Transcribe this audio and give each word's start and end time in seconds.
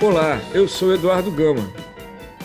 Olá, 0.00 0.40
eu 0.54 0.68
sou 0.68 0.94
Eduardo 0.94 1.28
Gama. 1.28 1.68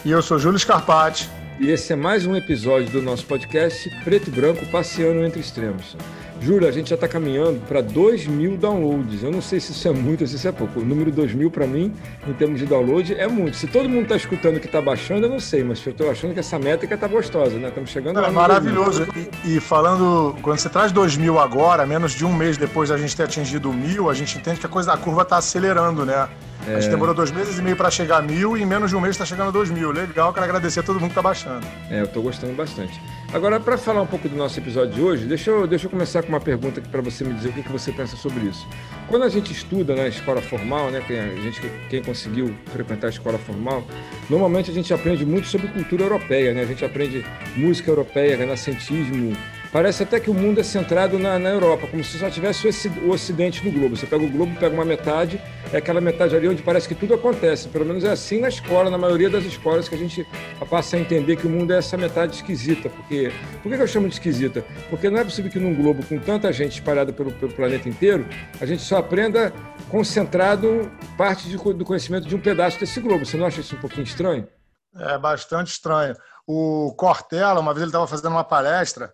E 0.04 0.10
eu 0.10 0.24
sou 0.24 0.40
Júlio 0.40 0.58
Scarpati. 0.58 1.30
E 1.60 1.70
esse 1.70 1.94
é 1.94 1.96
mais 1.96 2.26
um 2.26 2.36
episódio 2.36 2.90
do 2.90 3.00
nosso 3.00 3.28
podcast 3.28 3.92
Preto 4.04 4.30
e 4.30 4.32
Branco 4.32 4.66
Passeando 4.72 5.24
Entre 5.24 5.40
Extremos. 5.40 5.96
Júlio, 6.42 6.68
a 6.68 6.72
gente 6.72 6.90
já 6.90 6.96
está 6.96 7.08
caminhando 7.08 7.62
para 7.68 7.80
2 7.80 8.26
mil 8.26 8.58
downloads. 8.58 9.22
Eu 9.22 9.32
não 9.32 9.40
sei 9.40 9.60
se 9.60 9.72
isso 9.72 9.88
é 9.88 9.92
muito 9.92 10.22
ou 10.22 10.28
se 10.28 10.36
isso 10.36 10.48
é 10.48 10.52
pouco. 10.52 10.80
O 10.80 10.84
número 10.84 11.12
2 11.12 11.36
mil, 11.36 11.52
para 11.52 11.68
mim, 11.68 11.94
em 12.28 12.34
termos 12.34 12.60
de 12.60 12.66
download, 12.66 13.14
é 13.14 13.28
muito. 13.28 13.56
Se 13.56 13.68
todo 13.68 13.88
mundo 13.88 14.04
está 14.04 14.16
escutando 14.16 14.60
que 14.60 14.66
está 14.66 14.82
baixando, 14.82 15.28
eu 15.28 15.30
não 15.30 15.40
sei, 15.40 15.64
mas 15.64 15.86
eu 15.86 15.92
estou 15.92 16.10
achando 16.10 16.34
que 16.34 16.40
essa 16.40 16.58
métrica 16.58 16.96
está 16.96 17.08
gostosa, 17.08 17.60
né? 17.60 17.68
Estamos 17.68 17.92
chegando 17.92 18.20
lá. 18.20 18.30
É 18.30 18.32
maravilhoso. 18.32 19.08
E, 19.46 19.58
e, 19.58 19.60
falando, 19.60 20.36
quando 20.42 20.58
você 20.58 20.70
traz 20.70 20.92
2 20.92 21.18
mil 21.18 21.38
agora, 21.38 21.86
menos 21.86 22.14
de 22.14 22.26
um 22.26 22.34
mês 22.34 22.58
depois 22.58 22.90
da 22.90 22.98
gente 22.98 23.16
ter 23.16 23.24
atingido 23.24 23.72
mil, 23.72 24.10
a 24.10 24.14
gente 24.16 24.40
entende 24.40 24.60
que 24.60 24.66
a 24.66 24.70
coisa 24.70 24.92
da 24.92 24.98
curva 24.98 25.22
está 25.22 25.38
acelerando, 25.38 26.04
né? 26.04 26.28
É... 26.68 26.76
A 26.76 26.80
gente 26.80 26.92
demorou 26.92 27.14
dois 27.14 27.32
meses 27.32 27.58
e 27.60 27.62
meio 27.62 27.76
para 27.76 27.90
chegar 27.92 28.18
a 28.18 28.22
mil 28.22 28.58
e 28.58 28.62
em 28.62 28.66
menos 28.66 28.90
de 28.90 28.96
um 28.96 29.00
mês 29.00 29.16
está 29.16 29.26
chegando 29.26 29.50
a 29.50 29.52
dois 29.52 29.70
mil. 29.70 29.92
Legal, 29.92 30.34
quero 30.34 30.46
agradecer 30.46 30.80
a 30.80 30.84
todo 30.84 30.96
mundo 30.96 31.10
que 31.10 31.12
está 31.12 31.22
baixando. 31.22 31.66
É, 31.90 32.02
eu 32.02 32.06
estou 32.06 32.24
gostando 32.24 32.54
bastante. 32.54 33.02
Agora, 33.34 33.60
para 33.60 33.78
falar 33.78 34.02
um 34.02 34.08
pouco 34.08 34.30
do 34.30 34.36
nosso 34.36 34.60
episódio 34.60 34.94
de 34.94 35.02
hoje, 35.02 35.26
deixa 35.26 35.50
eu, 35.50 35.68
deixa 35.68 35.88
eu 35.88 35.90
começar 35.90 36.22
com 36.22 36.30
uma 36.30 36.40
pergunta 36.40 36.82
para 36.82 37.02
você 37.02 37.24
me 37.24 37.34
dizer 37.34 37.50
o 37.50 37.54
que, 37.54 37.64
que 37.64 37.72
você 37.72 37.92
pensa 37.92 38.16
sobre 38.16 38.46
isso. 38.46 38.68
Quando 39.08 39.24
a 39.24 39.30
gente 39.30 39.52
estuda 39.52 39.96
na 39.96 40.08
escola 40.08 40.42
formal, 40.42 40.90
né, 40.92 41.02
quem, 41.06 41.20
a 41.20 41.36
gente, 41.36 41.62
quem 41.90 42.02
conseguiu 42.02 42.56
frequentar 42.72 43.08
a 43.08 43.10
escola 43.10 43.38
formal, 43.38 43.84
normalmente 44.30 44.72
a 44.72 44.74
gente 44.74 44.94
aprende 44.94 45.26
muito 45.26 45.48
sobre 45.48 45.68
cultura 45.68 46.04
europeia, 46.04 46.54
né? 46.54 46.62
A 46.62 46.66
gente 46.66 46.86
aprende 46.86 47.26
música 47.56 47.90
europeia, 47.90 48.38
renascentismo, 48.38 49.36
Parece 49.74 50.04
até 50.04 50.20
que 50.20 50.30
o 50.30 50.36
mundo 50.36 50.60
é 50.60 50.64
centrado 50.64 51.18
na, 51.18 51.40
na 51.40 51.50
Europa, 51.50 51.88
como 51.88 52.04
se 52.04 52.20
só 52.20 52.30
tivesse 52.30 52.68
o 53.04 53.10
Ocidente 53.10 53.66
no 53.66 53.72
globo. 53.72 53.98
Você 53.98 54.06
pega 54.06 54.24
o 54.24 54.30
globo, 54.30 54.56
pega 54.60 54.72
uma 54.72 54.86
metade, 54.86 55.42
é 55.74 55.78
aquela 55.78 56.00
metade 56.00 56.36
ali 56.36 56.48
onde 56.48 56.62
parece 56.62 56.88
que 56.88 56.94
tudo 56.94 57.16
acontece. 57.16 57.68
Pelo 57.70 57.84
menos 57.84 58.04
é 58.04 58.12
assim 58.12 58.40
na 58.40 58.50
escola, 58.50 58.92
na 58.92 59.00
maioria 59.00 59.32
das 59.32 59.44
escolas, 59.46 59.90
que 59.90 59.96
a 59.96 59.98
gente 59.98 60.28
passa 60.70 60.96
a 60.96 61.00
entender 61.00 61.38
que 61.38 61.48
o 61.48 61.50
mundo 61.50 61.74
é 61.74 61.80
essa 61.80 61.98
metade 61.98 62.36
esquisita. 62.36 62.88
Porque, 62.88 63.32
por 63.64 63.72
que 63.72 63.82
eu 63.82 63.88
chamo 63.88 64.08
de 64.08 64.14
esquisita? 64.14 64.64
Porque 64.92 65.10
não 65.10 65.18
é 65.18 65.24
possível 65.24 65.50
que 65.50 65.58
num 65.58 65.74
globo 65.74 66.06
com 66.06 66.20
tanta 66.20 66.54
gente 66.54 66.74
espalhada 66.74 67.12
pelo, 67.12 67.32
pelo 67.32 67.52
planeta 67.52 67.90
inteiro, 67.90 68.28
a 68.62 68.68
gente 68.68 68.84
só 68.84 68.98
aprenda 68.98 69.52
concentrado 69.90 70.92
parte 71.18 71.50
de, 71.50 71.58
do 71.58 71.84
conhecimento 71.84 72.28
de 72.28 72.36
um 72.36 72.40
pedaço 72.40 72.80
desse 72.80 73.00
globo. 73.00 73.26
Você 73.26 73.38
não 73.38 73.48
acha 73.48 73.60
isso 73.60 73.76
um 73.76 73.80
pouquinho 73.80 74.04
estranho? 74.04 74.48
É 74.96 75.18
bastante 75.18 75.72
estranho. 75.72 76.16
O 76.46 76.94
Cortella, 76.96 77.60
uma 77.60 77.74
vez 77.74 77.82
ele 77.82 77.90
estava 77.90 78.06
fazendo 78.06 78.30
uma 78.30 78.44
palestra 78.44 79.12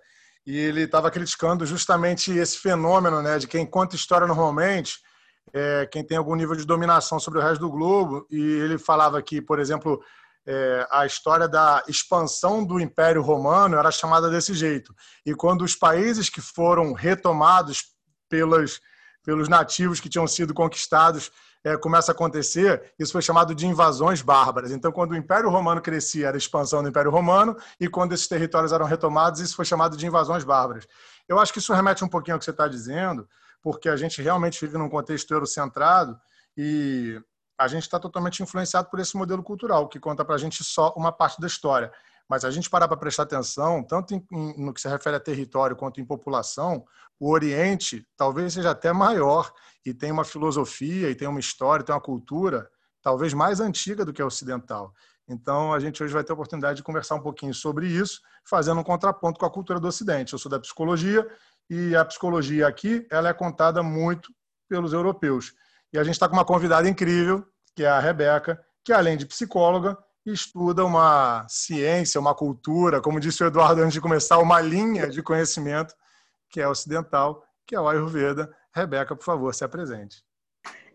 e 0.50 0.58
ele 0.58 0.82
estava 0.82 1.12
criticando 1.12 1.64
justamente 1.64 2.32
esse 2.32 2.58
fenômeno 2.58 3.22
né, 3.22 3.38
de 3.38 3.48
quem 3.48 3.68
conta 3.68 3.96
história 3.96 4.26
normalmente, 4.26 4.98
é, 5.54 5.88
quem 5.92 6.04
tem 6.04 6.18
algum 6.18 6.34
nível 6.34 6.56
de 6.56 6.66
dominação 6.66 7.20
sobre 7.20 7.38
o 7.38 7.42
resto 7.44 7.62
do 7.62 7.70
globo, 7.70 8.26
e 8.32 8.42
ele 8.42 8.80
falava 8.80 9.22
que, 9.22 9.44
por 9.44 9.60
exemplo, 9.60 10.02
é, 10.48 10.88
a 10.90 11.06
história 11.06 11.48
da 11.48 11.84
expansão 11.88 12.66
do 12.66 12.80
Império 12.80 13.22
Romano 13.22 13.78
era 13.78 13.92
chamada 13.92 14.28
desse 14.28 14.56
jeito. 14.56 14.92
E 15.24 15.36
quando 15.36 15.62
os 15.62 15.76
países 15.76 16.32
que 16.32 16.42
foram 16.42 16.94
retomados 16.94 17.84
pelas, 18.28 18.80
pelos 19.24 19.48
nativos 19.48 20.00
que 20.00 20.10
tinham 20.10 20.26
sido 20.26 20.52
conquistados 20.52 21.30
é, 21.64 21.76
começa 21.78 22.12
a 22.12 22.14
acontecer, 22.14 22.94
isso 22.98 23.12
foi 23.12 23.22
chamado 23.22 23.54
de 23.54 23.68
invasões 23.68 24.22
bárbaras. 24.22 24.72
Então, 24.72 24.92
quando 24.92 25.12
o 25.12 25.16
Império 25.16 25.50
Romano 25.50 25.82
crescia, 25.82 26.28
era 26.28 26.38
a 26.38 26.38
expansão 26.38 26.82
do 26.82 26.90
Império 26.90 27.12
Romano, 27.12 27.56
e 27.80 27.88
quando 27.88 28.14
esses 28.14 28.28
territórios 28.28 28.72
eram 28.72 28.86
retomados, 28.86 29.42
isso 29.42 29.56
foi 29.56 29.66
chamado 29.66 29.98
de 29.98 30.06
invasões 30.06 30.44
bárbaras. 30.44 30.88
Eu 31.28 31.40
acho 31.40 31.52
que 31.52 31.60
isso 31.60 31.74
remete 31.74 32.04
um 32.04 32.08
pouquinho 32.08 32.36
ao 32.36 32.40
que 32.40 32.46
você 32.46 32.52
está 32.52 32.68
dizendo, 32.68 33.28
porque 33.62 33.90
a 33.90 33.96
gente 33.96 34.22
realmente 34.22 34.60
vive 34.62 34.78
num 34.78 34.90
contexto 34.90 35.32
eurocentrado 35.32 36.18
e 36.56 37.22
a 37.58 37.68
gente 37.68 37.84
está 37.84 38.00
totalmente 38.00 38.42
influenciado 38.42 38.90
por 38.90 39.00
esse 39.00 39.18
modelo 39.18 39.44
cultural, 39.44 39.90
que 39.90 40.00
conta 40.00 40.24
para 40.24 40.36
a 40.36 40.38
gente 40.38 40.64
só 40.64 40.94
uma 40.96 41.12
parte 41.12 41.42
da 41.42 41.48
história. 41.48 41.92
Mas 42.28 42.46
a 42.46 42.52
gente 42.52 42.70
parar 42.70 42.88
para 42.88 42.96
prestar 42.96 43.24
atenção, 43.24 43.84
tanto 43.84 44.14
em, 44.14 44.26
em, 44.32 44.64
no 44.64 44.74
que 44.74 44.80
se 44.80 44.88
refere 44.88 45.18
a 45.18 45.20
território 45.20 45.76
quanto 45.76 46.00
em 46.00 46.06
população, 46.06 46.86
o 47.20 47.30
Oriente 47.32 48.08
talvez 48.16 48.54
seja 48.54 48.72
até 48.72 48.94
maior 48.94 49.52
e 49.86 49.94
tem 49.94 50.12
uma 50.12 50.24
filosofia, 50.24 51.10
e 51.10 51.16
tem 51.16 51.28
uma 51.28 51.40
história, 51.40 51.86
tem 51.86 51.94
uma 51.94 52.02
cultura 52.02 52.70
talvez 53.02 53.34
mais 53.34 53.60
antiga 53.60 54.04
do 54.04 54.14
que 54.14 54.22
a 54.22 54.26
ocidental. 54.26 54.94
Então, 55.28 55.72
a 55.72 55.80
gente 55.80 56.04
hoje 56.04 56.14
vai 56.14 56.24
ter 56.24 56.32
a 56.32 56.34
oportunidade 56.34 56.78
de 56.78 56.84
conversar 56.84 57.16
um 57.16 57.22
pouquinho 57.22 57.54
sobre 57.54 57.88
isso, 57.88 58.20
fazendo 58.44 58.82
um 58.82 58.84
contraponto 58.84 59.40
com 59.40 59.46
a 59.46 59.50
cultura 59.50 59.80
do 59.80 59.88
Ocidente. 59.88 60.34
Eu 60.34 60.40
sou 60.40 60.50
da 60.50 60.60
psicologia 60.60 61.26
e 61.70 61.96
a 61.96 62.04
psicologia 62.04 62.68
aqui 62.68 63.06
ela 63.12 63.30
é 63.30 63.34
contada 63.34 63.84
muito 63.84 64.34
pelos 64.68 64.92
europeus. 64.92 65.54
E 65.94 66.00
a 66.00 66.04
gente 66.04 66.16
está 66.16 66.28
com 66.28 66.36
uma 66.36 66.46
convidada 66.46 66.90
incrível, 66.90 67.46
que 67.76 67.84
é 67.84 67.90
a 67.90 68.00
Rebeca, 68.00 68.60
que 68.84 68.92
além 68.92 69.18
de 69.18 69.26
psicóloga, 69.26 69.98
estuda 70.26 70.84
uma 70.84 71.46
ciência, 71.48 72.20
uma 72.20 72.36
cultura, 72.36 73.02
como 73.02 73.20
disse 73.20 73.44
o 73.44 73.48
Eduardo 73.48 73.82
antes 73.82 73.94
de 73.94 74.02
começar, 74.02 74.40
uma 74.40 74.60
linha 74.60 75.10
de 75.10 75.22
conhecimento 75.22 75.94
que 76.50 76.60
é 76.60 76.68
ocidental, 76.68 77.44
que 77.68 77.76
é 77.76 77.80
o 77.80 77.88
Ayurveda. 77.88 78.52
Rebeca, 78.74 79.16
por 79.16 79.24
favor, 79.24 79.54
se 79.54 79.64
apresente. 79.64 80.24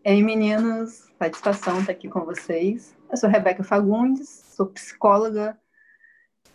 Ei, 0.05 0.23
meninos, 0.23 1.11
satisfação 1.19 1.81
estar 1.81 1.93
aqui 1.93 2.09
com 2.09 2.25
vocês. 2.25 2.97
Eu 3.11 3.17
sou 3.17 3.29
Rebeca 3.29 3.65
Fagundes, 3.65 4.29
sou 4.29 4.67
psicóloga, 4.67 5.59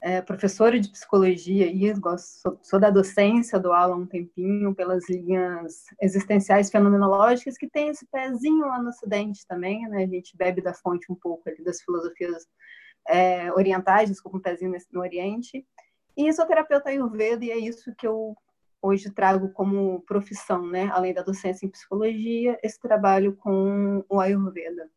é, 0.02 0.22
professora 0.22 0.80
de 0.80 0.90
psicologia 0.90 1.68
e 1.68 1.94
sou, 2.19 2.57
sou, 2.62 2.80
da 2.80 2.90
docência, 2.90 3.59
dou 3.59 3.74
aula 3.74 3.96
há 3.96 3.97
um 3.97 4.06
tempinho 4.06 4.74
pelas 4.74 5.09
linhas 5.09 5.85
existenciais 6.02 6.69
fenomenológicas, 6.69 7.57
que 7.57 7.68
tem 7.68 7.90
esse 7.90 8.06
pezinho 8.07 8.68
lá 8.68 8.81
no 8.81 8.90
Ocidente 8.90 9.46
também, 9.46 9.88
né? 9.90 10.03
A 10.03 10.07
gente 10.07 10.38
bebe 10.38 10.62
da 10.62 10.74
fonte 10.74 11.12
um 11.12 11.16
pouco 11.16 11.50
ali 11.50 11.63
das 11.63 11.81
filosofias 11.81 12.47
é, 13.07 13.51
orientais, 13.53 14.09
desculpa, 14.09 14.38
um 14.38 14.41
pezinho 14.41 14.72
no 14.91 15.01
Oriente. 15.01 15.66
E 16.16 16.31
sou 16.34 16.46
terapeuta 16.46 16.90
Ayurveda 16.90 17.44
e 17.44 17.51
é 17.51 17.57
isso 17.57 17.94
que 17.97 18.07
eu 18.07 18.36
hoje 18.82 19.10
trago 19.10 19.50
como 19.50 20.02
profissão, 20.02 20.68
né? 20.68 20.90
Além 20.94 21.14
da 21.14 21.22
docência 21.22 21.66
em 21.66 21.70
psicologia, 21.70 22.58
esse 22.64 22.80
trabalho 22.80 23.36
com 23.36 24.04
o 24.10 24.20
Ayurveda. 24.20 24.90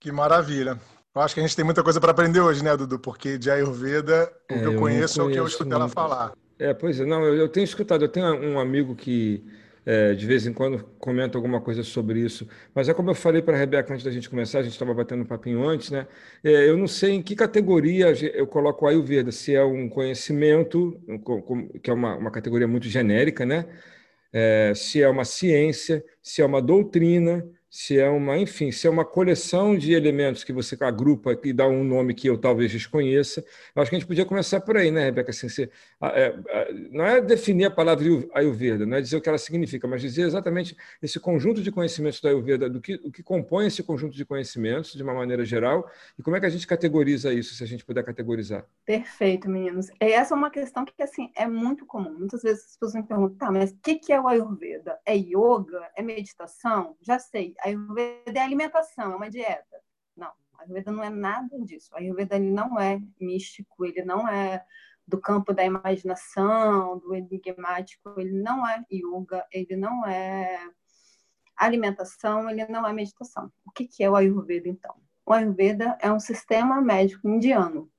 Que 0.00 0.12
maravilha. 0.12 0.78
Eu 1.14 1.22
acho 1.22 1.34
que 1.34 1.40
a 1.40 1.42
gente 1.42 1.54
tem 1.54 1.64
muita 1.64 1.82
coisa 1.82 2.00
para 2.00 2.10
aprender 2.10 2.40
hoje, 2.40 2.62
né, 2.62 2.76
Dudu? 2.76 2.98
Porque 2.98 3.38
de 3.38 3.50
Ayurveda, 3.50 4.32
o 4.50 4.54
é, 4.54 4.58
que 4.58 4.64
eu, 4.66 4.72
eu 4.72 4.78
conheço, 4.78 5.20
é 5.20 5.24
o 5.24 5.30
que 5.30 5.38
eu 5.38 5.46
escutei 5.46 5.72
ela 5.72 5.88
falar. 5.88 6.32
É, 6.58 6.74
pois 6.74 7.00
é, 7.00 7.04
não, 7.04 7.22
eu, 7.24 7.34
eu 7.36 7.48
tenho 7.48 7.64
escutado, 7.64 8.04
eu 8.04 8.08
tenho 8.08 8.26
um 8.26 8.58
amigo 8.58 8.94
que 8.94 9.44
é, 9.86 10.14
de 10.14 10.26
vez 10.26 10.46
em 10.46 10.52
quando 10.52 10.84
comenta 10.98 11.36
alguma 11.38 11.60
coisa 11.60 11.82
sobre 11.82 12.20
isso. 12.20 12.48
Mas 12.74 12.88
é 12.88 12.94
como 12.94 13.10
eu 13.10 13.14
falei 13.14 13.42
para 13.42 13.54
a 13.56 13.58
Rebeca 13.58 13.92
antes 13.92 14.04
da 14.04 14.10
gente 14.10 14.30
começar, 14.30 14.60
a 14.60 14.62
gente 14.62 14.72
estava 14.72 14.94
batendo 14.94 15.22
um 15.22 15.26
papinho 15.26 15.66
antes, 15.66 15.90
né? 15.90 16.06
É, 16.42 16.68
eu 16.68 16.76
não 16.76 16.86
sei 16.86 17.12
em 17.12 17.22
que 17.22 17.36
categoria 17.36 18.12
eu 18.34 18.46
coloco 18.46 18.84
o 18.84 18.88
Ayurveda, 18.88 19.30
se 19.32 19.54
é 19.54 19.62
um 19.64 19.88
conhecimento, 19.88 20.98
que 21.82 21.90
é 21.90 21.92
uma, 21.92 22.16
uma 22.16 22.30
categoria 22.30 22.66
muito 22.68 22.88
genérica, 22.88 23.44
né? 23.44 23.66
É, 24.32 24.72
se 24.74 25.00
é 25.02 25.08
uma 25.08 25.24
ciência, 25.24 26.04
se 26.22 26.42
é 26.42 26.46
uma 26.46 26.60
doutrina, 26.60 27.46
se 27.74 27.98
é 27.98 28.08
uma, 28.08 28.38
enfim, 28.38 28.70
se 28.70 28.86
é 28.86 28.90
uma 28.90 29.04
coleção 29.04 29.76
de 29.76 29.94
elementos 29.94 30.44
que 30.44 30.52
você 30.52 30.76
agrupa 30.78 31.36
e 31.42 31.52
dá 31.52 31.66
um 31.66 31.82
nome 31.82 32.14
que 32.14 32.28
eu 32.28 32.38
talvez 32.38 32.70
desconheça. 32.70 33.44
Eu 33.74 33.82
acho 33.82 33.90
que 33.90 33.96
a 33.96 33.98
gente 33.98 34.06
podia 34.06 34.24
começar 34.24 34.60
por 34.60 34.76
aí, 34.76 34.92
né, 34.92 35.06
Rebeca? 35.06 35.32
Assim, 35.32 35.48
é, 35.60 36.36
é, 36.48 36.72
não 36.92 37.04
é 37.04 37.20
definir 37.20 37.64
a 37.64 37.70
palavra 37.72 38.06
Ayurveda, 38.32 38.86
não 38.86 38.96
é 38.96 39.00
dizer 39.00 39.16
o 39.16 39.20
que 39.20 39.28
ela 39.28 39.38
significa, 39.38 39.88
mas 39.88 40.00
dizer 40.00 40.22
exatamente 40.22 40.76
esse 41.02 41.18
conjunto 41.18 41.60
de 41.60 41.72
conhecimentos 41.72 42.20
da 42.20 42.28
Ayurveda, 42.28 42.70
do 42.70 42.80
que, 42.80 42.94
o 43.02 43.10
que 43.10 43.24
compõe 43.24 43.66
esse 43.66 43.82
conjunto 43.82 44.16
de 44.16 44.24
conhecimentos, 44.24 44.92
de 44.92 45.02
uma 45.02 45.12
maneira 45.12 45.44
geral, 45.44 45.90
e 46.16 46.22
como 46.22 46.36
é 46.36 46.40
que 46.40 46.46
a 46.46 46.50
gente 46.50 46.68
categoriza 46.68 47.32
isso, 47.32 47.56
se 47.56 47.64
a 47.64 47.66
gente 47.66 47.84
puder 47.84 48.04
categorizar. 48.04 48.64
Perfeito, 48.86 49.50
meninos. 49.50 49.88
Essa 49.98 50.32
é 50.32 50.36
uma 50.36 50.50
questão 50.50 50.84
que, 50.84 51.02
assim, 51.02 51.28
é 51.34 51.48
muito 51.48 51.84
comum. 51.84 52.16
Muitas 52.20 52.40
vezes 52.40 52.66
as 52.66 52.76
pessoas 52.76 52.94
me 52.94 53.02
perguntam, 53.02 53.36
tá, 53.36 53.50
mas 53.50 53.72
o 53.72 53.76
que 53.82 54.12
é 54.12 54.20
o 54.20 54.28
Ayurveda? 54.28 54.96
É 55.04 55.16
yoga? 55.16 55.90
É 55.96 56.02
meditação? 56.02 56.94
Já 57.02 57.18
sei 57.18 57.52
Ayurveda 57.68 58.38
é 58.38 58.42
alimentação, 58.42 59.12
é 59.12 59.16
uma 59.16 59.30
dieta. 59.30 59.80
Não, 60.16 60.32
a 60.54 60.62
Ayurveda 60.62 60.92
não 60.92 61.02
é 61.04 61.10
nada 61.10 61.58
disso. 61.60 61.94
A 61.94 61.98
Ayurveda 61.98 62.36
ele 62.36 62.50
não 62.50 62.78
é 62.78 63.00
místico, 63.20 63.84
ele 63.84 64.02
não 64.04 64.28
é 64.28 64.64
do 65.06 65.20
campo 65.20 65.52
da 65.52 65.64
imaginação, 65.64 66.98
do 66.98 67.14
enigmático, 67.14 68.18
ele 68.18 68.32
não 68.32 68.66
é 68.66 68.84
yoga, 68.90 69.46
ele 69.52 69.76
não 69.76 70.06
é 70.06 70.58
alimentação, 71.56 72.48
ele 72.48 72.66
não 72.66 72.86
é 72.86 72.92
meditação. 72.92 73.52
O 73.66 73.70
que, 73.70 73.86
que 73.86 74.02
é 74.02 74.10
o 74.10 74.16
Ayurveda, 74.16 74.68
então? 74.68 74.94
O 75.26 75.32
Ayurveda 75.32 75.96
é 76.00 76.10
um 76.10 76.20
sistema 76.20 76.80
médico 76.80 77.28
indiano. 77.28 77.90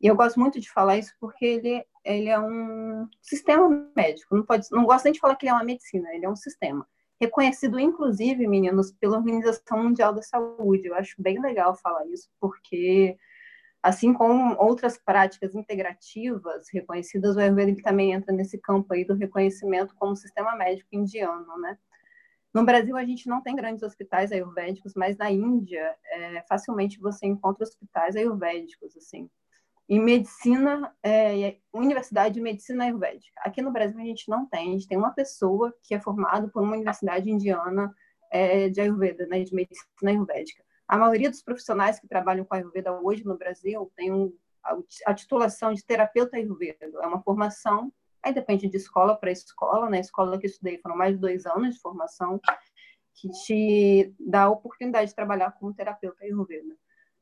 E 0.00 0.06
eu 0.06 0.16
gosto 0.16 0.38
muito 0.38 0.60
de 0.60 0.70
falar 0.70 0.96
isso 0.96 1.14
porque 1.20 1.44
ele, 1.44 1.84
ele 2.04 2.28
é 2.28 2.38
um 2.38 3.08
sistema 3.20 3.90
médico. 3.96 4.36
Não, 4.36 4.44
pode, 4.44 4.66
não 4.70 4.84
gosto 4.84 5.04
nem 5.04 5.12
de 5.12 5.20
falar 5.20 5.36
que 5.36 5.46
ele 5.46 5.50
é 5.50 5.54
uma 5.54 5.64
medicina, 5.64 6.14
ele 6.14 6.24
é 6.24 6.30
um 6.30 6.36
sistema 6.36 6.86
reconhecido 7.20 7.78
inclusive, 7.78 8.46
meninos, 8.46 8.92
pela 8.92 9.18
Organização 9.18 9.82
Mundial 9.84 10.12
da 10.12 10.22
Saúde. 10.22 10.88
Eu 10.88 10.94
acho 10.94 11.20
bem 11.20 11.40
legal 11.40 11.74
falar 11.76 12.06
isso, 12.06 12.28
porque 12.40 13.16
assim 13.82 14.12
como 14.12 14.56
outras 14.58 14.98
práticas 14.98 15.54
integrativas 15.54 16.68
reconhecidas, 16.72 17.36
o 17.36 17.40
Ayurveda 17.40 17.82
também 17.82 18.12
entra 18.12 18.32
nesse 18.34 18.58
campo 18.58 18.92
aí 18.92 19.04
do 19.04 19.14
reconhecimento 19.14 19.94
como 19.96 20.16
sistema 20.16 20.56
médico 20.56 20.88
indiano, 20.92 21.58
né? 21.58 21.78
No 22.52 22.64
Brasil, 22.64 22.96
a 22.96 23.04
gente 23.04 23.28
não 23.28 23.42
tem 23.42 23.54
grandes 23.54 23.82
hospitais 23.82 24.32
ayurvédicos, 24.32 24.94
mas 24.94 25.16
na 25.16 25.30
Índia, 25.30 25.94
é, 26.06 26.42
facilmente 26.48 26.98
você 26.98 27.26
encontra 27.26 27.62
hospitais 27.62 28.16
ayurvédicos, 28.16 28.96
assim. 28.96 29.30
Em 29.88 30.00
medicina, 30.00 30.94
é, 31.02 31.56
Universidade 31.72 32.34
de 32.34 32.40
Medicina 32.40 32.84
Ayurvédica. 32.84 33.40
Aqui 33.40 33.62
no 33.62 33.72
Brasil, 33.72 33.98
a 33.98 34.04
gente 34.04 34.28
não 34.28 34.46
tem. 34.46 34.68
A 34.68 34.72
gente 34.72 34.86
tem 34.86 34.98
uma 34.98 35.12
pessoa 35.12 35.74
que 35.82 35.94
é 35.94 36.00
formada 36.00 36.48
por 36.48 36.62
uma 36.62 36.74
universidade 36.74 37.30
indiana 37.30 37.94
é, 38.30 38.68
de 38.68 38.80
Ayurveda, 38.80 39.26
né, 39.26 39.42
de 39.42 39.54
Medicina 39.54 40.10
Ayurvédica. 40.10 40.62
A 40.86 40.98
maioria 40.98 41.30
dos 41.30 41.42
profissionais 41.42 41.98
que 41.98 42.06
trabalham 42.06 42.44
com 42.44 42.54
Ayurveda 42.54 42.92
hoje 43.00 43.24
no 43.24 43.38
Brasil 43.38 43.90
tem 43.96 44.12
um, 44.12 44.32
a, 44.62 44.76
a 45.06 45.14
titulação 45.14 45.72
de 45.72 45.84
terapeuta 45.84 46.36
Ayurveda. 46.36 46.90
É 47.00 47.06
uma 47.06 47.22
formação 47.22 47.92
Aí 48.22 48.32
depende 48.32 48.68
de 48.68 48.76
escola 48.76 49.16
para 49.16 49.30
escola. 49.30 49.84
Na 49.84 49.90
né? 49.90 50.00
escola 50.00 50.38
que 50.38 50.46
eu 50.46 50.50
estudei 50.50 50.78
foram 50.78 50.96
mais 50.96 51.14
de 51.14 51.20
dois 51.20 51.46
anos 51.46 51.74
de 51.74 51.80
formação, 51.80 52.40
que 53.14 53.28
te 53.30 54.14
dá 54.18 54.44
a 54.44 54.50
oportunidade 54.50 55.10
de 55.10 55.14
trabalhar 55.14 55.52
como 55.52 55.74
terapeuta 55.74 56.24
ayurveda. 56.24 56.76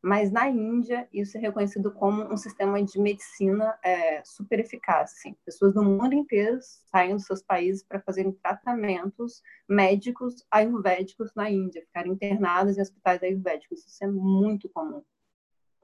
Mas 0.07 0.31
na 0.31 0.49
Índia, 0.49 1.09
isso 1.13 1.37
é 1.37 1.41
reconhecido 1.41 1.91
como 1.91 2.33
um 2.33 2.37
sistema 2.37 2.81
de 2.81 2.97
medicina 2.97 3.77
é, 3.83 4.23
super 4.25 4.61
eficaz. 4.61 5.15
Assim. 5.19 5.35
Pessoas 5.45 5.75
do 5.75 5.83
mundo 5.83 6.15
inteiro 6.15 6.61
saem 6.93 7.17
dos 7.17 7.25
seus 7.25 7.43
países 7.43 7.83
para 7.83 8.01
fazerem 8.01 8.31
tratamentos 8.31 9.43
médicos 9.69 10.47
ayurvédicos 10.49 11.33
na 11.35 11.51
Índia, 11.51 11.83
ficarem 11.83 12.13
internadas 12.13 12.79
em 12.79 12.83
hospitais 12.83 13.21
ayurvédicos. 13.21 13.85
Isso 13.85 14.05
é 14.05 14.07
muito 14.07 14.69
comum. 14.69 15.03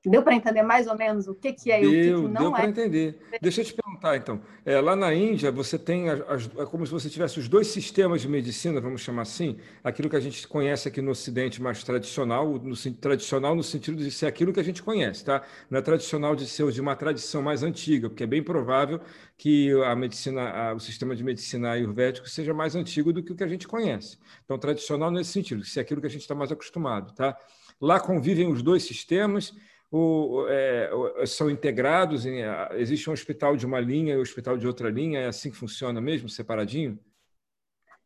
Deu 0.04 0.20
para 0.20 0.34
entender 0.34 0.62
mais 0.62 0.88
ou 0.88 0.96
menos 0.96 1.28
o 1.28 1.34
que, 1.34 1.52
que 1.52 1.70
é 1.70 1.80
deu, 1.80 1.92
e 1.92 2.14
o 2.14 2.16
que, 2.16 2.22
que 2.22 2.28
não 2.28 2.32
deu 2.32 2.40
é? 2.40 2.42
Deu 2.42 2.52
para 2.52 2.68
entender. 2.68 3.20
Deixa 3.40 3.60
eu 3.60 3.64
te 3.64 3.72
perguntar, 3.72 4.16
então. 4.16 4.40
É, 4.64 4.80
lá 4.80 4.96
na 4.96 5.14
Índia, 5.14 5.52
você 5.52 5.78
tem 5.78 6.10
as, 6.10 6.50
é 6.58 6.66
como 6.66 6.84
se 6.84 6.90
você 6.90 7.08
tivesse 7.08 7.38
os 7.38 7.48
dois 7.48 7.68
sistemas 7.68 8.20
de 8.20 8.28
medicina, 8.28 8.80
vamos 8.80 9.00
chamar 9.00 9.22
assim, 9.22 9.58
aquilo 9.82 10.10
que 10.10 10.16
a 10.16 10.20
gente 10.20 10.46
conhece 10.48 10.88
aqui 10.88 11.00
no 11.00 11.12
Ocidente 11.12 11.62
mais 11.62 11.84
tradicional, 11.84 12.48
no, 12.48 12.74
tradicional 12.94 13.54
no 13.54 13.62
sentido 13.62 13.96
de 13.98 14.10
ser 14.10 14.26
aquilo 14.26 14.52
que 14.52 14.58
a 14.58 14.64
gente 14.64 14.82
conhece, 14.82 15.24
tá? 15.24 15.42
Não 15.70 15.78
é 15.78 15.82
tradicional 15.82 16.34
de 16.34 16.48
ser 16.48 16.68
de 16.72 16.80
uma 16.80 16.96
tradição 16.96 17.40
mais 17.40 17.62
antiga, 17.62 18.08
porque 18.08 18.24
é 18.24 18.26
bem 18.26 18.42
provável 18.42 19.00
que 19.38 19.70
a 19.84 19.94
medicina, 19.94 20.50
a, 20.50 20.74
o 20.74 20.80
sistema 20.80 21.14
de 21.14 21.22
medicina 21.22 21.70
ayurvédico 21.70 22.28
seja 22.28 22.52
mais 22.52 22.74
antigo 22.74 23.12
do 23.12 23.22
que 23.22 23.32
o 23.32 23.36
que 23.36 23.44
a 23.44 23.48
gente 23.48 23.68
conhece. 23.68 24.18
Então, 24.44 24.58
tradicional 24.58 25.12
nesse 25.12 25.30
sentido, 25.30 25.64
ser 25.64 25.78
aquilo 25.78 26.00
que 26.00 26.08
a 26.08 26.10
gente 26.10 26.22
está 26.22 26.34
mais 26.34 26.50
acostumado, 26.50 27.14
tá? 27.14 27.36
Lá 27.80 28.00
convivem 28.00 28.50
os 28.50 28.62
dois 28.62 28.82
sistemas 28.82 29.52
o, 29.92 30.46
é, 30.48 30.90
são 31.26 31.50
integrados? 31.50 32.24
Em, 32.24 32.40
existe 32.72 33.10
um 33.10 33.12
hospital 33.12 33.56
de 33.56 33.66
uma 33.66 33.78
linha 33.78 34.14
e 34.14 34.18
um 34.18 34.22
hospital 34.22 34.56
de 34.56 34.66
outra 34.66 34.88
linha? 34.88 35.20
É 35.20 35.26
assim 35.26 35.50
que 35.50 35.56
funciona 35.56 36.00
mesmo, 36.00 36.30
separadinho? 36.30 36.98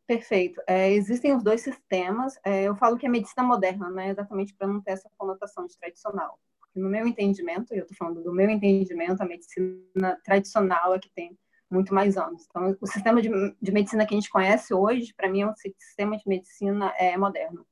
Perfeito. 0.07 0.61
É, 0.67 0.93
existem 0.93 1.35
os 1.35 1.43
dois 1.43 1.61
sistemas. 1.61 2.35
É, 2.45 2.65
eu 2.65 2.75
falo 2.77 2.97
que 2.97 3.07
é 3.07 3.09
medicina 3.09 3.47
moderna, 3.47 3.89
né? 3.91 4.11
exatamente 4.11 4.55
para 4.55 4.67
não 4.67 4.81
ter 4.81 4.93
essa 4.93 5.09
conotação 5.17 5.67
de 5.67 5.79
tradicional. 5.79 6.39
No 6.75 6.89
meu 6.89 7.07
entendimento, 7.07 7.73
e 7.73 7.79
eu 7.79 7.83
estou 7.83 7.97
falando 7.97 8.23
do 8.23 8.33
meu 8.33 8.51
entendimento, 8.51 9.23
a 9.23 9.27
medicina 9.27 10.21
tradicional 10.25 10.95
é 10.95 10.99
que 10.99 11.11
tem 11.11 11.37
muito 11.71 11.95
mais 11.95 12.17
anos. 12.17 12.47
Então, 12.49 12.77
o 12.81 12.87
sistema 12.87 13.21
de, 13.21 13.31
de 13.61 13.73
medicina 13.73 14.07
que 14.07 14.15
a 14.15 14.19
gente 14.19 14.31
conhece 14.31 14.75
hoje, 14.75 15.13
para 15.17 15.29
mim, 15.29 15.43
é 15.43 15.47
um 15.47 15.55
sistema 15.57 16.17
de 16.17 16.23
medicina 16.27 16.93
é, 16.99 17.17
moderno. 17.17 17.67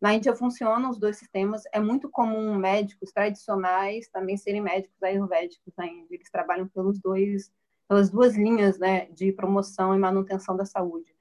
Na 0.00 0.12
Índia 0.12 0.36
funcionam 0.36 0.90
os 0.90 0.98
dois 0.98 1.16
sistemas. 1.16 1.62
É 1.72 1.80
muito 1.80 2.10
comum 2.10 2.54
médicos 2.56 3.10
tradicionais 3.12 4.08
também 4.08 4.36
serem 4.36 4.60
médicos 4.60 5.02
ayurvédicos 5.02 5.72
na 5.76 5.86
Índia. 5.86 6.14
Eles 6.14 6.30
trabalham 6.30 6.68
pelos 6.68 6.98
dois, 7.00 7.50
pelas 7.88 8.10
duas 8.10 8.36
linhas 8.36 8.78
né, 8.78 9.06
de 9.06 9.32
promoção 9.32 9.94
e 9.94 9.98
manutenção 9.98 10.56
da 10.56 10.66
saúde. 10.66 11.14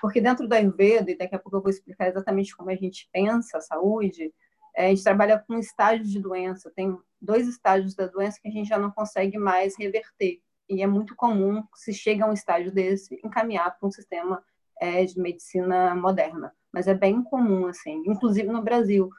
Porque 0.00 0.20
dentro 0.20 0.46
do 0.46 0.52
Ayurveda, 0.52 1.10
e 1.10 1.18
daqui 1.18 1.34
a 1.34 1.38
pouco 1.38 1.56
eu 1.56 1.62
vou 1.62 1.70
explicar 1.70 2.08
exatamente 2.08 2.56
como 2.56 2.70
a 2.70 2.74
gente 2.76 3.08
pensa 3.12 3.58
a 3.58 3.60
saúde, 3.60 4.32
é, 4.76 4.86
a 4.86 4.88
gente 4.90 5.02
trabalha 5.02 5.38
com 5.38 5.58
estágios 5.58 6.08
de 6.08 6.20
doença. 6.20 6.70
Tem 6.70 6.96
dois 7.20 7.48
estágios 7.48 7.94
da 7.96 8.06
doença 8.06 8.38
que 8.40 8.48
a 8.48 8.52
gente 8.52 8.68
já 8.68 8.78
não 8.78 8.92
consegue 8.92 9.38
mais 9.38 9.76
reverter. 9.76 10.40
E 10.68 10.82
é 10.82 10.86
muito 10.86 11.16
comum, 11.16 11.64
se 11.74 11.92
chega 11.92 12.24
a 12.24 12.28
um 12.28 12.32
estágio 12.32 12.70
desse, 12.70 13.20
encaminhar 13.24 13.76
para 13.76 13.88
um 13.88 13.90
sistema 13.90 14.40
é, 14.80 15.04
de 15.04 15.18
medicina 15.18 15.96
moderna 15.96 16.54
mas 16.72 16.86
é 16.86 16.94
bem 16.94 17.22
comum, 17.22 17.66
assim, 17.66 18.02
inclusive 18.06 18.48
no 18.48 18.62
Brasil. 18.62 19.10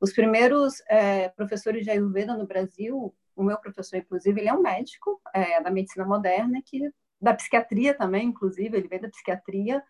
Os 0.00 0.12
primeiros 0.12 0.82
é, 0.88 1.28
professores 1.30 1.84
de 1.84 1.90
Ayurveda 1.90 2.36
no 2.36 2.46
Brasil, 2.46 3.14
o 3.34 3.42
meu 3.42 3.58
professor, 3.58 3.96
inclusive, 3.96 4.40
ele 4.40 4.48
é 4.48 4.54
um 4.54 4.62
médico 4.62 5.20
é, 5.34 5.60
da 5.60 5.70
medicina 5.70 6.04
moderna, 6.04 6.60
que 6.64 6.90
da 7.20 7.34
psiquiatria 7.34 7.94
também, 7.94 8.28
inclusive, 8.28 8.76
ele 8.76 8.88
veio 8.88 9.02
da 9.02 9.08
psiquiatria 9.08 9.82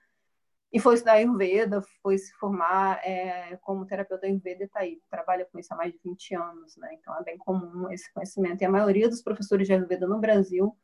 e 0.72 0.78
foi 0.78 0.94
estudar 0.94 1.14
Ayurveda, 1.14 1.82
foi 2.02 2.18
se 2.18 2.32
formar 2.34 3.00
é, 3.02 3.56
como 3.62 3.86
terapeuta 3.86 4.26
Ayurveda 4.26 4.62
e 4.62 4.66
está 4.66 4.80
aí, 4.80 5.00
trabalha 5.10 5.46
com 5.46 5.58
isso 5.58 5.72
há 5.72 5.76
mais 5.76 5.92
de 5.92 5.98
20 6.04 6.34
anos, 6.34 6.76
né? 6.76 6.90
Então 6.92 7.16
é 7.16 7.22
bem 7.22 7.38
comum 7.38 7.90
esse 7.90 8.12
conhecimento. 8.12 8.60
E 8.60 8.66
a 8.66 8.70
maioria 8.70 9.08
dos 9.08 9.22
professores 9.22 9.66
de 9.66 9.72
Ayurveda 9.72 10.06
no 10.06 10.18
Brasil 10.18 10.76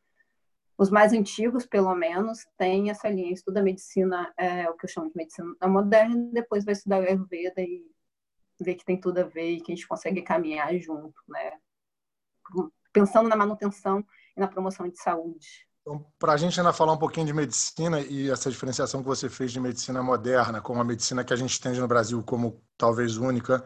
os 0.77 0.91
mais 0.91 1.13
antigos, 1.13 1.65
pelo 1.67 1.95
menos, 1.95 2.47
têm 2.59 2.91
essa 2.91 3.09
linha, 3.09 3.33
estuda 3.33 3.63
medicina, 3.63 4.33
é, 4.37 4.69
o 4.69 4.75
que 4.75 4.87
eu 4.87 4.91
chamo 4.91 5.09
de 5.09 5.17
medicina 5.17 5.55
moderna, 5.67 6.31
depois 6.33 6.65
vai 6.65 6.73
estudar 6.73 7.01
o 7.01 7.07
Ayurveda 7.07 7.61
e 7.61 7.85
ver 8.61 8.75
que 8.75 8.85
tem 8.85 9.01
tudo 9.01 9.19
a 9.19 9.25
ver 9.25 9.53
e 9.53 9.61
que 9.61 9.73
a 9.73 9.75
gente 9.75 9.87
consegue 9.87 10.23
caminhar 10.23 10.77
junto, 10.79 11.15
né? 11.29 11.53
Pensando 12.93 13.29
na 13.29 13.37
manutenção 13.37 14.05
e 14.37 14.41
na 14.41 14.49
promoção 14.49 14.89
de 14.89 15.01
saúde. 15.01 15.67
Então, 15.81 16.05
para 16.19 16.33
a 16.33 16.37
gente 16.37 16.59
ainda 16.59 16.73
falar 16.73 16.95
um 16.95 16.99
pouquinho 16.99 17.27
de 17.27 17.33
medicina 17.33 18.01
e 18.01 18.31
essa 18.31 18.51
diferenciação 18.51 19.03
que 19.03 19.07
você 19.07 19.29
fez 19.29 19.53
de 19.53 19.61
medicina 19.61 20.03
moderna 20.03 20.61
com 20.61 20.81
a 20.81 20.85
medicina 20.85 21.23
que 21.23 21.33
a 21.33 21.37
gente 21.37 21.61
tem 21.61 21.75
no 21.75 21.87
Brasil 21.87 22.23
como 22.23 22.63
talvez 22.77 23.17
única 23.19 23.65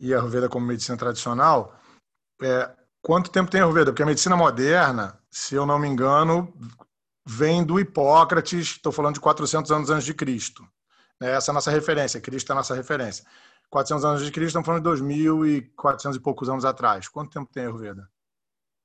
e 0.00 0.12
a 0.12 0.18
Ayurveda 0.18 0.48
como 0.48 0.66
medicina 0.66 0.98
tradicional, 0.98 1.78
é, 2.42 2.74
Quanto 3.04 3.30
tempo 3.30 3.50
tem 3.50 3.60
Ayurveda? 3.60 3.92
Porque 3.92 4.02
a 4.02 4.06
medicina 4.06 4.34
moderna, 4.34 5.20
se 5.30 5.54
eu 5.54 5.66
não 5.66 5.78
me 5.78 5.86
engano, 5.86 6.50
vem 7.22 7.62
do 7.62 7.78
Hipócrates, 7.78 8.68
estou 8.68 8.90
falando 8.90 9.16
de 9.16 9.20
400 9.20 9.70
anos 9.70 9.90
antes 9.90 10.06
de 10.06 10.14
Cristo. 10.14 10.66
Né? 11.20 11.32
Essa 11.32 11.50
é 11.50 11.52
a 11.52 11.54
nossa 11.54 11.70
referência, 11.70 12.18
Cristo 12.18 12.50
é 12.50 12.54
a 12.54 12.56
nossa 12.56 12.74
referência. 12.74 13.26
400 13.68 14.06
anos 14.06 14.24
de 14.24 14.32
Cristo, 14.32 14.58
estamos 14.58 14.64
falando 14.64 14.96
de 14.96 15.04
2.400 15.04 16.16
e 16.16 16.20
poucos 16.20 16.48
anos 16.48 16.64
atrás. 16.64 17.06
Quanto 17.06 17.30
tempo 17.30 17.52
tem 17.52 17.64
Ayurveda? 17.64 18.10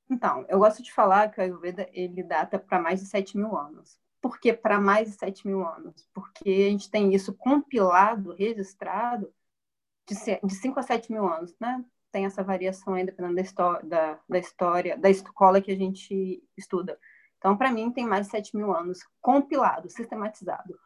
Então, 0.10 0.45
eu 0.50 0.60
gosto 0.60 0.83
de 0.83 0.92
falar 0.92 1.30
que 1.30 1.39
o 1.39 1.44
Ayurveda 1.45 1.88
ele 1.94 2.21
data 2.21 2.60
para 2.60 2.81
mais 2.81 3.00
de 3.00 3.06
7 3.06 3.38
mil 3.38 3.57
anos. 3.57 3.98
Por 4.19 4.38
que 4.38 4.51
para 4.51 4.81
mais 4.81 5.10
de 5.10 5.18
7 5.18 5.48
mil 5.48 5.66
anos? 5.66 6.09
Porque 6.14 6.49
a 6.49 6.69
gente 6.71 6.92
tem 6.92 7.16
isso 7.16 7.31
compilado, 7.31 8.33
registrado, 8.33 9.33
de 10.06 10.14
5 10.14 10.78
a 10.78 10.83
7 10.83 11.09
mil 11.09 11.26
anos, 11.26 11.56
né? 11.57 11.81
Tem 12.11 12.25
essa 12.25 12.44
variação 12.44 12.94
aí 12.94 13.06
dependendo 13.06 13.35
da, 13.35 13.80
da, 13.81 14.19
da 14.28 14.39
história, 14.39 14.97
da 14.97 15.09
escola 15.09 15.61
que 15.61 15.71
a 15.71 15.75
gente 15.75 16.44
estuda. 16.57 16.97
Então, 17.37 17.57
para 17.57 17.71
mim, 17.71 17.92
tem 17.92 18.06
mais 18.06 18.25
de 18.25 18.31
7 18.31 18.56
mil 18.56 18.75
anos 18.75 18.99
compilado, 19.21 19.89
sistematizado. 19.89 20.78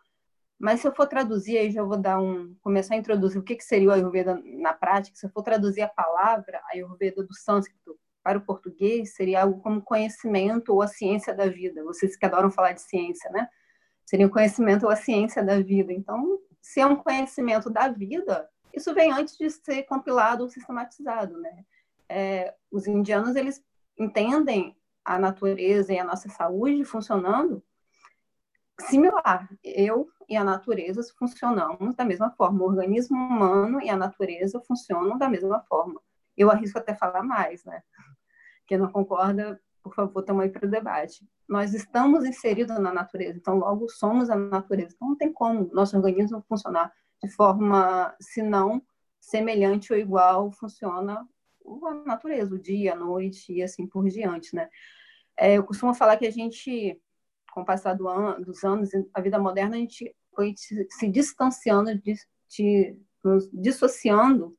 Mas 0.60 0.80
se 0.80 0.88
eu 0.88 0.96
for 0.96 1.08
traduzir, 1.08 1.58
aí 1.58 1.72
já 1.72 1.84
vou 1.84 1.98
dar 1.98 2.20
um, 2.22 2.56
começar 2.62 2.94
a 2.94 2.98
introduzir 2.98 3.39
o 3.39 3.44
que, 3.44 3.56
que 3.56 3.63
seria 3.63 3.89
o 3.89 3.92
Ayurveda 3.92 4.42
na 4.46 4.74
prática. 4.74 5.18
Se 5.18 5.25
eu 5.25 5.30
for 5.30 5.42
traduzir 5.42 5.82
a 5.82 5.89
palavra 5.89 6.62
Ayurveda 6.72 7.24
do 7.24 7.34
sânscrito 7.34 7.98
para 8.24 8.38
o 8.38 8.42
português, 8.42 9.15
seria 9.15 9.42
algo 9.42 9.60
como 9.62 9.82
conhecimento 9.82 10.74
ou 10.74 10.82
a 10.82 10.88
ciência 10.88 11.34
da 11.34 11.48
vida. 11.48 11.84
Vocês 11.84 12.15
que 12.15 12.25
adoram 12.25 12.50
falar 12.50 12.72
de 12.72 12.82
ciência, 12.82 13.30
né? 13.32 13.50
Seria 14.06 14.27
o 14.27 14.30
conhecimento 14.30 14.84
ou 14.84 14.89
a 14.89 14.96
ciência 14.96 15.44
da 15.44 15.60
vida. 15.60 15.92
Então, 15.92 16.39
se 16.62 16.80
é 16.80 16.86
um 16.86 16.96
conhecimento 16.96 17.70
da 17.70 17.89
vida, 17.89 18.48
isso 18.74 18.94
vem 18.94 19.12
antes 19.12 19.38
de 19.38 19.50
ser 19.50 19.84
compilado 19.84 20.44
ou 20.44 20.50
sistematizado, 20.50 21.39
né? 21.39 21.65
É, 22.10 22.56
os 22.72 22.88
indianos, 22.88 23.36
eles 23.36 23.63
entendem 23.98 24.75
a 25.06 25.20
natureza 25.20 25.94
e 25.94 26.00
a 26.00 26.03
nossa 26.03 26.30
saúde 26.30 26.84
funcionando 26.84 27.63
similar. 28.80 29.48
Eu 29.63 30.10
e 30.27 30.36
a 30.36 30.44
natureza 30.44 31.03
funcionamos 31.18 31.96
da 31.96 32.03
mesma 32.03 32.32
forma. 32.32 32.63
O 32.63 32.68
organismo 32.68 33.18
humano 33.18 33.82
e 33.82 33.89
a 33.89 33.98
natureza 33.98 34.60
funcionam 34.62 35.18
da 35.18 35.30
mesma 35.30 35.62
forma. 35.62 36.01
Eu 36.36 36.50
arrisco 36.50 36.80
até 36.80 36.96
falar 36.96 37.24
mais, 37.24 37.63
né? 37.65 37.84
Quem 38.65 38.77
não 38.77 38.92
concorda, 38.92 39.62
por 39.84 39.94
favor, 39.94 40.22
estamos 40.22 40.44
aí 40.44 40.50
para 40.50 40.65
o 40.65 40.70
debate. 40.70 41.27
Nós 41.48 41.74
estamos 41.74 42.25
inseridos 42.25 42.80
na 42.80 42.92
natureza, 42.92 43.38
então 43.38 43.58
logo 43.58 43.88
somos 43.89 44.30
a 44.30 44.36
natureza. 44.36 44.94
Então 44.96 45.10
não 45.10 45.18
tem 45.18 45.32
como 45.32 45.70
nosso 45.74 45.96
organismo 45.96 46.44
funcionar 46.48 46.92
de 47.24 47.30
forma, 47.30 48.13
se 48.20 48.42
não 48.42 48.84
semelhante 49.20 49.94
ou 49.94 49.98
igual, 49.98 50.51
funciona 50.51 51.25
a 51.65 51.94
natureza, 52.06 52.53
o 52.53 52.60
dia, 52.60 52.92
a 52.92 52.98
noite 52.98 53.53
e 53.53 53.63
assim 53.63 53.88
por 53.88 54.06
diante, 54.10 54.53
né? 54.53 54.70
É, 55.38 55.58
eu 55.58 55.63
costumo 55.63 55.94
falar 55.94 56.18
que 56.18 56.27
a 56.27 56.32
gente, 56.32 57.00
com 57.53 57.62
o 57.62 57.65
passar 57.65 57.94
do 57.94 58.10
an 58.10 58.42
dos 58.42 58.63
anos, 58.65 58.89
a 59.13 59.22
vida 59.22 59.39
moderna, 59.39 59.77
a 59.77 59.80
gente 59.80 60.13
foi 60.36 60.53
se 60.58 61.08
distanciando, 61.10 61.98
de, 61.98 62.15
de, 62.50 62.98
nos 63.24 63.50
dissociando 63.53 64.58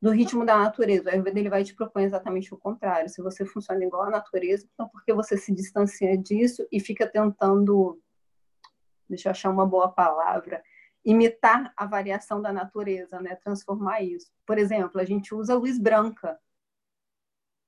do 0.00 0.10
ritmo 0.10 0.46
da 0.46 0.56
natureza. 0.56 1.10
O 1.10 1.12
Ayurveda 1.12 1.40
ele 1.40 1.50
vai 1.50 1.64
te 1.64 1.74
propor 1.74 2.00
exatamente 2.00 2.54
o 2.54 2.58
contrário. 2.58 3.08
Se 3.08 3.20
você 3.20 3.44
funciona 3.44 3.84
igual 3.84 4.04
à 4.04 4.10
natureza, 4.10 4.68
então 4.72 4.88
por 4.88 5.04
que 5.04 5.12
você 5.12 5.36
se 5.36 5.52
distancia 5.52 6.16
disso 6.16 6.64
e 6.70 6.78
fica 6.78 7.06
tentando, 7.08 8.00
deixa 9.08 9.28
eu 9.28 9.32
achar 9.32 9.50
uma 9.50 9.66
boa 9.66 9.88
palavra, 9.90 10.62
imitar 11.04 11.72
a 11.76 11.86
variação 11.86 12.40
da 12.40 12.52
natureza, 12.52 13.20
né? 13.20 13.34
transformar 13.36 14.02
isso. 14.02 14.30
Por 14.46 14.58
exemplo, 14.58 15.00
a 15.00 15.04
gente 15.04 15.34
usa 15.34 15.54
luz 15.54 15.78
branca 15.78 16.38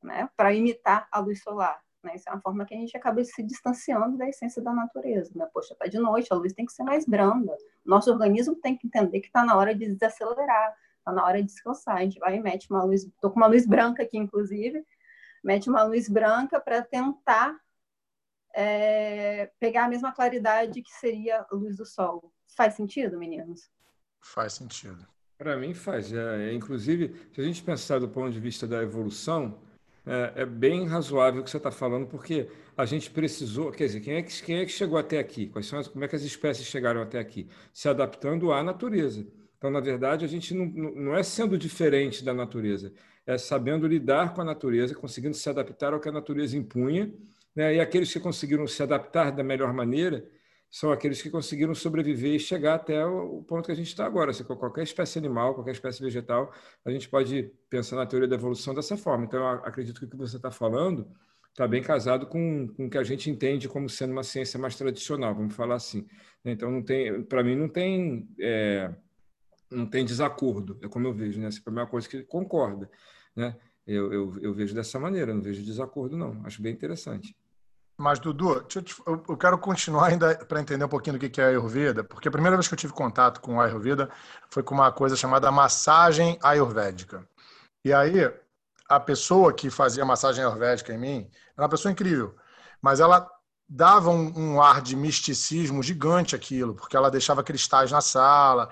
né? 0.02 0.28
para 0.36 0.52
imitar 0.52 1.08
a 1.10 1.18
luz 1.18 1.42
solar. 1.42 1.82
Né? 2.02 2.14
Isso 2.14 2.28
é 2.28 2.32
uma 2.32 2.40
forma 2.40 2.64
que 2.64 2.74
a 2.74 2.78
gente 2.78 2.96
acaba 2.96 3.24
se 3.24 3.42
distanciando 3.42 4.16
da 4.16 4.28
essência 4.28 4.62
da 4.62 4.72
natureza. 4.72 5.32
Né? 5.34 5.48
Poxa, 5.52 5.72
está 5.72 5.86
de 5.86 5.98
noite, 5.98 6.32
a 6.32 6.36
luz 6.36 6.52
tem 6.52 6.66
que 6.66 6.72
ser 6.72 6.84
mais 6.84 7.06
branda. 7.06 7.56
Nosso 7.84 8.10
organismo 8.12 8.54
tem 8.56 8.76
que 8.76 8.86
entender 8.86 9.20
que 9.20 9.26
está 9.26 9.44
na 9.44 9.56
hora 9.56 9.74
de 9.74 9.88
desacelerar, 9.88 10.76
está 10.98 11.12
na 11.12 11.24
hora 11.24 11.42
de 11.42 11.48
descansar. 11.48 11.96
A 11.96 12.02
gente 12.02 12.18
vai 12.18 12.36
e 12.36 12.40
mete 12.40 12.70
uma 12.70 12.84
luz, 12.84 13.04
estou 13.04 13.30
com 13.30 13.36
uma 13.36 13.46
luz 13.46 13.66
branca 13.66 14.02
aqui, 14.02 14.18
inclusive, 14.18 14.84
mete 15.42 15.68
uma 15.68 15.82
luz 15.82 16.08
branca 16.08 16.60
para 16.60 16.82
tentar 16.82 17.58
é, 18.54 19.50
pegar 19.58 19.86
a 19.86 19.88
mesma 19.88 20.12
claridade 20.12 20.82
que 20.82 20.92
seria 20.92 21.40
a 21.40 21.54
luz 21.54 21.76
do 21.76 21.86
sol. 21.86 22.33
Faz 22.56 22.74
sentido, 22.74 23.18
meninos? 23.18 23.68
Faz 24.20 24.54
sentido. 24.54 25.06
Para 25.36 25.56
mim 25.56 25.74
faz. 25.74 26.12
É, 26.12 26.50
é, 26.50 26.52
inclusive, 26.54 27.14
se 27.32 27.40
a 27.40 27.44
gente 27.44 27.62
pensar 27.62 27.98
do 27.98 28.08
ponto 28.08 28.32
de 28.32 28.40
vista 28.40 28.66
da 28.66 28.82
evolução, 28.82 29.60
é, 30.06 30.42
é 30.42 30.46
bem 30.46 30.86
razoável 30.86 31.40
o 31.40 31.44
que 31.44 31.50
você 31.50 31.56
está 31.56 31.70
falando, 31.70 32.06
porque 32.06 32.48
a 32.76 32.84
gente 32.84 33.10
precisou, 33.10 33.72
quer 33.72 33.86
dizer, 33.86 34.00
quem 34.00 34.14
é 34.14 34.22
que, 34.22 34.42
quem 34.42 34.58
é 34.58 34.64
que 34.64 34.72
chegou 34.72 34.98
até 34.98 35.18
aqui? 35.18 35.48
Quais 35.48 35.66
são 35.66 35.78
as, 35.78 35.88
como 35.88 36.04
é 36.04 36.08
que 36.08 36.14
as 36.14 36.22
espécies 36.22 36.66
chegaram 36.66 37.02
até 37.02 37.18
aqui? 37.18 37.48
Se 37.72 37.88
adaptando 37.88 38.52
à 38.52 38.62
natureza. 38.62 39.26
Então, 39.58 39.70
na 39.70 39.80
verdade, 39.80 40.24
a 40.24 40.28
gente 40.28 40.54
não, 40.54 40.66
não 40.66 41.16
é 41.16 41.22
sendo 41.22 41.58
diferente 41.58 42.24
da 42.24 42.34
natureza, 42.34 42.92
é 43.26 43.38
sabendo 43.38 43.86
lidar 43.86 44.34
com 44.34 44.42
a 44.42 44.44
natureza, 44.44 44.94
conseguindo 44.94 45.34
se 45.34 45.48
adaptar 45.48 45.92
ao 45.92 46.00
que 46.00 46.08
a 46.08 46.12
natureza 46.12 46.56
impunha, 46.56 47.12
né? 47.56 47.74
e 47.74 47.80
aqueles 47.80 48.12
que 48.12 48.20
conseguiram 48.20 48.66
se 48.66 48.82
adaptar 48.82 49.32
da 49.32 49.42
melhor 49.42 49.72
maneira 49.72 50.24
são 50.74 50.90
aqueles 50.90 51.22
que 51.22 51.30
conseguiram 51.30 51.72
sobreviver 51.72 52.34
e 52.34 52.40
chegar 52.40 52.74
até 52.74 53.06
o 53.06 53.44
ponto 53.44 53.66
que 53.66 53.70
a 53.70 53.76
gente 53.76 53.86
está 53.86 54.04
agora. 54.04 54.32
Se 54.32 54.42
qualquer 54.42 54.82
espécie 54.82 55.20
animal, 55.20 55.54
qualquer 55.54 55.70
espécie 55.70 56.02
vegetal, 56.02 56.52
a 56.84 56.90
gente 56.90 57.08
pode 57.08 57.48
pensar 57.70 57.94
na 57.94 58.04
teoria 58.04 58.26
da 58.26 58.34
evolução 58.34 58.74
dessa 58.74 58.96
forma. 58.96 59.24
Então, 59.24 59.46
acredito 59.46 60.00
que 60.00 60.06
o 60.06 60.10
que 60.10 60.16
você 60.16 60.34
está 60.34 60.50
falando 60.50 61.08
está 61.48 61.68
bem 61.68 61.80
casado 61.80 62.26
com, 62.26 62.66
com 62.66 62.86
o 62.86 62.90
que 62.90 62.98
a 62.98 63.04
gente 63.04 63.30
entende 63.30 63.68
como 63.68 63.88
sendo 63.88 64.10
uma 64.10 64.24
ciência 64.24 64.58
mais 64.58 64.74
tradicional, 64.74 65.32
vamos 65.32 65.54
falar 65.54 65.76
assim. 65.76 66.08
Então, 66.44 66.72
não 66.72 66.82
tem, 66.82 67.22
para 67.22 67.44
mim, 67.44 67.54
não 67.54 67.68
tem, 67.68 68.28
é, 68.40 68.92
não 69.70 69.86
tem 69.86 70.04
desacordo, 70.04 70.76
é 70.82 70.88
como 70.88 71.06
eu 71.06 71.14
vejo, 71.14 71.40
né? 71.40 71.50
Para 71.62 71.72
mim 71.72 71.78
é 71.78 71.82
uma 71.82 71.88
coisa 71.88 72.08
que 72.08 72.24
concorda, 72.24 72.90
né? 73.36 73.56
Eu, 73.86 74.12
eu, 74.12 74.38
eu 74.42 74.52
vejo 74.52 74.74
dessa 74.74 74.98
maneira, 74.98 75.32
não 75.32 75.40
vejo 75.40 75.62
desacordo, 75.62 76.16
não. 76.16 76.44
Acho 76.44 76.60
bem 76.60 76.72
interessante. 76.72 77.36
Mas, 77.96 78.18
Dudu, 78.18 78.66
eu 79.28 79.36
quero 79.36 79.56
continuar 79.56 80.08
ainda 80.08 80.34
para 80.46 80.60
entender 80.60 80.84
um 80.84 80.88
pouquinho 80.88 81.16
do 81.16 81.30
que 81.30 81.40
é 81.40 81.44
a 81.44 81.48
Ayurveda, 81.48 82.02
porque 82.02 82.26
a 82.26 82.30
primeira 82.30 82.56
vez 82.56 82.66
que 82.66 82.74
eu 82.74 82.78
tive 82.78 82.92
contato 82.92 83.40
com 83.40 83.60
a 83.60 83.66
Ayurveda 83.66 84.10
foi 84.50 84.64
com 84.64 84.74
uma 84.74 84.90
coisa 84.90 85.14
chamada 85.16 85.50
massagem 85.52 86.36
ayurvédica. 86.42 87.26
E 87.84 87.92
aí, 87.92 88.32
a 88.88 88.98
pessoa 88.98 89.52
que 89.52 89.70
fazia 89.70 90.04
massagem 90.04 90.44
ayurvédica 90.44 90.92
em 90.92 90.98
mim 90.98 91.30
era 91.56 91.62
uma 91.62 91.68
pessoa 91.68 91.92
incrível, 91.92 92.34
mas 92.82 92.98
ela 92.98 93.30
dava 93.68 94.10
um, 94.10 94.54
um 94.54 94.62
ar 94.62 94.82
de 94.82 94.96
misticismo 94.96 95.82
gigante 95.82 96.34
aquilo, 96.34 96.74
porque 96.74 96.96
ela 96.96 97.10
deixava 97.10 97.44
cristais 97.44 97.92
na 97.92 98.00
sala 98.00 98.70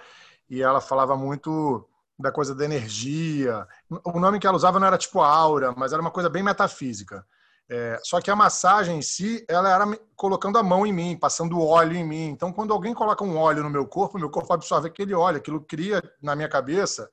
e 0.50 0.61
ela 0.62 0.81
falava 0.81 1.17
muito 1.17 1.88
da 2.19 2.33
coisa 2.33 2.55
da 2.55 2.64
energia. 2.64 3.67
O 4.05 4.19
nome 4.19 4.38
que 4.41 4.47
ela 4.47 4.57
usava 4.57 4.81
não 4.81 4.87
era 4.87 4.99
tipo 4.99 5.21
aura, 5.21 5.73
mas 5.76 5.93
era 5.93 6.02
uma 6.02 6.11
coisa 6.11 6.29
bem 6.29 6.43
metafísica. 6.43 7.25
É, 7.69 7.99
só 8.02 8.21
que 8.21 8.31
a 8.31 8.37
massagem 8.37 8.99
em 8.99 9.02
si, 9.02 9.45
ela 9.49 9.73
era 9.73 9.99
colocando 10.14 10.59
a 10.59 10.62
mão 10.62 10.87
em 10.87 10.92
mim, 10.92 11.16
passando 11.16 11.61
óleo 11.61 11.97
em 11.97 12.04
mim. 12.04 12.28
Então, 12.28 12.52
quando 12.52 12.73
alguém 12.73 12.92
coloca 12.92 13.25
um 13.25 13.37
óleo 13.37 13.62
no 13.62 13.71
meu 13.71 13.87
corpo, 13.87 14.19
meu 14.19 14.31
corpo 14.31 14.52
absorve 14.52 14.88
aquele 14.88 15.14
óleo, 15.14 15.38
aquilo 15.38 15.61
cria 15.61 16.02
na 16.23 16.37
minha 16.37 16.49
cabeça. 16.49 17.09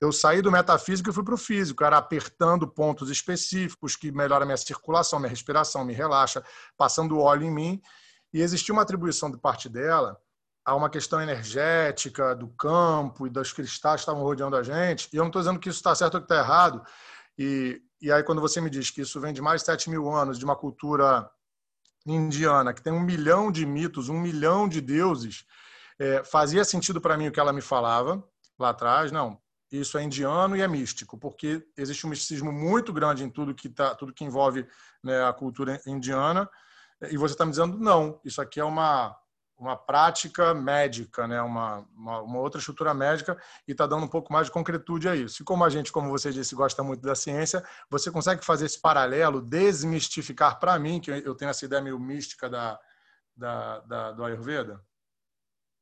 Eu 0.00 0.12
saí 0.12 0.42
do 0.42 0.52
metafísico 0.52 1.08
e 1.08 1.12
fui 1.12 1.24
para 1.24 1.34
o 1.34 1.38
físico, 1.38 1.82
era 1.82 1.96
apertando 1.96 2.68
pontos 2.68 3.10
específicos 3.10 3.96
que 3.96 4.12
melhora 4.12 4.44
a 4.44 4.46
minha 4.46 4.56
circulação, 4.56 5.18
minha 5.18 5.30
respiração, 5.30 5.84
me 5.84 5.94
relaxa, 5.94 6.44
passando 6.76 7.18
óleo 7.18 7.44
em 7.44 7.50
mim. 7.50 7.82
E 8.32 8.42
existia 8.42 8.74
uma 8.74 8.82
atribuição 8.82 9.30
de 9.30 9.38
parte 9.38 9.68
dela 9.68 10.20
a 10.64 10.74
uma 10.74 10.90
questão 10.90 11.20
energética 11.22 12.34
do 12.34 12.48
campo 12.48 13.26
e 13.26 13.30
dos 13.30 13.52
cristais 13.52 13.96
que 13.96 14.00
estavam 14.00 14.22
rodeando 14.22 14.56
a 14.56 14.62
gente. 14.62 15.08
E 15.12 15.16
eu 15.16 15.22
não 15.22 15.28
estou 15.28 15.40
dizendo 15.40 15.58
que 15.58 15.68
isso 15.68 15.78
está 15.78 15.94
certo 15.94 16.16
ou 16.16 16.20
que 16.20 16.24
está 16.24 16.38
errado. 16.38 16.82
E 17.38 17.80
e 18.00 18.12
aí, 18.12 18.22
quando 18.22 18.40
você 18.40 18.60
me 18.60 18.68
diz 18.68 18.90
que 18.90 19.00
isso 19.00 19.20
vem 19.20 19.32
de 19.32 19.40
mais 19.40 19.62
de 19.62 19.66
7 19.66 19.88
mil 19.88 20.10
anos, 20.10 20.38
de 20.38 20.44
uma 20.44 20.56
cultura 20.56 21.30
indiana, 22.06 22.72
que 22.72 22.82
tem 22.82 22.92
um 22.92 23.00
milhão 23.00 23.50
de 23.50 23.64
mitos, 23.64 24.08
um 24.08 24.20
milhão 24.20 24.68
de 24.68 24.80
deuses, 24.80 25.44
é, 25.98 26.22
fazia 26.22 26.64
sentido 26.64 27.00
para 27.00 27.16
mim 27.16 27.28
o 27.28 27.32
que 27.32 27.40
ela 27.40 27.52
me 27.52 27.62
falava 27.62 28.22
lá 28.58 28.70
atrás. 28.70 29.10
Não, 29.10 29.40
isso 29.70 29.98
é 29.98 30.02
indiano 30.02 30.56
e 30.56 30.60
é 30.60 30.68
místico, 30.68 31.18
porque 31.18 31.66
existe 31.76 32.06
um 32.06 32.10
misticismo 32.10 32.52
muito 32.52 32.92
grande 32.92 33.24
em 33.24 33.30
tudo 33.30 33.54
que, 33.54 33.68
tá, 33.68 33.94
tudo 33.94 34.12
que 34.12 34.24
envolve 34.24 34.66
né, 35.02 35.24
a 35.24 35.32
cultura 35.32 35.80
indiana. 35.86 36.48
E 37.10 37.16
você 37.16 37.34
está 37.34 37.44
me 37.44 37.50
dizendo, 37.50 37.78
não, 37.78 38.20
isso 38.24 38.40
aqui 38.40 38.60
é 38.60 38.64
uma 38.64 39.16
uma 39.58 39.76
prática 39.76 40.52
médica, 40.54 41.26
né? 41.26 41.40
uma, 41.40 41.86
uma, 41.96 42.20
uma 42.20 42.38
outra 42.38 42.58
estrutura 42.58 42.92
médica, 42.92 43.40
e 43.66 43.72
está 43.72 43.86
dando 43.86 44.04
um 44.04 44.08
pouco 44.08 44.32
mais 44.32 44.46
de 44.46 44.52
concretude 44.52 45.08
a 45.08 45.16
isso. 45.16 45.42
E 45.42 45.44
como 45.44 45.64
a 45.64 45.70
gente, 45.70 45.90
como 45.90 46.10
você 46.10 46.30
disse, 46.30 46.54
gosta 46.54 46.82
muito 46.82 47.02
da 47.02 47.14
ciência, 47.14 47.64
você 47.90 48.10
consegue 48.10 48.44
fazer 48.44 48.66
esse 48.66 48.80
paralelo, 48.80 49.40
desmistificar 49.40 50.58
para 50.58 50.78
mim, 50.78 51.00
que 51.00 51.10
eu 51.10 51.34
tenho 51.34 51.50
essa 51.50 51.64
ideia 51.64 51.82
meio 51.82 51.98
mística 51.98 52.48
da, 52.50 52.78
da, 53.34 53.80
da 53.80 54.12
do 54.12 54.24
Ayurveda? 54.24 54.80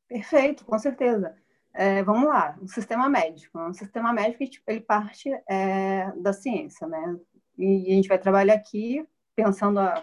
Perfeito, 0.07 0.63
com 0.65 0.77
certeza. 0.79 1.35
É, 1.73 2.01
vamos 2.03 2.29
lá, 2.29 2.57
o 2.61 2.67
sistema 2.67 3.09
médico. 3.09 3.59
O 3.59 3.73
sistema 3.73 4.13
médico 4.13 4.43
ele 4.65 4.79
parte 4.79 5.29
é, 5.49 6.09
da 6.21 6.31
ciência, 6.31 6.87
né? 6.87 7.17
E 7.57 7.91
a 7.91 7.95
gente 7.95 8.07
vai 8.07 8.17
trabalhar 8.17 8.53
aqui 8.53 9.05
pensando 9.35 9.79
a 9.79 10.01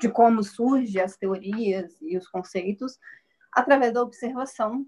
de 0.00 0.08
como 0.08 0.42
surgem 0.42 1.00
as 1.00 1.16
teorias 1.16 1.96
e 2.00 2.16
os 2.16 2.28
conceitos 2.28 2.98
através 3.52 3.92
da 3.92 4.02
observação 4.02 4.86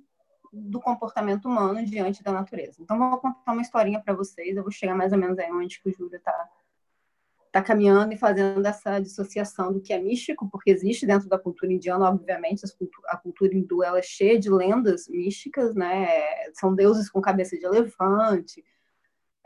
do 0.53 0.81
comportamento 0.81 1.47
humano 1.47 1.85
diante 1.85 2.23
da 2.23 2.33
natureza. 2.33 2.83
Então, 2.83 2.99
vou 2.99 3.19
contar 3.19 3.53
uma 3.53 3.63
historinha 3.63 4.01
para 4.01 4.15
vocês. 4.15 4.57
Eu 4.57 4.63
vou 4.63 4.73
chegar 4.73 4.95
mais 4.95 5.13
ou 5.13 5.19
menos 5.19 5.39
aí 5.39 5.51
onde 5.53 5.81
que 5.81 5.89
o 5.89 5.93
Júlio 5.93 6.17
está 6.17 6.49
tá 7.51 7.63
caminhando 7.63 8.13
e 8.13 8.17
fazendo 8.17 8.65
essa 8.65 8.99
dissociação 8.99 9.73
do 9.73 9.81
que 9.81 9.93
é 9.93 9.99
místico, 9.99 10.49
porque 10.51 10.71
existe 10.71 11.07
dentro 11.07 11.29
da 11.29 11.39
cultura 11.39 11.73
indiana, 11.73 12.09
obviamente, 12.09 12.63
a 13.07 13.17
cultura 13.17 13.55
hindu 13.55 13.83
ela 13.83 13.99
é 13.99 14.03
cheia 14.03 14.39
de 14.39 14.51
lendas 14.51 15.09
místicas, 15.09 15.75
né? 15.75 16.09
São 16.55 16.75
deuses 16.75 17.11
com 17.11 17.21
cabeça 17.21 17.57
de 17.57 17.65
elefante, 17.65 18.65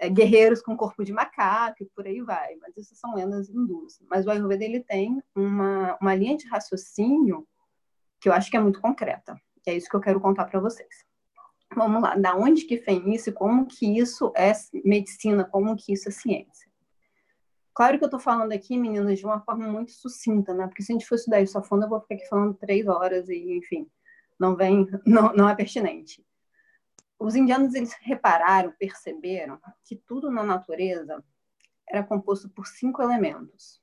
é, 0.02 0.08
guerreiros 0.08 0.60
com 0.60 0.76
corpo 0.76 1.04
de 1.04 1.12
macaco 1.12 1.76
e 1.80 1.86
por 1.94 2.04
aí 2.04 2.20
vai. 2.20 2.56
Mas 2.56 2.76
isso 2.76 2.96
são 2.96 3.14
lendas 3.14 3.48
hindus. 3.48 4.00
Mas 4.10 4.26
o 4.26 4.30
Ayurveda 4.30 4.64
ele 4.64 4.80
tem 4.80 5.22
uma, 5.32 5.96
uma 6.00 6.12
linha 6.12 6.36
de 6.36 6.48
raciocínio 6.48 7.46
que 8.20 8.28
eu 8.28 8.32
acho 8.32 8.50
que 8.50 8.56
é 8.56 8.60
muito 8.60 8.80
concreta. 8.80 9.40
E 9.64 9.70
é 9.70 9.76
isso 9.76 9.88
que 9.88 9.94
eu 9.94 10.00
quero 10.00 10.20
contar 10.20 10.46
para 10.46 10.58
vocês. 10.58 11.04
Vamos 11.74 12.02
lá, 12.02 12.16
da 12.16 12.34
onde 12.34 12.64
que 12.64 12.78
vem 12.78 13.14
isso 13.14 13.30
e 13.30 13.32
como 13.32 13.64
que 13.64 13.98
isso 13.98 14.32
é 14.36 14.52
medicina, 14.84 15.44
como 15.44 15.76
que 15.76 15.92
isso 15.92 16.08
é 16.08 16.12
ciência. 16.12 16.70
Claro 17.72 17.96
que 17.96 18.04
eu 18.04 18.08
estou 18.08 18.20
falando 18.20 18.52
aqui, 18.52 18.76
meninas, 18.76 19.20
de 19.20 19.24
uma 19.24 19.40
forma 19.40 19.66
muito 19.68 19.92
sucinta, 19.92 20.52
né? 20.52 20.66
Porque 20.66 20.82
se 20.82 20.92
a 20.92 20.94
gente 20.94 21.06
for 21.06 21.14
estudar 21.14 21.40
isso 21.40 21.56
a 21.56 21.62
fundo, 21.62 21.84
eu 21.84 21.88
vou 21.88 22.00
ficar 22.00 22.16
aqui 22.16 22.28
falando 22.28 22.54
três 22.54 22.86
horas 22.88 23.28
e, 23.28 23.56
enfim, 23.56 23.88
não 24.38 24.56
vem, 24.56 24.86
não, 25.06 25.32
não 25.32 25.48
é 25.48 25.54
pertinente 25.54 26.22
os 27.22 27.36
indianos 27.36 27.74
eles 27.74 27.94
repararam, 28.00 28.72
perceberam 28.78 29.60
que 29.84 29.96
tudo 29.96 30.30
na 30.30 30.42
natureza 30.42 31.24
era 31.88 32.02
composto 32.02 32.48
por 32.48 32.66
cinco 32.66 33.02
elementos. 33.02 33.80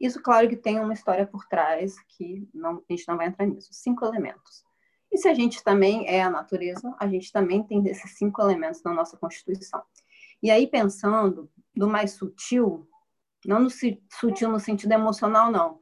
Isso, 0.00 0.22
claro, 0.22 0.48
que 0.48 0.56
tem 0.56 0.80
uma 0.80 0.94
história 0.94 1.26
por 1.26 1.46
trás 1.46 1.96
que 2.16 2.48
não, 2.54 2.82
a 2.88 2.92
gente 2.92 3.06
não 3.06 3.16
vai 3.16 3.26
entrar 3.26 3.46
nisso. 3.46 3.68
Cinco 3.72 4.06
elementos. 4.06 4.64
E 5.10 5.18
se 5.18 5.28
a 5.28 5.34
gente 5.34 5.62
também 5.62 6.06
é 6.08 6.22
a 6.22 6.30
natureza, 6.30 6.94
a 6.98 7.06
gente 7.08 7.32
também 7.32 7.62
tem 7.62 7.86
esses 7.88 8.16
cinco 8.16 8.40
elementos 8.40 8.82
na 8.82 8.94
nossa 8.94 9.16
Constituição. 9.16 9.82
E 10.42 10.50
aí, 10.50 10.66
pensando 10.66 11.50
no 11.74 11.88
mais 11.88 12.12
sutil, 12.12 12.88
não 13.44 13.60
no 13.60 13.70
sutil 13.70 14.50
no 14.50 14.60
sentido 14.60 14.92
emocional, 14.92 15.50
não. 15.50 15.80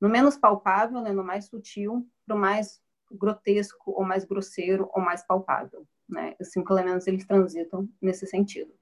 No 0.00 0.08
menos 0.08 0.36
palpável, 0.36 1.00
né, 1.00 1.12
no 1.12 1.22
mais 1.22 1.46
sutil, 1.46 2.08
para 2.26 2.36
o 2.36 2.38
mais 2.38 2.81
grotesco, 3.16 3.92
ou 3.92 4.04
mais 4.04 4.24
grosseiro, 4.24 4.88
ou 4.92 5.02
mais 5.02 5.26
palpável. 5.26 5.86
Né? 6.08 6.34
Os 6.40 6.50
cinco 6.50 6.72
elementos 6.72 7.06
eles 7.06 7.26
transitam 7.26 7.88
nesse 8.00 8.26
sentido. 8.26 8.72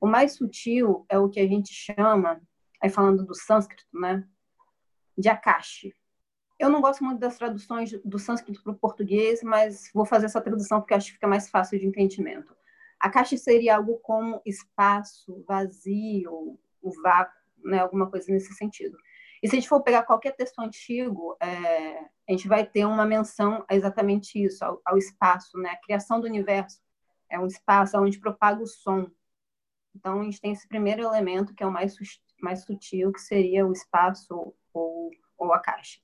O 0.00 0.06
mais 0.06 0.32
sutil 0.32 1.04
é 1.08 1.18
o 1.18 1.28
que 1.28 1.40
a 1.40 1.46
gente 1.46 1.72
chama, 1.72 2.40
aí 2.82 2.88
falando 2.88 3.24
do 3.24 3.34
sânscrito, 3.34 3.84
né, 3.92 4.26
de 5.16 5.28
akashi. 5.28 5.94
Eu 6.58 6.70
não 6.70 6.80
gosto 6.80 7.04
muito 7.04 7.18
das 7.18 7.36
traduções 7.36 7.92
do 8.04 8.18
sânscrito 8.18 8.62
para 8.62 8.72
o 8.72 8.78
português, 8.78 9.42
mas 9.42 9.90
vou 9.94 10.06
fazer 10.06 10.26
essa 10.26 10.40
tradução 10.40 10.80
porque 10.80 10.94
acho 10.94 11.08
que 11.08 11.14
fica 11.14 11.28
mais 11.28 11.48
fácil 11.48 11.78
de 11.78 11.86
entendimento. 11.86 12.54
Akashi 12.98 13.38
seria 13.38 13.76
algo 13.76 13.98
como 13.98 14.42
espaço, 14.44 15.42
vazio, 15.46 16.58
o 16.82 17.02
vácuo, 17.02 17.34
né, 17.64 17.78
alguma 17.78 18.10
coisa 18.10 18.30
nesse 18.30 18.54
sentido. 18.54 18.96
E 19.42 19.48
se 19.48 19.56
a 19.56 19.58
gente 19.58 19.68
for 19.68 19.82
pegar 19.82 20.02
qualquer 20.02 20.36
texto 20.36 20.58
antigo, 20.58 21.36
é, 21.40 21.98
a 22.28 22.32
gente 22.32 22.46
vai 22.46 22.64
ter 22.64 22.84
uma 22.84 23.06
menção 23.06 23.64
a 23.68 23.74
exatamente 23.74 24.42
isso, 24.42 24.64
ao, 24.64 24.80
ao, 24.84 24.98
espaço, 24.98 25.56
né? 25.58 25.70
A 25.70 25.80
criação 25.80 26.20
do 26.20 26.26
universo 26.26 26.80
é 27.28 27.38
um 27.38 27.46
espaço 27.46 27.98
onde 27.98 28.20
propaga 28.20 28.62
o 28.62 28.66
som. 28.66 29.10
Então, 29.94 30.20
a 30.20 30.24
gente 30.24 30.40
tem 30.40 30.52
esse 30.52 30.68
primeiro 30.68 31.02
elemento, 31.02 31.54
que 31.54 31.62
é 31.62 31.66
o 31.66 31.72
mais, 31.72 31.96
mais 32.40 32.64
sutil, 32.64 33.12
que 33.12 33.20
seria 33.20 33.66
o 33.66 33.72
espaço 33.72 34.54
ou, 34.72 35.10
ou 35.38 35.52
a 35.52 35.58
caixa. 35.58 36.00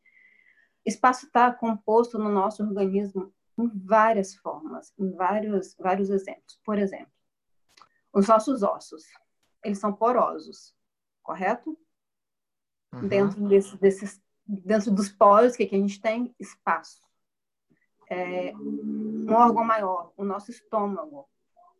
Espaço 0.84 1.26
está 1.26 1.52
composto 1.52 2.18
no 2.18 2.30
nosso 2.30 2.62
organismo 2.62 3.34
em 3.58 3.68
várias 3.68 4.34
formas, 4.34 4.92
em 4.98 5.10
vários, 5.12 5.74
vários 5.78 6.10
exemplos. 6.10 6.58
Por 6.64 6.78
exemplo, 6.78 7.12
os 8.12 8.28
nossos 8.28 8.62
ossos, 8.62 9.04
eles 9.64 9.78
são 9.78 9.92
porosos, 9.92 10.74
correto? 11.22 11.76
Uhum. 12.96 13.08
Dentro, 13.08 13.48
desse, 13.48 13.76
desses, 13.76 14.22
dentro 14.46 14.90
dos 14.90 15.08
poros, 15.10 15.56
que, 15.56 15.64
a 15.64 15.68
gente 15.68 16.00
tem? 16.00 16.34
Espaço. 16.38 17.00
É, 18.08 18.52
um 18.56 19.32
órgão 19.32 19.64
maior, 19.64 20.12
o 20.16 20.24
nosso 20.24 20.50
estômago, 20.50 21.28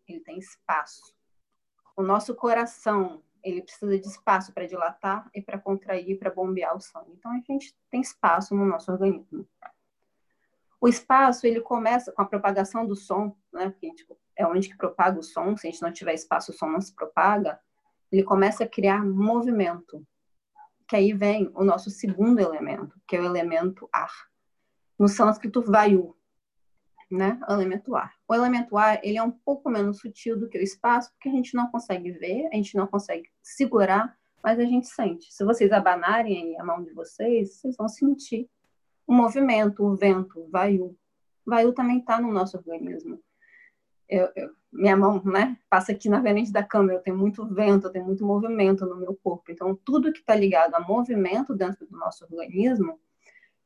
ele 0.09 0.21
tem 0.21 0.39
espaço. 0.39 1.15
O 1.97 2.03
nosso 2.03 2.35
coração, 2.35 3.23
ele 3.43 3.63
precisa 3.63 3.99
de 3.99 4.07
espaço 4.07 4.53
para 4.53 4.67
dilatar 4.67 5.31
e 5.35 5.41
para 5.41 5.59
contrair, 5.59 6.19
para 6.19 6.31
bombear 6.31 6.77
o 6.77 6.81
sangue. 6.81 7.13
Então, 7.13 7.31
a 7.31 7.37
gente 7.37 7.77
tem 7.91 8.01
espaço 8.01 8.55
no 8.55 8.67
nosso 8.67 8.91
organismo. 8.91 9.47
O 10.81 10.89
espaço, 10.89 11.47
ele 11.47 11.61
começa 11.61 12.13
com 12.13 12.23
a 12.23 12.27
propagação 12.27 12.87
do 12.87 12.95
som, 12.95 13.35
né? 13.53 13.75
Gente, 13.83 14.07
é 14.37 14.47
onde 14.47 14.69
que 14.69 14.77
propaga 14.77 15.19
o 15.19 15.23
som. 15.23 15.57
Se 15.57 15.67
a 15.67 15.71
gente 15.71 15.83
não 15.83 15.93
tiver 15.93 16.15
espaço, 16.15 16.51
o 16.51 16.55
som 16.55 16.69
não 16.69 16.81
se 16.81 16.95
propaga. 16.95 17.59
Ele 18.13 18.23
começa 18.23 18.65
a 18.65 18.69
criar 18.69 19.05
movimento. 19.05 20.07
Que 20.89 20.97
aí 20.97 21.13
vem 21.13 21.51
o 21.55 21.65
nosso 21.65 21.91
segundo 21.91 22.41
elemento, 22.41 23.01
que 23.07 23.17
é 23.17 23.21
o 23.21 23.25
elemento 23.25 23.89
ar. 23.93 24.13
No 24.99 25.09
sânscrito, 25.09 25.63
vayu, 25.63 26.17
né? 27.11 27.39
O 27.49 27.53
elemento 27.53 27.95
ar. 27.95 28.15
O 28.27 28.35
elemento 28.35 28.77
ar, 28.77 29.01
ele 29.03 29.19
é 29.19 29.23
um 29.23 29.31
pouco 29.31 29.69
menos 29.71 29.99
sutil 29.99 30.39
do 30.39 30.49
que 30.49 30.59
o 30.59 30.63
espaço, 30.63 31.11
porque 31.13 31.29
a 31.29 31.33
gente 31.33 31.55
não 31.55 31.71
consegue 31.71 32.11
ver, 32.13 32.49
a 32.53 32.57
gente 32.57 32.77
não 32.77 32.87
consegue 32.87 33.29
segurar, 33.43 34.17
mas 34.43 34.59
a 34.59 34.65
gente 34.65 34.87
sente. 34.87 35.33
Se 35.33 35.45
vocês 35.45 35.73
abanarem 35.73 36.59
a 36.59 36.65
mão 36.65 36.83
de 36.83 36.93
vocês, 36.93 37.55
vocês 37.55 37.77
vão 37.77 37.89
sentir 37.89 38.49
o 39.07 39.13
movimento, 39.13 39.85
o 39.85 39.95
vento, 39.95 40.41
o 40.41 40.49
vaiu. 40.49 40.97
O 41.47 41.51
vaiu 41.51 41.73
também 41.73 41.99
está 41.99 42.21
no 42.21 42.33
nosso 42.33 42.57
organismo. 42.57 43.21
Eu, 44.09 44.31
eu, 44.37 44.51
minha 44.77 44.97
mão, 44.97 45.23
né, 45.25 45.57
passa 45.71 45.93
aqui 45.93 46.09
na 46.09 46.21
frente 46.21 46.53
da 46.53 46.63
câmera, 46.63 46.99
eu 46.99 47.03
tenho 47.03 47.17
muito 47.17 47.47
vento, 47.47 47.91
tenho 47.91 48.05
muito 48.05 48.25
movimento 48.25 48.85
no 48.87 48.97
meu 48.97 49.15
corpo. 49.15 49.51
Então, 49.51 49.79
tudo 49.85 50.13
que 50.13 50.21
está 50.21 50.35
ligado 50.35 50.75
a 50.75 50.81
movimento 50.81 51.55
dentro 51.55 51.87
do 51.87 51.97
nosso 51.97 52.25
organismo 52.25 52.99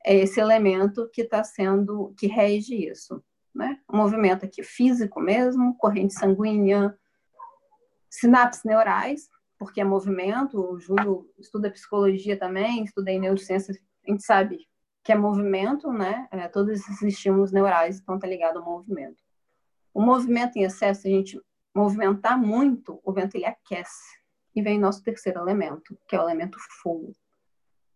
é 0.05 0.17
esse 0.17 0.41
elemento 0.41 1.09
que 1.13 1.23
está 1.23 1.45
sendo, 1.45 2.15
que 2.17 2.27
rege 2.27 2.75
isso 2.75 3.23
né? 3.55 3.79
O 3.89 3.97
movimento 3.97 4.45
aqui 4.45 4.63
físico 4.63 5.21
mesmo, 5.21 5.77
corrente 5.77 6.15
sanguínea, 6.15 6.97
sinapses 8.09 8.65
neurais, 8.65 9.29
porque 9.59 9.81
é 9.81 9.85
movimento. 9.85 10.59
O 10.59 10.79
Júlio 10.79 11.31
estuda 11.39 11.71
psicologia 11.71 12.39
também, 12.39 12.85
estudei 12.85 13.19
neurociência, 13.19 13.75
a 14.07 14.11
gente 14.11 14.23
sabe 14.23 14.67
que 15.03 15.13
é 15.13 15.17
movimento, 15.17 15.93
né? 15.93 16.29
É, 16.31 16.49
todos 16.49 16.73
esses 16.73 17.03
estímulos 17.03 17.53
neurais 17.53 17.97
estão 17.97 18.19
tá 18.19 18.27
ligados 18.27 18.63
ao 18.63 18.69
movimento. 18.69 19.23
O 19.93 20.01
movimento 20.01 20.57
em 20.57 20.63
excesso, 20.63 21.07
a 21.07 21.11
gente 21.11 21.41
movimentar 21.75 22.39
muito, 22.39 23.01
o 23.05 23.13
vento 23.13 23.37
ele 23.37 23.47
aquece. 23.47 24.19
E 24.55 24.63
vem 24.63 24.79
nosso 24.79 25.03
terceiro 25.03 25.41
elemento, 25.41 25.97
que 26.09 26.17
é 26.17 26.21
o 26.21 26.25
elemento 26.25 26.59
fogo. 26.83 27.15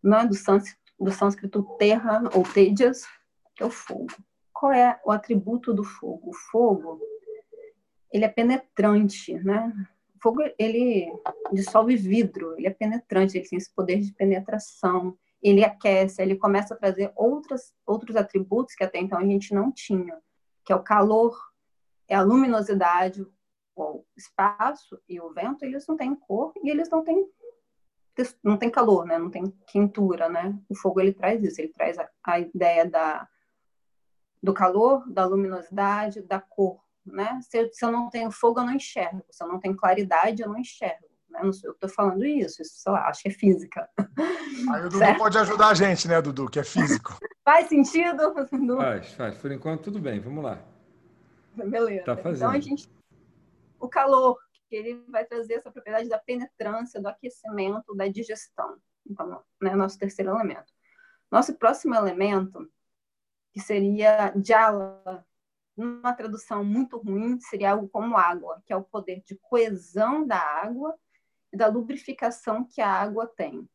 Não 0.02 0.18
é 0.18 0.26
do 0.26 0.34
sânscrito, 0.34 0.80
do 0.98 1.10
sânscrito 1.10 1.62
terra 1.78 2.22
ou 2.34 2.42
tejas, 2.42 3.04
que 3.54 3.62
é 3.62 3.66
o 3.66 3.70
fogo 3.70 4.12
qual 4.64 4.72
é 4.72 4.98
o 5.04 5.10
atributo 5.10 5.74
do 5.74 5.84
fogo? 5.84 6.30
O 6.30 6.32
fogo, 6.32 6.98
ele 8.10 8.24
é 8.24 8.28
penetrante, 8.28 9.34
né? 9.44 9.70
O 10.16 10.22
fogo, 10.22 10.40
ele 10.58 11.12
dissolve 11.52 11.96
vidro, 11.96 12.56
ele 12.56 12.68
é 12.68 12.70
penetrante, 12.70 13.36
ele 13.36 13.46
tem 13.46 13.58
esse 13.58 13.70
poder 13.74 14.00
de 14.00 14.14
penetração, 14.14 15.18
ele 15.42 15.62
aquece, 15.62 16.22
ele 16.22 16.36
começa 16.36 16.72
a 16.72 16.76
trazer 16.78 17.12
outras, 17.14 17.74
outros 17.84 18.16
atributos 18.16 18.74
que 18.74 18.82
até 18.82 18.98
então 18.98 19.18
a 19.18 19.24
gente 19.26 19.52
não 19.52 19.70
tinha, 19.70 20.16
que 20.64 20.72
é 20.72 20.76
o 20.76 20.82
calor, 20.82 21.36
a 22.12 22.22
luminosidade, 22.22 23.26
o 23.76 24.04
espaço 24.16 25.00
e 25.08 25.20
o 25.20 25.32
vento, 25.32 25.64
eles 25.64 25.86
não 25.86 25.96
têm 25.96 26.14
cor 26.14 26.52
e 26.62 26.70
eles 26.70 26.88
não 26.90 27.02
têm 27.02 27.26
não 28.44 28.56
tem 28.56 28.70
calor, 28.70 29.04
né? 29.04 29.18
Não 29.18 29.28
tem 29.28 29.52
quentura, 29.66 30.28
né? 30.28 30.56
O 30.68 30.76
fogo 30.76 31.00
ele 31.00 31.12
traz 31.12 31.42
isso, 31.42 31.60
ele 31.60 31.72
traz 31.72 31.98
a, 31.98 32.08
a 32.22 32.38
ideia 32.38 32.88
da 32.88 33.28
do 34.40 34.52
calor, 34.52 35.10
da 35.10 35.24
luminosidade, 35.24 36.20
da 36.22 36.38
cor, 36.38 36.78
né? 37.04 37.40
Se, 37.42 37.72
se, 37.72 37.84
eu 37.84 37.90
não 37.90 38.10
tenho 38.10 38.30
fogo, 38.30 38.60
eu 38.60 38.66
não 38.66 38.74
enxergo. 38.74 39.24
Se 39.30 39.42
eu 39.42 39.48
não 39.48 39.58
tenho 39.58 39.74
claridade, 39.74 40.42
eu 40.42 40.48
não 40.48 40.58
enxergo. 40.58 41.08
Né? 41.30 41.40
Não 41.42 41.50
eu 41.64 41.72
estou 41.72 41.88
falando 41.88 42.24
isso, 42.24 42.62
isso, 42.62 42.74
sei 42.76 42.92
lá, 42.92 43.08
acho 43.08 43.22
que 43.22 43.28
é 43.28 43.32
física. 43.32 43.88
Aí 43.98 44.80
o 44.80 44.84
Dudu 44.90 44.98
certo? 44.98 45.18
pode 45.18 45.38
ajudar 45.38 45.68
a 45.68 45.74
gente, 45.74 46.06
né, 46.06 46.20
Dudu, 46.20 46.48
que 46.48 46.60
é 46.60 46.64
físico. 46.64 47.18
faz 47.44 47.68
sentido? 47.68 48.34
Faz, 48.76 49.12
faz. 49.14 49.38
Por 49.38 49.50
enquanto, 49.50 49.84
tudo 49.84 49.98
bem. 49.98 50.20
Vamos 50.20 50.44
lá. 50.44 50.73
Beleza. 51.70 52.04
Tá. 52.04 52.30
Então, 52.30 52.50
a 52.50 52.60
gente... 52.60 52.88
O 53.78 53.88
calor, 53.88 54.38
que 54.68 54.76
ele 54.76 55.04
vai 55.08 55.24
trazer 55.24 55.54
essa 55.54 55.70
propriedade 55.70 56.08
da 56.08 56.18
penetrância, 56.18 57.00
do 57.00 57.08
aquecimento, 57.08 57.94
da 57.94 58.08
digestão. 58.08 58.78
Então, 59.06 59.42
né, 59.60 59.74
nosso 59.74 59.98
terceiro 59.98 60.30
elemento. 60.30 60.72
Nosso 61.30 61.54
próximo 61.54 61.94
elemento 61.94 62.70
que 63.52 63.60
seria 63.60 64.34
jala, 64.42 65.24
numa 65.76 66.12
tradução 66.12 66.64
muito 66.64 66.98
ruim, 66.98 67.38
seria 67.40 67.72
algo 67.72 67.88
como 67.88 68.16
água, 68.16 68.62
que 68.66 68.72
é 68.72 68.76
o 68.76 68.82
poder 68.82 69.22
de 69.24 69.36
coesão 69.36 70.26
da 70.26 70.38
água 70.38 70.94
e 71.52 71.56
da 71.56 71.68
lubrificação 71.68 72.64
que 72.64 72.80
a 72.80 72.90
água 72.90 73.26
tem. 73.26 73.68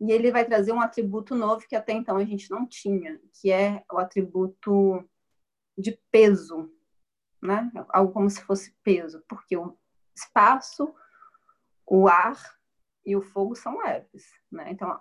E 0.00 0.10
ele 0.10 0.32
vai 0.32 0.44
trazer 0.44 0.72
um 0.72 0.80
atributo 0.80 1.34
novo 1.34 1.66
que 1.68 1.76
até 1.76 1.92
então 1.92 2.16
a 2.16 2.24
gente 2.24 2.50
não 2.50 2.66
tinha, 2.66 3.20
que 3.40 3.50
é 3.50 3.84
o 3.92 3.98
atributo 3.98 5.06
de 5.76 5.98
peso, 6.10 6.70
né? 7.44 7.70
Algo 7.90 8.12
como 8.12 8.30
se 8.30 8.42
fosse 8.42 8.74
peso, 8.82 9.22
porque 9.28 9.56
o 9.56 9.76
espaço, 10.16 10.92
o 11.86 12.08
ar 12.08 12.38
e 13.04 13.14
o 13.14 13.20
fogo 13.20 13.54
são 13.54 13.78
leves, 13.78 14.24
né? 14.50 14.70
Então, 14.70 14.98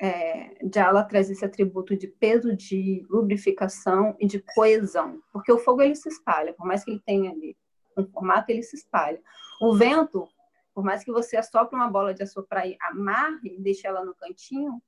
é, 0.00 0.58
Jala 0.72 1.02
traz 1.04 1.30
esse 1.30 1.44
atributo 1.44 1.96
de 1.96 2.06
peso, 2.06 2.54
de 2.54 3.06
lubrificação 3.08 4.14
e 4.20 4.26
de 4.26 4.40
coesão, 4.54 5.22
porque 5.32 5.50
o 5.50 5.58
fogo 5.58 5.80
ele 5.80 5.94
se 5.94 6.08
espalha, 6.08 6.52
por 6.52 6.66
mais 6.66 6.84
que 6.84 6.90
ele 6.90 7.02
tenha 7.06 7.30
ali 7.30 7.56
um 7.96 8.06
formato, 8.06 8.52
ele 8.52 8.62
se 8.62 8.76
espalha. 8.76 9.20
O 9.60 9.74
vento, 9.74 10.28
por 10.74 10.84
mais 10.84 11.02
que 11.02 11.10
você 11.10 11.36
assopre 11.36 11.74
uma 11.74 11.90
bola 11.90 12.12
de 12.12 12.22
assoprar 12.22 12.68
e 12.68 12.76
amarre 12.80 13.56
e 13.56 13.60
deixe 13.60 13.86
ela 13.86 14.04
no 14.04 14.14
cantinho, 14.14 14.80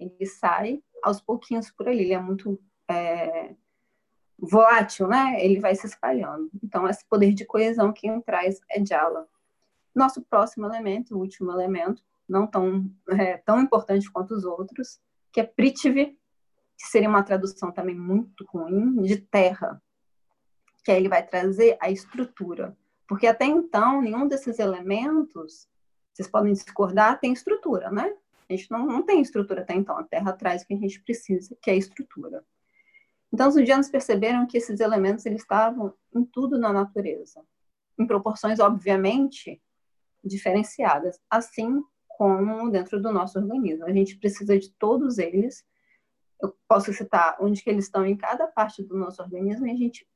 ele 0.00 0.26
sai 0.26 0.82
aos 1.02 1.20
pouquinhos 1.20 1.70
por 1.70 1.88
ali, 1.88 2.04
ele 2.04 2.14
é 2.14 2.20
muito 2.20 2.58
é, 2.88 3.54
volátil, 4.38 5.08
né? 5.08 5.44
Ele 5.44 5.60
vai 5.60 5.74
se 5.74 5.86
espalhando. 5.86 6.50
Então, 6.62 6.88
esse 6.88 7.04
poder 7.06 7.32
de 7.32 7.44
coesão 7.44 7.92
que 7.92 8.08
traz 8.22 8.60
é 8.70 8.84
Jala. 8.84 9.26
Nosso 9.94 10.22
próximo 10.22 10.66
elemento, 10.66 11.14
o 11.14 11.20
último 11.20 11.50
elemento, 11.52 12.02
não 12.28 12.46
tão, 12.46 12.90
é, 13.08 13.38
tão 13.38 13.60
importante 13.60 14.10
quanto 14.10 14.34
os 14.34 14.44
outros, 14.44 15.00
que 15.32 15.40
é 15.40 15.44
Prithvi, 15.44 16.18
que 16.76 16.86
seria 16.86 17.08
uma 17.08 17.22
tradução 17.22 17.72
também 17.72 17.94
muito 17.94 18.44
ruim, 18.48 19.02
de 19.02 19.16
terra, 19.16 19.82
que 20.84 20.90
aí 20.90 20.98
ele 20.98 21.08
vai 21.08 21.26
trazer 21.26 21.76
a 21.80 21.90
estrutura. 21.90 22.76
Porque 23.08 23.26
até 23.26 23.46
então, 23.46 24.02
nenhum 24.02 24.28
desses 24.28 24.58
elementos, 24.58 25.68
vocês 26.12 26.28
podem 26.28 26.52
discordar, 26.52 27.18
tem 27.18 27.32
estrutura, 27.32 27.90
né? 27.90 28.14
A 28.48 28.52
gente 28.52 28.70
não, 28.70 28.86
não 28.86 29.02
tem 29.02 29.20
estrutura 29.20 29.62
até 29.62 29.74
então, 29.74 29.98
a 29.98 30.04
Terra 30.04 30.32
traz 30.32 30.62
o 30.62 30.66
que 30.66 30.74
a 30.74 30.78
gente 30.78 31.02
precisa, 31.02 31.56
que 31.60 31.70
é 31.70 31.76
estrutura. 31.76 32.44
Então, 33.32 33.48
os 33.48 33.56
indianos 33.56 33.88
perceberam 33.88 34.46
que 34.46 34.56
esses 34.56 34.80
elementos 34.80 35.26
eles 35.26 35.42
estavam 35.42 35.92
em 36.14 36.24
tudo 36.24 36.58
na 36.58 36.72
natureza, 36.72 37.44
em 37.98 38.06
proporções, 38.06 38.60
obviamente, 38.60 39.60
diferenciadas, 40.24 41.18
assim 41.30 41.82
como 42.08 42.70
dentro 42.70 43.00
do 43.00 43.12
nosso 43.12 43.38
organismo. 43.38 43.84
A 43.84 43.92
gente 43.92 44.18
precisa 44.18 44.58
de 44.58 44.72
todos 44.72 45.18
eles. 45.18 45.64
Eu 46.40 46.56
posso 46.68 46.92
citar 46.92 47.36
onde 47.40 47.62
que 47.62 47.68
eles 47.68 47.84
estão 47.84 48.06
em 48.06 48.16
cada 48.16 48.46
parte 48.46 48.82
do 48.82 48.96
nosso 48.96 49.22
organismo 49.22 49.66
e 49.66 49.70
a 49.70 49.76
gente 49.76 50.08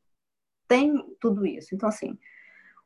tem 0.66 1.04
tudo 1.20 1.44
isso. 1.44 1.74
Então, 1.74 1.88
assim, 1.88 2.18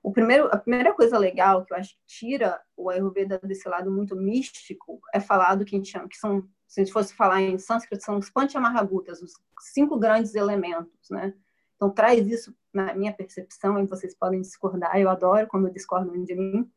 o 0.04 0.12
primeiro, 0.12 0.48
a 0.52 0.58
primeira 0.58 0.92
coisa 0.92 1.16
legal 1.16 1.64
que 1.64 1.72
eu 1.72 1.78
acho 1.78 1.94
que 1.94 2.04
tira 2.06 2.60
o 2.76 2.90
Ayurveda 2.90 3.38
desse 3.38 3.66
lado 3.66 3.90
muito 3.90 4.14
místico 4.14 5.00
é 5.14 5.18
falar 5.18 5.54
do 5.54 5.64
que 5.64 5.74
a 5.74 5.78
gente 5.78 5.90
chama, 5.90 6.06
que 6.06 6.18
são, 6.18 6.46
se 6.68 6.78
a 6.78 6.84
gente 6.84 6.92
fosse 6.92 7.14
falar 7.14 7.40
em 7.40 7.58
sânscrito, 7.58 8.04
são 8.04 8.18
os 8.18 8.28
Panchamahagutas, 8.28 9.22
os 9.22 9.32
cinco 9.72 9.98
grandes 9.98 10.34
elementos, 10.34 11.08
né? 11.08 11.32
Então, 11.74 11.88
traz 11.88 12.28
isso 12.28 12.54
na 12.70 12.92
minha 12.94 13.14
percepção, 13.14 13.82
e 13.82 13.86
vocês 13.86 14.14
podem 14.14 14.42
discordar, 14.42 15.00
eu 15.00 15.08
adoro 15.08 15.46
quando 15.46 15.72
discordam 15.72 16.22
de 16.22 16.34
mim, 16.34 16.70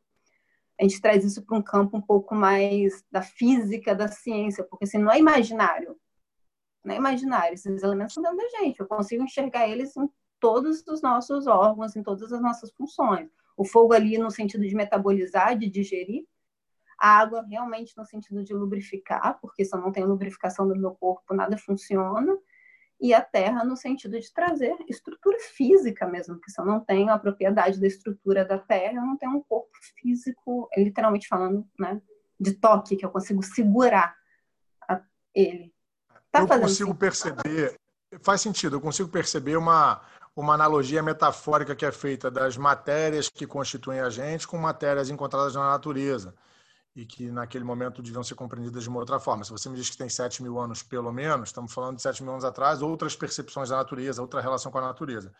a 0.80 0.84
gente 0.84 1.02
traz 1.02 1.26
isso 1.26 1.46
para 1.46 1.58
um 1.58 1.62
campo 1.62 1.98
um 1.98 2.02
pouco 2.02 2.34
mais 2.34 3.04
da 3.12 3.22
física, 3.22 3.94
da 3.94 4.08
ciência, 4.08 4.64
porque 4.64 4.86
assim, 4.86 5.00
não 5.00 5.12
é 5.12 5.20
imaginário. 5.20 6.00
Não 6.82 6.94
é 6.94 6.98
imaginário, 6.98 7.56
esses 7.56 7.84
elementos 7.84 8.14
são 8.14 8.24
dentro 8.24 8.38
da 8.38 8.60
gente. 8.60 8.80
Eu 8.80 8.88
consigo 8.88 9.22
enxergar 9.22 9.68
eles 9.68 9.98
em 9.98 10.10
todos 10.40 10.86
os 10.88 11.02
nossos 11.02 11.48
órgãos, 11.48 11.96
em 11.96 12.04
todas 12.04 12.32
as 12.32 12.42
nossas 12.42 12.72
funções. 12.72 13.30
O 13.56 13.66
fogo 13.66 13.94
ali 13.94 14.18
no 14.18 14.30
sentido 14.30 14.68
de 14.68 14.76
metabolizar, 14.76 15.58
de 15.58 15.70
digerir, 15.70 16.26
a 17.00 17.20
água 17.20 17.46
realmente 17.48 17.96
no 17.96 18.06
sentido 18.06 18.44
de 18.44 18.54
lubrificar, 18.54 19.40
porque 19.40 19.64
se 19.64 19.76
eu 19.76 19.80
não 19.80 19.92
tenho 19.92 20.08
lubrificação 20.08 20.68
do 20.68 20.76
meu 20.76 20.92
corpo, 20.92 21.34
nada 21.34 21.58
funciona 21.58 22.36
e 23.00 23.14
a 23.14 23.22
terra 23.22 23.64
no 23.64 23.78
sentido 23.78 24.20
de 24.20 24.34
trazer 24.34 24.76
estrutura 24.88 25.38
física 25.40 26.08
mesmo, 26.08 26.36
porque 26.36 26.50
se 26.50 26.60
eu 26.60 26.66
não 26.66 26.80
tenho 26.80 27.12
a 27.12 27.20
propriedade 27.20 27.80
da 27.80 27.86
estrutura 27.86 28.44
da 28.44 28.58
terra, 28.58 28.96
eu 28.96 29.06
não 29.06 29.16
tenho 29.16 29.34
um 29.34 29.42
corpo 29.42 29.70
físico, 29.96 30.68
literalmente 30.76 31.28
falando, 31.28 31.68
né, 31.80 32.02
de 32.40 32.54
toque, 32.54 32.96
que 32.96 33.06
eu 33.06 33.12
consigo 33.12 33.44
segurar 33.44 34.16
ele. 35.34 35.72
Tá 36.32 36.42
eu 36.42 36.48
consigo 36.48 36.68
sentido? 36.68 36.96
perceber, 36.96 37.80
faz 38.22 38.42
sentido, 38.42 38.78
eu 38.78 38.82
consigo 38.82 39.10
perceber 39.10 39.58
uma, 39.58 40.02
uma 40.42 40.54
analogia 40.54 41.02
metafórica 41.02 41.76
que 41.76 41.84
é 41.84 41.92
feita 41.92 42.30
das 42.30 42.56
matérias 42.56 43.28
que 43.28 43.48
constituem 43.48 44.02
a 44.02 44.10
gente 44.12 44.48
com 44.48 44.56
matérias 44.56 45.10
encontradas 45.10 45.56
na 45.56 45.72
natureza 45.72 46.36
e 46.96 47.08
que 47.08 47.32
naquele 47.32 47.64
momento 47.64 48.04
deviam 48.04 48.24
ser 48.24 48.36
compreendidas 48.36 48.84
de 48.84 48.90
uma 48.90 49.00
outra 49.00 49.20
forma. 49.20 49.44
Se 49.44 49.50
você 49.50 49.68
me 49.68 49.76
diz 49.76 49.90
que 49.90 49.98
tem 49.98 50.08
7 50.08 50.44
mil 50.44 50.60
anos, 50.60 50.84
pelo 50.84 51.12
menos, 51.12 51.50
estamos 51.50 51.74
falando 51.74 51.96
de 51.96 52.04
7 52.04 52.22
mil 52.22 52.34
anos 52.34 52.46
atrás, 52.46 52.84
outras 52.84 53.16
percepções 53.16 53.70
da 53.70 53.78
natureza, 53.78 54.22
outra 54.22 54.40
relação 54.40 54.72
com 54.72 54.78
a 54.78 54.82
natureza. 54.82 55.34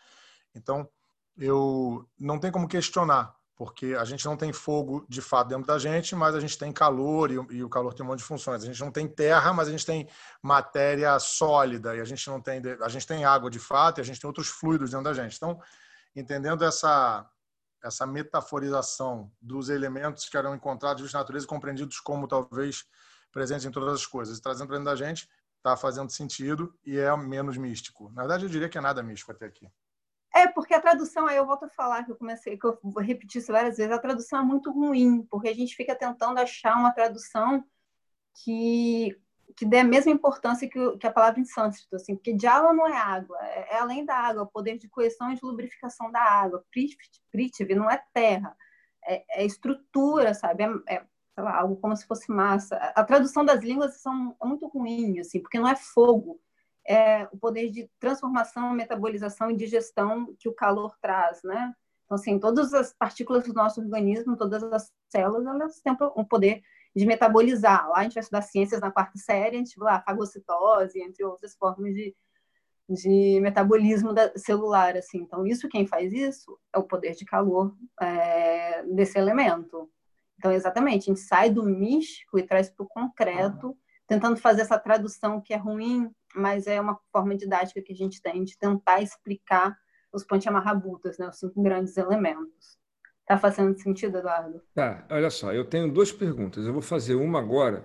Então, 0.52 0.88
eu 1.36 2.04
não 2.18 2.40
tem 2.40 2.50
como 2.50 2.66
questionar, 2.66 3.36
porque 3.58 3.96
a 3.98 4.04
gente 4.04 4.24
não 4.24 4.36
tem 4.36 4.52
fogo 4.52 5.04
de 5.08 5.20
fato 5.20 5.48
dentro 5.48 5.66
da 5.66 5.80
gente, 5.80 6.14
mas 6.14 6.32
a 6.36 6.38
gente 6.38 6.56
tem 6.56 6.72
calor 6.72 7.28
e, 7.32 7.34
e 7.56 7.64
o 7.64 7.68
calor 7.68 7.92
tem 7.92 8.06
um 8.06 8.08
monte 8.08 8.20
de 8.20 8.24
funções. 8.24 8.62
A 8.62 8.66
gente 8.66 8.80
não 8.80 8.92
tem 8.92 9.08
terra, 9.08 9.52
mas 9.52 9.66
a 9.66 9.72
gente 9.72 9.84
tem 9.84 10.08
matéria 10.40 11.18
sólida 11.18 11.96
e 11.96 12.00
a 12.00 12.04
gente 12.04 12.24
não 12.28 12.40
tem 12.40 12.62
a 12.80 12.88
gente 12.88 13.04
tem 13.04 13.24
água 13.24 13.50
de 13.50 13.58
fato 13.58 13.98
e 13.98 14.00
a 14.00 14.04
gente 14.04 14.20
tem 14.20 14.28
outros 14.28 14.46
fluidos 14.46 14.90
dentro 14.90 15.02
da 15.02 15.12
gente. 15.12 15.36
Então, 15.36 15.60
entendendo 16.14 16.64
essa 16.64 17.28
essa 17.82 18.06
metaforização 18.06 19.30
dos 19.40 19.68
elementos 19.68 20.28
que 20.28 20.36
eram 20.36 20.54
encontrados 20.54 21.12
na 21.12 21.18
natureza 21.18 21.46
compreendidos 21.46 21.98
como 21.98 22.28
talvez 22.28 22.84
presentes 23.32 23.64
em 23.64 23.70
todas 23.72 23.92
as 23.92 24.06
coisas, 24.06 24.38
trazendo 24.40 24.68
para 24.68 24.78
dentro 24.78 24.92
da 24.92 24.96
gente, 24.96 25.28
está 25.56 25.76
fazendo 25.76 26.10
sentido 26.10 26.72
e 26.84 26.96
é 26.96 27.16
menos 27.16 27.56
místico. 27.56 28.10
Na 28.12 28.22
verdade, 28.22 28.44
eu 28.44 28.48
diria 28.48 28.68
que 28.68 28.78
é 28.78 28.80
nada 28.80 29.02
místico 29.02 29.32
até 29.32 29.46
aqui. 29.46 29.68
É, 30.34 30.46
porque 30.46 30.74
a 30.74 30.80
tradução, 30.80 31.26
aí 31.26 31.36
eu 31.36 31.46
volto 31.46 31.64
a 31.64 31.68
falar, 31.68 32.04
que 32.04 32.12
eu 32.12 32.16
comecei, 32.16 32.58
que 32.58 32.66
eu 32.66 32.78
vou 32.82 33.02
repetir 33.02 33.40
isso 33.40 33.52
várias 33.52 33.76
vezes, 33.76 33.92
a 33.92 33.98
tradução 33.98 34.40
é 34.40 34.42
muito 34.42 34.70
ruim, 34.70 35.22
porque 35.30 35.48
a 35.48 35.54
gente 35.54 35.74
fica 35.74 35.94
tentando 35.94 36.38
achar 36.38 36.76
uma 36.76 36.92
tradução 36.92 37.64
que 38.44 39.16
que 39.56 39.64
dê 39.64 39.78
a 39.78 39.84
mesma 39.84 40.12
importância 40.12 40.68
que, 40.68 40.96
que 40.98 41.06
a 41.06 41.12
palavra 41.12 41.40
em 41.40 41.44
sânscrito, 41.44 41.96
assim, 41.96 42.14
porque 42.14 42.38
Jala 42.38 42.72
não 42.72 42.86
é 42.86 42.96
água, 42.96 43.36
é, 43.42 43.74
é, 43.74 43.78
além 43.78 44.04
da 44.04 44.14
água, 44.14 44.42
o 44.42 44.46
poder 44.46 44.78
de 44.78 44.88
coesão 44.88 45.32
e 45.32 45.34
de 45.34 45.44
lubrificação 45.44 46.10
da 46.12 46.20
água. 46.20 46.64
Prithvi 46.70 47.74
não 47.74 47.90
é 47.90 48.00
terra, 48.12 48.56
é, 49.04 49.24
é 49.42 49.44
estrutura, 49.44 50.34
sabe? 50.34 50.64
É, 50.86 51.02
é 51.36 51.42
lá, 51.42 51.58
algo 51.58 51.76
como 51.76 51.96
se 51.96 52.06
fosse 52.06 52.30
massa. 52.30 52.76
A, 52.76 53.00
a 53.00 53.04
tradução 53.04 53.44
das 53.44 53.60
línguas 53.60 54.00
são, 54.00 54.36
é 54.40 54.46
muito 54.46 54.66
ruim, 54.68 55.18
assim, 55.18 55.40
porque 55.40 55.58
não 55.58 55.68
é 55.68 55.74
fogo, 55.76 56.40
é 56.88 57.28
o 57.30 57.36
poder 57.36 57.70
de 57.70 57.88
transformação, 58.00 58.72
metabolização 58.72 59.50
e 59.50 59.56
digestão 59.56 60.34
que 60.38 60.48
o 60.48 60.54
calor 60.54 60.96
traz, 61.02 61.42
né? 61.44 61.74
Então, 62.06 62.16
assim, 62.16 62.38
todas 62.38 62.72
as 62.72 62.94
partículas 62.94 63.44
do 63.44 63.52
nosso 63.52 63.82
organismo, 63.82 64.34
todas 64.34 64.62
as 64.62 64.90
células, 65.10 65.46
elas 65.46 65.80
têm 65.80 65.94
um 66.16 66.24
poder 66.24 66.62
de 66.96 67.04
metabolizar. 67.04 67.86
Lá 67.90 67.98
a 67.98 68.02
gente 68.04 68.14
vai 68.14 68.22
estudar 68.22 68.40
ciências 68.40 68.80
na 68.80 68.90
quarta 68.90 69.18
série, 69.18 69.56
a 69.56 69.58
gente 69.58 69.78
vai 69.78 69.92
lá, 69.92 70.00
fagocitose, 70.00 71.02
entre 71.02 71.22
outras 71.22 71.54
formas 71.54 71.92
de, 71.94 72.16
de 72.88 73.38
metabolismo 73.42 74.14
celular, 74.36 74.96
assim. 74.96 75.18
Então, 75.18 75.46
isso, 75.46 75.68
quem 75.68 75.86
faz 75.86 76.10
isso, 76.10 76.58
é 76.74 76.78
o 76.78 76.84
poder 76.84 77.14
de 77.14 77.26
calor 77.26 77.76
é, 78.00 78.82
desse 78.84 79.18
elemento. 79.18 79.90
Então, 80.38 80.50
exatamente, 80.50 81.02
a 81.02 81.14
gente 81.14 81.20
sai 81.20 81.50
do 81.50 81.62
místico 81.62 82.38
e 82.38 82.42
traz 82.42 82.70
para 82.70 82.84
o 82.84 82.88
concreto, 82.88 83.76
tentando 84.06 84.38
fazer 84.38 84.62
essa 84.62 84.78
tradução 84.78 85.42
que 85.42 85.52
é 85.52 85.56
ruim, 85.58 86.10
mas 86.34 86.66
é 86.66 86.80
uma 86.80 86.98
forma 87.12 87.36
didática 87.36 87.82
que 87.82 87.92
a 87.92 87.96
gente 87.96 88.20
tem 88.20 88.44
de 88.44 88.58
tentar 88.58 89.00
explicar 89.00 89.76
os 90.12 90.24
Panchamahabhutas, 90.24 91.18
né, 91.18 91.28
os 91.28 91.38
cinco 91.38 91.62
grandes 91.62 91.96
elementos. 91.96 92.78
Tá 93.26 93.36
fazendo 93.36 93.78
sentido, 93.78 94.18
Eduardo? 94.18 94.62
Tá, 94.74 95.06
olha 95.10 95.28
só, 95.28 95.52
eu 95.52 95.64
tenho 95.64 95.92
duas 95.92 96.10
perguntas. 96.10 96.66
Eu 96.66 96.72
vou 96.72 96.80
fazer 96.80 97.14
uma 97.14 97.38
agora 97.38 97.84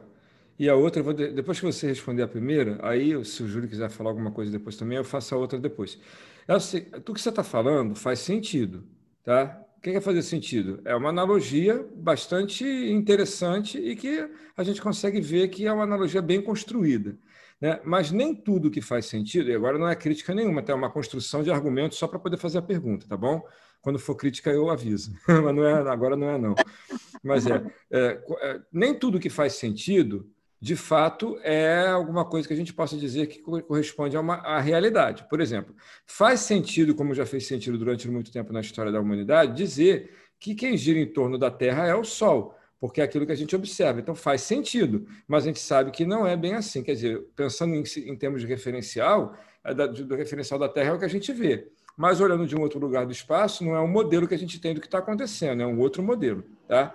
e 0.58 0.70
a 0.70 0.76
outra, 0.76 1.02
vou, 1.02 1.14
depois 1.14 1.60
que 1.60 1.66
você 1.66 1.88
responder 1.88 2.22
a 2.22 2.28
primeira, 2.28 2.80
aí, 2.82 3.24
se 3.26 3.44
o 3.44 3.48
Júlio 3.48 3.68
quiser 3.68 3.90
falar 3.90 4.12
alguma 4.12 4.32
coisa 4.32 4.52
depois 4.52 4.78
também, 4.78 4.98
eu 4.98 5.04
faço 5.04 5.34
a 5.34 5.38
outra 5.38 5.60
depois. 5.60 6.00
É 6.48 6.58
sei, 6.60 6.82
tudo 6.82 7.16
que 7.16 7.22
você 7.22 7.30
está 7.30 7.44
falando 7.44 7.96
faz 7.96 8.20
sentido, 8.20 8.84
tá? 9.24 9.60
O 9.78 9.82
que 9.82 9.90
é 9.90 10.00
fazer 10.00 10.22
sentido? 10.22 10.80
É 10.86 10.96
uma 10.96 11.10
analogia 11.10 11.86
bastante 11.96 12.64
interessante 12.64 13.78
e 13.78 13.96
que 13.96 14.30
a 14.56 14.64
gente 14.64 14.82
consegue 14.82 15.20
ver 15.20 15.50
que 15.50 15.66
é 15.66 15.74
uma 15.74 15.84
analogia 15.84 16.22
bem 16.22 16.42
construída. 16.42 17.18
Né? 17.64 17.80
Mas 17.86 18.12
nem 18.12 18.36
tudo 18.36 18.70
que 18.70 18.82
faz 18.82 19.06
sentido, 19.06 19.50
e 19.50 19.56
agora 19.56 19.80
não 19.80 19.88
é 19.88 19.96
crítica 19.96 20.36
nenhuma, 20.36 20.60
até 20.60 20.74
uma 20.74 20.90
construção 20.90 21.42
de 21.42 21.50
argumentos 21.50 21.98
só 21.98 22.10
para 22.10 22.20
poder 22.20 22.36
fazer 22.36 22.58
a 22.58 22.62
pergunta, 22.62 23.08
tá 23.08 23.16
bom? 23.16 23.42
Quando 23.82 23.98
for 23.98 24.16
crítica, 24.16 24.50
eu 24.50 24.70
aviso. 24.70 25.14
Mas 25.26 25.56
não 25.56 25.64
é, 25.64 25.90
agora 25.90 26.18
não 26.18 26.30
é, 26.30 26.38
não. 26.38 26.56
Mas 27.24 27.48
é, 27.48 27.64
é, 27.90 28.22
é, 28.42 28.62
nem 28.70 28.94
tudo 28.94 29.18
que 29.18 29.30
faz 29.30 29.54
sentido, 29.54 30.30
de 30.60 30.76
fato, 30.76 31.40
é 31.42 31.88
alguma 31.88 32.26
coisa 32.26 32.46
que 32.46 32.54
a 32.54 32.58
gente 32.58 32.74
possa 32.74 32.98
dizer 32.98 33.28
que 33.28 33.40
corresponde 33.40 34.18
a 34.18 34.20
uma 34.20 34.36
a 34.40 34.60
realidade. 34.60 35.26
Por 35.30 35.40
exemplo, 35.40 35.74
faz 36.06 36.42
sentido, 36.42 36.94
como 36.94 37.14
já 37.14 37.26
fez 37.26 37.48
sentido 37.48 37.78
durante 37.78 38.10
muito 38.10 38.30
tempo 38.30 38.52
na 38.52 38.60
história 38.60 38.92
da 38.92 39.00
humanidade, 39.00 39.56
dizer 39.56 40.14
que 40.38 40.54
quem 40.54 40.76
gira 40.76 41.00
em 41.00 41.08
torno 41.08 41.38
da 41.38 41.50
Terra 41.50 41.88
é 41.88 41.96
o 41.96 42.04
Sol 42.04 42.58
porque 42.84 43.00
é 43.00 43.04
aquilo 43.06 43.26
que 43.26 43.32
a 43.32 43.36
gente 43.36 43.56
observa. 43.56 44.02
Então 44.02 44.14
faz 44.14 44.42
sentido, 44.42 45.08
mas 45.26 45.46
a 45.46 45.48
gente 45.48 45.62
sabe 45.62 45.90
que 45.90 46.06
não 46.06 46.28
é 46.28 46.36
bem 46.36 46.54
assim. 46.54 46.84
Quer 46.84 46.96
dizer, 46.96 47.22
pensando 47.34 47.74
em, 47.74 47.84
em 48.06 48.14
termos 48.14 48.42
de 48.42 48.48
referencial, 48.48 49.38
do 50.06 50.16
referencial 50.18 50.60
da 50.60 50.68
Terra 50.68 50.90
é 50.90 50.94
o 50.94 51.00
que 51.00 51.06
a 51.06 51.08
gente 51.08 51.32
vê. 51.32 51.72
Mas 51.96 52.20
olhando 52.20 52.46
de 52.46 52.58
um 52.58 52.60
outro 52.60 52.78
lugar 52.82 53.06
do 53.06 53.14
espaço, 53.14 53.64
não 53.64 53.74
é 53.74 53.80
um 53.80 53.88
modelo 53.88 54.28
que 54.28 54.34
a 54.34 54.38
gente 54.38 54.60
tem 54.60 54.74
do 54.74 54.82
que 54.82 54.88
está 54.88 54.98
acontecendo, 54.98 55.64
é 55.64 55.66
um 55.66 55.80
outro 55.80 56.04
modelo. 56.04 56.44
Tá? 56.68 56.94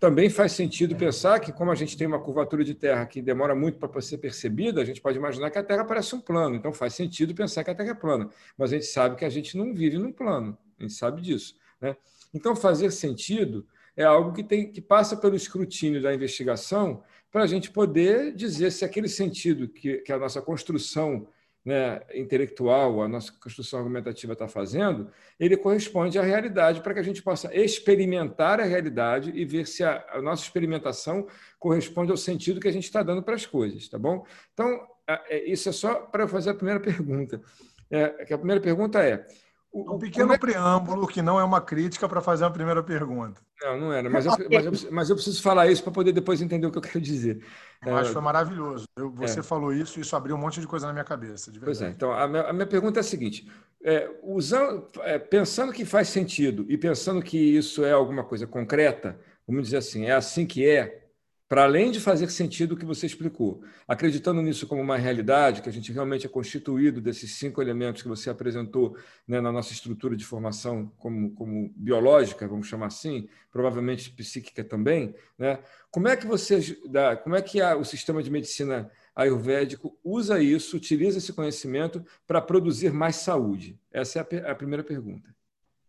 Também 0.00 0.30
faz 0.30 0.52
sentido 0.52 0.96
pensar 0.96 1.38
que, 1.38 1.52
como 1.52 1.70
a 1.70 1.74
gente 1.74 1.94
tem 1.94 2.06
uma 2.06 2.18
curvatura 2.18 2.64
de 2.64 2.72
Terra 2.72 3.04
que 3.04 3.20
demora 3.20 3.54
muito 3.54 3.78
para 3.78 4.00
ser 4.00 4.16
percebida, 4.16 4.80
a 4.80 4.86
gente 4.86 5.02
pode 5.02 5.18
imaginar 5.18 5.50
que 5.50 5.58
a 5.58 5.62
Terra 5.62 5.84
parece 5.84 6.14
um 6.14 6.20
plano. 6.22 6.56
Então 6.56 6.72
faz 6.72 6.94
sentido 6.94 7.34
pensar 7.34 7.62
que 7.62 7.70
a 7.70 7.74
Terra 7.74 7.90
é 7.90 7.94
plana. 7.94 8.30
Mas 8.56 8.72
a 8.72 8.76
gente 8.76 8.86
sabe 8.86 9.16
que 9.16 9.24
a 9.26 9.28
gente 9.28 9.54
não 9.54 9.74
vive 9.74 9.98
num 9.98 10.12
plano. 10.12 10.56
A 10.78 10.82
gente 10.82 10.94
sabe 10.94 11.20
disso. 11.20 11.56
Né? 11.78 11.94
Então, 12.32 12.56
fazer 12.56 12.90
sentido 12.90 13.66
é 13.98 14.04
algo 14.04 14.32
que, 14.32 14.44
tem, 14.44 14.70
que 14.70 14.80
passa 14.80 15.16
pelo 15.16 15.34
escrutínio 15.34 16.00
da 16.00 16.14
investigação 16.14 17.02
para 17.32 17.42
a 17.42 17.46
gente 17.48 17.68
poder 17.68 18.32
dizer 18.32 18.70
se 18.70 18.84
aquele 18.84 19.08
sentido 19.08 19.66
que, 19.66 19.98
que 19.98 20.12
a 20.12 20.18
nossa 20.18 20.40
construção 20.40 21.26
né, 21.64 22.00
intelectual, 22.14 23.02
a 23.02 23.08
nossa 23.08 23.32
construção 23.32 23.80
argumentativa 23.80 24.34
está 24.34 24.46
fazendo, 24.46 25.10
ele 25.38 25.56
corresponde 25.56 26.16
à 26.16 26.22
realidade 26.22 26.80
para 26.80 26.94
que 26.94 27.00
a 27.00 27.02
gente 27.02 27.20
possa 27.24 27.52
experimentar 27.52 28.60
a 28.60 28.64
realidade 28.64 29.32
e 29.34 29.44
ver 29.44 29.66
se 29.66 29.82
a, 29.82 30.06
a 30.12 30.22
nossa 30.22 30.44
experimentação 30.44 31.26
corresponde 31.58 32.12
ao 32.12 32.16
sentido 32.16 32.60
que 32.60 32.68
a 32.68 32.72
gente 32.72 32.84
está 32.84 33.02
dando 33.02 33.22
para 33.22 33.34
as 33.34 33.46
coisas, 33.46 33.88
tá 33.88 33.98
bom? 33.98 34.24
Então, 34.54 34.86
é, 35.28 35.44
isso 35.44 35.68
é 35.68 35.72
só 35.72 35.96
para 35.96 36.28
fazer 36.28 36.50
a 36.50 36.54
primeira 36.54 36.78
pergunta. 36.80 37.42
É, 37.90 38.32
a 38.32 38.38
primeira 38.38 38.60
pergunta 38.60 39.02
é: 39.02 39.26
um 39.72 39.98
pequeno 39.98 40.32
é... 40.32 40.38
preâmbulo 40.38 41.06
que 41.06 41.20
não 41.20 41.38
é 41.38 41.44
uma 41.44 41.60
crítica 41.60 42.08
para 42.08 42.20
fazer 42.20 42.44
a 42.44 42.50
primeira 42.50 42.82
pergunta. 42.82 43.40
Não, 43.60 43.80
não 43.80 43.92
era, 43.92 44.08
mas 44.08 44.24
eu, 44.24 44.32
mas 44.50 44.64
eu, 44.64 44.90
mas 44.90 45.10
eu 45.10 45.16
preciso 45.16 45.42
falar 45.42 45.68
isso 45.68 45.82
para 45.82 45.92
poder 45.92 46.12
depois 46.12 46.40
entender 46.40 46.66
o 46.66 46.70
que 46.70 46.78
eu 46.78 46.82
quero 46.82 47.00
dizer. 47.00 47.44
Eu 47.84 47.96
acho 47.96 48.08
que 48.08 48.12
foi 48.14 48.22
maravilhoso. 48.22 48.86
Eu, 48.96 49.10
você 49.10 49.40
é. 49.40 49.42
falou 49.42 49.72
isso 49.72 49.98
e 49.98 50.02
isso 50.02 50.16
abriu 50.16 50.36
um 50.36 50.38
monte 50.38 50.60
de 50.60 50.66
coisa 50.66 50.86
na 50.86 50.92
minha 50.92 51.04
cabeça. 51.04 51.52
pois 51.62 51.82
é, 51.82 51.90
então 51.90 52.12
a 52.12 52.26
minha, 52.26 52.42
a 52.44 52.52
minha, 52.52 52.66
pergunta 52.66 52.98
é 52.98 53.02
a 53.02 53.04
seguinte: 53.04 53.50
é, 53.82 54.10
usando, 54.22 54.86
é, 55.02 55.18
pensando 55.18 55.72
que 55.72 55.84
faz 55.84 56.08
sentido 56.08 56.64
e 56.68 56.78
pensando 56.78 57.22
que 57.22 57.36
isso 57.36 57.84
é 57.84 57.92
alguma 57.92 58.24
coisa 58.24 58.46
concreta, 58.46 59.18
vamos 59.46 59.64
dizer 59.64 59.78
assim, 59.78 60.06
é 60.06 60.12
assim 60.12 60.46
que 60.46 60.66
é, 60.66 61.07
para 61.48 61.64
além 61.64 61.90
de 61.90 61.98
fazer 61.98 62.28
sentido 62.28 62.72
o 62.72 62.76
que 62.76 62.84
você 62.84 63.06
explicou, 63.06 63.62
acreditando 63.86 64.42
nisso 64.42 64.66
como 64.66 64.82
uma 64.82 64.98
realidade, 64.98 65.62
que 65.62 65.68
a 65.68 65.72
gente 65.72 65.90
realmente 65.90 66.26
é 66.26 66.28
constituído 66.28 67.00
desses 67.00 67.36
cinco 67.36 67.62
elementos 67.62 68.02
que 68.02 68.08
você 68.08 68.28
apresentou 68.28 68.96
né, 69.26 69.40
na 69.40 69.50
nossa 69.50 69.72
estrutura 69.72 70.14
de 70.14 70.26
formação 70.26 70.92
como, 70.98 71.30
como 71.30 71.72
biológica, 71.74 72.46
vamos 72.46 72.66
chamar 72.66 72.88
assim, 72.88 73.28
provavelmente 73.50 74.10
psíquica 74.10 74.62
também, 74.62 75.14
né? 75.38 75.58
como 75.90 76.06
é 76.06 76.16
que 76.16 76.26
você, 76.26 76.76
como 77.24 77.34
é 77.34 77.40
que 77.40 77.62
o 77.62 77.84
sistema 77.84 78.22
de 78.22 78.30
medicina 78.30 78.90
ayurvédico 79.16 79.98
usa 80.04 80.40
isso, 80.40 80.76
utiliza 80.76 81.16
esse 81.16 81.32
conhecimento 81.32 82.04
para 82.26 82.42
produzir 82.42 82.92
mais 82.92 83.16
saúde? 83.16 83.80
Essa 83.90 84.18
é 84.18 84.50
a, 84.50 84.54
primeira 84.54 84.84
pergunta. 84.84 85.34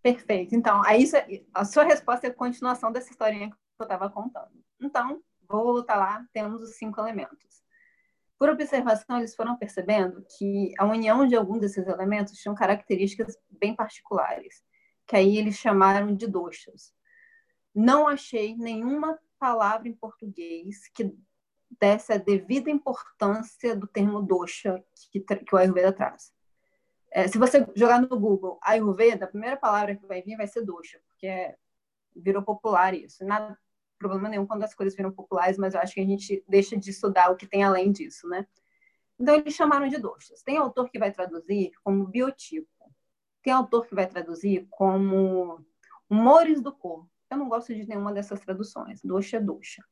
Perfeito. 0.02 0.56
Então, 0.56 0.82
aí 0.86 1.04
a 1.54 1.66
sua 1.66 1.84
resposta 1.84 2.28
é 2.28 2.30
a 2.30 2.34
continuação 2.34 2.94
dessa 2.94 3.12
historinha 3.12 3.50
que 3.50 3.56
eu 3.82 3.84
estava 3.84 4.10
contando. 4.10 4.52
Então, 4.82 5.22
vou 5.50 5.64
voltar 5.64 5.96
lá, 5.96 6.26
temos 6.32 6.62
os 6.62 6.76
cinco 6.76 7.02
elementos. 7.02 7.64
Por 8.38 8.50
observação, 8.50 9.18
eles 9.18 9.36
foram 9.36 9.58
percebendo 9.58 10.26
que 10.38 10.74
a 10.78 10.86
união 10.86 11.28
de 11.28 11.36
alguns 11.36 11.60
desses 11.60 11.86
elementos 11.88 12.38
tinham 12.40 12.56
características 12.56 13.38
bem 13.50 13.76
particulares, 13.76 14.64
que 15.06 15.16
aí 15.16 15.38
eles 15.38 15.58
chamaram 15.58 16.16
de 16.16 16.26
doshas. 16.26 16.94
Não 17.76 18.08
achei 18.08 18.56
nenhuma 18.56 19.20
palavra 19.38 19.90
em 19.90 19.94
português 19.94 20.88
que 20.94 21.14
desse 21.80 22.14
a 22.14 22.18
devida 22.18 22.70
importância 22.70 23.76
do 23.76 23.88
termo 23.88 24.22
dosha 24.22 24.84
que, 25.12 25.20
que 25.20 25.56
o 25.56 25.58
Ayurveda 25.58 25.92
traz. 25.92 26.34
É, 27.12 27.28
se 27.28 27.38
você 27.38 27.68
jogar 27.76 28.02
no 28.02 28.20
Google 28.20 28.60
Ayurveda, 28.62 29.26
a 29.26 29.30
primeira 29.30 29.58
palavra 29.58 29.96
que 29.96 30.06
vai 30.06 30.22
vir 30.22 30.38
vai 30.38 30.48
ser 30.48 30.64
dosha, 30.64 31.00
porque 31.08 31.28
é, 31.28 31.56
virou 32.16 32.44
popular 32.44 32.94
isso. 32.94 33.26
Nada, 33.26 33.58
problema 34.00 34.30
nenhum 34.30 34.48
quando 34.48 34.64
as 34.64 34.74
coisas 34.74 34.96
viram 34.96 35.12
populares, 35.12 35.58
mas 35.58 35.74
eu 35.74 35.82
acho 35.82 35.94
que 35.94 36.02
a 36.02 36.06
gente 36.06 36.44
deixa 36.48 36.76
de 36.78 36.90
estudar 36.90 37.30
o 37.30 37.36
que 37.36 37.46
tem 37.46 37.64
além 37.64 37.92
disso, 37.92 38.28
né? 38.28 38.48
Então, 39.20 39.36
eles 39.36 39.54
chamaram 39.54 39.88
de 39.88 39.98
doshas. 39.98 40.42
Tem 40.42 40.58
autor 40.58 40.90
que 40.90 40.98
vai 40.98 41.12
traduzir 41.12 41.72
como 41.84 42.08
biotipo. 42.08 42.68
Tem 43.44 43.52
autor 43.52 43.86
que 43.86 43.94
vai 43.94 44.08
traduzir 44.08 44.66
como 44.70 45.64
humores 46.10 46.62
do 46.62 46.72
corpo. 46.72 47.10
Eu 47.30 47.38
não 47.38 47.50
gosto 47.50 47.76
de 47.76 47.86
nenhuma 47.86 48.14
dessas 48.14 48.40
traduções. 48.40 49.02
Dosha 49.04 49.38
é 49.38 49.42
dosha. 49.42 49.84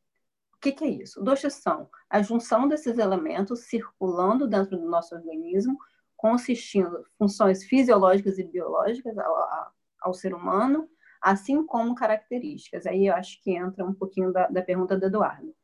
O 0.54 0.60
que, 0.60 0.72
que 0.72 0.86
é 0.86 0.88
isso? 0.88 1.22
Doshas 1.22 1.56
são 1.56 1.89
a 2.10 2.22
junção 2.22 2.67
desses 2.67 2.98
elementos 2.98 3.65
circulando 3.65 4.48
dentro 4.48 4.78
do 4.78 4.89
nosso 4.89 5.13
organismo 5.13 5.78
consistindo 6.17 7.06
funções 7.17 7.63
fisiológicas 7.63 8.39
e 8.39 8.43
biológicas 8.43 9.15
ao, 9.20 9.72
ao, 10.02 10.13
ser 10.13 10.34
humano, 10.34 10.89
assim 11.21 11.65
como 11.65 11.95
características. 11.95 12.86
Aí 12.86 13.08
eu 13.08 13.15
acho 13.15 13.41
que 13.41 13.51
entra 13.51 13.86
um 13.86 13.93
pouquinho 13.93 14.32
da, 14.32 14.47
da 14.47 14.62
pergunta 14.62 14.97
do 14.97 15.06
Eduardo. 15.06 15.56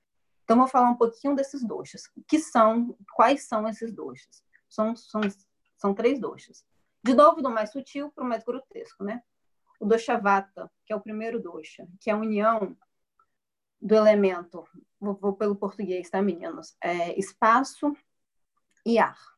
Então, 0.44 0.58
vou 0.58 0.68
falar 0.68 0.90
um 0.90 0.96
pouquinho 0.96 1.36
desses 1.36 1.64
doxas. 1.64 2.04
O 2.18 2.24
que 2.28 2.40
são, 2.40 2.98
quais 3.16 3.48
são 3.48 3.68
esses 3.68 3.94
doxas? 3.94 4.44
São, 4.70 4.96
são, 4.96 5.22
são 5.78 5.94
três 5.94 6.20
doxas. 6.20 6.66
De 7.02 7.14
novo, 7.14 7.42
do 7.42 7.50
mais 7.50 7.72
sutil 7.72 8.12
para 8.12 8.24
o 8.24 8.28
mais 8.28 8.44
grotesco, 8.44 9.04
né? 9.04 9.24
O 9.80 9.86
dosha 9.86 10.18
vata, 10.18 10.70
que 10.86 10.94
é 10.94 10.96
o 10.96 11.02
primeiro 11.02 11.42
dosha, 11.42 11.88
que 12.00 12.10
é 12.10 12.14
a 12.14 12.18
união 12.18 12.76
do 13.82 13.96
elemento, 13.96 14.66
vou, 15.00 15.14
vou 15.16 15.34
pelo 15.34 15.56
português, 15.56 16.10
tá, 16.10 16.22
meninos? 16.22 16.76
É 16.82 17.18
espaço 17.18 17.94
e 18.86 18.98
ar 18.98 19.34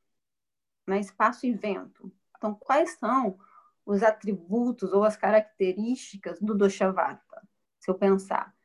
né, 0.87 0.99
espaço 0.99 1.45
e 1.45 1.53
vento. 1.53 2.11
Então, 2.37 2.53
quais 2.53 2.91
são 2.97 3.37
os 3.85 4.03
atributos 4.03 4.93
ou 4.93 5.03
as 5.03 5.15
características 5.15 6.39
do 6.39 6.55
Doshavata? 6.55 7.47
Se 7.79 7.89
eu 7.89 7.95
pensar, 7.95 8.55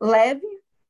leve, 0.00 0.46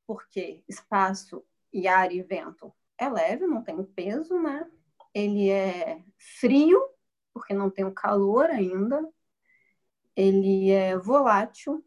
porque 0.06 0.62
espaço 0.68 1.44
e 1.72 1.88
ar 1.88 2.12
e 2.12 2.22
vento 2.22 2.72
é 2.98 3.08
leve, 3.08 3.46
não 3.46 3.62
tem 3.62 3.82
peso, 3.82 4.38
né? 4.38 4.68
Ele 5.14 5.48
é 5.48 6.02
frio, 6.40 6.80
porque 7.32 7.54
não 7.54 7.70
tem 7.70 7.84
o 7.84 7.94
calor 7.94 8.46
ainda. 8.46 9.08
Ele 10.16 10.70
é 10.70 10.96
volátil. 10.96 11.84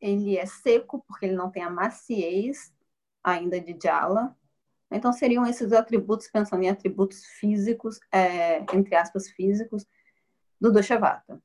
Ele 0.00 0.36
é 0.36 0.46
seco, 0.46 1.04
porque 1.06 1.26
ele 1.26 1.36
não 1.36 1.50
tem 1.50 1.62
a 1.62 1.70
maciez 1.70 2.72
ainda 3.22 3.60
de 3.60 3.78
Jala. 3.80 4.36
Então, 4.90 5.12
seriam 5.12 5.46
esses 5.46 5.72
atributos, 5.72 6.28
pensando 6.28 6.62
em 6.62 6.70
atributos 6.70 7.24
físicos, 7.24 8.00
é, 8.10 8.60
entre 8.74 8.94
aspas, 8.94 9.28
físicos, 9.30 9.84
do 10.60 10.72
Doshavata. 10.72 11.40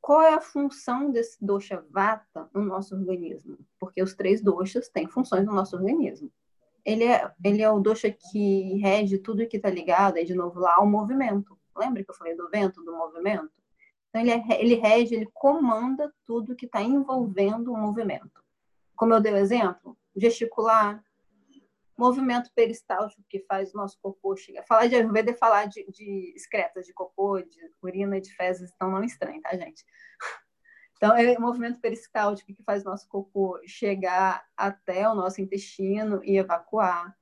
Qual 0.00 0.22
é 0.22 0.34
a 0.34 0.40
função 0.40 1.10
desse 1.10 1.44
Doshavata 1.44 2.48
no 2.54 2.62
nosso 2.62 2.94
organismo? 2.94 3.58
Porque 3.78 4.02
os 4.02 4.14
três 4.14 4.42
doshas 4.42 4.88
têm 4.88 5.06
funções 5.06 5.44
no 5.44 5.52
nosso 5.52 5.76
organismo. 5.76 6.30
Ele 6.84 7.04
é, 7.04 7.30
ele 7.44 7.62
é 7.62 7.70
o 7.70 7.78
dosha 7.78 8.10
que 8.10 8.78
rege 8.78 9.18
tudo 9.18 9.46
que 9.46 9.58
está 9.58 9.68
ligado, 9.68 10.16
aí 10.16 10.24
de 10.24 10.34
novo 10.34 10.58
lá, 10.58 10.76
ao 10.76 10.86
movimento. 10.86 11.58
Lembra 11.76 12.02
que 12.02 12.10
eu 12.10 12.14
falei 12.14 12.34
do 12.34 12.48
vento, 12.48 12.82
do 12.82 12.96
movimento? 12.96 13.50
Então, 14.08 14.22
ele, 14.22 14.30
é, 14.30 14.42
ele 14.60 14.74
rege, 14.74 15.14
ele 15.14 15.28
comanda 15.32 16.12
tudo 16.26 16.56
que 16.56 16.66
está 16.66 16.82
envolvendo 16.82 17.72
o 17.72 17.76
movimento. 17.76 18.42
Como 18.96 19.14
eu 19.14 19.20
dei 19.20 19.32
o 19.32 19.36
exemplo, 19.36 19.96
gesticular, 20.16 21.02
movimento 22.00 22.50
peristáltico 22.54 23.22
que 23.28 23.40
faz 23.40 23.72
o 23.72 23.76
nosso 23.76 23.98
cocô 24.00 24.34
chegar. 24.34 24.64
Falar 24.64 24.86
de 24.86 24.96
Ayurveda 24.96 25.30
é 25.30 25.34
falar 25.34 25.66
de, 25.66 25.84
de 25.90 26.32
excretas, 26.34 26.86
de 26.86 26.94
cocô, 26.94 27.40
de 27.40 27.58
urina 27.82 28.16
e 28.16 28.20
de 28.20 28.34
fezes, 28.34 28.72
então 28.74 28.90
não 28.90 29.04
estranho, 29.04 29.40
tá, 29.40 29.56
gente? 29.56 29.84
Então, 31.02 31.16
é 31.16 31.32
o 31.32 31.40
movimento 31.40 31.80
peristáltico 31.80 32.52
que 32.52 32.62
faz 32.62 32.82
o 32.82 32.90
nosso 32.90 33.08
cocô 33.08 33.58
chegar 33.66 34.44
até 34.54 35.08
o 35.08 35.14
nosso 35.14 35.40
intestino 35.40 36.20
e 36.22 36.36
evacuar. 36.36 37.16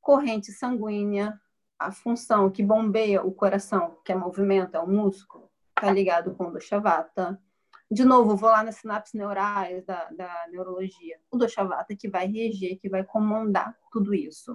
Corrente 0.00 0.50
sanguínea, 0.50 1.40
a 1.78 1.92
função 1.92 2.50
que 2.50 2.60
bombeia 2.60 3.22
o 3.22 3.32
coração, 3.32 4.00
que 4.04 4.10
é 4.10 4.16
movimento, 4.16 4.76
é 4.76 4.80
o 4.80 4.88
músculo, 4.88 5.48
está 5.68 5.92
ligado 5.92 6.34
com 6.34 6.48
o 6.48 6.50
Doshavata 6.50 7.40
de 7.94 8.04
novo, 8.04 8.36
vou 8.36 8.50
lá 8.50 8.64
nas 8.64 8.74
sinapses 8.74 9.14
neurais 9.14 9.84
da, 9.84 10.10
da 10.10 10.48
neurologia. 10.50 11.16
O 11.30 11.38
Doshavata 11.38 11.94
que 11.94 12.08
vai 12.08 12.26
reger, 12.26 12.76
que 12.80 12.88
vai 12.88 13.04
comandar 13.04 13.78
tudo 13.92 14.12
isso. 14.12 14.52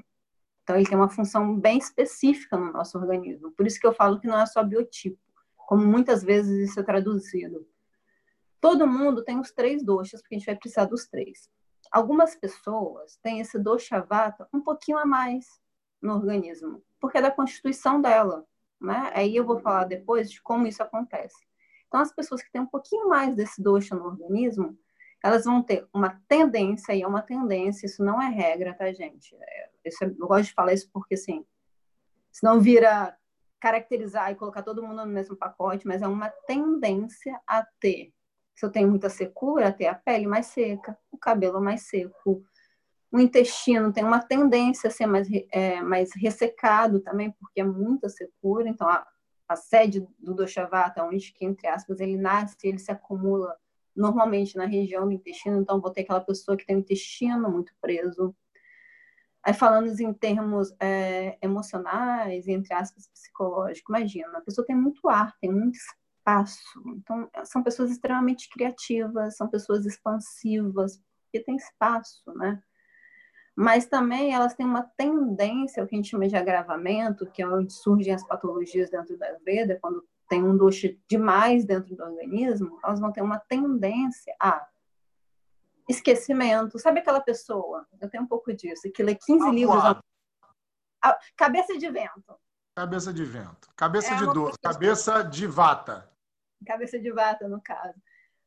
Então, 0.61 0.75
ele 0.75 0.85
tem 0.85 0.97
uma 0.97 1.07
função 1.07 1.57
bem 1.57 1.77
específica 1.77 2.57
no 2.57 2.73
nosso 2.73 2.97
organismo. 2.97 3.51
Por 3.53 3.65
isso 3.65 3.79
que 3.79 3.87
eu 3.87 3.93
falo 3.93 4.19
que 4.19 4.27
não 4.27 4.37
é 4.37 4.45
só 4.45 4.61
biotipo, 4.61 5.17
como 5.55 5.85
muitas 5.85 6.21
vezes 6.21 6.69
isso 6.69 6.81
é 6.81 6.83
traduzido. 6.83 7.65
Todo 8.59 8.85
mundo 8.85 9.23
tem 9.23 9.39
os 9.39 9.51
três 9.51 9.81
doshas, 9.85 10.21
porque 10.21 10.35
a 10.35 10.37
gente 10.37 10.45
vai 10.45 10.57
precisar 10.57 10.83
dos 10.83 11.07
três. 11.07 11.49
Algumas 11.89 12.35
pessoas 12.35 13.15
têm 13.23 13.39
esse 13.39 13.57
doshavata 13.57 14.49
um 14.53 14.59
pouquinho 14.59 14.97
a 14.97 15.05
mais 15.05 15.47
no 16.01 16.13
organismo, 16.13 16.83
porque 16.99 17.19
é 17.19 17.21
da 17.21 17.31
constituição 17.31 18.01
dela. 18.01 18.45
Né? 18.81 19.11
Aí 19.15 19.33
eu 19.33 19.45
vou 19.45 19.59
falar 19.59 19.85
depois 19.85 20.29
de 20.29 20.41
como 20.41 20.67
isso 20.67 20.83
acontece. 20.83 21.48
Então, 21.89 21.99
as 21.99 22.13
pessoas 22.13 22.41
que 22.41 22.51
têm 22.51 22.61
um 22.61 22.67
pouquinho 22.67 23.09
mais 23.09 23.35
desse 23.35 23.61
dosha 23.61 23.95
no 23.95 24.05
organismo, 24.05 24.77
elas 25.23 25.43
vão 25.43 25.61
ter 25.61 25.87
uma 25.91 26.21
tendência, 26.27 26.93
e 26.93 27.01
é 27.01 27.07
uma 27.07 27.21
tendência, 27.21 27.87
isso 27.87 28.03
não 28.03 28.21
é 28.21 28.29
regra, 28.29 28.73
tá, 28.73 28.93
gente? 28.93 29.35
É, 29.35 29.69
isso, 29.83 30.03
é, 30.03 30.07
eu 30.07 30.27
gosto 30.27 30.45
de 30.45 30.53
falar 30.53 30.73
isso 30.73 30.87
porque, 30.93 31.15
assim, 31.15 31.43
senão 32.31 32.61
vira 32.61 33.17
caracterizar 33.59 34.31
e 34.31 34.35
colocar 34.35 34.61
todo 34.61 34.83
mundo 34.83 35.03
no 35.05 35.11
mesmo 35.11 35.35
pacote, 35.35 35.85
mas 35.85 36.01
é 36.01 36.07
uma 36.07 36.29
tendência 36.29 37.37
a 37.45 37.65
ter. 37.79 38.13
Se 38.55 38.65
eu 38.65 38.71
tenho 38.71 38.87
muita 38.87 39.09
secura, 39.09 39.69
a 39.69 39.73
ter 39.73 39.87
a 39.87 39.95
pele 39.95 40.27
mais 40.27 40.45
seca, 40.45 40.97
o 41.11 41.17
cabelo 41.17 41.59
mais 41.59 41.87
seco, 41.87 42.43
o 43.11 43.19
intestino 43.19 43.91
tem 43.91 44.03
uma 44.03 44.21
tendência 44.21 44.87
a 44.87 44.91
ser 44.91 45.07
mais, 45.07 45.27
é, 45.51 45.81
mais 45.81 46.11
ressecado 46.15 46.99
também, 46.99 47.31
porque 47.31 47.61
é 47.61 47.63
muita 47.63 48.07
secura, 48.07 48.69
então 48.69 48.87
a, 48.87 49.05
a 49.49 49.55
sede 49.55 50.07
do 50.19 50.35
Doshavata, 50.35 51.03
onde 51.03 51.33
que, 51.33 51.43
entre 51.43 51.67
aspas, 51.67 51.99
ele 51.99 52.15
nasce, 52.15 52.55
ele 52.63 52.77
se 52.77 52.91
acumula 52.91 53.57
normalmente 53.95 54.55
na 54.55 54.65
região 54.65 55.05
do 55.05 55.11
intestino, 55.11 55.59
então 55.59 55.81
vou 55.81 55.91
ter 55.91 56.01
aquela 56.01 56.21
pessoa 56.21 56.55
que 56.55 56.65
tem 56.65 56.75
o 56.75 56.79
intestino 56.79 57.51
muito 57.51 57.73
preso. 57.81 58.35
Aí 59.43 59.53
falando 59.53 59.87
em 59.99 60.13
termos 60.13 60.71
é, 60.79 61.37
emocionais, 61.41 62.47
entre 62.47 62.73
aspas, 62.73 63.07
psicológicos, 63.07 63.89
imagina, 63.89 64.37
a 64.37 64.41
pessoa 64.41 64.65
tem 64.65 64.75
muito 64.75 65.09
ar, 65.09 65.35
tem 65.39 65.51
muito 65.51 65.75
espaço, 65.75 66.79
então 66.85 67.27
são 67.43 67.63
pessoas 67.63 67.89
extremamente 67.89 68.49
criativas, 68.49 69.35
são 69.35 69.49
pessoas 69.49 69.85
expansivas, 69.85 71.01
porque 71.23 71.43
tem 71.43 71.55
espaço, 71.55 72.21
né? 72.35 72.61
Mas 73.59 73.85
também 73.85 74.33
elas 74.33 74.53
têm 74.53 74.65
uma 74.65 74.83
tendência, 74.83 75.83
o 75.83 75.85
que 75.85 75.93
a 75.93 75.97
gente 75.97 76.09
chama 76.09 76.29
de 76.29 76.35
agravamento, 76.37 77.29
que 77.29 77.41
é 77.41 77.47
onde 77.47 77.73
surgem 77.73 78.13
as 78.13 78.25
patologias 78.25 78.89
dentro 78.89 79.17
da 79.17 79.25
Ayurveda, 79.25 79.77
quando 79.81 80.01
tem 80.29 80.41
um 80.41 80.55
doce 80.55 80.97
demais 81.09 81.65
dentro 81.65 81.93
do 81.93 82.01
organismo, 82.01 82.79
elas 82.81 83.01
vão 83.01 83.11
ter 83.11 83.21
uma 83.21 83.37
tendência 83.37 84.33
a 84.39 84.65
esquecimento. 85.89 86.79
Sabe 86.79 87.01
aquela 87.01 87.19
pessoa? 87.19 87.85
Eu 87.99 88.09
tenho 88.09 88.23
um 88.23 88.27
pouco 88.27 88.53
disso, 88.53 88.89
que 88.93 89.03
lê 89.03 89.13
15 89.13 89.45
ah, 89.45 89.51
livros. 89.51 89.83
Cabeça 91.35 91.77
de 91.77 91.91
vento. 91.91 92.39
Cabeça 92.73 93.11
de 93.11 93.25
vento. 93.25 93.69
Cabeça 93.75 94.13
é 94.13 94.17
de 94.19 94.25
dor. 94.27 94.53
Cabeça 94.63 95.21
de 95.21 95.47
vata. 95.47 96.09
Cabeça 96.65 96.97
de 96.97 97.11
vata, 97.11 97.45
no 97.49 97.61
caso. 97.61 97.99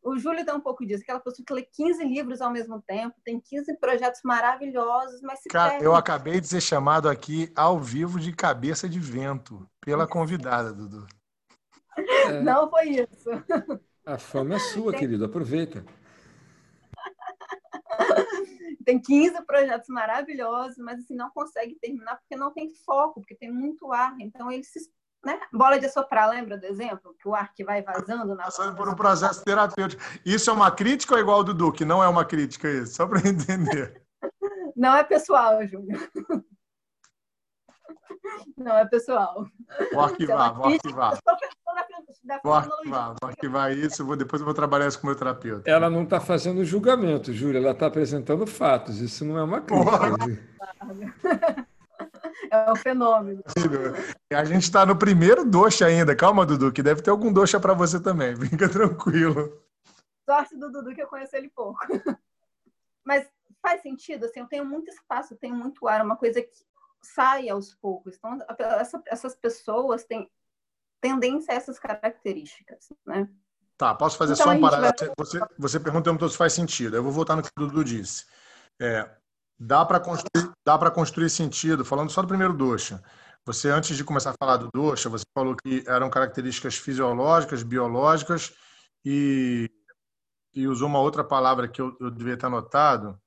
O 0.03 0.19
Júlio 0.19 0.45
tem 0.45 0.53
um 0.53 0.61
pouco 0.61 0.85
disso, 0.85 1.03
aquela 1.03 1.21
pessoa 1.21 1.45
que 1.47 1.53
lê 1.53 1.62
15 1.62 2.05
livros 2.05 2.41
ao 2.41 2.51
mesmo 2.51 2.83
tempo, 2.83 3.15
tem 3.25 3.41
15 3.41 3.77
projetos 3.79 4.21
maravilhosos, 4.25 5.23
mas 5.23 5.41
se 5.41 5.49
Cara, 5.49 5.71
perde. 5.71 5.85
eu 5.85 5.95
acabei 5.95 6.41
de 6.41 6.49
ser 6.49 6.61
chamado 6.61 7.09
aqui 7.09 7.53
ao 7.55 7.79
vivo 7.79 8.19
de 8.19 8.33
cabeça 8.33 8.88
de 8.88 8.99
vento 8.99 9.65
pela 9.81 10.07
convidada, 10.07 10.73
Dudu. 10.73 11.07
É. 11.97 12.41
Não 12.43 12.69
foi 12.69 12.88
isso. 12.88 13.31
A 14.05 14.19
fama 14.19 14.57
é 14.57 14.59
sua, 14.59 14.91
tem... 14.91 15.01
querido, 15.01 15.25
aproveita. 15.25 15.85
tem 18.85 19.01
15 19.01 19.45
projetos 19.45 19.88
maravilhosos, 19.88 20.79
mas 20.79 20.99
assim, 20.99 21.15
não 21.15 21.31
consegue 21.31 21.77
terminar 21.77 22.17
porque 22.17 22.35
não 22.35 22.53
tem 22.53 22.69
foco, 22.85 23.21
porque 23.21 23.37
tem 23.37 23.53
muito 23.53 23.93
ar. 23.93 24.17
Então 24.19 24.51
ele 24.51 24.65
se 24.65 24.81
né? 25.25 25.41
Bola 25.53 25.79
de 25.79 25.87
assoprar, 25.87 26.29
lembra 26.29 26.59
do 26.59 26.67
exemplo? 26.67 27.15
Que 27.21 27.29
o 27.29 27.35
ar 27.35 27.53
que 27.55 27.65
vai 27.65 27.83
vazando 27.83 28.35
na 28.35 28.45
Passando 28.45 28.77
por 28.77 28.89
um 28.89 28.95
processo 28.95 29.45
terapêutico. 29.45 30.03
Isso 30.25 30.51
é 30.51 30.53
uma 30.53 30.71
crítica 30.71 31.15
ou 31.15 31.19
é 31.19 31.23
igual 31.23 31.39
ao 31.39 31.45
do 31.45 31.55
Duque? 31.55 31.85
Não 31.85 32.03
é 32.03 32.09
uma 32.09 32.25
crítica 32.25 32.69
isso, 32.69 32.95
só 32.95 33.07
para 33.07 33.21
entender. 33.29 34.03
Não 34.77 34.97
é 34.97 35.05
pessoal, 35.05 35.65
Júlio. 35.67 35.99
Não 38.57 38.77
é 38.77 38.85
pessoal. 38.87 39.47
Vou 39.93 40.03
arquivar, 40.03 40.55
vou 40.55 40.67
arquivar. 40.67 41.19
Vou 42.43 42.55
arquivar, 42.55 43.15
vou 43.21 43.31
arquivar 43.31 43.73
isso, 43.73 44.05
vou, 44.05 44.17
depois 44.17 44.41
eu 44.41 44.47
vou 44.47 44.55
trabalhar 44.55 44.87
isso 44.87 44.99
com 45.01 45.07
o 45.07 45.11
meu 45.11 45.19
terapeuta. 45.19 45.69
Ela 45.69 45.91
não 45.91 46.05
está 46.05 46.21
fazendo 46.21 46.65
julgamento, 46.65 47.33
Júlia, 47.33 47.59
ela 47.59 47.73
está 47.73 47.87
apresentando 47.87 48.47
fatos. 48.47 49.01
Isso 49.01 49.25
não 49.25 49.39
é 49.39 49.43
uma 49.43 49.61
crítica. 49.61 50.47
É 52.51 52.71
um 52.71 52.77
fenômeno. 52.77 53.42
A 54.33 54.45
gente 54.45 54.62
está 54.62 54.85
no 54.87 54.97
primeiro 54.97 55.45
doxa 55.45 55.87
ainda. 55.87 56.16
Calma, 56.16 56.47
Dudu, 56.47 56.73
que 56.73 56.83
deve 56.83 57.03
ter 57.03 57.11
algum 57.11 57.33
doxa 57.33 57.61
para 57.61 57.75
você 57.75 58.01
também. 58.01 58.35
Fica 58.49 58.68
tranquilo. 58.68 59.62
Sorte 60.29 60.57
do 60.57 60.71
Dudu 60.71 60.95
que 60.95 61.03
eu 61.03 61.07
conheço 61.07 61.37
ele 61.37 61.49
pouco. 61.49 61.79
Mas 63.05 63.29
faz 63.61 63.83
sentido, 63.83 64.27
assim, 64.27 64.40
eu 64.40 64.47
tenho 64.47 64.64
muito 64.64 64.88
espaço, 64.90 65.35
eu 65.35 65.38
tenho 65.38 65.55
muito 65.55 65.87
ar, 65.87 66.01
é 66.01 66.03
uma 66.05 66.16
coisa 66.16 66.40
que 66.40 66.51
sai 67.03 67.49
aos 67.49 67.75
poucos. 67.75 68.16
Então, 68.16 68.38
essa, 68.59 69.03
essas 69.07 69.35
pessoas 69.35 70.05
têm 70.05 70.31
tendência 71.01 71.53
a 71.53 71.57
essas 71.57 71.79
características, 71.79 72.92
né? 73.05 73.29
Tá, 73.77 73.95
posso 73.95 74.16
fazer 74.16 74.35
então, 74.35 74.47
só 74.47 74.53
um 74.53 74.61
parada? 74.61 74.95
Vai... 74.97 75.12
Você, 75.16 75.40
você 75.59 75.81
perguntou 75.81 76.29
se 76.29 76.37
faz 76.37 76.53
sentido. 76.53 76.95
Eu 76.95 77.03
vou 77.03 77.11
voltar 77.11 77.35
no 77.35 77.42
que 77.42 77.51
o 77.57 77.66
Dudu 77.66 77.85
disse. 77.85 78.27
É, 78.81 79.11
dá 79.62 79.85
para 79.85 80.01
construir, 80.01 80.51
dá 80.66 80.90
construir 80.90 81.31
sentido, 81.31 81.85
falando 81.85 82.11
só 82.11 82.20
do 82.20 82.29
primeiro 82.29 82.53
dosha. 82.53 83.03
Você, 83.44 83.68
antes 83.70 83.96
de 83.96 84.05
começar 84.05 84.31
a 84.31 84.35
falar 84.38 84.57
do 84.57 84.68
dosha, 84.72 85.09
você 85.09 85.25
falou 85.33 85.55
que 85.57 85.85
eram 85.87 86.11
características 86.11 86.77
fisiológicas, 86.77 87.62
biológicas 87.62 88.53
e, 89.05 89.70
e 90.53 90.66
usou 90.66 90.88
uma 90.88 91.01
outra 91.01 91.22
palavra 91.22 91.68
que 91.68 91.81
eu, 91.81 91.96
eu 92.01 92.11
devia 92.11 92.37
ter 92.37 92.46
anotado, 92.46 93.18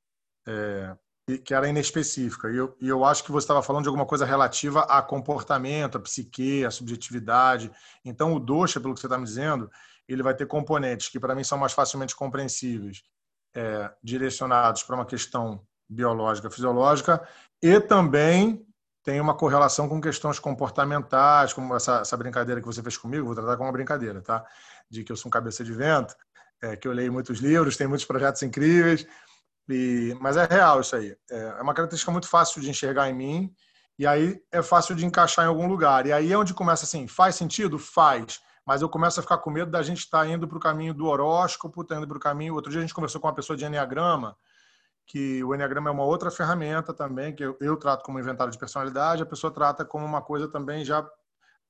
é, 0.45 0.95
que 1.43 1.53
era 1.53 1.69
inespecífica. 1.69 2.51
E 2.51 2.57
eu, 2.57 2.75
e 2.81 2.87
eu 2.87 3.05
acho 3.05 3.23
que 3.23 3.31
você 3.31 3.45
estava 3.45 3.63
falando 3.63 3.83
de 3.83 3.89
alguma 3.89 4.05
coisa 4.05 4.25
relativa 4.25 4.81
a 4.81 5.01
comportamento, 5.01 5.97
a 5.97 6.01
psique, 6.01 6.65
a 6.65 6.71
subjetividade. 6.71 7.71
Então, 8.03 8.33
o 8.33 8.39
dosha, 8.39 8.79
pelo 8.79 8.93
que 8.93 8.99
você 8.99 9.07
está 9.07 9.17
me 9.17 9.25
dizendo, 9.25 9.69
ele 10.07 10.21
vai 10.21 10.35
ter 10.35 10.47
componentes 10.47 11.07
que, 11.09 11.19
para 11.19 11.33
mim, 11.33 11.43
são 11.45 11.57
mais 11.57 11.73
facilmente 11.73 12.15
compreensíveis, 12.15 13.03
é, 13.53 13.91
direcionados 14.03 14.83
para 14.83 14.95
uma 14.95 15.05
questão 15.05 15.65
biológica, 15.89 16.49
fisiológica, 16.49 17.25
e 17.61 17.79
também 17.79 18.65
tem 19.03 19.21
uma 19.21 19.35
correlação 19.35 19.87
com 19.87 20.01
questões 20.01 20.39
comportamentais, 20.39 21.53
como 21.53 21.75
essa, 21.75 21.99
essa 21.99 22.17
brincadeira 22.17 22.59
que 22.59 22.65
você 22.65 22.81
fez 22.81 22.97
comigo, 22.97 23.25
vou 23.25 23.35
tratar 23.35 23.55
como 23.55 23.67
uma 23.67 23.73
brincadeira, 23.73 24.21
tá? 24.21 24.43
De 24.89 25.03
que 25.03 25.11
eu 25.11 25.15
sou 25.15 25.29
um 25.29 25.31
cabeça 25.31 25.63
de 25.63 25.71
vento, 25.71 26.15
é, 26.61 26.75
que 26.75 26.87
eu 26.87 26.91
leio 26.91 27.13
muitos 27.13 27.39
livros, 27.39 27.77
tem 27.77 27.85
muitos 27.85 28.05
projetos 28.05 28.41
incríveis, 28.41 29.05
e, 29.69 30.17
mas 30.19 30.37
é 30.37 30.45
real 30.45 30.81
isso 30.81 30.95
aí. 30.95 31.15
É, 31.29 31.37
é 31.59 31.61
uma 31.61 31.73
característica 31.73 32.11
muito 32.11 32.27
fácil 32.27 32.61
de 32.61 32.69
enxergar 32.69 33.09
em 33.09 33.13
mim, 33.13 33.55
e 33.97 34.05
aí 34.05 34.41
é 34.51 34.61
fácil 34.61 34.95
de 34.95 35.05
encaixar 35.05 35.45
em 35.45 35.47
algum 35.47 35.67
lugar. 35.67 36.05
E 36.05 36.11
aí 36.11 36.31
é 36.31 36.37
onde 36.37 36.53
começa 36.53 36.85
assim, 36.85 37.07
faz 37.07 37.35
sentido? 37.35 37.79
Faz. 37.79 38.41
Mas 38.65 38.81
eu 38.81 38.89
começo 38.89 39.19
a 39.19 39.23
ficar 39.23 39.37
com 39.37 39.51
medo 39.51 39.69
da 39.69 39.83
gente 39.83 39.99
estar 39.99 40.21
tá 40.21 40.27
indo 40.27 40.47
para 40.47 40.57
o 40.57 40.61
caminho 40.61 40.93
do 40.93 41.05
horóscopo, 41.05 41.83
tá 41.83 41.95
indo 41.95 42.07
para 42.07 42.17
o 42.17 42.19
caminho. 42.19 42.55
Outro 42.55 42.71
dia 42.71 42.79
a 42.79 42.81
gente 42.81 42.93
conversou 42.93 43.21
com 43.21 43.27
uma 43.27 43.35
pessoa 43.35 43.55
de 43.55 43.63
Enneagrama, 43.63 44.35
que 45.05 45.43
o 45.43 45.53
Enneagrama 45.53 45.89
é 45.89 45.93
uma 45.93 46.03
outra 46.03 46.31
ferramenta 46.31 46.93
também, 46.93 47.33
que 47.33 47.43
eu, 47.43 47.57
eu 47.61 47.77
trato 47.77 48.03
como 48.03 48.19
inventário 48.19 48.51
de 48.51 48.57
personalidade, 48.57 49.21
a 49.21 49.25
pessoa 49.25 49.53
trata 49.53 49.85
como 49.85 50.05
uma 50.05 50.21
coisa 50.21 50.47
também 50.47 50.83
já 50.83 51.07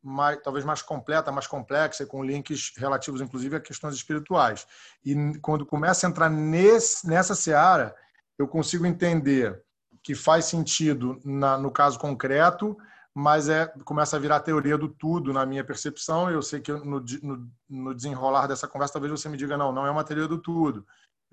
mais, 0.01 0.39
talvez 0.41 0.63
mais 0.63 0.81
completa, 0.81 1.31
mais 1.31 1.47
complexa, 1.47 2.05
com 2.05 2.23
links 2.23 2.71
relativos, 2.77 3.21
inclusive, 3.21 3.55
a 3.55 3.59
questões 3.59 3.95
espirituais. 3.95 4.67
E 5.03 5.15
quando 5.39 5.65
começa 5.65 6.05
a 6.05 6.09
entrar 6.09 6.29
nesse, 6.29 7.07
nessa 7.07 7.33
seara, 7.33 7.95
eu 8.37 8.47
consigo 8.47 8.85
entender 8.85 9.61
que 10.03 10.13
faz 10.13 10.45
sentido 10.45 11.19
na, 11.25 11.57
no 11.57 11.71
caso 11.71 11.97
concreto, 11.97 12.77
mas 13.13 13.49
é 13.49 13.65
começa 13.83 14.15
a 14.15 14.19
virar 14.19 14.41
teoria 14.41 14.77
do 14.77 14.87
tudo 14.89 15.33
na 15.33 15.45
minha 15.45 15.63
percepção. 15.63 16.29
Eu 16.29 16.41
sei 16.41 16.59
que 16.59 16.71
no, 16.71 17.03
no, 17.23 17.51
no, 17.67 17.95
desenrolar 17.95 18.45
dessa 18.45 18.67
conversa, 18.67 18.93
talvez 18.93 19.11
você 19.11 19.27
me 19.27 19.37
diga, 19.37 19.57
não, 19.57 19.71
não 19.71 19.87
é 19.87 19.89
uma 19.89 20.03
teoria 20.03 20.27
do 20.27 20.37
tudo. 20.37 20.85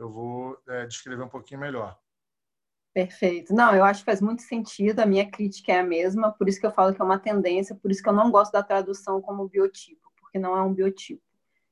Eu 0.03 0.11
vou 0.11 0.59
é, 0.69 0.85
descrever 0.85 1.23
um 1.23 1.29
pouquinho 1.29 1.61
melhor. 1.61 1.97
Perfeito. 2.93 3.55
Não, 3.55 3.73
eu 3.73 3.85
acho 3.85 4.01
que 4.01 4.07
faz 4.07 4.21
muito 4.21 4.43
sentido, 4.43 4.99
a 4.99 5.07
minha 5.07 5.31
crítica 5.31 5.71
é 5.71 5.79
a 5.79 5.85
mesma, 5.85 6.33
por 6.33 6.49
isso 6.49 6.59
que 6.59 6.67
eu 6.67 6.73
falo 6.73 6.93
que 6.93 7.01
é 7.01 7.05
uma 7.05 7.21
tendência, 7.21 7.77
por 7.77 7.89
isso 7.89 8.03
que 8.03 8.09
eu 8.09 8.13
não 8.13 8.29
gosto 8.29 8.51
da 8.51 8.65
tradução 8.65 9.23
como 9.23 9.49
biotipo, 9.49 10.13
porque 10.21 10.41
não 10.41 10.57
é 10.57 10.63
um 10.63 10.75
biotipo. 10.75 11.23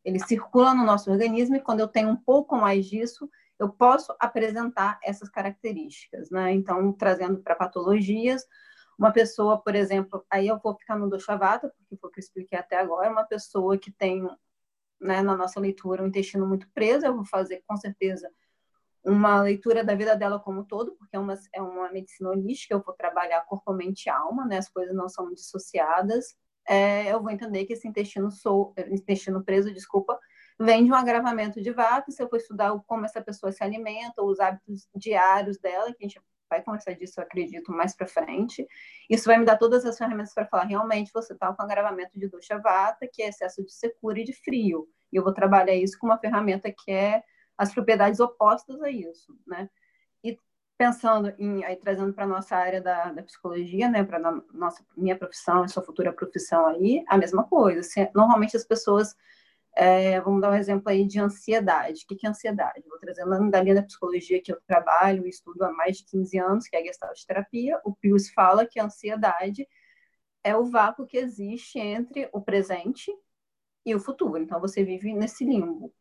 Ele 0.04 0.20
circula 0.20 0.72
no 0.72 0.84
nosso 0.84 1.10
organismo 1.10 1.56
e 1.56 1.60
quando 1.60 1.80
eu 1.80 1.88
tenho 1.88 2.08
um 2.08 2.16
pouco 2.16 2.56
mais 2.56 2.86
disso, 2.86 3.28
eu 3.58 3.68
posso 3.68 4.14
apresentar 4.20 5.00
essas 5.02 5.28
características, 5.28 6.30
né? 6.30 6.52
Então, 6.52 6.92
trazendo 6.92 7.42
para 7.42 7.56
patologias, 7.56 8.46
uma 8.96 9.12
pessoa, 9.12 9.60
por 9.60 9.74
exemplo, 9.74 10.24
aí 10.30 10.46
eu 10.46 10.58
vou 10.62 10.76
ficar 10.76 10.96
no 10.96 11.10
Doshavata, 11.10 11.68
porque 11.68 11.96
foi 11.96 12.08
o 12.08 12.12
que 12.12 12.20
eu 12.20 12.22
expliquei 12.22 12.56
até 12.56 12.78
agora, 12.78 13.10
uma 13.10 13.24
pessoa 13.24 13.76
que 13.76 13.90
tem, 13.90 14.24
né, 15.00 15.22
na 15.22 15.36
nossa 15.36 15.58
leitura, 15.58 16.02
o 16.02 16.06
intestino 16.06 16.46
muito 16.46 16.68
preso, 16.74 17.06
eu 17.06 17.14
vou 17.14 17.24
fazer 17.24 17.62
com 17.66 17.76
certeza 17.76 18.30
uma 19.04 19.42
leitura 19.42 19.82
da 19.82 19.94
vida 19.94 20.14
dela 20.14 20.38
como 20.38 20.60
um 20.60 20.64
todo, 20.64 20.92
porque 20.92 21.16
é 21.16 21.18
uma, 21.18 21.34
é 21.54 21.62
uma 21.62 21.90
medicina 21.90 22.30
holística, 22.30 22.74
eu 22.74 22.82
vou 22.82 22.94
trabalhar 22.94 23.40
corpo, 23.42 23.72
mente 23.72 24.06
e 24.06 24.10
alma, 24.10 24.44
né? 24.44 24.58
As 24.58 24.68
coisas 24.68 24.94
não 24.94 25.08
são 25.08 25.32
dissociadas. 25.32 26.36
É, 26.68 27.12
eu 27.12 27.22
vou 27.22 27.30
entender 27.30 27.64
que 27.64 27.72
esse 27.72 27.88
intestino, 27.88 28.30
sou, 28.30 28.74
intestino 28.90 29.42
preso, 29.42 29.72
desculpa, 29.72 30.18
vem 30.58 30.84
de 30.84 30.92
um 30.92 30.94
agravamento 30.94 31.60
de 31.62 31.72
vata. 31.72 32.10
Se 32.10 32.22
eu 32.22 32.28
for 32.28 32.36
estudar 32.36 32.78
como 32.86 33.06
essa 33.06 33.22
pessoa 33.22 33.50
se 33.50 33.64
alimenta, 33.64 34.22
os 34.22 34.38
hábitos 34.38 34.86
diários 34.94 35.58
dela, 35.58 35.92
que 35.94 36.04
a 36.04 36.08
gente 36.08 36.20
vai 36.50 36.62
conversar 36.62 36.92
disso, 36.94 37.20
eu 37.20 37.24
acredito, 37.24 37.72
mais 37.72 37.94
para 37.94 38.06
frente. 38.06 38.66
Isso 39.08 39.24
vai 39.24 39.38
me 39.38 39.44
dar 39.44 39.56
todas 39.56 39.86
as 39.86 39.96
ferramentas 39.96 40.34
para 40.34 40.46
falar, 40.46 40.64
realmente, 40.64 41.12
você 41.14 41.32
está 41.32 41.52
com 41.54 41.62
agravamento 41.62 42.18
de 42.18 42.28
dosha 42.28 42.58
vata, 42.58 43.08
que 43.10 43.22
é 43.22 43.28
excesso 43.28 43.64
de 43.64 43.72
secura 43.72 44.18
e 44.20 44.24
de 44.24 44.32
frio. 44.32 44.88
E 45.12 45.16
eu 45.16 45.22
vou 45.22 45.32
trabalhar 45.32 45.74
isso 45.74 45.98
com 45.98 46.06
uma 46.06 46.18
ferramenta 46.18 46.70
que 46.70 46.90
é 46.90 47.22
as 47.56 47.72
propriedades 47.72 48.20
opostas 48.20 48.80
a 48.82 48.90
isso, 48.90 49.36
né? 49.46 49.70
E 50.24 50.36
pensando 50.76 51.32
em, 51.38 51.64
aí 51.64 51.76
trazendo 51.76 52.12
para 52.12 52.26
nossa 52.26 52.56
área 52.56 52.80
da, 52.80 53.12
da 53.12 53.22
psicologia, 53.22 53.88
né, 53.88 54.02
para 54.02 54.18
nossa 54.52 54.84
minha 54.96 55.16
profissão, 55.16 55.68
sua 55.68 55.82
futura 55.82 56.12
profissão 56.12 56.66
aí, 56.66 57.04
a 57.06 57.18
mesma 57.18 57.44
coisa. 57.44 57.82
Normalmente 58.14 58.56
as 58.56 58.64
pessoas 58.64 59.14
é, 59.76 60.20
vamos 60.20 60.40
dar 60.40 60.50
um 60.50 60.54
exemplo 60.54 60.88
aí 60.88 61.06
de 61.06 61.20
ansiedade. 61.20 62.04
O 62.04 62.16
que 62.16 62.26
é 62.26 62.30
ansiedade? 62.30 62.88
Vou 62.88 62.98
trazer 62.98 63.24
uma 63.24 63.50
da 63.50 63.62
linha 63.62 63.76
da 63.76 63.82
psicologia 63.82 64.42
que 64.42 64.52
eu 64.52 64.60
trabalho 64.66 65.26
e 65.26 65.30
estudo 65.30 65.62
há 65.64 65.72
mais 65.72 65.98
de 65.98 66.04
15 66.06 66.38
anos, 66.38 66.68
que 66.68 66.76
é 66.76 66.80
a 66.80 66.84
Gestalt 66.84 67.24
terapia. 67.24 67.80
O 67.84 67.94
Pius 67.94 68.30
fala 68.30 68.66
que 68.66 68.80
a 68.80 68.84
ansiedade 68.84 69.66
é 70.42 70.56
o 70.56 70.64
vácuo 70.64 71.06
que 71.06 71.18
existe 71.18 71.78
entre 71.78 72.28
o 72.32 72.40
presente 72.40 73.12
e 73.84 73.94
o 73.94 74.00
futuro. 74.00 74.38
Então, 74.38 74.60
você 74.60 74.84
vive 74.84 75.12
nesse 75.14 75.44
limbo 75.44 75.92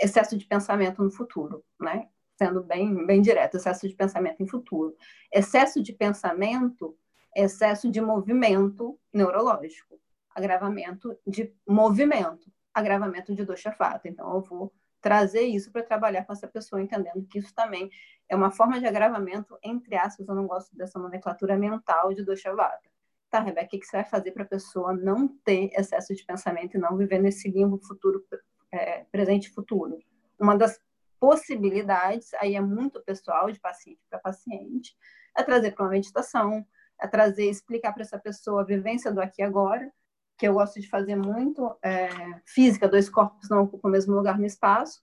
excesso 0.00 0.36
de 0.36 0.46
pensamento 0.46 1.02
no 1.02 1.10
futuro, 1.10 1.62
né? 1.78 2.08
Sendo 2.36 2.62
bem, 2.62 3.06
bem 3.06 3.20
direto, 3.20 3.56
excesso 3.58 3.86
de 3.86 3.94
pensamento 3.94 4.42
em 4.42 4.46
futuro. 4.46 4.96
Excesso 5.30 5.82
de 5.82 5.92
pensamento, 5.92 6.96
excesso 7.36 7.90
de 7.90 8.00
movimento 8.00 8.98
neurológico, 9.12 10.00
agravamento 10.34 11.16
de 11.26 11.52
movimento, 11.68 12.50
agravamento 12.74 13.34
de 13.34 13.44
dosha 13.44 13.72
fata. 13.72 14.08
Então, 14.08 14.32
eu 14.34 14.42
vou 14.42 14.72
trazer 15.00 15.42
isso 15.42 15.72
para 15.72 15.82
trabalhar 15.82 16.24
com 16.24 16.32
essa 16.32 16.46
pessoa, 16.46 16.82
entendendo 16.82 17.26
que 17.26 17.38
isso 17.38 17.54
também 17.54 17.90
é 18.28 18.36
uma 18.36 18.50
forma 18.50 18.78
de 18.78 18.86
agravamento, 18.86 19.58
entre 19.62 19.96
aspas, 19.96 20.28
eu 20.28 20.34
não 20.34 20.46
gosto 20.46 20.76
dessa 20.76 20.98
nomenclatura 20.98 21.56
mental 21.56 22.12
de 22.14 22.24
dosha 22.24 22.54
vata. 22.54 22.88
Tá, 23.30 23.40
Rebeca, 23.40 23.76
o 23.76 23.78
que 23.78 23.86
você 23.86 23.96
vai 23.96 24.04
fazer 24.04 24.32
para 24.32 24.42
a 24.42 24.48
pessoa 24.48 24.92
não 24.92 25.28
ter 25.28 25.70
excesso 25.72 26.14
de 26.14 26.24
pensamento 26.24 26.76
e 26.76 26.80
não 26.80 26.96
viver 26.96 27.20
nesse 27.20 27.48
limbo 27.48 27.78
futuro 27.78 28.24
é, 28.72 29.04
presente 29.04 29.46
e 29.46 29.54
futuro. 29.54 29.98
Uma 30.38 30.56
das 30.56 30.80
possibilidades, 31.18 32.32
aí 32.34 32.56
é 32.56 32.60
muito 32.60 33.00
pessoal, 33.02 33.50
de 33.50 33.60
paciente 33.60 34.00
para 34.08 34.18
paciente, 34.18 34.96
é 35.36 35.42
trazer 35.42 35.72
para 35.72 35.84
uma 35.84 35.90
meditação, 35.90 36.66
é 37.00 37.06
trazer, 37.06 37.48
explicar 37.48 37.92
para 37.92 38.02
essa 38.02 38.18
pessoa 38.18 38.62
a 38.62 38.64
vivência 38.64 39.12
do 39.12 39.20
aqui 39.20 39.42
e 39.42 39.44
agora, 39.44 39.92
que 40.40 40.48
eu 40.48 40.54
gosto 40.54 40.80
de 40.80 40.88
fazer 40.88 41.16
muito. 41.16 41.76
É, 41.82 42.08
física, 42.46 42.88
dois 42.88 43.08
corpos 43.08 43.48
não 43.50 43.64
ocupam 43.64 43.88
o 43.88 43.92
mesmo 43.92 44.14
lugar 44.14 44.38
no 44.38 44.46
espaço, 44.46 45.02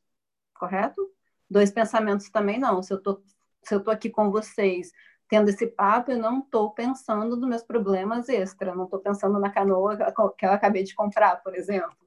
correto? 0.53 1.09
Dois 1.49 1.71
pensamentos 1.71 2.29
também 2.29 2.59
não. 2.59 2.81
Se 2.81 2.91
eu 2.91 3.01
tô, 3.01 3.21
se 3.63 3.75
eu 3.75 3.83
tô 3.83 3.91
aqui 3.91 4.09
com 4.09 4.31
vocês 4.31 4.91
tendo 5.29 5.49
esse 5.49 5.67
papo, 5.67 6.11
eu 6.11 6.17
não 6.17 6.39
estou 6.39 6.71
pensando 6.73 7.35
nos 7.35 7.49
meus 7.49 7.63
problemas 7.63 8.29
extra, 8.29 8.73
não 8.73 8.85
estou 8.85 8.99
pensando 8.99 9.37
na 9.39 9.49
canoa 9.49 9.97
que 10.37 10.45
eu 10.45 10.51
acabei 10.51 10.83
de 10.83 10.95
comprar, 10.95 11.43
por 11.43 11.53
exemplo, 11.53 11.97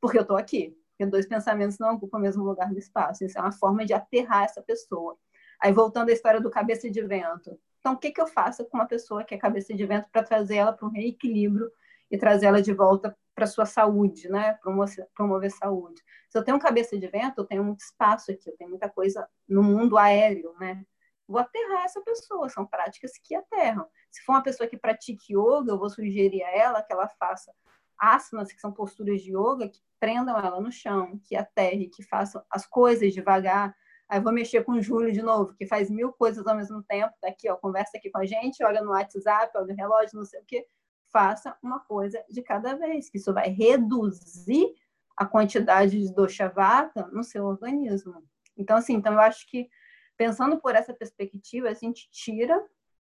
porque 0.00 0.18
eu 0.18 0.22
estou 0.22 0.36
aqui 0.36 0.76
porque 0.94 1.06
dois 1.06 1.26
pensamentos 1.26 1.78
não 1.78 1.94
ocupam 1.94 2.18
o 2.18 2.20
mesmo 2.20 2.44
lugar 2.44 2.70
no 2.70 2.78
espaço. 2.78 3.24
Isso 3.24 3.36
é 3.36 3.40
uma 3.40 3.52
forma 3.52 3.84
de 3.84 3.92
aterrar 3.92 4.44
essa 4.44 4.62
pessoa. 4.62 5.16
Aí, 5.60 5.72
voltando 5.72 6.10
à 6.10 6.12
história 6.12 6.40
do 6.40 6.50
cabeça 6.50 6.88
de 6.88 7.02
vento. 7.02 7.58
Então, 7.80 7.94
o 7.94 7.98
que, 7.98 8.12
que 8.12 8.20
eu 8.20 8.26
faço 8.26 8.64
com 8.64 8.76
uma 8.76 8.86
pessoa 8.86 9.24
que 9.24 9.34
é 9.34 9.38
cabeça 9.38 9.74
de 9.74 9.84
vento 9.84 10.08
para 10.10 10.22
trazer 10.22 10.56
ela 10.56 10.72
para 10.72 10.86
um 10.86 10.90
reequilíbrio 10.90 11.70
e 12.10 12.18
trazer 12.18 12.46
ela 12.46 12.62
de 12.62 12.72
volta 12.72 13.16
para 13.34 13.46
sua 13.46 13.66
saúde, 13.66 14.28
né? 14.28 14.54
Promover, 14.62 15.06
promover 15.14 15.50
saúde. 15.50 16.00
Se 16.28 16.38
eu 16.38 16.44
tenho 16.44 16.58
cabeça 16.58 16.96
de 16.98 17.06
vento, 17.08 17.38
eu 17.38 17.44
tenho 17.44 17.64
muito 17.64 17.80
espaço 17.80 18.30
aqui, 18.30 18.48
eu 18.48 18.56
tenho 18.56 18.70
muita 18.70 18.88
coisa 18.88 19.28
no 19.48 19.62
mundo 19.62 19.98
aéreo, 19.98 20.54
né? 20.58 20.84
Vou 21.26 21.40
aterrar 21.40 21.84
essa 21.84 22.00
pessoa, 22.02 22.48
são 22.48 22.66
práticas 22.66 23.12
que 23.22 23.34
aterram. 23.34 23.86
Se 24.10 24.22
for 24.22 24.34
uma 24.34 24.42
pessoa 24.42 24.68
que 24.68 24.76
pratique 24.76 25.32
yoga, 25.32 25.72
eu 25.72 25.78
vou 25.78 25.88
sugerir 25.88 26.42
a 26.44 26.50
ela 26.50 26.82
que 26.82 26.92
ela 26.92 27.08
faça 27.08 27.52
asanas, 27.98 28.52
que 28.52 28.60
são 28.60 28.72
posturas 28.72 29.22
de 29.22 29.30
yoga, 29.30 29.68
que 29.68 29.80
prendam 29.98 30.38
ela 30.38 30.60
no 30.60 30.70
chão, 30.70 31.18
que 31.24 31.34
aterre, 31.34 31.88
que 31.88 32.02
façam 32.02 32.44
as 32.50 32.66
coisas 32.66 33.12
devagar. 33.14 33.74
Aí 34.08 34.20
vou 34.20 34.32
mexer 34.32 34.62
com 34.64 34.72
o 34.72 34.82
Júlio 34.82 35.12
de 35.12 35.22
novo, 35.22 35.54
que 35.54 35.66
faz 35.66 35.90
mil 35.90 36.12
coisas 36.12 36.46
ao 36.46 36.54
mesmo 36.54 36.82
tempo, 36.82 37.14
tá 37.20 37.28
aqui, 37.28 37.50
ó, 37.50 37.56
conversa 37.56 37.96
aqui 37.96 38.10
com 38.10 38.18
a 38.18 38.26
gente, 38.26 38.62
olha 38.62 38.82
no 38.82 38.90
WhatsApp, 38.90 39.50
olha 39.56 39.66
no 39.66 39.74
relógio, 39.74 40.18
não 40.18 40.26
sei 40.26 40.40
o 40.40 40.44
quê 40.44 40.66
faça 41.14 41.56
uma 41.62 41.78
coisa 41.78 42.20
de 42.28 42.42
cada 42.42 42.74
vez, 42.74 43.08
que 43.08 43.18
isso 43.18 43.32
vai 43.32 43.48
reduzir 43.48 44.74
a 45.16 45.24
quantidade 45.24 45.96
de 46.00 46.12
doshavata 46.12 47.06
no 47.12 47.22
seu 47.22 47.44
organismo. 47.44 48.24
Então, 48.58 48.76
assim, 48.76 48.94
então 48.94 49.12
eu 49.12 49.20
acho 49.20 49.48
que 49.48 49.70
pensando 50.16 50.58
por 50.58 50.74
essa 50.74 50.92
perspectiva, 50.92 51.68
a 51.68 51.74
gente 51.74 52.10
tira 52.10 52.60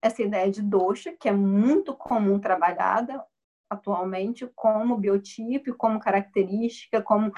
essa 0.01 0.23
ideia 0.23 0.49
de 0.49 0.63
dosha, 0.63 1.15
que 1.15 1.29
é 1.29 1.31
muito 1.31 1.93
comum 1.93 2.39
trabalhada 2.39 3.23
atualmente 3.69 4.51
como 4.55 4.97
biotipo, 4.97 5.75
como 5.75 5.99
característica, 5.99 7.03
como 7.03 7.31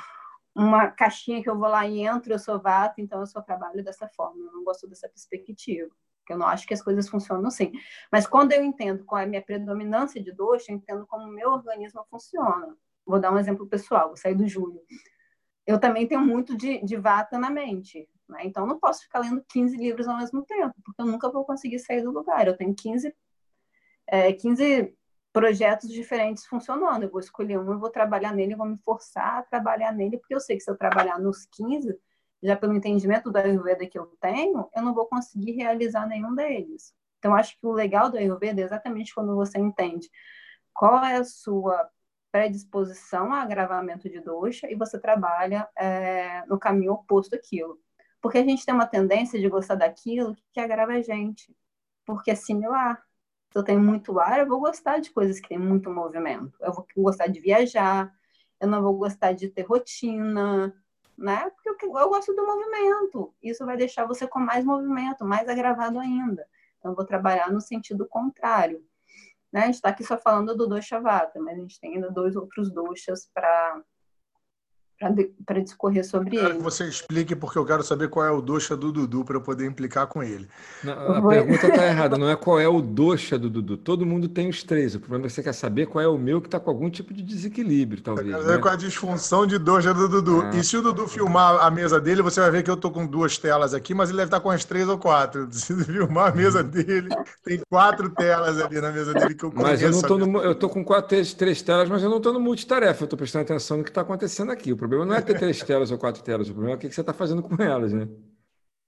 uma 0.55 0.87
caixinha 0.87 1.43
que 1.43 1.49
eu 1.49 1.59
vou 1.59 1.67
lá 1.67 1.85
e 1.85 1.99
entro, 1.99 2.31
eu 2.31 2.39
sou 2.39 2.57
vata, 2.57 3.01
então 3.01 3.19
eu 3.19 3.27
só 3.27 3.41
trabalho 3.41 3.83
dessa 3.83 4.07
forma. 4.07 4.39
Eu 4.45 4.53
não 4.53 4.63
gosto 4.63 4.87
dessa 4.87 5.09
perspectiva 5.09 5.93
porque 6.23 6.33
eu 6.33 6.37
não 6.37 6.47
acho 6.47 6.65
que 6.65 6.73
as 6.73 6.81
coisas 6.81 7.07
funcionam 7.09 7.47
assim. 7.47 7.73
Mas 8.09 8.25
quando 8.25 8.53
eu 8.53 8.63
entendo 8.63 9.03
qual 9.03 9.19
é 9.19 9.25
a 9.25 9.27
minha 9.27 9.41
predominância 9.41 10.23
de 10.23 10.31
doce, 10.31 10.71
eu 10.71 10.77
entendo 10.77 11.05
como 11.05 11.25
o 11.25 11.33
meu 11.33 11.49
organismo 11.49 12.05
funciona. 12.09 12.75
Vou 13.05 13.19
dar 13.19 13.33
um 13.33 13.37
exemplo 13.37 13.67
pessoal, 13.67 14.07
vou 14.07 14.17
sair 14.17 14.33
do 14.33 14.47
Júlio. 14.47 14.81
Eu 15.67 15.77
também 15.79 16.07
tenho 16.07 16.21
muito 16.21 16.55
de, 16.55 16.83
de 16.83 16.95
vata 16.95 17.37
na 17.37 17.49
mente, 17.49 18.07
né? 18.27 18.39
então 18.43 18.65
não 18.65 18.79
posso 18.79 19.03
ficar 19.03 19.19
lendo 19.19 19.43
15 19.49 19.77
livros 19.77 20.07
ao 20.07 20.17
mesmo 20.17 20.43
tempo, 20.45 20.73
porque 20.83 21.01
eu 21.01 21.05
nunca 21.05 21.29
vou 21.29 21.45
conseguir 21.45 21.79
sair 21.79 22.01
do 22.01 22.11
lugar. 22.11 22.47
Eu 22.47 22.55
tenho 22.55 22.73
15, 22.73 23.13
é, 24.07 24.31
15 24.31 24.95
projetos 25.33 25.89
diferentes 25.89 26.45
funcionando. 26.45 27.03
Eu 27.03 27.11
vou 27.11 27.19
escolher 27.19 27.59
um, 27.59 27.69
eu 27.73 27.79
vou 27.79 27.89
trabalhar 27.89 28.33
nele, 28.33 28.55
vou 28.55 28.65
me 28.65 28.77
forçar 28.77 29.39
a 29.39 29.43
trabalhar 29.43 29.91
nele, 29.91 30.17
porque 30.17 30.35
eu 30.35 30.39
sei 30.39 30.55
que 30.55 30.63
se 30.63 30.71
eu 30.71 30.77
trabalhar 30.77 31.19
nos 31.19 31.45
15, 31.51 31.97
já 32.43 32.55
pelo 32.55 32.73
entendimento 32.73 33.31
da 33.31 33.41
Ayurveda 33.41 33.87
que 33.87 33.97
eu 33.97 34.05
tenho, 34.19 34.69
eu 34.75 34.81
não 34.81 34.93
vou 34.93 35.05
conseguir 35.07 35.53
realizar 35.53 36.05
nenhum 36.05 36.35
deles. 36.35 36.93
Então, 37.17 37.33
acho 37.33 37.57
que 37.57 37.65
o 37.65 37.71
legal 37.71 38.09
do 38.09 38.17
Ayurveda 38.17 38.61
é 38.61 38.65
exatamente 38.65 39.15
quando 39.15 39.33
você 39.33 39.57
entende 39.57 40.09
qual 40.73 41.03
é 41.05 41.15
a 41.15 41.23
sua 41.23 41.89
predisposição 42.31 43.31
a 43.31 43.41
agravamento 43.41 44.09
de 44.09 44.19
dosha 44.19 44.69
e 44.69 44.75
você 44.75 44.99
trabalha 44.99 45.69
é, 45.77 46.43
no 46.47 46.59
caminho 46.59 46.93
oposto 46.93 47.35
àquilo. 47.35 47.79
Porque 48.21 48.39
a 48.39 48.43
gente 48.43 48.65
tem 48.65 48.73
uma 48.73 48.87
tendência 48.87 49.39
de 49.39 49.47
gostar 49.47 49.75
daquilo 49.75 50.35
que 50.51 50.59
agrava 50.59 50.93
a 50.93 51.01
gente, 51.01 51.55
porque 52.05 52.31
é 52.31 52.35
similar. 52.35 53.01
Se 53.51 53.59
eu 53.59 53.63
tenho 53.63 53.79
muito 53.79 54.19
ar, 54.19 54.39
eu 54.39 54.47
vou 54.47 54.59
gostar 54.59 54.99
de 54.99 55.11
coisas 55.11 55.39
que 55.39 55.47
têm 55.47 55.59
muito 55.59 55.89
movimento. 55.91 56.57
Eu 56.59 56.73
vou 56.73 56.85
gostar 56.97 57.27
de 57.27 57.39
viajar, 57.39 58.11
eu 58.59 58.67
não 58.67 58.81
vou 58.81 58.97
gostar 58.97 59.33
de 59.33 59.49
ter 59.49 59.61
rotina, 59.61 60.73
né? 61.17 61.49
Porque 61.51 61.85
eu, 61.85 61.97
eu 61.97 62.09
gosto 62.09 62.33
do 62.33 62.45
movimento. 62.45 63.33
Isso 63.41 63.65
vai 63.65 63.77
deixar 63.77 64.05
você 64.05 64.27
com 64.27 64.39
mais 64.39 64.65
movimento, 64.65 65.25
mais 65.25 65.47
agravado 65.47 65.99
ainda. 65.99 66.47
Então, 66.77 66.91
eu 66.91 66.95
vou 66.95 67.05
trabalhar 67.05 67.51
no 67.51 67.61
sentido 67.61 68.05
contrário. 68.07 68.83
Né? 69.51 69.61
A 69.61 69.65
gente 69.65 69.75
está 69.75 69.89
aqui 69.89 70.03
só 70.03 70.17
falando 70.17 70.55
do 70.55 70.67
dosha 70.67 70.99
vata, 70.99 71.39
mas 71.39 71.57
a 71.57 71.61
gente 71.61 71.79
tem 71.79 71.95
ainda 71.95 72.09
dois 72.11 72.35
outros 72.35 72.71
doshas 72.71 73.29
para 73.33 73.81
para 75.45 75.61
discorrer 75.61 76.05
sobre 76.05 76.31
quero 76.31 76.49
ele. 76.49 76.57
que 76.57 76.63
você 76.63 76.85
explique, 76.85 77.35
porque 77.35 77.57
eu 77.57 77.65
quero 77.65 77.83
saber 77.83 78.09
qual 78.09 78.25
é 78.25 78.31
o 78.31 78.41
doxa 78.41 78.75
do 78.75 78.91
Dudu 78.91 79.23
para 79.25 79.37
eu 79.37 79.41
poder 79.41 79.65
implicar 79.65 80.07
com 80.07 80.23
ele. 80.23 80.47
Não, 80.83 80.93
a 80.93 81.19
Vou... 81.19 81.29
pergunta 81.29 81.67
está 81.67 81.85
errada, 81.85 82.17
não 82.17 82.29
é 82.29 82.35
qual 82.35 82.59
é 82.59 82.67
o 82.67 82.81
doxa 82.81 83.37
do 83.37 83.49
Dudu. 83.49 83.77
Todo 83.77 84.05
mundo 84.05 84.27
tem 84.27 84.49
os 84.49 84.63
três. 84.63 84.95
O 84.95 84.99
problema 84.99 85.25
é 85.25 85.27
que 85.27 85.33
você 85.33 85.43
quer 85.43 85.53
saber 85.53 85.87
qual 85.87 86.03
é 86.03 86.07
o 86.07 86.17
meu 86.17 86.41
que 86.41 86.47
está 86.47 86.59
com 86.59 86.69
algum 86.69 86.89
tipo 86.89 87.13
de 87.13 87.21
desequilíbrio, 87.21 88.01
talvez. 88.01 88.27
Eu 88.27 88.39
quero 88.39 88.51
né? 88.51 88.57
qual 88.57 88.73
é 88.73 88.75
a 88.75 88.79
disfunção 88.79 89.45
de 89.45 89.57
doxa 89.57 89.93
do 89.93 90.07
Dudu. 90.07 90.41
Ah. 90.41 90.55
E 90.55 90.63
se 90.63 90.77
o 90.77 90.81
Dudu 90.81 91.07
filmar 91.07 91.63
a 91.63 91.71
mesa 91.71 91.99
dele, 91.99 92.21
você 92.21 92.39
vai 92.39 92.51
ver 92.51 92.63
que 92.63 92.69
eu 92.69 92.75
estou 92.75 92.91
com 92.91 93.05
duas 93.05 93.37
telas 93.37 93.73
aqui, 93.73 93.93
mas 93.93 94.09
ele 94.09 94.17
deve 94.17 94.27
estar 94.27 94.39
com 94.39 94.49
as 94.49 94.63
três 94.63 94.87
ou 94.87 94.97
quatro. 94.97 95.47
Se 95.51 95.75
filmar 95.83 96.31
a 96.31 96.35
mesa 96.35 96.63
dele, 96.63 97.09
tem 97.43 97.61
quatro 97.69 98.09
telas 98.09 98.59
ali 98.59 98.79
na 98.79 98.91
mesa 98.91 99.13
dele 99.13 99.35
que 99.35 99.43
eu 99.43 99.51
Mas 99.53 99.81
eu 99.81 99.91
não 99.91 99.99
estou 99.99 100.17
no, 100.17 100.41
eu 100.41 100.51
estou 100.51 100.69
com 100.69 100.83
quatro, 100.83 101.09
três, 101.09 101.33
três 101.33 101.61
telas, 101.61 101.89
mas 101.89 102.03
eu 102.03 102.09
não 102.09 102.17
estou 102.17 102.33
no 102.33 102.39
multitarefa. 102.39 103.03
Eu 103.03 103.05
estou 103.05 103.17
prestando 103.17 103.43
atenção 103.43 103.77
no 103.77 103.83
que 103.83 103.89
está 103.89 104.01
acontecendo 104.01 104.51
aqui. 104.51 104.71
O 104.71 104.77
problema 104.77 104.92
não 105.05 105.15
é 105.15 105.21
ter 105.21 105.37
três 105.37 105.61
telas 105.63 105.91
ou 105.91 105.97
quatro 105.97 106.23
telas, 106.23 106.49
o 106.49 106.53
problema 106.53 106.75
é 106.75 106.77
o 106.77 106.79
que 106.79 106.91
você 106.91 107.01
está 107.01 107.13
fazendo 107.13 107.41
com 107.41 107.61
elas, 107.61 107.93
né? 107.93 108.07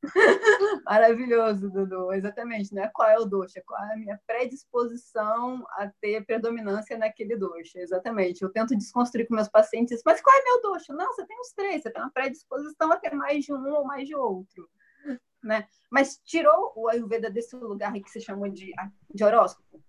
Maravilhoso, 0.86 1.70
Dudu. 1.70 2.14
Exatamente, 2.14 2.74
né? 2.74 2.89
Qual 2.93 3.10
é 3.10 3.18
o 3.18 3.26
doxa? 3.26 3.62
Qual 3.66 3.82
é 3.84 3.93
a 3.93 3.97
minha 3.97 4.20
predisposição 4.28 5.66
a 5.72 5.89
ter 5.99 6.24
predominância 6.26 6.97
naquele 6.97 7.36
doxa? 7.36 7.80
Exatamente. 7.80 8.43
Eu 8.43 8.49
tento 8.49 8.76
desconstruir 8.76 9.28
com 9.28 9.36
meus 9.36 9.49
pacientes, 9.49 10.01
mas 10.06 10.22
qual 10.22 10.36
é 10.38 10.43
meu 10.43 10.62
doxa? 10.62 10.93
Não, 10.93 11.08
você 11.08 11.26
tem 11.26 11.39
os 11.39 11.51
três, 11.53 11.82
você 11.82 11.89
tem 11.89 12.01
uma 12.01 12.12
predisposição 12.12 12.91
a 12.91 12.97
ter 12.97 13.14
mais 13.14 13.43
de 13.43 13.53
um 13.53 13.74
ou 13.74 13.84
mais 13.84 14.08
de 14.08 14.16
outro. 14.16 14.70
Né? 15.43 15.68
Mas 15.89 16.20
tirou 16.24 16.74
o 16.76 16.88
Ayurveda 16.88 17.30
desse 17.30 17.56
lugar 17.56 17.93
que 17.93 18.10
você 18.10 18.20
chamou 18.20 18.47
de, 18.47 18.72
de 19.14 19.24
horóscopo? 19.24 19.82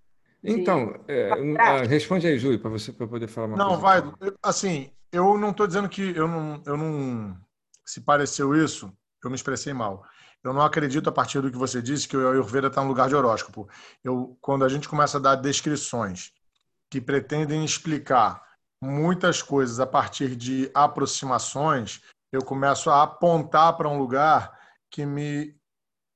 Então, 0.43 0.95
é, 1.09 1.31
ah, 1.59 1.83
responde 1.83 2.27
aí, 2.27 2.39
Júlio, 2.39 2.61
para 2.61 2.71
você 2.71 2.93
para 2.93 3.07
poder 3.07 3.27
falar 3.27 3.49
uma 3.49 3.57
não, 3.57 3.81
coisa. 3.81 4.03
Não, 4.03 4.13
vai. 4.21 4.33
Assim, 4.43 4.93
eu 5.13 5.39
não 5.39 5.51
estou 5.51 5.67
dizendo 5.67 5.89
que 5.89 6.15
eu 6.17 6.29
não, 6.29 6.63
eu 6.67 6.77
não. 6.77 7.37
Se 7.85 8.01
pareceu 8.01 8.55
isso, 8.55 8.93
eu 9.23 9.31
me 9.31 9.37
expressei 9.37 9.73
mal. 9.73 10.05
Eu 10.43 10.53
não 10.53 10.63
acredito, 10.63 11.09
a 11.09 11.13
partir 11.13 11.41
do 11.41 11.51
que 11.51 11.59
você 11.59 11.83
disse, 11.83 12.07
que 12.07 12.17
o 12.17 12.31
Ayurveda 12.31 12.69
está 12.69 12.83
no 12.83 12.89
lugar 12.89 13.09
de 13.09 13.17
horóscopo. 13.17 13.69
Eu, 14.05 14.37
quando 14.41 14.65
a 14.65 14.69
gente 14.69 14.89
começa 14.89 15.19
a 15.19 15.21
dar 15.21 15.35
descrições 15.37 16.33
que 16.89 17.01
pretendem 17.01 17.65
explicar 17.65 18.43
muitas 18.81 19.43
coisas 19.43 19.81
a 19.81 19.87
partir 19.87 20.37
de 20.37 20.71
aproximações, 20.75 22.01
eu 22.31 22.45
começo 22.45 22.91
a 22.91 23.03
apontar 23.03 23.77
para 23.77 23.89
um 23.89 23.99
lugar 23.99 24.57
que 24.91 25.05
me 25.05 25.55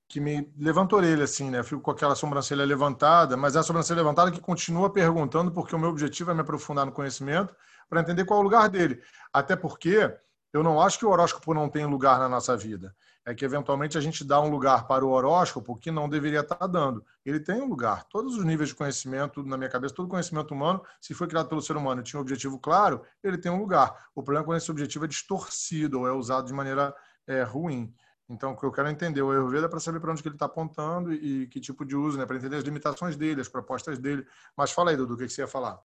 que 0.09 0.18
me 0.18 0.53
levanta 0.59 0.97
a 0.97 0.99
orelha, 0.99 1.22
assim, 1.22 1.51
né? 1.51 1.61
Eu 1.61 1.64
fico 1.64 1.80
com 1.80 1.93
aquela 1.93 2.16
sobrancelha 2.16 2.64
levantada, 2.64 3.36
mas 3.36 3.55
é 3.55 3.61
a 3.61 3.62
sobrancelha 3.62 3.99
levantada 3.99 4.32
que 4.32 4.41
continua 4.41 4.93
perguntando, 4.93 5.53
porque 5.53 5.72
o 5.72 5.78
meu 5.78 5.88
objetivo 5.88 6.32
é 6.32 6.34
me 6.34 6.41
aprofundar 6.41 6.84
no 6.84 6.91
conhecimento 6.91 7.55
para 7.91 8.01
entender 8.01 8.24
qual 8.24 8.38
é 8.38 8.41
o 8.41 8.45
lugar 8.45 8.68
dele. 8.68 9.03
Até 9.32 9.57
porque 9.57 10.16
eu 10.53 10.62
não 10.62 10.80
acho 10.80 10.99
que 10.99 11.05
o 11.05 11.11
horóscopo 11.11 11.53
não 11.53 11.68
tem 11.68 11.84
lugar 11.84 12.18
na 12.18 12.28
nossa 12.28 12.57
vida. 12.57 12.95
É 13.26 13.34
que, 13.34 13.45
eventualmente, 13.45 13.99
a 13.99 14.01
gente 14.01 14.24
dá 14.24 14.41
um 14.41 14.49
lugar 14.49 14.86
para 14.86 15.05
o 15.05 15.11
horóscopo 15.11 15.76
que 15.76 15.91
não 15.91 16.09
deveria 16.09 16.41
estar 16.41 16.66
dando. 16.66 17.05
Ele 17.24 17.38
tem 17.38 17.61
um 17.61 17.66
lugar. 17.66 18.05
Todos 18.05 18.36
os 18.36 18.45
níveis 18.45 18.70
de 18.70 18.74
conhecimento, 18.74 19.45
na 19.45 19.57
minha 19.59 19.68
cabeça, 19.68 19.95
todo 19.95 20.09
conhecimento 20.09 20.55
humano, 20.55 20.82
se 21.01 21.12
foi 21.12 21.28
criado 21.28 21.49
pelo 21.49 21.61
ser 21.61 21.76
humano 21.76 22.01
e 22.01 22.05
tinha 22.05 22.18
um 22.18 22.22
objetivo 22.22 22.59
claro, 22.59 23.03
ele 23.22 23.36
tem 23.36 23.53
um 23.53 23.59
lugar. 23.59 24.09
O 24.14 24.22
problema 24.22 24.45
é 24.45 24.47
quando 24.47 24.59
esse 24.59 24.70
objetivo 24.70 25.05
é 25.05 25.09
distorcido 25.09 26.01
ou 26.01 26.09
é 26.09 26.12
usado 26.12 26.47
de 26.47 26.55
maneira 26.55 26.95
é, 27.26 27.43
ruim. 27.43 27.95
Então, 28.28 28.53
o 28.53 28.57
que 28.57 28.64
eu 28.64 28.72
quero 28.72 28.88
entender 28.88 29.22
o 29.22 29.30
Ayurveda 29.30 29.66
é 29.66 29.68
para 29.68 29.80
saber 29.80 30.01
para 30.01 30.12
onde 30.12 30.22
que 30.22 30.28
ele 30.28 30.36
está 30.36 30.47
apontando 30.47 31.12
e, 31.12 31.49
que 31.49 31.61
tipo 31.61 31.84
de 31.84 31.97
uso, 31.97 32.16
né? 32.16 32.24
Para 32.24 32.36
entender 32.36 32.57
as 32.57 32.64
limitações 32.64 33.16
dele, 33.16 33.41
as 33.41 33.49
propostas 33.49 33.99
dele. 33.99 34.24
Mas 34.57 34.70
fala 34.70 34.91
aí, 34.91 34.97
Dudu, 34.97 35.14
o 35.14 35.16
que, 35.16 35.26
que 35.26 35.32
você 35.32 35.43
ia 35.43 35.49
falar? 35.49 35.80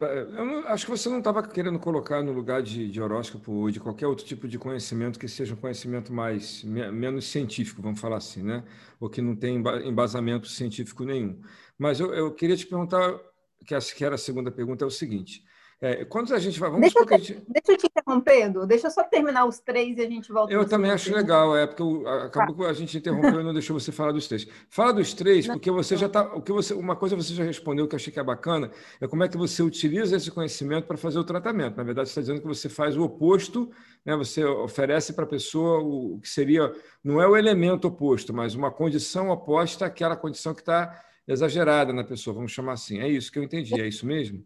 Eu 0.00 0.66
acho 0.68 0.86
que 0.86 0.90
você 0.90 1.10
não 1.10 1.18
estava 1.18 1.46
querendo 1.46 1.78
colocar 1.78 2.22
no 2.22 2.32
lugar 2.32 2.62
de, 2.62 2.90
de, 2.90 3.02
horóscopo 3.02 3.52
ou 3.52 3.70
de 3.70 3.78
qualquer 3.78 4.06
outro 4.06 4.24
tipo 4.24 4.48
de 4.48 4.58
conhecimento 4.58 5.18
que 5.18 5.28
seja 5.28 5.52
um 5.52 5.58
conhecimento 5.58 6.10
mais 6.10 6.64
menos 6.64 7.26
científico, 7.26 7.82
vamos 7.82 8.00
falar 8.00 8.16
assim, 8.16 8.42
né? 8.42 8.64
Ou 8.98 9.10
que 9.10 9.20
não 9.20 9.36
tem 9.36 9.62
embasamento 9.84 10.48
científico 10.48 11.04
nenhum. 11.04 11.38
Mas 11.78 12.00
eu, 12.00 12.14
eu 12.14 12.34
queria 12.34 12.56
te 12.56 12.66
perguntar, 12.66 13.20
que 13.66 13.74
acho 13.74 13.94
que 13.94 14.02
era 14.02 14.14
a 14.14 14.18
segunda 14.18 14.50
pergunta, 14.50 14.84
é 14.84 14.88
o 14.88 14.90
seguinte: 14.90 15.44
é, 15.82 16.04
quando 16.04 16.34
a 16.34 16.38
gente 16.38 16.60
vai. 16.60 16.68
Vamos 16.68 16.82
deixa, 16.82 16.98
eu, 16.98 17.18
gente... 17.18 17.42
deixa 17.48 17.72
eu 17.72 17.76
te 17.78 17.86
interromper, 17.86 18.44
Edu. 18.44 18.66
Deixa 18.66 18.88
eu 18.88 18.90
só 18.90 19.02
terminar 19.02 19.46
os 19.46 19.60
três 19.60 19.96
e 19.96 20.02
a 20.02 20.10
gente 20.10 20.30
volta. 20.30 20.52
Eu 20.52 20.68
também 20.68 20.90
acho 20.90 21.10
legal, 21.10 21.56
é, 21.56 21.66
porque 21.66 21.82
eu, 21.82 22.06
acabou 22.06 22.54
tá. 22.54 22.64
que 22.64 22.70
a 22.70 22.72
gente 22.74 22.98
interrompeu 22.98 23.40
e 23.40 23.44
não 23.44 23.54
deixou 23.54 23.80
você 23.80 23.90
falar 23.90 24.12
dos 24.12 24.28
três. 24.28 24.46
Fala 24.68 24.92
dos 24.92 25.14
três, 25.14 25.46
porque 25.46 25.70
você 25.70 25.96
já 25.96 26.06
está. 26.06 26.34
O 26.34 26.42
que 26.42 26.52
você, 26.52 26.74
uma 26.74 26.94
coisa 26.94 27.16
você 27.16 27.32
já 27.32 27.44
respondeu 27.44 27.88
que 27.88 27.94
eu 27.94 27.96
achei 27.96 28.12
que 28.12 28.20
é 28.20 28.22
bacana, 28.22 28.70
é 29.00 29.08
como 29.08 29.24
é 29.24 29.28
que 29.28 29.38
você 29.38 29.62
utiliza 29.62 30.16
esse 30.16 30.30
conhecimento 30.30 30.86
para 30.86 30.98
fazer 30.98 31.18
o 31.18 31.24
tratamento. 31.24 31.78
Na 31.78 31.82
verdade, 31.82 32.10
você 32.10 32.12
está 32.12 32.20
dizendo 32.20 32.42
que 32.42 32.46
você 32.46 32.68
faz 32.68 32.94
o 32.98 33.02
oposto, 33.02 33.70
né? 34.04 34.14
você 34.14 34.44
oferece 34.44 35.14
para 35.14 35.24
a 35.24 35.28
pessoa 35.28 35.78
o 35.80 36.20
que 36.20 36.28
seria. 36.28 36.70
Não 37.02 37.22
é 37.22 37.26
o 37.26 37.34
elemento 37.34 37.88
oposto, 37.88 38.34
mas 38.34 38.54
uma 38.54 38.70
condição 38.70 39.30
oposta 39.30 39.86
àquela 39.86 40.14
condição 40.14 40.52
que 40.52 40.60
está 40.60 41.02
exagerada 41.26 41.90
na 41.90 42.04
pessoa, 42.04 42.34
vamos 42.34 42.52
chamar 42.52 42.74
assim. 42.74 42.98
É 42.98 43.08
isso 43.08 43.32
que 43.32 43.38
eu 43.38 43.42
entendi, 43.42 43.80
é 43.80 43.88
isso 43.88 44.04
mesmo? 44.04 44.44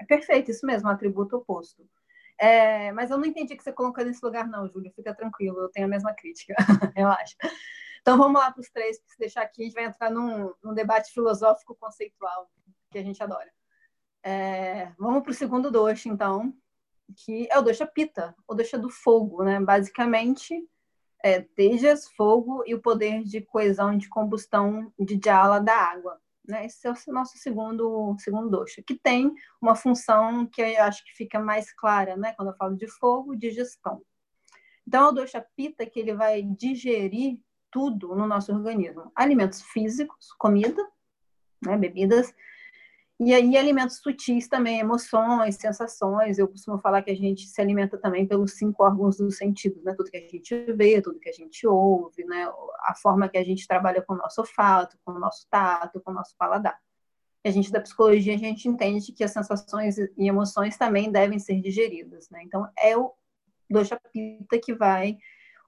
É 0.00 0.04
perfeito, 0.04 0.50
isso 0.50 0.66
mesmo, 0.66 0.88
atributo 0.88 1.36
oposto. 1.36 1.86
É, 2.38 2.90
mas 2.92 3.10
eu 3.10 3.18
não 3.18 3.26
entendi 3.26 3.54
que 3.54 3.62
você 3.62 3.72
colocou 3.72 4.02
nesse 4.02 4.24
lugar, 4.24 4.48
não, 4.48 4.66
Júlio. 4.66 4.90
Fica 4.96 5.14
tranquilo, 5.14 5.60
eu 5.60 5.68
tenho 5.68 5.86
a 5.86 5.90
mesma 5.90 6.14
crítica, 6.14 6.54
eu 6.96 7.06
acho. 7.08 7.36
Então 8.00 8.16
vamos 8.16 8.40
lá 8.40 8.50
para 8.50 8.62
os 8.62 8.70
três, 8.70 8.96
se 9.06 9.18
deixar 9.18 9.42
aqui, 9.42 9.62
a 9.62 9.64
gente 9.66 9.74
vai 9.74 9.84
entrar 9.84 10.10
num, 10.10 10.52
num 10.62 10.72
debate 10.72 11.12
filosófico 11.12 11.76
conceitual 11.78 12.50
que 12.90 12.98
a 12.98 13.02
gente 13.02 13.22
adora. 13.22 13.50
É, 14.22 14.90
vamos 14.98 15.22
para 15.22 15.32
o 15.32 15.34
segundo 15.34 15.70
dosha, 15.70 16.08
então, 16.08 16.54
que 17.14 17.46
é 17.50 17.58
o 17.58 17.62
dosha 17.62 17.86
pita, 17.86 18.34
o 18.48 18.54
dosha 18.54 18.78
do 18.78 18.88
fogo, 18.88 19.44
né? 19.44 19.60
Basicamente, 19.60 20.66
é 21.22 21.40
tejas, 21.40 22.08
fogo 22.08 22.62
e 22.66 22.74
o 22.74 22.80
poder 22.80 23.22
de 23.22 23.42
coesão 23.42 23.96
de 23.96 24.08
combustão 24.08 24.90
de 24.98 25.20
jala 25.22 25.60
da 25.60 25.74
água. 25.74 26.18
Né? 26.50 26.66
Esse 26.66 26.86
é 26.86 26.90
o 26.90 27.12
nosso 27.12 27.38
segundo, 27.38 28.14
segundo 28.18 28.50
dosha, 28.50 28.82
que 28.86 28.94
tem 28.94 29.32
uma 29.60 29.74
função 29.74 30.46
que 30.46 30.60
eu 30.60 30.82
acho 30.84 31.04
que 31.04 31.12
fica 31.12 31.38
mais 31.38 31.72
clara, 31.72 32.16
né? 32.16 32.34
Quando 32.34 32.48
eu 32.48 32.56
falo 32.56 32.76
de 32.76 32.86
fogo, 32.88 33.36
digestão. 33.36 34.02
Então, 34.86 35.06
é 35.06 35.08
o 35.08 35.12
dosha 35.12 35.46
pita 35.56 35.86
que 35.86 36.00
ele 36.00 36.14
vai 36.14 36.42
digerir 36.42 37.38
tudo 37.70 38.14
no 38.14 38.26
nosso 38.26 38.52
organismo. 38.52 39.12
Alimentos 39.14 39.62
físicos, 39.62 40.32
comida, 40.38 40.84
né, 41.64 41.76
bebidas, 41.76 42.34
e 43.22 43.34
aí 43.34 43.54
alimentos 43.54 43.98
sutis 43.98 44.48
também, 44.48 44.80
emoções, 44.80 45.56
sensações. 45.56 46.38
Eu 46.38 46.48
costumo 46.48 46.78
falar 46.78 47.02
que 47.02 47.10
a 47.10 47.14
gente 47.14 47.46
se 47.46 47.60
alimenta 47.60 47.98
também 47.98 48.26
pelos 48.26 48.52
cinco 48.52 48.82
órgãos 48.82 49.18
dos 49.18 49.36
sentidos, 49.36 49.84
né? 49.84 49.92
Tudo 49.94 50.10
que 50.10 50.16
a 50.16 50.26
gente 50.26 50.54
vê, 50.72 51.02
tudo 51.02 51.20
que 51.20 51.28
a 51.28 51.32
gente 51.32 51.66
ouve, 51.66 52.24
né? 52.24 52.50
A 52.86 52.94
forma 52.94 53.28
que 53.28 53.36
a 53.36 53.44
gente 53.44 53.68
trabalha 53.68 54.00
com 54.00 54.14
o 54.14 54.16
nosso 54.16 54.40
olfato, 54.40 54.98
com 55.04 55.12
o 55.12 55.18
nosso 55.18 55.46
tato, 55.50 56.00
com 56.00 56.12
o 56.12 56.14
nosso 56.14 56.34
paladar. 56.38 56.80
E 57.44 57.48
a 57.50 57.52
gente 57.52 57.70
da 57.70 57.82
psicologia, 57.82 58.34
a 58.34 58.38
gente 58.38 58.66
entende 58.66 59.12
que 59.12 59.22
as 59.22 59.32
sensações 59.32 59.98
e 59.98 60.10
emoções 60.18 60.78
também 60.78 61.12
devem 61.12 61.38
ser 61.38 61.60
digeridas, 61.60 62.30
né? 62.30 62.42
Então, 62.42 62.66
é 62.78 62.96
o 62.96 63.12
dosha 63.68 64.00
pita 64.10 64.58
que 64.58 64.74
vai 64.74 65.18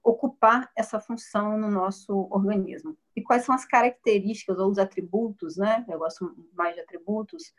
ocupar 0.03 0.69
essa 0.75 0.99
função 0.99 1.57
no 1.57 1.71
nosso 1.71 2.27
organismo. 2.29 2.97
E 3.15 3.21
quais 3.21 3.45
são 3.45 3.55
as 3.55 3.65
características 3.65 4.59
ou 4.59 4.69
os 4.69 4.77
atributos, 4.77 5.55
né? 5.55 5.85
Eu 5.87 5.99
gosto 5.99 6.35
mais 6.53 6.75
de 6.75 6.81
atributos 6.81 7.53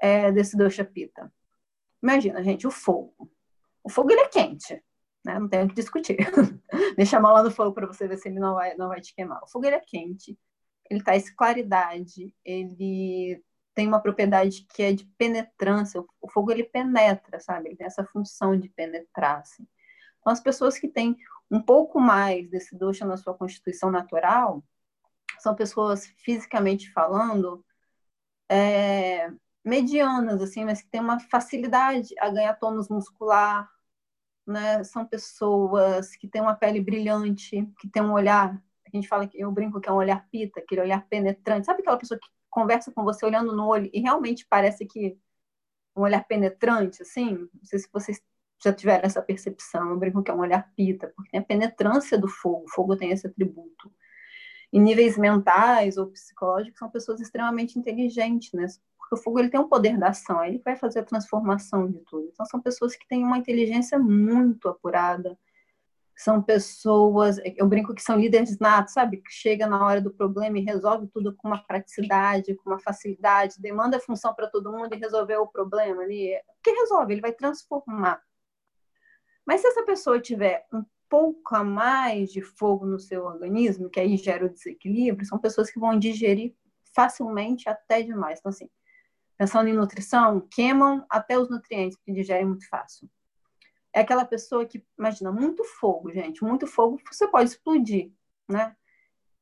é, 0.00 0.30
desse 0.30 0.56
dosha 0.56 0.84
pita. 0.84 1.32
Imagina, 2.02 2.42
gente, 2.44 2.66
o 2.66 2.70
fogo. 2.70 3.30
O 3.82 3.90
fogo 3.90 4.12
ele 4.12 4.20
é 4.20 4.28
quente, 4.28 4.82
né? 5.24 5.38
Não 5.38 5.48
tem 5.48 5.64
o 5.64 5.68
que 5.68 5.74
discutir. 5.74 6.16
Deixa 6.96 7.16
a 7.16 7.20
mão 7.20 7.32
lá 7.32 7.42
no 7.42 7.50
fogo 7.50 7.72
para 7.72 7.86
você 7.86 8.06
ver 8.06 8.18
se 8.18 8.28
ele 8.28 8.38
não 8.38 8.54
vai, 8.54 8.76
não 8.76 8.88
vai 8.88 9.00
te 9.00 9.12
queimar. 9.12 9.42
O 9.42 9.48
fogo 9.48 9.66
ele 9.66 9.76
é 9.76 9.80
quente, 9.80 10.38
ele 10.88 11.02
traz 11.02 11.28
claridade, 11.30 12.32
ele 12.44 13.42
tem 13.74 13.86
uma 13.86 14.00
propriedade 14.00 14.66
que 14.74 14.82
é 14.82 14.92
de 14.92 15.04
penetrância. 15.16 16.04
O 16.20 16.30
fogo 16.30 16.52
ele 16.52 16.64
penetra, 16.64 17.40
sabe? 17.40 17.68
Ele 17.68 17.76
tem 17.76 17.86
essa 17.86 18.04
função 18.04 18.58
de 18.58 18.68
penetrar. 18.68 19.40
Assim. 19.40 19.66
Então, 20.20 20.32
as 20.32 20.40
pessoas 20.40 20.78
que 20.78 20.88
têm 20.88 21.16
um 21.50 21.60
pouco 21.60 22.00
mais 22.00 22.48
desse 22.50 22.76
dosha 22.76 23.04
na 23.06 23.16
sua 23.16 23.34
constituição 23.34 23.90
natural 23.90 24.62
são 25.38 25.54
pessoas 25.54 26.06
fisicamente 26.18 26.90
falando 26.92 27.64
é, 28.48 29.30
medianas 29.64 30.42
assim 30.42 30.64
mas 30.64 30.82
que 30.82 30.88
têm 30.88 31.00
uma 31.00 31.20
facilidade 31.20 32.14
a 32.18 32.30
ganhar 32.30 32.54
tônus 32.54 32.88
muscular 32.88 33.70
né? 34.46 34.82
São 34.82 35.04
pessoas 35.06 36.16
que 36.16 36.26
têm 36.26 36.40
uma 36.40 36.54
pele 36.54 36.80
brilhante 36.80 37.70
que 37.78 37.88
têm 37.88 38.02
um 38.02 38.12
olhar 38.12 38.58
a 38.92 38.96
gente 38.96 39.08
fala 39.08 39.26
que 39.26 39.38
eu 39.38 39.50
brinco 39.52 39.80
que 39.80 39.88
é 39.88 39.92
um 39.92 39.96
olhar 39.96 40.26
pita 40.30 40.60
aquele 40.60 40.80
olhar 40.80 41.06
penetrante. 41.08 41.66
Sabe 41.66 41.80
aquela 41.80 41.98
pessoa 41.98 42.18
que 42.18 42.28
conversa 42.50 42.90
com 42.92 43.04
você 43.04 43.24
olhando 43.24 43.54
no 43.54 43.66
olho 43.66 43.90
e 43.92 44.00
realmente 44.00 44.46
parece 44.48 44.86
que 44.86 45.18
um 45.96 46.02
olhar 46.02 46.24
penetrante 46.24 47.02
assim? 47.02 47.48
Não 47.52 47.64
sei 47.64 47.78
se 47.80 47.88
vocês 47.92 48.20
já 48.62 48.72
tiveram 48.72 49.04
essa 49.04 49.22
percepção. 49.22 49.90
Eu 49.90 49.96
brinco 49.96 50.22
que 50.22 50.30
é 50.30 50.34
um 50.34 50.40
olhar 50.40 50.70
pita, 50.74 51.12
porque 51.14 51.30
tem 51.30 51.40
a 51.40 51.44
penetrância 51.44 52.18
do 52.18 52.28
fogo, 52.28 52.64
o 52.64 52.70
fogo 52.70 52.96
tem 52.96 53.10
esse 53.10 53.26
atributo. 53.26 53.90
Em 54.72 54.80
níveis 54.80 55.16
mentais 55.16 55.96
ou 55.96 56.08
psicológicos, 56.08 56.78
são 56.78 56.90
pessoas 56.90 57.20
extremamente 57.20 57.78
inteligentes, 57.78 58.52
né? 58.52 58.66
Porque 58.98 59.14
o 59.14 59.16
fogo 59.16 59.38
ele 59.38 59.48
tem 59.48 59.58
um 59.58 59.68
poder 59.68 59.96
da 59.96 60.08
ação, 60.08 60.44
ele 60.44 60.58
vai 60.58 60.76
fazer 60.76 60.98
a 60.98 61.04
transformação 61.04 61.90
de 61.90 61.98
tudo. 62.00 62.28
Então, 62.30 62.44
são 62.44 62.60
pessoas 62.60 62.94
que 62.94 63.08
têm 63.08 63.24
uma 63.24 63.38
inteligência 63.38 63.98
muito 63.98 64.68
apurada. 64.68 65.38
São 66.14 66.42
pessoas, 66.42 67.38
eu 67.56 67.66
brinco 67.66 67.94
que 67.94 68.02
são 68.02 68.18
líderes 68.18 68.58
natos, 68.58 68.92
sabe? 68.92 69.18
Que 69.18 69.30
chega 69.30 69.66
na 69.66 69.82
hora 69.82 70.00
do 70.00 70.10
problema 70.10 70.58
e 70.58 70.64
resolve 70.64 71.06
tudo 71.06 71.34
com 71.34 71.48
uma 71.48 71.64
praticidade, 71.64 72.54
com 72.56 72.70
uma 72.70 72.80
facilidade, 72.80 73.62
demanda 73.62 74.00
função 74.00 74.34
para 74.34 74.48
todo 74.48 74.72
mundo 74.72 74.92
e 74.94 74.98
resolver 74.98 75.36
o 75.36 75.46
problema 75.46 76.02
ali. 76.02 76.32
Que 76.62 76.72
resolve, 76.72 77.14
ele 77.14 77.22
vai 77.22 77.32
transformar. 77.32 78.20
Mas 79.48 79.62
se 79.62 79.66
essa 79.66 79.82
pessoa 79.82 80.20
tiver 80.20 80.66
um 80.70 80.84
pouco 81.08 81.56
a 81.56 81.64
mais 81.64 82.30
de 82.30 82.42
fogo 82.42 82.84
no 82.84 82.98
seu 82.98 83.24
organismo, 83.24 83.88
que 83.88 83.98
aí 83.98 84.14
gera 84.18 84.44
o 84.44 84.50
desequilíbrio, 84.50 85.26
são 85.26 85.38
pessoas 85.38 85.70
que 85.70 85.80
vão 85.80 85.98
digerir 85.98 86.54
facilmente 86.94 87.66
até 87.66 88.02
demais. 88.02 88.40
Então, 88.40 88.50
assim, 88.50 88.68
pensando 89.38 89.70
em 89.70 89.72
nutrição, 89.72 90.46
queimam 90.50 91.02
até 91.08 91.38
os 91.38 91.48
nutrientes, 91.48 91.96
que 91.96 92.12
digerem 92.12 92.44
muito 92.44 92.68
fácil. 92.68 93.08
É 93.90 94.00
aquela 94.00 94.26
pessoa 94.26 94.66
que, 94.66 94.84
imagina, 94.98 95.32
muito 95.32 95.64
fogo, 95.64 96.12
gente, 96.12 96.44
muito 96.44 96.66
fogo, 96.66 97.00
você 97.10 97.26
pode 97.26 97.48
explodir, 97.48 98.12
né? 98.46 98.76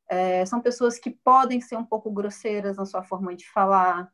É, 0.09 0.47
são 0.47 0.61
pessoas 0.61 1.01
que 1.01 1.11
podem 1.11 1.61
ser 1.61 1.75
um 1.75 1.85
pouco 1.85 2.13
grosseiras 2.13 2.77
na 2.77 2.87
sua 2.87 3.03
forma 3.03 3.35
de 3.35 3.51
falar, 3.51 4.09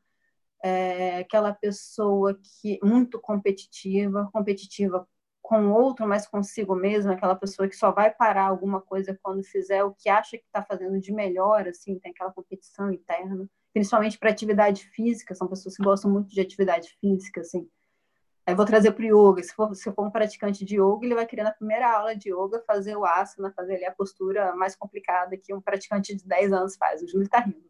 é, 0.65 1.19
aquela 1.19 1.53
pessoa 1.53 2.41
que 2.43 2.81
muito 2.83 3.21
competitiva, 3.21 4.31
competitiva 4.33 5.07
com 5.43 5.67
o 5.67 5.73
outro, 5.73 6.07
mas 6.07 6.27
consigo 6.27 6.75
mesmo, 6.75 7.13
aquela 7.13 7.35
pessoa 7.35 7.69
que 7.69 7.77
só 7.77 7.91
vai 7.91 8.11
parar 8.15 8.47
alguma 8.47 8.81
coisa 8.81 9.19
quando 9.23 9.43
fizer 9.45 9.83
o 9.85 9.93
que 9.93 10.09
acha 10.09 10.39
que 10.39 10.45
está 10.45 10.63
fazendo 10.63 10.99
de 11.01 11.13
melhor, 11.13 11.69
assim, 11.69 11.99
tem 11.99 12.13
aquela 12.13 12.33
competição 12.33 12.91
interna, 12.93 13.47
principalmente 13.73 14.19
para 14.19 14.31
atividade 14.31 14.85
física, 14.91 15.35
são 15.35 15.49
pessoas 15.49 15.77
que 15.77 15.83
gostam 15.83 16.11
muito 16.11 16.29
de 16.29 16.41
atividade 16.41 16.97
física, 17.01 17.41
assim. 17.41 17.69
Aí 18.53 18.57
vou 18.57 18.67
trazer 18.67 18.93
para 18.93 19.03
o 19.03 19.31
yoga. 19.33 19.43
Se 19.43 19.55
for, 19.55 19.75
se 19.75 19.91
for 19.91 20.07
um 20.07 20.11
praticante 20.11 20.63
de 20.63 20.77
yoga, 20.77 21.07
ele 21.07 21.15
vai 21.15 21.25
querer 21.25 21.43
na 21.43 21.53
primeira 21.53 21.91
aula 21.91 22.15
de 22.15 22.29
yoga 22.29 22.63
fazer 22.67 22.95
o 22.95 23.03
asana, 23.03 23.51
fazer 23.57 23.77
ali 23.77 23.87
a 23.87 23.93
postura 23.93 24.55
mais 24.55 24.77
complicada 24.77 25.39
que 25.39 25.55
um 25.55 25.61
praticante 25.61 26.15
de 26.15 26.23
10 26.29 26.53
anos 26.53 26.77
faz. 26.77 27.03
O 27.03 27.09
Júlio 27.09 27.25
está 27.25 27.41
rindo. 27.41 27.65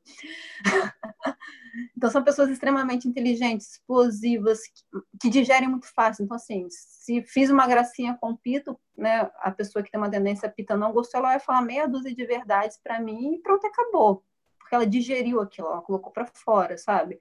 então, 1.97 2.11
são 2.11 2.25
pessoas 2.25 2.51
extremamente 2.51 3.07
inteligentes, 3.07 3.75
explosivas, 3.75 4.59
que, 4.67 4.83
que, 5.21 5.31
digerem 5.31 5.69
muito 5.69 5.87
fácil. 5.87 6.25
Então, 6.25 6.35
assim, 6.35 6.67
se 6.69 7.23
fiz 7.23 7.49
uma 7.49 7.69
gracinha 7.69 8.19
com 8.21 8.35
pito, 8.35 8.77
né, 8.99 9.31
a 9.39 9.53
pessoa 9.53 9.85
que 9.85 9.91
tem 9.91 10.01
uma 10.01 10.11
tendência 10.11 10.49
a 10.49 10.53
pita 10.53 10.77
não 10.77 10.93
gostou, 10.93 11.21
ela 11.21 11.29
vai 11.29 11.39
falar 11.39 11.63
meia 11.63 11.87
dúzia 11.87 12.13
de 12.13 12.27
verdades 12.27 12.77
para 12.83 12.99
mim 12.99 13.37
e 13.37 13.39
pronto, 13.41 13.65
acabou. 13.69 14.25
Porque 14.59 14.75
ela 14.75 14.85
digeriu 14.85 15.41
aquilo, 15.41 15.69
ela 15.69 15.81
colocou 15.81 16.11
para 16.11 16.27
fora, 16.27 16.77
sabe? 16.77 17.21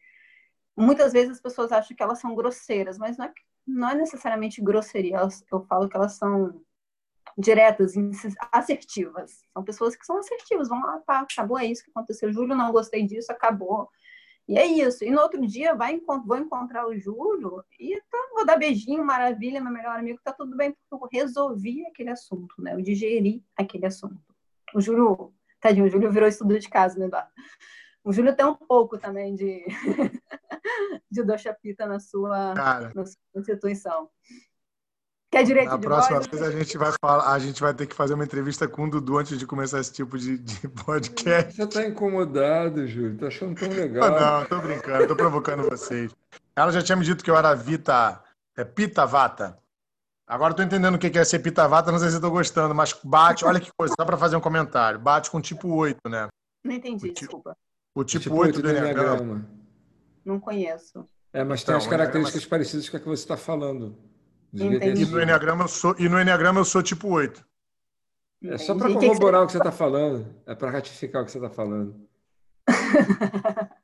muitas 0.76 1.14
vezes 1.14 1.32
as 1.32 1.42
pessoas 1.42 1.72
acham 1.72 1.96
que 1.96 2.02
elas 2.02 2.20
são 2.20 2.34
grosseiras, 2.34 2.98
mas 2.98 3.18
não 3.18 3.26
é, 3.26 3.34
não 3.66 3.90
é 3.90 3.96
necessariamente 3.96 4.62
grosseria. 4.62 5.18
Elas, 5.18 5.44
eu 5.52 5.62
falo 5.62 5.88
que 5.88 5.96
elas 5.96 6.14
são 6.14 6.62
diretas, 7.38 7.94
assertivas. 8.52 9.46
São 9.54 9.64
pessoas 9.64 9.96
que 9.96 10.06
são 10.06 10.18
assertivas. 10.18 10.70
Vão 10.70 10.82
lá, 10.82 11.02
acabou, 11.08 11.58
é 11.58 11.66
isso 11.66 11.84
que 11.84 11.92
aconteceu. 11.92 12.32
Júlio, 12.32 12.56
não 12.56 12.72
gostei 12.72 13.06
disso, 13.06 13.32
acabou. 13.32 13.90
E 14.48 14.58
é 14.58 14.66
isso. 14.66 15.04
E 15.04 15.12
no 15.12 15.22
outro 15.22 15.46
dia 15.46 15.74
vai, 15.76 16.00
vou 16.00 16.38
encontrar 16.38 16.88
o 16.88 16.98
Júlio 16.98 17.64
e 17.80 18.02
tá, 18.10 18.18
vou 18.34 18.46
dar 18.46 18.58
beijinho, 18.58 19.06
maravilha, 19.06 19.62
meu 19.62 19.72
melhor 19.72 19.98
amigo, 19.98 20.20
tá 20.24 20.34
tudo 20.34 20.58
bem, 20.58 20.76
porque 20.90 21.18
eu 21.18 21.22
resolvi 21.22 21.86
aquele 21.86 22.10
assunto, 22.10 22.54
né? 22.60 22.74
Eu 22.74 22.82
digeri 22.82 23.44
aquele 23.56 23.86
assunto. 23.86 24.20
O 24.74 24.82
Júlio, 24.82 25.34
tadinho, 25.60 25.86
o 25.86 25.90
Júlio 25.90 26.12
virou 26.12 26.28
estudo 26.28 26.60
de 26.60 26.70
casa, 26.70 27.00
né, 27.00 27.06
Eduardo? 27.06 27.32
O 28.04 28.12
Júlio 28.12 28.36
tem 28.36 28.46
um 28.46 28.56
pouco 28.56 28.98
também 28.98 29.36
de, 29.36 29.64
de 31.10 31.24
Doshapita 31.24 31.86
na 31.86 32.00
sua, 32.00 32.54
na 32.54 33.06
sua 33.06 33.16
instituição. 33.36 34.10
Quer 35.32 35.44
direito 35.44 35.70
Na 35.70 35.78
de 35.78 35.84
próxima 35.88 36.18
voz? 36.18 36.28
vez 36.28 36.42
a 36.44 36.52
gente 36.52 36.78
vai 36.78 36.92
falar, 37.00 37.32
a 37.32 37.40
gente 37.40 37.62
vai 37.62 37.74
ter 37.74 37.88
que 37.88 37.96
fazer 37.96 38.16
uma 38.16 38.26
entrevista 38.26 38.68
com 38.68 38.84
o 38.84 38.90
Dudu 38.90 39.18
antes 39.18 39.40
de 39.40 39.48
começar 39.48 39.80
esse 39.80 39.94
tipo 39.94 40.18
de, 40.18 40.38
de 40.38 40.68
podcast. 40.68 41.54
Você 41.54 41.64
está 41.64 41.86
incomodado, 41.86 42.86
Júlio? 42.86 43.18
Tá 43.18 43.28
achando 43.28 43.56
tão 43.56 43.70
legal? 43.70 44.12
Não, 44.12 44.46
tô 44.46 44.60
brincando, 44.60 45.08
tô 45.08 45.16
provocando 45.16 45.64
vocês. 45.70 46.14
Ela 46.54 46.70
já 46.74 46.82
tinha 46.82 46.98
me 46.98 47.06
dito 47.06 47.24
que 47.24 47.32
eu 47.32 47.38
era 47.38 47.56
Vita, 47.56 48.22
é 48.58 48.66
Pita 48.66 49.06
Vata. 49.06 49.58
Agora 50.28 50.54
tô 50.54 50.64
entendendo 50.64 50.96
o 50.96 51.00
que 51.00 51.18
é 51.18 51.24
ser 51.24 51.40
Pita 51.40 51.66
Vata, 51.66 51.94
não 51.94 52.00
sei 52.00 52.10
se 52.10 52.16
eu 52.18 52.22
tô 52.22 52.30
gostando, 52.30 52.76
mas 52.76 52.94
bate, 53.02 53.46
olha 53.46 53.60
que 53.60 53.72
coisa, 53.78 53.94
só 53.98 54.06
para 54.06 54.18
fazer 54.18 54.36
um 54.36 54.42
comentário. 54.42 55.00
Bate 55.00 55.32
com 55.32 55.40
tipo 55.40 55.70
8, 55.70 56.10
né? 56.10 56.28
Não 56.62 56.74
entendi, 56.74 57.10
desculpa. 57.12 57.56
O 57.96 58.04
tipo, 58.04 58.24
tipo 58.24 58.36
8 58.36 58.62
do 58.62 58.70
Enneagrama. 58.70 59.61
Não 60.24 60.40
conheço. 60.40 61.08
É, 61.34 61.44
mas 61.44 61.64
tem 61.64 61.74
então, 61.74 61.78
as 61.78 61.88
características 61.88 62.46
parecidas 62.46 62.90
com 62.90 62.98
a 62.98 63.00
que 63.00 63.06
você 63.08 63.24
está 63.24 63.38
falando. 63.38 63.98
E 64.54 65.06
no, 65.06 65.22
Enneagrama 65.22 65.64
eu 65.64 65.68
sou, 65.68 65.96
e 65.98 66.10
no 66.10 66.20
Enneagrama 66.20 66.60
eu 66.60 66.66
sou 66.66 66.84
tipo 66.84 67.08
8. 67.08 67.46
É 68.44 68.58
só 68.58 68.76
para 68.76 68.92
corroborar 68.92 69.44
o 69.44 69.46
que 69.46 69.54
você 69.54 69.60
está 69.60 69.72
falando. 69.72 70.36
É 70.46 70.54
para 70.54 70.72
ratificar 70.72 71.22
o 71.22 71.26
que 71.26 71.32
você 71.32 71.38
está 71.38 71.50
falando. 71.50 72.10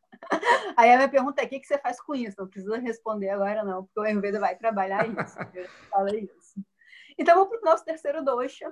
Aí 0.76 0.92
a 0.92 0.98
minha 0.98 1.10
pergunta 1.10 1.42
é: 1.42 1.46
o 1.46 1.50
que 1.50 1.64
você 1.64 1.78
faz 1.78 2.02
com 2.02 2.14
isso? 2.14 2.36
Não 2.38 2.48
precisa 2.48 2.78
responder 2.78 3.30
agora, 3.30 3.64
não, 3.64 3.86
porque 3.86 4.00
o 4.00 4.04
Ayurveda 4.04 4.40
vai 4.40 4.56
trabalhar 4.56 5.08
isso. 5.08 5.38
Fala 5.90 6.16
isso. 6.16 6.62
Então, 7.18 7.36
vamos 7.36 7.50
para 7.50 7.62
o 7.62 7.72
nosso 7.72 7.86
terceiro 7.86 8.24
dosha, 8.24 8.72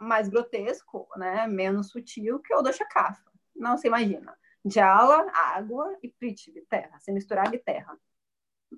mais 0.00 0.28
grotesco, 0.28 1.08
né? 1.16 1.46
menos 1.46 1.90
sutil, 1.90 2.38
que 2.38 2.52
é 2.52 2.56
o 2.56 2.62
dosha 2.62 2.86
kapha. 2.86 3.20
Não, 3.56 3.76
você 3.76 3.88
imagina. 3.88 4.36
Jala, 4.64 5.30
água 5.32 5.96
e 6.02 6.08
Prithvi, 6.08 6.60
terra. 6.68 6.98
Você 6.98 7.12
misturar 7.12 7.50
de 7.50 7.58
terra. 7.58 7.98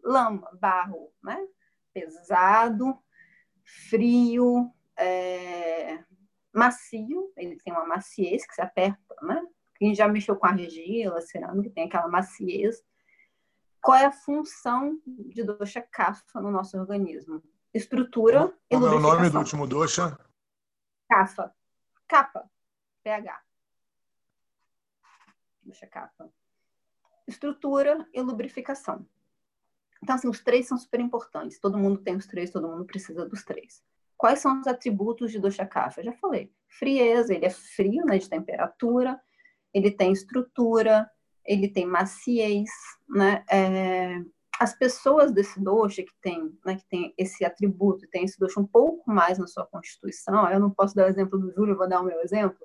lama, 0.05 0.51
barro, 0.61 1.13
né? 1.23 1.39
Pesado, 1.93 2.97
frio, 3.89 4.73
é, 4.97 6.05
macio, 6.53 7.33
ele 7.37 7.57
tem 7.57 7.73
uma 7.73 7.87
maciez 7.87 8.47
que 8.47 8.55
se 8.55 8.63
aperta, 8.63 9.17
né? 9.23 9.43
Quem 9.77 9.95
já 9.95 10.07
mexeu 10.07 10.37
com 10.37 10.47
argila, 10.47 11.21
cerâmica, 11.23 11.71
tem 11.75 11.85
aquela 11.85 12.09
maciez. 12.09 12.83
Qual 13.83 13.97
é 13.97 14.05
a 14.05 14.13
função 14.13 15.01
de 15.07 15.43
dosha 15.43 15.81
kapha 15.81 16.41
no 16.41 16.51
nosso 16.51 16.79
organismo? 16.79 17.43
Estrutura 17.73 18.55
e 18.69 18.75
Como 18.75 18.87
é 18.87 18.91
o 18.91 19.01
nome 19.01 19.31
do 19.31 19.39
último 19.39 19.67
dosha? 19.67 20.19
Kapha. 21.09 21.55
Capa. 22.07 22.51
pH. 23.03 23.41
Dosha 25.63 25.87
kapha. 25.87 26.31
Estrutura 27.27 28.07
e 28.13 28.21
lubrificação. 28.21 29.07
Então, 30.03 30.17
assim, 30.17 30.29
os 30.29 30.41
três 30.41 30.67
são 30.67 30.79
super 30.79 31.01
importantes. 31.01 31.59
Todo 31.59 31.79
mundo 31.79 31.99
tem 31.99 32.17
os 32.17 32.27
três, 32.27 32.51
todo 32.51 32.69
mundo 32.69 32.85
precisa 32.85 33.27
dos 33.27 33.45
três. 33.45 33.83
Quais 34.17 34.41
são 34.41 34.61
os 34.61 34.67
atributos 34.67 35.31
de 35.31 35.39
dosha 35.39 35.67
kapha? 35.67 36.03
Já 36.03 36.13
falei. 36.15 36.53
Frieza, 36.69 37.35
ele 37.35 37.47
é 37.47 37.51
frio, 37.51 38.05
né, 38.05 38.19
de 38.19 38.29
temperatura. 38.29 39.21
Ele 39.73 39.91
tem 39.91 40.13
estrutura, 40.13 41.11
ele 41.45 41.69
tem 41.69 41.87
maciez, 41.87 42.71
né? 43.09 43.45
É, 43.51 44.23
as 44.61 44.75
pessoas 44.75 45.33
desse 45.33 45.59
dosha 45.59 46.03
que 46.03 46.13
tem, 46.21 46.55
né, 46.67 46.77
que 46.77 46.85
tem 46.85 47.15
esse 47.17 47.47
atributo, 47.47 48.07
tem 48.09 48.25
esse 48.25 48.39
dosha 48.39 48.61
um 48.61 48.67
pouco 48.67 49.11
mais 49.11 49.39
na 49.39 49.47
sua 49.47 49.65
constituição, 49.67 50.51
eu 50.51 50.61
não 50.61 50.71
posso 50.71 50.95
dar 50.95 51.07
o 51.07 51.09
exemplo 51.09 51.39
do 51.39 51.51
Júlio, 51.51 51.79
vou 51.79 51.89
dar 51.89 52.03
o 52.03 52.05
meu 52.05 52.21
exemplo, 52.21 52.59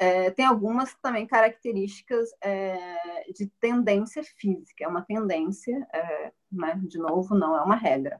é, 0.00 0.30
tem 0.30 0.46
algumas 0.46 0.94
também 1.02 1.26
características 1.26 2.30
é, 2.42 3.30
de 3.34 3.46
tendência 3.60 4.24
física. 4.24 4.82
É 4.82 4.88
uma 4.88 5.02
tendência, 5.02 5.86
é, 5.92 6.32
né, 6.50 6.80
de 6.84 6.96
novo, 6.96 7.34
não 7.34 7.54
é 7.54 7.60
uma 7.60 7.76
regra. 7.76 8.18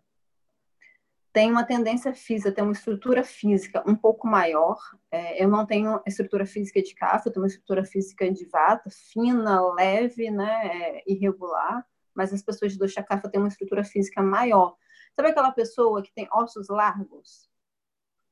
Tem 1.32 1.50
uma 1.50 1.64
tendência 1.64 2.12
física, 2.12 2.52
tem 2.52 2.62
uma 2.62 2.74
estrutura 2.74 3.24
física 3.24 3.82
um 3.86 3.96
pouco 3.96 4.26
maior. 4.26 4.76
É, 5.10 5.42
eu 5.42 5.48
não 5.48 5.64
tenho 5.64 6.02
estrutura 6.06 6.44
física 6.44 6.82
de 6.82 6.94
cafa, 6.94 7.28
eu 7.28 7.32
tenho 7.32 7.44
uma 7.44 7.48
estrutura 7.48 7.82
física 7.82 8.30
de 8.30 8.44
vata, 8.44 8.90
fina, 8.90 9.72
leve, 9.72 10.30
né, 10.30 10.66
é, 10.66 11.02
irregular. 11.06 11.86
Mas 12.14 12.30
as 12.30 12.42
pessoas 12.42 12.72
de 12.72 12.78
dosha 12.78 13.02
kapha 13.02 13.30
têm 13.30 13.40
uma 13.40 13.48
estrutura 13.48 13.84
física 13.84 14.22
maior. 14.22 14.76
Sabe 15.16 15.30
aquela 15.30 15.50
pessoa 15.50 16.02
que 16.02 16.12
tem 16.12 16.28
ossos 16.30 16.68
largos? 16.68 17.49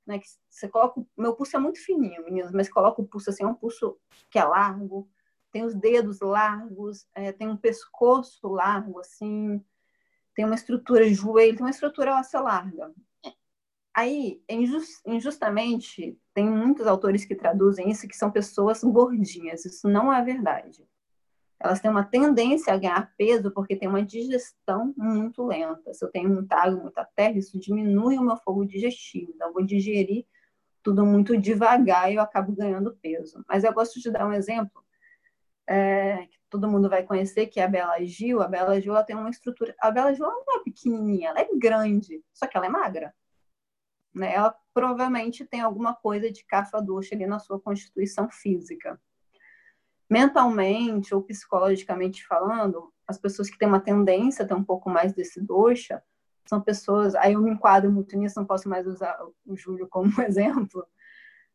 Né? 0.09 0.19
Que 0.19 0.27
você 0.49 0.69
coloca, 0.69 1.01
meu 1.17 1.35
pulso 1.35 1.57
é 1.57 1.61
muito 1.61 1.85
fininho, 1.85 2.25
meninas, 2.25 2.53
mas 2.53 2.69
coloca 2.69 3.01
o 3.01 3.07
pulso 3.07 3.31
assim, 3.31 3.45
é 3.45 3.47
um 3.47 3.55
pulso 3.55 3.99
que 4.31 4.39
é 4.39 4.45
largo, 4.45 5.09
tem 5.53 5.65
os 5.65 5.75
dedos 5.75 6.21
largos, 6.21 7.07
é, 7.15 7.33
tem 7.33 7.49
um 7.49 7.57
pescoço 7.57 8.49
largo 8.49 8.99
assim, 8.99 9.65
tem 10.35 10.45
uma 10.45 10.55
estrutura 10.55 11.05
de 11.05 11.15
joelho, 11.15 11.57
tem 11.57 11.65
uma 11.65 11.71
estrutura 11.71 12.19
óssea 12.19 12.41
larga. 12.41 12.93
Aí, 13.95 14.43
injust, 14.49 15.01
injustamente, 15.07 16.17
tem 16.33 16.49
muitos 16.49 16.87
autores 16.87 17.25
que 17.25 17.35
traduzem 17.35 17.91
isso 17.91 18.07
que 18.07 18.17
são 18.17 18.31
pessoas 18.31 18.83
gordinhas. 18.85 19.65
Isso 19.65 19.89
não 19.89 20.13
é 20.13 20.23
verdade 20.23 20.87
elas 21.61 21.81
têm 21.81 21.91
uma 21.91 22.05
tendência 22.05 22.73
a 22.73 22.79
ganhar 22.79 23.13
peso 23.17 23.51
porque 23.51 23.75
tem 23.75 23.89
uma 23.89 24.03
digestão 24.03 24.95
muito 24.97 25.45
lenta. 25.45 25.93
Se 25.93 26.05
eu 26.05 26.11
tenho 26.11 26.31
muita 26.31 26.57
água, 26.57 26.81
muita 26.81 27.05
terra, 27.17 27.37
isso 27.37 27.59
diminui 27.59 28.17
o 28.17 28.23
meu 28.23 28.37
fogo 28.37 28.65
digestivo. 28.65 29.33
Então, 29.35 29.49
eu 29.49 29.53
vou 29.53 29.65
digerir 29.65 30.25
tudo 30.83 31.05
muito 31.05 31.37
devagar 31.37 32.13
e 32.13 32.15
eu 32.15 32.23
acabo 32.23 32.53
ganhando 32.53 32.97
peso. 33.03 33.45
Mas 33.49 33.65
eu 33.65 33.73
gosto 33.73 34.01
de 34.01 34.11
dar 34.11 34.27
um 34.27 34.33
exemplo 34.33 34.85
é, 35.67 36.27
que 36.27 36.39
todo 36.49 36.69
mundo 36.69 36.89
vai 36.89 37.03
conhecer, 37.03 37.47
que 37.47 37.59
é 37.59 37.65
a 37.65 37.69
Bela 37.69 38.03
Gil. 38.05 38.41
A 38.41 38.47
Bela 38.47 38.81
Gil 38.81 38.93
ela 38.93 39.03
tem 39.03 39.17
uma 39.17 39.29
estrutura... 39.29 39.75
A 39.81 39.91
Bela 39.91 40.15
Gil 40.15 40.27
não 40.27 40.61
é 40.61 40.63
pequenininha, 40.63 41.31
ela 41.31 41.41
é 41.41 41.49
grande, 41.57 42.23
só 42.33 42.47
que 42.47 42.57
ela 42.57 42.67
é 42.67 42.71
magra. 42.71 43.13
Né? 44.15 44.33
Ela 44.33 44.55
provavelmente 44.73 45.45
tem 45.45 45.61
alguma 45.61 45.93
coisa 45.93 46.31
de 46.31 46.45
cafa-ducha 46.45 47.17
ali 47.17 47.27
na 47.27 47.41
sua 47.41 47.61
constituição 47.61 48.31
física 48.31 48.99
mentalmente 50.09 51.15
ou 51.15 51.23
psicologicamente 51.23 52.27
falando, 52.27 52.93
as 53.07 53.19
pessoas 53.19 53.51
que 53.51 53.59
têm 53.59 53.69
uma 53.69 53.81
tendência 53.81 54.45
a 54.45 54.49
ter 54.49 54.55
um 54.55 54.65
pouco 54.65 54.89
mais 54.89 55.13
desse 55.13 55.41
doxa 55.41 56.03
são 56.47 56.61
pessoas, 56.61 57.15
aí 57.15 57.35
eu 57.35 57.43
me 57.43 57.51
enquadro 57.51 57.93
muito 57.93 58.17
nisso, 58.17 58.39
não 58.39 58.47
posso 58.47 58.69
mais 58.69 58.87
usar 58.87 59.19
o 59.45 59.57
Júlio 59.57 59.87
como 59.87 60.11
exemplo, 60.23 60.87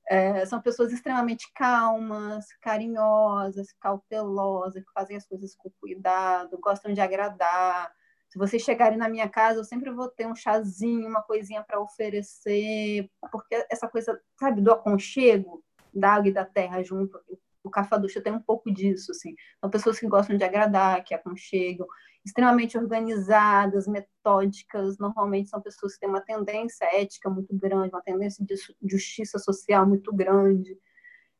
é, 0.08 0.45
são 0.45 0.62
pessoas 0.62 0.91
extremamente 0.91 1.51
calmas, 1.54 2.45
carinhosas, 2.62 3.72
cautelosas, 3.80 4.84
que 4.84 4.91
fazem 4.93 5.16
as 5.16 5.26
coisas 5.26 5.56
com 5.56 5.72
cuidado, 5.80 6.60
gostam 6.60 6.93
de 6.93 6.99
agradar. 7.01 7.91
Se 8.30 8.38
vocês 8.38 8.62
chegarem 8.62 8.97
na 8.97 9.08
minha 9.08 9.30
casa, 9.30 9.60
eu 9.60 9.64
sempre 9.64 9.89
vou 9.91 10.10
ter 10.10 10.28
um 10.28 10.36
chazinho, 10.36 11.08
uma 11.08 11.22
coisinha 11.22 11.64
para 11.64 11.80
oferecer, 11.80 13.10
porque 13.32 13.66
essa 13.70 13.88
coisa, 13.88 14.20
sabe, 14.38 14.62
do 14.62 14.72
aconchego 14.72 15.64
da 15.93 16.14
água 16.14 16.28
e 16.28 16.34
da 16.34 16.43
terra 16.43 16.84
junto, 16.84 17.20
o 17.64 17.70
Cafaducha 17.70 18.22
tem 18.22 18.34
um 18.34 18.41
pouco 18.41 18.72
disso, 18.72 19.11
assim. 19.11 19.36
São 19.59 19.70
pessoas 19.70 19.99
que 19.99 20.07
gostam 20.07 20.38
de 20.38 20.43
agradar, 20.43 21.03
que 21.03 21.14
aconchegam, 21.14 21.88
extremamente 22.26 22.78
organizadas, 22.78 23.88
metódicas, 23.88 24.97
normalmente 24.97 25.49
são 25.49 25.61
pessoas 25.61 25.93
que 25.93 26.01
têm 26.01 26.09
uma 26.09 26.22
tendência 26.22 26.86
ética 26.86 27.30
muito 27.30 27.55
grande, 27.55 27.93
uma 27.93 28.01
tendência 28.01 28.45
de 28.45 28.55
justiça 28.89 29.38
social 29.38 29.86
muito 29.86 30.14
grande. 30.14 30.78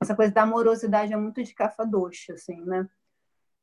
Essa 0.02 0.16
coisa 0.16 0.34
da 0.34 0.44
amorosidade 0.44 1.14
é 1.14 1.18
muito 1.18 1.42
de 1.42 1.54
Cafaducha, 1.54 2.34
assim, 2.34 2.62
né? 2.66 2.88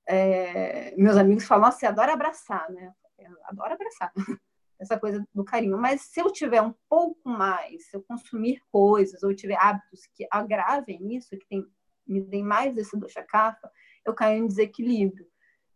É, 0.07 0.95
meus 0.97 1.17
amigos 1.17 1.45
falam, 1.45 1.71
você 1.71 1.87
adora 1.87 2.15
abraçar, 2.15 2.71
né? 2.71 2.93
Eu 3.19 3.37
adoro 3.45 3.75
abraçar. 3.75 4.13
Essa 4.81 4.99
coisa 4.99 5.23
do 5.35 5.45
carinho. 5.45 5.77
Mas 5.77 6.01
se 6.01 6.21
eu 6.21 6.33
tiver 6.33 6.63
um 6.63 6.75
pouco 6.89 7.29
mais, 7.29 7.91
se 7.91 7.97
eu 7.97 8.03
consumir 8.03 8.63
coisas, 8.73 9.23
ou 9.23 9.35
tiver 9.35 9.59
hábitos 9.61 10.07
que 10.15 10.27
agravem 10.31 11.15
isso, 11.15 11.37
que 11.37 11.47
tem 11.47 11.67
me 12.13 12.21
deem 12.21 12.43
mais 12.43 12.77
esse 12.77 12.97
dosha 12.97 13.23
kapha, 13.23 13.71
eu 14.05 14.15
caio 14.15 14.43
em 14.43 14.47
desequilíbrio. 14.47 15.27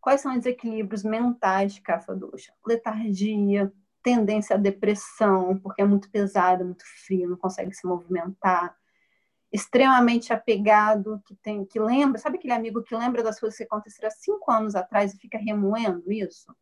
Quais 0.00 0.20
são 0.20 0.32
os 0.32 0.38
desequilíbrios 0.38 1.02
mentais 1.02 1.74
de 1.74 1.80
kapha 1.80 2.14
dosha? 2.14 2.52
Letargia, 2.66 3.72
tendência 4.02 4.56
à 4.56 4.58
depressão, 4.58 5.58
porque 5.58 5.80
é 5.80 5.84
muito 5.84 6.10
pesado, 6.10 6.64
muito 6.64 6.84
frio, 7.06 7.30
não 7.30 7.38
consegue 7.38 7.74
se 7.74 7.86
movimentar. 7.86 8.76
Extremamente 9.50 10.32
apegado, 10.32 11.22
que 11.24 11.34
tem, 11.36 11.64
que 11.64 11.80
lembra, 11.80 12.18
sabe 12.18 12.36
aquele 12.36 12.52
amigo 12.52 12.82
que 12.82 12.94
lembra 12.94 13.22
das 13.22 13.40
coisas 13.40 13.56
que 13.56 13.64
aconteceram 13.64 14.08
há 14.08 14.10
cinco 14.10 14.50
anos 14.50 14.74
atrás 14.74 15.14
e 15.14 15.18
fica 15.18 15.38
remoendo 15.38 16.12
isso? 16.12 16.54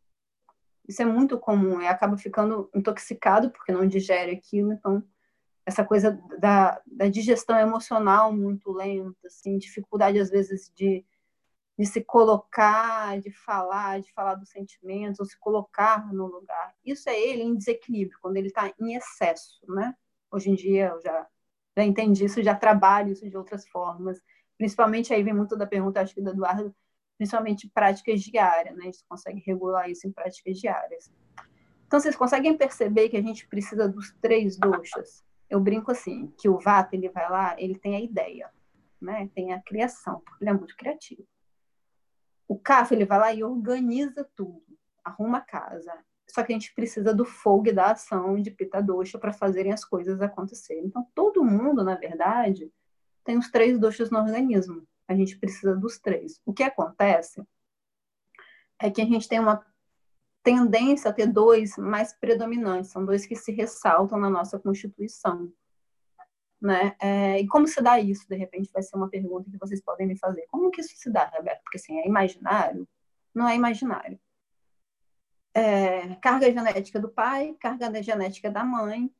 Isso 0.88 1.02
é 1.02 1.04
muito 1.04 1.38
comum, 1.38 1.80
e 1.80 1.86
acaba 1.86 2.16
ficando 2.16 2.70
intoxicado 2.74 3.50
porque 3.50 3.72
não 3.72 3.86
digere 3.86 4.32
aquilo, 4.32 4.72
então 4.72 5.02
essa 5.64 5.84
coisa 5.84 6.20
da, 6.38 6.80
da 6.86 7.08
digestão 7.08 7.58
emocional 7.58 8.32
muito 8.32 8.72
lenta, 8.72 9.26
assim, 9.26 9.58
dificuldade 9.58 10.18
às 10.18 10.30
vezes 10.30 10.72
de, 10.74 11.04
de 11.78 11.86
se 11.86 12.02
colocar, 12.02 13.20
de 13.20 13.30
falar, 13.30 14.00
de 14.00 14.12
falar 14.12 14.34
dos 14.34 14.50
sentimentos, 14.50 15.20
ou 15.20 15.26
se 15.26 15.38
colocar 15.38 16.12
no 16.12 16.26
lugar. 16.26 16.74
Isso 16.84 17.08
é 17.08 17.18
ele 17.18 17.42
em 17.42 17.56
desequilíbrio, 17.56 18.18
quando 18.20 18.36
ele 18.36 18.48
está 18.48 18.72
em 18.80 18.94
excesso, 18.94 19.60
né? 19.68 19.94
Hoje 20.30 20.50
em 20.50 20.54
dia 20.54 20.88
eu 20.88 21.00
já, 21.00 21.26
já 21.76 21.84
entendi 21.84 22.24
isso, 22.24 22.42
já 22.42 22.54
trabalho 22.54 23.12
isso 23.12 23.28
de 23.28 23.36
outras 23.36 23.66
formas. 23.68 24.20
Principalmente 24.58 25.14
aí 25.14 25.22
vem 25.22 25.34
muito 25.34 25.56
da 25.56 25.66
pergunta, 25.66 26.00
acho 26.00 26.14
que 26.14 26.20
do 26.20 26.30
Eduardo, 26.30 26.74
principalmente 27.16 27.68
práticas 27.68 28.20
diárias, 28.20 28.76
né? 28.76 28.82
A 28.82 28.86
gente 28.86 29.04
consegue 29.08 29.40
regular 29.46 29.88
isso 29.88 30.08
em 30.08 30.12
práticas 30.12 30.58
diárias. 30.58 31.12
Então, 31.86 32.00
vocês 32.00 32.16
conseguem 32.16 32.56
perceber 32.56 33.10
que 33.10 33.16
a 33.18 33.22
gente 33.22 33.46
precisa 33.46 33.86
dos 33.86 34.12
três 34.20 34.56
doxas? 34.56 35.22
Eu 35.52 35.60
brinco 35.60 35.90
assim, 35.90 36.32
que 36.38 36.48
o 36.48 36.58
Vata, 36.58 36.96
ele 36.96 37.10
vai 37.10 37.30
lá, 37.30 37.54
ele 37.60 37.78
tem 37.78 37.94
a 37.94 38.00
ideia, 38.00 38.50
né? 38.98 39.28
Tem 39.34 39.52
a 39.52 39.60
criação, 39.60 40.20
porque 40.20 40.42
ele 40.42 40.50
é 40.50 40.54
muito 40.54 40.74
criativo. 40.74 41.28
O 42.48 42.58
Kapha, 42.58 42.94
ele 42.94 43.04
vai 43.04 43.18
lá 43.18 43.34
e 43.34 43.44
organiza 43.44 44.26
tudo, 44.34 44.64
arruma 45.04 45.38
a 45.38 45.42
casa. 45.42 45.92
Só 46.26 46.42
que 46.42 46.54
a 46.54 46.56
gente 46.56 46.74
precisa 46.74 47.12
do 47.12 47.26
fogo 47.26 47.68
e 47.68 47.72
da 47.72 47.90
ação 47.90 48.40
de 48.40 48.50
Pita 48.50 48.80
Dosha 48.82 49.18
para 49.18 49.30
fazerem 49.30 49.74
as 49.74 49.84
coisas 49.84 50.22
acontecerem. 50.22 50.86
Então, 50.86 51.06
todo 51.14 51.44
mundo, 51.44 51.84
na 51.84 51.96
verdade, 51.96 52.72
tem 53.22 53.36
os 53.36 53.50
três 53.50 53.78
doshas 53.78 54.10
no 54.10 54.20
organismo. 54.20 54.88
A 55.06 55.14
gente 55.14 55.36
precisa 55.36 55.76
dos 55.76 55.98
três. 55.98 56.40
O 56.46 56.54
que 56.54 56.62
acontece 56.62 57.46
é 58.78 58.90
que 58.90 59.02
a 59.02 59.04
gente 59.04 59.28
tem 59.28 59.38
uma 59.38 59.62
tendência 60.42 61.10
a 61.10 61.12
ter 61.12 61.26
dois 61.26 61.76
mais 61.76 62.12
predominantes, 62.12 62.90
são 62.90 63.04
dois 63.04 63.24
que 63.24 63.36
se 63.36 63.52
ressaltam 63.52 64.18
na 64.18 64.28
nossa 64.28 64.58
Constituição. 64.58 65.52
Né? 66.60 66.94
É, 67.00 67.40
e 67.40 67.46
como 67.48 67.66
se 67.66 67.80
dá 67.82 67.98
isso? 67.98 68.28
De 68.28 68.36
repente 68.36 68.70
vai 68.72 68.82
ser 68.82 68.96
uma 68.96 69.08
pergunta 69.08 69.50
que 69.50 69.58
vocês 69.58 69.80
podem 69.82 70.06
me 70.06 70.16
fazer. 70.16 70.46
Como 70.48 70.70
que 70.70 70.80
isso 70.80 70.94
se 70.96 71.10
dá, 71.10 71.24
Roberto? 71.26 71.62
Porque 71.62 71.78
assim, 71.78 71.98
é 71.98 72.06
imaginário? 72.06 72.88
Não 73.34 73.48
é 73.48 73.56
imaginário. 73.56 74.18
É, 75.54 76.14
carga 76.16 76.50
genética 76.50 77.00
do 77.00 77.08
pai, 77.08 77.56
carga 77.60 78.02
genética 78.02 78.50
da 78.50 78.64
mãe, 78.64 79.12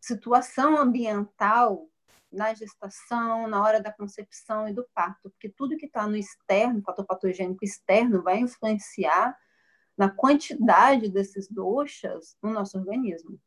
situação 0.00 0.76
ambiental 0.76 1.88
na 2.32 2.52
gestação, 2.54 3.46
na 3.46 3.62
hora 3.62 3.80
da 3.80 3.92
concepção 3.92 4.68
e 4.68 4.72
do 4.72 4.86
parto, 4.94 5.30
porque 5.30 5.48
tudo 5.48 5.76
que 5.76 5.86
está 5.86 6.06
no 6.06 6.16
externo, 6.16 6.82
fator 6.82 7.04
patogênico 7.04 7.64
externo, 7.64 8.22
vai 8.22 8.38
influenciar 8.38 9.36
na 9.96 10.10
quantidade 10.10 11.08
desses 11.08 11.48
doxas 11.48 12.36
no 12.42 12.50
nosso 12.50 12.78
organismo. 12.78 13.40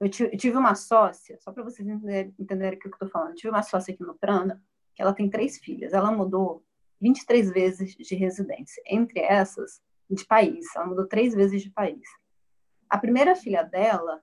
Eu 0.00 0.08
tive 0.08 0.56
uma 0.56 0.74
sócia, 0.74 1.38
só 1.40 1.52
para 1.52 1.62
vocês 1.62 1.86
entenderem, 1.86 2.78
o 2.78 2.80
que 2.80 2.86
eu 2.86 2.92
estou 2.92 3.08
falando, 3.08 3.34
tive 3.34 3.50
uma 3.50 3.62
sócia 3.62 3.92
aqui 3.92 4.02
no 4.02 4.14
Prana, 4.14 4.62
que 4.94 5.02
ela 5.02 5.12
tem 5.12 5.28
três 5.28 5.58
filhas. 5.58 5.92
Ela 5.92 6.10
mudou 6.10 6.64
23 7.02 7.50
vezes 7.50 7.94
de 7.94 8.14
residência. 8.14 8.82
Entre 8.86 9.20
essas, 9.20 9.82
de 10.10 10.24
país. 10.24 10.66
Ela 10.74 10.86
mudou 10.86 11.06
três 11.06 11.34
vezes 11.34 11.62
de 11.62 11.70
país. 11.70 12.02
A 12.88 12.98
primeira 12.98 13.36
filha 13.36 13.62
dela 13.62 14.20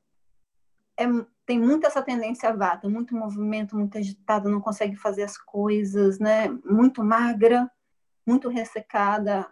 é, 1.00 1.06
tem 1.46 1.60
muita 1.60 1.88
essa 1.88 2.02
tendência 2.02 2.54
vata, 2.54 2.90
muito 2.90 3.16
movimento, 3.16 3.78
muito 3.78 3.98
agitada, 3.98 4.50
não 4.50 4.60
consegue 4.60 4.96
fazer 4.96 5.24
as 5.24 5.38
coisas, 5.38 6.20
né? 6.20 6.50
Muito 6.66 7.04
magra, 7.04 7.70
muito 8.26 8.50
ressecada. 8.50 9.48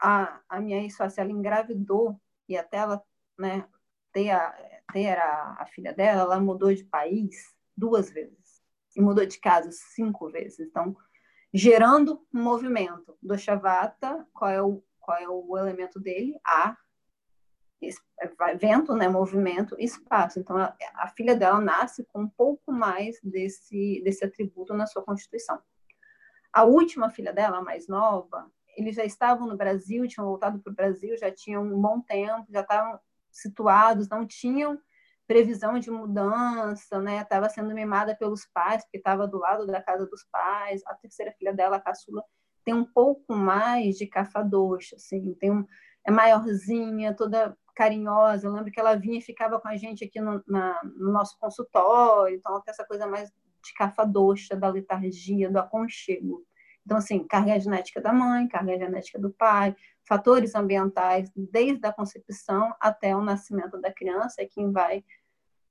A, 0.00 0.40
a 0.48 0.60
minha 0.60 0.82
ex-sócia, 0.82 1.22
ela 1.22 1.30
engravidou 1.30 2.20
e 2.48 2.56
até 2.56 2.78
ela 2.78 3.02
né, 3.38 3.66
ter, 4.12 4.30
a, 4.30 4.52
ter 4.92 5.18
a, 5.18 5.56
a 5.60 5.66
filha 5.66 5.92
dela, 5.92 6.22
ela 6.22 6.40
mudou 6.40 6.72
de 6.74 6.84
país 6.84 7.54
duas 7.76 8.10
vezes 8.10 8.62
e 8.96 9.00
mudou 9.00 9.26
de 9.26 9.38
casa 9.38 9.70
cinco 9.72 10.30
vezes. 10.30 10.60
Então, 10.60 10.96
gerando 11.52 12.24
um 12.32 12.42
movimento 12.42 13.16
do 13.22 13.36
Shavata, 13.36 14.26
qual 14.32 14.50
é 14.50 14.62
o, 14.62 14.82
qual 15.00 15.18
é 15.18 15.28
o 15.28 15.56
elemento 15.58 15.98
dele? 16.00 16.38
Ar, 16.44 16.78
vento, 18.58 18.94
né, 18.94 19.08
movimento, 19.08 19.76
espaço. 19.78 20.38
Então, 20.38 20.56
a, 20.56 20.74
a, 20.94 21.08
filha 21.08 21.34
dela 21.36 21.60
nasce 21.60 22.04
com 22.04 22.22
um 22.22 22.28
pouco 22.28 22.72
mais 22.72 23.20
desse, 23.22 24.00
desse 24.04 24.24
atributo 24.24 24.74
na 24.74 24.86
sua 24.86 25.02
constituição. 25.02 25.60
A 26.52 26.64
última 26.64 27.10
filha 27.10 27.32
dela, 27.32 27.58
a 27.58 27.62
mais 27.62 27.88
nova, 27.88 28.50
eles 28.76 28.96
já 28.96 29.04
estavam 29.04 29.46
no 29.46 29.56
Brasil, 29.56 30.06
tinham 30.08 30.26
voltado 30.26 30.58
para 30.60 30.70
o 30.70 30.74
Brasil, 30.74 31.16
já 31.16 31.30
tinham 31.30 31.64
um 31.64 31.80
bom 31.80 32.00
tempo, 32.00 32.46
já 32.50 32.60
estavam 32.60 32.98
situados, 33.30 34.08
não 34.08 34.26
tinham 34.26 34.78
previsão 35.26 35.78
de 35.78 35.90
mudança, 35.90 37.00
né? 37.00 37.20
Estava 37.20 37.48
sendo 37.48 37.74
mimada 37.74 38.14
pelos 38.14 38.46
pais, 38.46 38.82
porque 38.84 38.98
estava 38.98 39.26
do 39.26 39.38
lado 39.38 39.66
da 39.66 39.82
casa 39.82 40.06
dos 40.06 40.24
pais. 40.30 40.82
A 40.86 40.94
terceira 40.94 41.32
filha 41.32 41.52
dela, 41.52 41.76
a 41.76 41.80
caçula, 41.80 42.22
tem 42.64 42.74
um 42.74 42.84
pouco 42.84 43.34
mais 43.34 43.96
de 43.96 44.06
cafadoxa, 44.06 44.96
assim, 44.96 45.34
tem 45.34 45.50
um, 45.50 45.66
é 46.06 46.10
maiorzinha, 46.10 47.14
toda 47.14 47.56
carinhosa. 47.74 48.46
Eu 48.46 48.52
lembro 48.52 48.70
que 48.70 48.80
ela 48.80 48.94
vinha 48.94 49.18
e 49.18 49.22
ficava 49.22 49.60
com 49.60 49.68
a 49.68 49.76
gente 49.76 50.04
aqui 50.04 50.20
no, 50.20 50.42
na, 50.46 50.82
no 50.84 51.12
nosso 51.12 51.38
consultório, 51.38 52.36
então 52.36 52.52
ela 52.52 52.62
tem 52.62 52.72
essa 52.72 52.84
coisa 52.84 53.06
mais 53.06 53.30
de 53.30 53.74
cafadoxa, 53.74 54.54
da 54.54 54.68
letargia, 54.68 55.50
do 55.50 55.58
aconchego. 55.58 56.44
Então, 56.84 56.98
assim, 56.98 57.26
carga 57.26 57.58
genética 57.58 58.00
da 58.00 58.12
mãe, 58.12 58.46
carga 58.46 58.78
genética 58.78 59.18
do 59.18 59.30
pai, 59.30 59.74
fatores 60.06 60.54
ambientais, 60.54 61.30
desde 61.34 61.86
a 61.86 61.92
concepção 61.92 62.74
até 62.78 63.16
o 63.16 63.22
nascimento 63.22 63.80
da 63.80 63.92
criança, 63.92 64.42
é 64.42 64.46
quem 64.46 64.70
vai. 64.70 65.02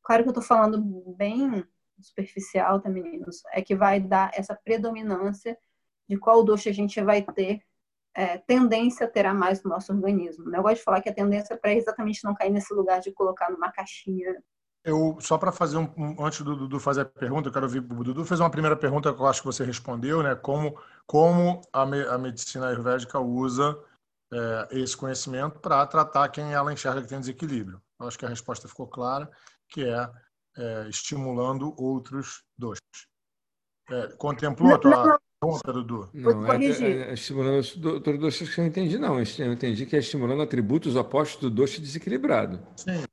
Claro 0.01 0.23
que 0.23 0.29
eu 0.29 0.31
estou 0.31 0.43
falando 0.43 0.81
bem 1.15 1.63
superficial, 1.99 2.81
tá, 2.81 2.89
meninos? 2.89 3.43
É 3.51 3.61
que 3.61 3.75
vai 3.75 3.99
dar 3.99 4.31
essa 4.33 4.55
predominância 4.55 5.57
de 6.09 6.17
qual 6.17 6.43
doce 6.43 6.67
a 6.67 6.73
gente 6.73 6.99
vai 7.01 7.21
ter 7.21 7.61
é, 8.15 8.37
tendência 8.37 9.05
a 9.05 9.09
ter 9.09 9.25
a 9.25 9.33
mais 9.33 9.63
no 9.63 9.69
nosso 9.71 9.91
organismo. 9.91 10.49
Né? 10.49 10.57
Eu 10.57 10.63
gosto 10.63 10.77
de 10.77 10.83
falar 10.83 11.01
que 11.01 11.09
a 11.09 11.13
tendência 11.13 11.53
é 11.53 11.57
para 11.57 11.73
exatamente 11.73 12.23
não 12.23 12.33
cair 12.33 12.51
nesse 12.51 12.73
lugar 12.73 12.99
de 12.99 13.11
colocar 13.11 13.49
numa 13.51 13.71
caixinha. 13.71 14.35
Eu, 14.85 15.17
só 15.21 15.37
para 15.37 15.51
fazer 15.51 15.77
um, 15.77 15.89
um, 15.97 16.25
antes 16.25 16.41
do 16.41 16.55
Dudu 16.55 16.79
fazer 16.79 17.01
a 17.01 17.05
pergunta, 17.05 17.47
eu 17.47 17.53
quero 17.53 17.65
ouvir 17.65 17.79
o 17.79 18.03
Dudu 18.03 18.25
fez 18.25 18.39
uma 18.39 18.49
primeira 18.49 18.75
pergunta 18.75 19.13
que 19.13 19.21
eu 19.21 19.25
acho 19.25 19.41
que 19.41 19.45
você 19.45 19.63
respondeu, 19.63 20.21
né? 20.21 20.35
Como, 20.35 20.77
como 21.07 21.61
a, 21.71 21.85
me, 21.85 22.01
a 22.01 22.17
medicina 22.17 22.67
ayurvédica 22.67 23.17
usa 23.19 23.79
é, 24.33 24.67
esse 24.71 24.97
conhecimento 24.97 25.59
para 25.59 25.85
tratar 25.87 26.27
quem 26.29 26.53
ela 26.53 26.73
enxerga 26.73 27.01
que 27.01 27.07
tem 27.07 27.19
desequilíbrio. 27.19 27.81
Eu 27.99 28.07
acho 28.07 28.19
que 28.19 28.25
a 28.25 28.29
resposta 28.29 28.67
ficou 28.67 28.87
clara, 28.87 29.31
que 29.69 29.85
é, 29.85 30.09
é 30.57 30.89
estimulando 30.89 31.73
outros 31.81 32.43
doces. 32.57 32.81
É, 33.89 34.07
contemplou 34.17 34.75
a 34.75 34.77
tua, 34.77 35.19
Conta, 35.43 35.73
Dudu. 35.73 36.09
Não, 36.13 36.47
é, 36.47 36.65
é, 36.65 37.09
é, 37.09 37.13
estimulando 37.13 37.61
doutor 37.77 38.17
doce 38.17 38.45
que 38.45 38.59
eu 38.59 38.63
não 38.63 38.69
entendi, 38.69 38.97
não. 38.97 39.19
Eu 39.19 39.51
entendi 39.51 39.85
que 39.85 39.93
é 39.93 39.99
estimulando 39.99 40.41
atributos 40.41 40.95
opostos 40.95 41.41
do 41.41 41.49
doce 41.49 41.81
desequilibrado. 41.81 42.65
Sim, 42.77 43.03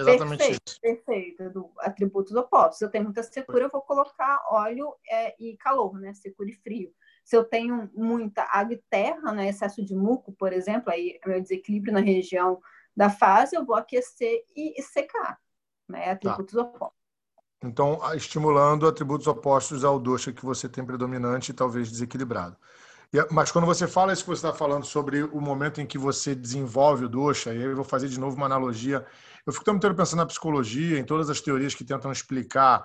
exatamente 0.00 0.38
perfeito, 0.38 0.62
isso. 0.66 0.80
Perfeito, 0.80 1.50
do 1.50 1.72
atributos 1.78 2.34
opostos. 2.34 2.78
Se 2.78 2.84
eu 2.84 2.90
tenho 2.90 3.04
muita 3.04 3.22
secura, 3.22 3.64
eu 3.64 3.70
vou 3.70 3.82
colocar 3.82 4.44
óleo 4.50 4.94
é, 5.10 5.34
e 5.38 5.56
calor, 5.56 5.98
né? 5.98 6.12
Secura 6.14 6.50
e 6.50 6.54
frio. 6.54 6.92
Se 7.24 7.36
eu 7.36 7.44
tenho 7.44 7.90
muita 7.94 8.46
água 8.52 8.74
e 8.74 8.82
terra, 8.88 9.32
né? 9.32 9.48
excesso 9.48 9.84
de 9.84 9.94
muco, 9.94 10.32
por 10.32 10.52
exemplo, 10.52 10.92
aí 10.92 11.18
é 11.22 11.28
meu 11.28 11.40
desequilíbrio 11.40 11.92
na 11.92 12.00
região 12.00 12.60
da 12.96 13.10
fase, 13.10 13.56
eu 13.56 13.64
vou 13.64 13.74
aquecer 13.74 14.44
e, 14.56 14.80
secar, 14.82 15.38
né? 15.88 16.04
Tá. 16.04 16.12
Atributos 16.12 16.54
tá. 16.54 16.62
opostos. 16.62 16.96
Então, 17.64 17.98
estimulando 18.14 18.86
atributos 18.86 19.26
opostos 19.26 19.84
ao 19.84 19.98
dosha 19.98 20.32
que 20.32 20.44
você 20.44 20.68
tem 20.68 20.84
predominante 20.84 21.50
e 21.50 21.54
talvez 21.54 21.90
desequilibrado. 21.90 22.56
Mas 23.30 23.52
quando 23.52 23.66
você 23.66 23.86
fala 23.86 24.12
isso 24.12 24.22
que 24.22 24.28
você 24.28 24.46
está 24.46 24.52
falando 24.52 24.84
sobre 24.84 25.22
o 25.22 25.40
momento 25.40 25.80
em 25.80 25.86
que 25.86 25.96
você 25.96 26.34
desenvolve 26.34 27.04
o 27.04 27.08
dosha, 27.08 27.54
e 27.54 27.58
aí 27.58 27.64
eu 27.64 27.76
vou 27.76 27.84
fazer 27.84 28.08
de 28.08 28.18
novo 28.18 28.36
uma 28.36 28.46
analogia. 28.46 29.06
Eu 29.46 29.52
fico 29.52 29.64
também 29.64 29.94
pensando 29.94 30.18
na 30.18 30.26
psicologia, 30.26 30.98
em 30.98 31.04
todas 31.04 31.30
as 31.30 31.40
teorias 31.40 31.74
que 31.74 31.84
tentam 31.84 32.10
explicar 32.10 32.84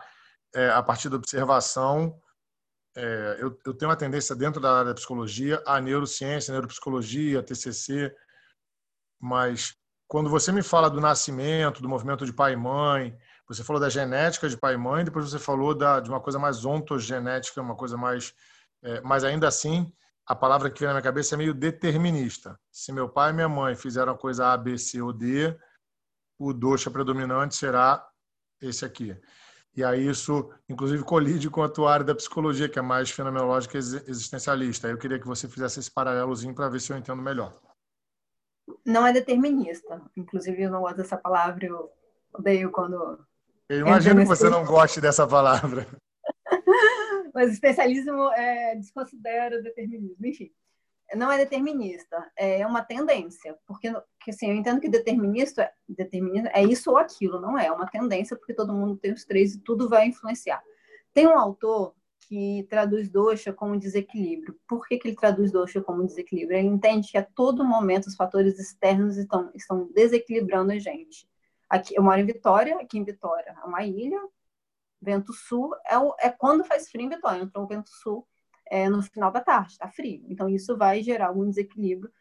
é, 0.54 0.70
a 0.70 0.84
partir 0.84 1.10
da 1.10 1.16
observação. 1.16 2.20
É, 2.96 3.38
eu, 3.40 3.58
eu, 3.66 3.74
tenho 3.74 3.90
uma 3.90 3.98
tendência 3.98 4.36
dentro 4.36 4.62
da 4.62 4.72
área 4.74 4.90
da 4.90 4.94
psicologia 4.94 5.62
a 5.66 5.80
neurociência, 5.80 6.52
neuropsicologia, 6.52 7.42
TCC, 7.42 8.14
mas 9.20 9.76
quando 10.08 10.30
você 10.30 10.52
me 10.52 10.62
fala 10.62 10.90
do 10.90 11.00
nascimento, 11.00 11.82
do 11.82 11.88
movimento 11.88 12.26
de 12.26 12.34
pai 12.34 12.54
e 12.54 12.58
mãe, 12.58 13.18
você 13.48 13.64
falou 13.64 13.80
da 13.80 13.90
genética 13.90 14.50
de 14.50 14.58
pai 14.58 14.74
e 14.74 14.78
mãe, 14.78 15.06
depois 15.06 15.30
você 15.30 15.40
falou 15.40 15.74
da, 15.74 16.00
de 16.00 16.10
uma 16.10 16.20
coisa 16.20 16.38
mais 16.38 16.66
ontogenética, 16.66 17.62
uma 17.62 17.76
coisa 17.76 17.98
mais. 17.98 18.34
É, 18.84 19.00
mas 19.02 19.24
ainda 19.24 19.48
assim, 19.48 19.92
a 20.26 20.36
palavra 20.36 20.70
que 20.70 20.80
vem 20.80 20.88
na 20.88 20.94
minha 20.94 21.04
cabeça 21.04 21.36
é 21.36 21.38
meio 21.38 21.54
determinista. 21.54 22.60
Se 22.72 22.92
meu 22.92 23.10
pai 23.10 23.32
e 23.32 23.34
minha 23.34 23.50
mãe 23.50 23.76
fizeram 23.76 24.14
a 24.14 24.18
coisa 24.18 24.48
A, 24.48 24.58
B, 24.58 24.78
C 24.78 25.02
ou 25.02 25.12
D, 25.12 25.58
o 26.38 26.54
dosha 26.54 26.90
predominante 26.90 27.56
será 27.56 28.08
esse 28.62 28.86
aqui. 28.86 29.20
E 29.76 29.84
aí 29.84 30.08
isso, 30.08 30.52
inclusive, 30.68 31.04
colide 31.04 31.50
com 31.50 31.64
a 31.64 31.70
tua 31.70 31.94
área 31.94 32.06
da 32.06 32.16
psicologia, 32.16 32.68
que 32.68 32.78
é 32.78 32.82
mais 32.82 33.10
fenomenológica 33.10 33.78
e 33.78 33.80
existencialista. 33.80 34.88
Eu 34.88 34.98
queria 34.98 35.20
que 35.20 35.28
você 35.28 35.48
fizesse 35.48 35.80
esse 35.80 35.90
paralelozinho 35.90 36.54
para 36.54 36.70
ver 36.70 36.82
se 36.82 36.92
eu 36.92 36.98
entendo 36.98 37.22
melhor. 37.22 37.58
Não 38.86 39.08
é 39.08 39.14
determinista. 39.14 40.02
Inclusive, 40.16 40.64
eu 40.64 40.72
não 40.72 40.82
gosto 40.82 40.98
dessa 40.98 41.18
palavra, 41.18 41.66
eu 41.66 41.90
odeio 42.34 42.70
quando 42.72 43.26
eu 43.72 43.80
imagino 43.80 44.20
que 44.20 44.28
você 44.28 44.50
não 44.50 44.66
goste 44.66 45.00
dessa 45.00 45.26
palavra. 45.26 45.88
Mas 47.34 47.52
especialismo 47.52 48.32
é, 48.34 48.76
desconsidera 48.76 49.60
o 49.60 49.64
determinismo. 49.64 50.26
Enfim, 50.26 50.52
não 51.16 51.32
é 51.32 51.38
determinista, 51.38 52.32
é 52.38 52.66
uma 52.66 52.84
tendência. 52.84 53.58
Porque, 53.66 53.92
assim, 54.28 54.50
eu 54.50 54.56
entendo 54.56 54.80
que 54.80 54.90
determinista, 54.90 55.72
determinista 55.88 56.50
é 56.54 56.64
isso 56.64 56.92
ou 56.92 56.98
aquilo, 56.98 57.40
não 57.40 57.58
é. 57.58 57.68
É 57.68 57.72
uma 57.72 57.90
tendência, 57.90 58.36
porque 58.36 58.54
todo 58.54 58.74
mundo 58.74 58.98
tem 58.98 59.12
os 59.14 59.26
três 59.26 59.56
e 59.56 59.60
tudo 59.60 59.90
vai 59.90 60.08
influenciar. 60.08 60.62
Tem 61.14 61.28
um 61.28 61.38
autor 61.38 61.94
que 62.28 62.66
traduz 62.70 63.10
dosha 63.10 63.52
como 63.52 63.78
desequilíbrio. 63.78 64.58
Por 64.68 64.88
que, 64.88 64.98
que 64.98 65.10
ele 65.10 65.18
traduz 65.18 65.52
dosha 65.52 65.82
como 65.82 66.06
desequilíbrio? 66.06 66.58
Ele 66.58 66.68
entende 66.68 67.12
que 67.12 67.18
a 67.18 67.24
todo 67.24 67.66
momento 67.66 68.08
os 68.08 68.16
fatores 68.16 68.58
externos 68.58 69.18
estão, 69.18 69.52
estão 69.54 69.92
desequilibrando 69.94 70.72
a 70.72 70.80
gente. 70.80 71.28
Aqui, 71.70 71.94
eu 71.96 72.04
moro 72.04 72.20
em 72.20 72.26
Vitória, 72.26 72.78
aqui 72.78 72.98
em 72.98 73.04
Vitória 73.04 73.54
é 73.62 73.66
uma 73.66 73.86
ilha, 73.86 74.20
vento 75.02 75.34
sul 75.34 75.74
é, 75.86 75.97
o, 75.97 76.16
é 76.20 76.30
quando 76.30 76.64
faz 76.64 76.89
frio 76.89 77.06
em 77.06 77.10
Vitória, 77.10 77.43
então 77.43 77.64
o 77.64 77.68
vento 77.68 77.89
sul 77.89 78.28
é 78.72 78.88
no 78.88 79.02
final 79.02 79.32
da 79.32 79.41
tarde, 79.41 79.74
está 79.74 79.89
frio. 79.89 80.24
Então 80.30 80.47
isso 80.47 80.78
vai 80.78 81.04
gerar 81.04 81.28
algum 81.28 81.47
desequilíbrio 81.49 82.12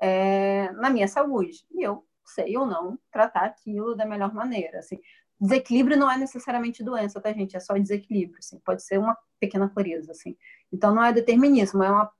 é, 0.00 0.70
na 0.72 0.90
minha 0.90 1.08
saúde. 1.08 1.64
E 1.72 1.82
eu 1.82 2.06
sei 2.24 2.56
ou 2.56 2.66
não 2.66 2.98
tratar 3.10 3.44
aquilo 3.44 3.94
da 3.94 4.04
melhor 4.04 4.32
maneira. 4.34 4.80
Assim. 4.80 5.00
Desequilíbrio 5.40 5.96
não 5.96 6.10
é 6.10 6.18
necessariamente 6.18 6.84
doença, 6.84 7.20
tá, 7.20 7.32
gente? 7.32 7.56
É 7.56 7.60
só 7.60 7.74
desequilíbrio. 7.74 8.38
Assim. 8.38 8.58
Pode 8.60 8.82
ser 8.82 8.98
uma 8.98 9.16
pequena 9.40 9.68
clareza. 9.68 10.12
Assim. 10.12 10.36
Então 10.70 10.94
não 10.94 11.02
é 11.02 11.12
determinismo, 11.12 11.82
é 11.82 11.90
uma 11.90 12.12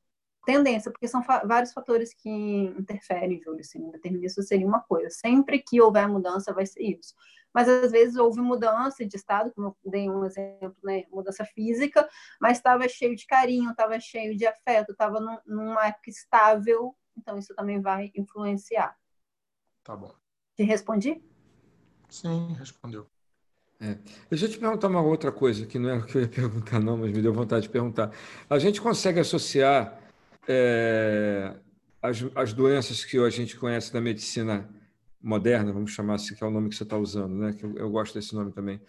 tendência, 0.47 0.91
porque 0.91 1.09
são 1.09 1.23
fa 1.23 1.43
vários 1.45 1.73
fatores 1.73 2.13
que 2.15 2.31
interferem, 2.79 3.41
Júlio. 3.41 3.61
Assim, 3.61 3.91
determinismo 3.91 4.43
seria 4.43 4.67
uma 4.67 4.81
coisa. 4.81 5.11
Sempre 5.11 5.59
que 5.59 5.81
houver 5.81 6.09
mudança, 6.09 6.53
vai 6.53 6.67
ser 6.67 6.83
isso. 6.83 7.15
Mas 7.55 7.69
às 7.69 7.93
vezes 7.93 8.17
houve 8.17 8.41
mudança 8.41 9.07
de 9.07 9.17
estado, 9.17 9.53
como 9.55 9.69
eu 9.69 9.91
dei 9.91 10.11
um 10.11 10.25
exemplo, 10.25 10.77
né? 10.83 11.05
Mudança 11.11 11.45
física, 11.45 12.07
mas 12.41 12.59
estava 12.59 12.89
cheio 12.89 13.15
de 13.15 13.27
carinho, 13.27 13.71
estava 13.71 13.99
cheio 14.01 14.37
de 14.37 14.45
afeto, 14.45 14.93
estava 14.93 15.21
num, 15.21 15.39
numa 15.47 15.87
época 15.87 16.11
estável, 16.11 16.97
então 17.17 17.39
isso 17.39 17.55
também 17.55 17.81
vai 17.81 18.11
influenciar. 18.17 18.97
Tá 19.85 19.95
bom. 19.97 20.13
Te 20.57 20.65
respondi? 20.65 21.23
Sim, 22.09 22.55
respondeu. 22.59 23.07
É. 23.81 23.99
Deixa 24.31 24.47
eu 24.47 24.51
te 24.51 24.59
perguntar 24.59 24.89
uma 24.89 25.03
outra 25.03 25.31
coisa, 25.31 25.67
que 25.67 25.79
não 25.79 25.91
era 25.91 26.01
o 26.01 26.07
que 26.07 26.17
eu 26.17 26.23
ia 26.23 26.29
perguntar, 26.29 26.81
não, 26.81 26.97
mas 26.97 27.13
me 27.13 27.23
deu 27.23 27.33
vontade 27.33 27.63
de 27.63 27.69
perguntar. 27.69 28.11
A 28.49 28.59
gente 28.59 28.81
consegue 28.81 29.21
associar 29.21 30.01
é, 30.49 31.55
as, 32.01 32.19
as 32.35 32.53
doenças 32.53 33.05
que 33.05 33.19
a 33.19 33.31
gente 33.31 33.57
conhece 33.57 33.93
da 33.93 34.01
medicina 34.01 34.69
moderna, 35.25 35.73
vamos 35.73 35.93
chamar 35.93 36.15
assim, 36.15 36.35
que 36.35 36.45
é 36.45 36.47
o 36.47 36.51
nome 36.51 36.69
que 36.69 36.77
você 36.77 36.83
está 36.83 36.99
usando, 36.99 37.35
né? 37.35 37.55
Que 37.55 37.65
eu, 37.65 37.77
eu, 37.77 37.91
gosto 37.91 38.15
desse 38.15 38.35
nome 38.35 38.53
também. 38.53 38.81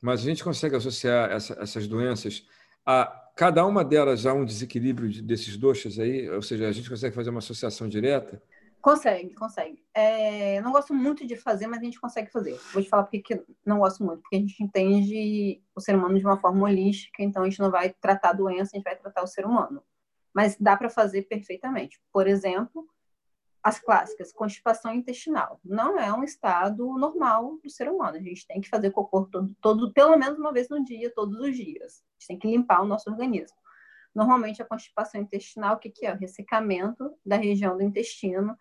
Mas 0.00 0.20
a 0.20 0.24
gente 0.24 0.44
consegue 0.44 0.76
associar 0.76 1.30
essa, 1.30 1.54
essas 1.60 1.86
doenças 1.88 2.46
a 2.86 3.06
cada 3.36 3.66
uma 3.66 3.84
delas 3.84 4.24
a 4.24 4.32
um 4.32 4.44
desequilíbrio 4.44 5.22
desses 5.22 5.56
doxas 5.56 5.98
aí, 5.98 6.30
ou 6.30 6.40
seja, 6.40 6.68
a 6.68 6.72
gente 6.72 6.88
consegue 6.88 7.14
fazer 7.14 7.30
uma 7.30 7.40
associação 7.40 7.88
direta? 7.88 8.40
Consegue, 8.80 9.34
consegue. 9.34 9.84
É, 9.92 10.60
não 10.62 10.72
gosto 10.72 10.94
muito 10.94 11.26
de 11.26 11.36
fazer, 11.36 11.66
mas 11.66 11.80
a 11.80 11.84
gente 11.84 12.00
consegue 12.00 12.30
fazer. 12.30 12.58
Vou 12.72 12.82
te 12.82 12.88
falar 12.88 13.02
porque 13.02 13.20
que 13.20 13.42
não 13.66 13.78
gosto 13.78 14.02
muito, 14.02 14.22
porque 14.22 14.36
a 14.36 14.38
gente 14.38 14.62
entende 14.62 15.62
o 15.74 15.80
ser 15.80 15.94
humano 15.94 16.18
de 16.18 16.24
uma 16.24 16.38
forma 16.38 16.64
holística, 16.64 17.22
então 17.22 17.42
a 17.42 17.44
gente 17.48 17.60
não 17.60 17.70
vai 17.70 17.90
tratar 18.00 18.30
a 18.30 18.34
doença, 18.34 18.70
a 18.72 18.76
gente 18.76 18.84
vai 18.84 18.96
tratar 18.96 19.22
o 19.22 19.26
ser 19.26 19.44
humano. 19.44 19.82
Mas 20.32 20.56
dá 20.58 20.76
para 20.76 20.88
fazer 20.88 21.22
perfeitamente. 21.22 22.00
Por 22.12 22.26
exemplo, 22.26 22.88
as 23.62 23.78
clássicas, 23.78 24.32
constipação 24.32 24.94
intestinal. 24.94 25.60
Não 25.64 25.98
é 25.98 26.12
um 26.12 26.24
estado 26.24 26.86
normal 26.96 27.58
do 27.62 27.68
ser 27.68 27.88
humano. 27.90 28.16
A 28.16 28.22
gente 28.22 28.46
tem 28.46 28.60
que 28.60 28.68
fazer 28.68 28.90
cocô 28.90 29.26
todo, 29.26 29.54
todo, 29.60 29.92
pelo 29.92 30.16
menos 30.16 30.38
uma 30.38 30.52
vez 30.52 30.68
no 30.68 30.82
dia, 30.82 31.12
todos 31.14 31.38
os 31.38 31.54
dias. 31.54 32.02
A 32.02 32.20
gente 32.20 32.28
tem 32.28 32.38
que 32.38 32.48
limpar 32.48 32.80
o 32.80 32.86
nosso 32.86 33.10
organismo. 33.10 33.56
Normalmente, 34.14 34.62
a 34.62 34.64
constipação 34.64 35.20
intestinal, 35.20 35.76
o 35.76 35.78
que, 35.78 35.90
que 35.90 36.06
é? 36.06 36.12
O 36.12 36.18
ressecamento 36.18 37.14
da 37.24 37.36
região 37.36 37.76
do 37.76 37.82
intestino, 37.82 38.56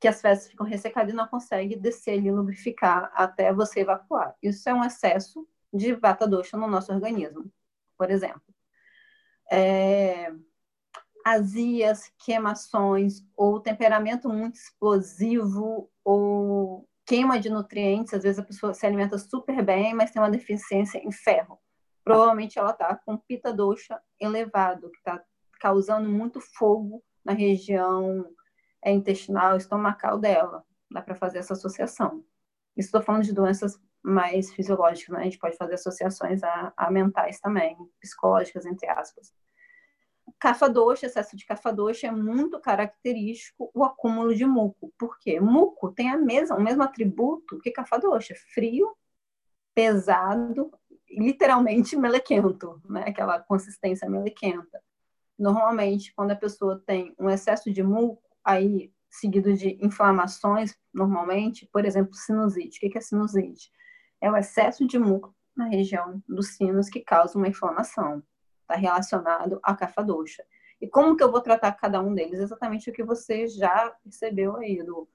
que 0.00 0.08
as 0.08 0.20
fezes 0.20 0.48
ficam 0.48 0.66
ressecadas 0.66 1.12
e 1.12 1.16
não 1.16 1.28
consegue 1.28 1.76
descer 1.76 2.20
e 2.20 2.30
lubrificar 2.30 3.12
até 3.14 3.52
você 3.52 3.80
evacuar. 3.80 4.34
Isso 4.42 4.68
é 4.68 4.74
um 4.74 4.82
excesso 4.82 5.46
de 5.72 5.92
vata 5.94 6.26
dosha 6.26 6.56
no 6.56 6.66
nosso 6.66 6.92
organismo, 6.92 7.52
por 7.96 8.10
exemplo. 8.10 8.42
É 9.50 10.32
azias, 11.24 12.12
queimações, 12.24 13.22
ou 13.36 13.60
temperamento 13.60 14.28
muito 14.28 14.56
explosivo, 14.56 15.90
ou 16.04 16.88
queima 17.06 17.38
de 17.38 17.50
nutrientes. 17.50 18.14
Às 18.14 18.22
vezes 18.22 18.38
a 18.38 18.44
pessoa 18.44 18.74
se 18.74 18.86
alimenta 18.86 19.18
super 19.18 19.62
bem, 19.62 19.94
mas 19.94 20.10
tem 20.10 20.20
uma 20.20 20.30
deficiência 20.30 20.98
em 20.98 21.12
ferro. 21.12 21.58
Provavelmente 22.04 22.58
ela 22.58 22.70
está 22.70 22.94
com 22.96 23.16
pita 23.16 23.52
doxa 23.52 24.00
elevado, 24.20 24.90
que 24.90 24.98
está 24.98 25.22
causando 25.60 26.08
muito 26.08 26.40
fogo 26.40 27.02
na 27.24 27.32
região 27.32 28.26
é, 28.84 28.90
intestinal, 28.90 29.56
estomacal 29.56 30.18
dela. 30.18 30.64
Dá 30.90 31.00
para 31.00 31.14
fazer 31.14 31.38
essa 31.38 31.52
associação. 31.52 32.24
Estou 32.76 33.00
falando 33.02 33.22
de 33.22 33.32
doenças 33.32 33.78
mais 34.02 34.52
fisiológicas, 34.52 35.14
né? 35.14 35.20
A 35.20 35.24
gente 35.24 35.38
pode 35.38 35.56
fazer 35.56 35.74
associações 35.74 36.42
a, 36.42 36.72
a 36.76 36.90
mentais 36.90 37.38
também, 37.38 37.76
psicológicas, 38.00 38.66
entre 38.66 38.88
aspas. 38.88 39.32
Cafadoxa, 40.42 41.06
excesso 41.06 41.36
de 41.36 41.46
cafadoxa 41.46 42.08
é 42.08 42.10
muito 42.10 42.58
característico 42.58 43.70
o 43.72 43.84
acúmulo 43.84 44.34
de 44.34 44.44
muco. 44.44 44.92
Por 44.98 45.16
quê? 45.20 45.38
Muco 45.38 45.92
tem 45.92 46.10
a 46.10 46.18
mesma, 46.18 46.56
o 46.56 46.60
mesmo 46.60 46.82
atributo 46.82 47.60
que 47.60 47.70
cafadoxa, 47.70 48.34
frio, 48.52 48.92
pesado, 49.72 50.72
literalmente 51.08 51.94
melequento, 51.96 52.82
né? 52.90 53.04
Aquela 53.06 53.38
consistência 53.38 54.10
melequenta. 54.10 54.82
Normalmente, 55.38 56.12
quando 56.12 56.32
a 56.32 56.36
pessoa 56.36 56.82
tem 56.84 57.14
um 57.20 57.30
excesso 57.30 57.72
de 57.72 57.84
muco, 57.84 58.20
aí 58.44 58.92
seguido 59.08 59.54
de 59.54 59.78
inflamações, 59.80 60.76
normalmente, 60.92 61.68
por 61.72 61.84
exemplo, 61.84 62.14
sinusite. 62.14 62.84
O 62.84 62.90
que 62.90 62.98
é 62.98 63.00
sinusite? 63.00 63.70
É 64.20 64.28
o 64.28 64.36
excesso 64.36 64.88
de 64.88 64.98
muco 64.98 65.32
na 65.54 65.66
região 65.66 66.20
dos 66.28 66.56
sinos 66.56 66.88
que 66.88 66.98
causa 66.98 67.38
uma 67.38 67.46
inflamação 67.46 68.24
está 68.72 68.76
relacionado 68.76 69.60
à 69.62 69.74
cafadoxa. 69.74 70.44
E 70.80 70.88
como 70.88 71.16
que 71.16 71.22
eu 71.22 71.30
vou 71.30 71.40
tratar 71.40 71.72
cada 71.72 72.00
um 72.00 72.14
deles? 72.14 72.40
Exatamente 72.40 72.90
o 72.90 72.92
que 72.92 73.04
você 73.04 73.46
já 73.46 73.94
percebeu 74.02 74.56
aí, 74.56 74.82
do, 74.82 75.08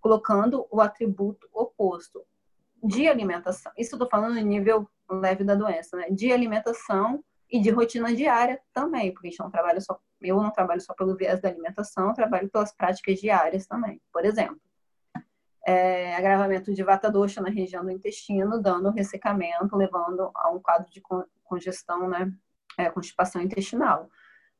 colocando 0.00 0.66
o 0.70 0.80
atributo 0.80 1.48
oposto 1.52 2.22
de 2.82 3.08
alimentação. 3.08 3.72
Isso 3.78 3.94
estou 3.94 4.08
falando 4.08 4.34
no 4.34 4.40
nível 4.40 4.88
leve 5.08 5.44
da 5.44 5.54
doença, 5.54 5.96
né? 5.96 6.10
De 6.10 6.32
alimentação 6.32 7.22
e 7.50 7.60
de 7.60 7.70
rotina 7.70 8.14
diária 8.14 8.60
também, 8.72 9.12
porque 9.12 9.28
a 9.28 9.30
gente 9.30 9.40
não 9.40 9.50
trabalha 9.50 9.80
só, 9.80 9.98
eu 10.20 10.42
não 10.42 10.50
trabalho 10.50 10.80
só 10.80 10.92
pelo 10.94 11.16
viés 11.16 11.40
da 11.40 11.48
alimentação, 11.48 12.08
eu 12.08 12.14
trabalho 12.14 12.50
pelas 12.50 12.72
práticas 12.72 13.20
diárias 13.20 13.66
também. 13.66 14.00
Por 14.12 14.24
exemplo, 14.24 14.60
é, 15.66 16.14
agravamento 16.16 16.74
de 16.74 16.82
vata 16.82 17.10
doxa 17.10 17.40
na 17.40 17.48
região 17.48 17.84
do 17.84 17.90
intestino, 17.90 18.60
dando 18.60 18.90
ressecamento, 18.90 19.76
levando 19.76 20.30
a 20.34 20.50
um 20.50 20.58
quadro 20.58 20.90
de 20.90 21.00
congestão, 21.44 22.08
né, 22.08 22.32
é, 22.78 22.90
constipação 22.90 23.42
intestinal. 23.42 24.08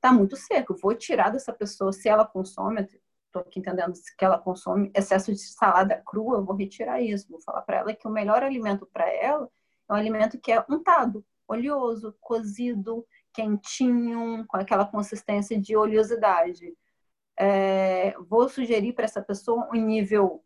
Tá 0.01 0.13
muito 0.13 0.37
seco, 0.37 0.77
vou 0.77 0.95
tirar 0.95 1.31
dessa 1.31 1.53
pessoa, 1.53 1.93
se 1.93 2.09
ela 2.09 2.27
consome, 2.27 2.83
estou 3.27 3.43
aqui 3.43 3.59
entendendo 3.59 3.95
que 4.19 4.25
ela 4.25 4.39
consome 4.39 4.91
excesso 4.95 5.33
de 5.33 5.41
salada 5.41 6.03
crua, 6.05 6.43
vou 6.43 6.55
retirar 6.55 7.01
isso, 7.01 7.29
vou 7.31 7.41
falar 7.41 7.63
para 7.63 7.79
ela 7.79 7.95
que 7.95 8.07
o 8.07 8.11
melhor 8.11 8.43
alimento 8.43 8.87
para 8.93 9.09
ela 9.11 9.49
é 9.89 9.93
um 9.93 9.97
alimento 9.97 10.39
que 10.39 10.53
é 10.53 10.65
untado, 10.69 11.25
oleoso, 11.49 12.15
cozido, 12.21 13.07
quentinho, 13.33 14.45
com 14.47 14.57
aquela 14.57 14.87
consistência 14.87 15.61
de 15.61 15.77
oleosidade. 15.77 16.73
É, 17.37 18.15
vou 18.21 18.49
sugerir 18.49 18.93
para 18.93 19.05
essa 19.05 19.23
pessoa 19.23 19.69
um 19.73 19.77
nível 19.77 20.45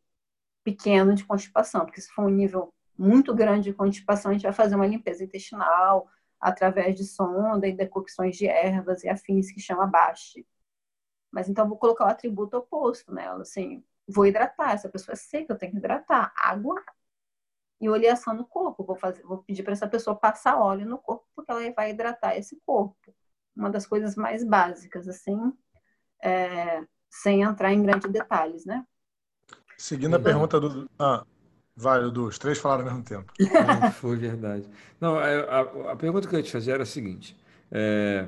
pequeno 0.64 1.14
de 1.14 1.25
constipação, 1.25 1.85
porque 1.85 2.01
se 2.01 2.11
for 2.11 2.25
um 2.25 2.31
nível 2.31 2.75
muito 2.97 3.35
grande 3.35 3.71
de 3.71 3.75
constipação, 3.75 4.31
a 4.31 4.35
gente 4.35 4.43
vai 4.43 4.53
fazer 4.53 4.75
uma 4.75 4.87
limpeza 4.87 5.23
intestinal, 5.23 6.09
através 6.41 6.97
de 6.97 7.05
sonda 7.05 7.66
e 7.66 7.72
decocções 7.72 8.36
de 8.36 8.47
ervas 8.47 9.05
e 9.05 9.09
afins 9.09 9.51
que 9.51 9.61
chama 9.61 9.86
baste. 9.86 10.47
Mas 11.30 11.49
então 11.49 11.68
vou 11.68 11.76
colocar 11.76 12.07
o 12.07 12.09
atributo 12.09 12.57
oposto 12.57 13.12
nela, 13.12 13.43
assim, 13.43 13.84
vou 14.09 14.26
hidratar, 14.26 14.72
essa 14.72 14.89
pessoa 14.89 15.12
é 15.12 15.16
seca, 15.16 15.53
eu 15.53 15.59
tenho 15.59 15.72
que 15.72 15.78
hidratar, 15.78 16.32
água 16.36 16.82
e 17.80 17.89
oleação 17.89 18.34
no 18.34 18.47
corpo. 18.47 18.84
Vou 18.84 18.97
fazer, 18.97 19.22
vou 19.22 19.39
pedir 19.39 19.62
para 19.62 19.72
essa 19.72 19.89
pessoa 19.89 20.16
passar 20.16 20.59
óleo 20.59 20.86
no 20.86 20.99
corpo 20.99 21.26
porque 21.34 21.51
ela 21.51 21.70
vai 21.72 21.91
hidratar 21.91 22.36
esse 22.36 22.61
corpo. 22.64 23.14
Uma 23.55 23.70
das 23.70 23.86
coisas 23.86 24.16
mais 24.16 24.45
básicas, 24.45 25.09
assim, 25.09 25.53
é, 26.22 26.84
sem 27.11 27.43
entrar 27.43 27.72
em 27.72 27.82
grandes 27.82 28.11
detalhes, 28.11 28.64
né? 28.64 28.86
Seguindo 29.76 30.16
a 30.16 30.20
pergunta 30.20 30.59
do. 30.61 30.91
Ah, 30.99 31.24
Vai, 31.81 32.05
Edu, 32.05 32.26
os 32.26 32.39
três 32.39 32.59
falaram 32.59 32.83
ao 32.83 32.91
mesmo 32.91 33.05
tempo. 33.05 33.33
Não, 33.39 33.91
foi 33.93 34.16
verdade. 34.16 34.68
Não, 35.01 35.16
a, 35.16 35.26
a, 35.26 35.93
a, 35.93 35.97
pergunta 35.97 36.26
que 36.26 36.35
eu 36.35 36.41
ia 36.41 36.45
te 36.45 36.51
fazer 36.51 36.72
era 36.72 36.83
a 36.83 36.87
seguinte: 36.87 37.37
é, 37.70 38.26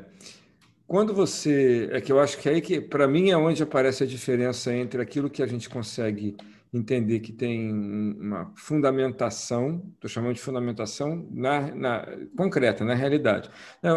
quando 0.86 1.12
você. 1.12 1.88
É 1.90 2.00
que 2.00 2.12
eu 2.12 2.20
acho 2.20 2.38
que 2.38 2.48
é 2.48 2.52
aí 2.52 2.60
que, 2.60 2.80
para 2.80 3.08
mim, 3.08 3.30
é 3.30 3.36
onde 3.36 3.60
aparece 3.60 4.04
a 4.04 4.06
diferença 4.06 4.72
entre 4.72 5.02
aquilo 5.02 5.28
que 5.28 5.42
a 5.42 5.48
gente 5.48 5.68
consegue 5.68 6.36
entender 6.72 7.18
que 7.18 7.32
tem 7.32 7.72
uma 7.72 8.52
fundamentação, 8.54 9.82
estou 9.94 10.08
chamando 10.08 10.34
de 10.34 10.40
fundamentação 10.40 11.26
na, 11.32 11.74
na, 11.74 12.06
concreta, 12.36 12.84
na 12.84 12.94
realidade, 12.94 13.50
né? 13.82 13.90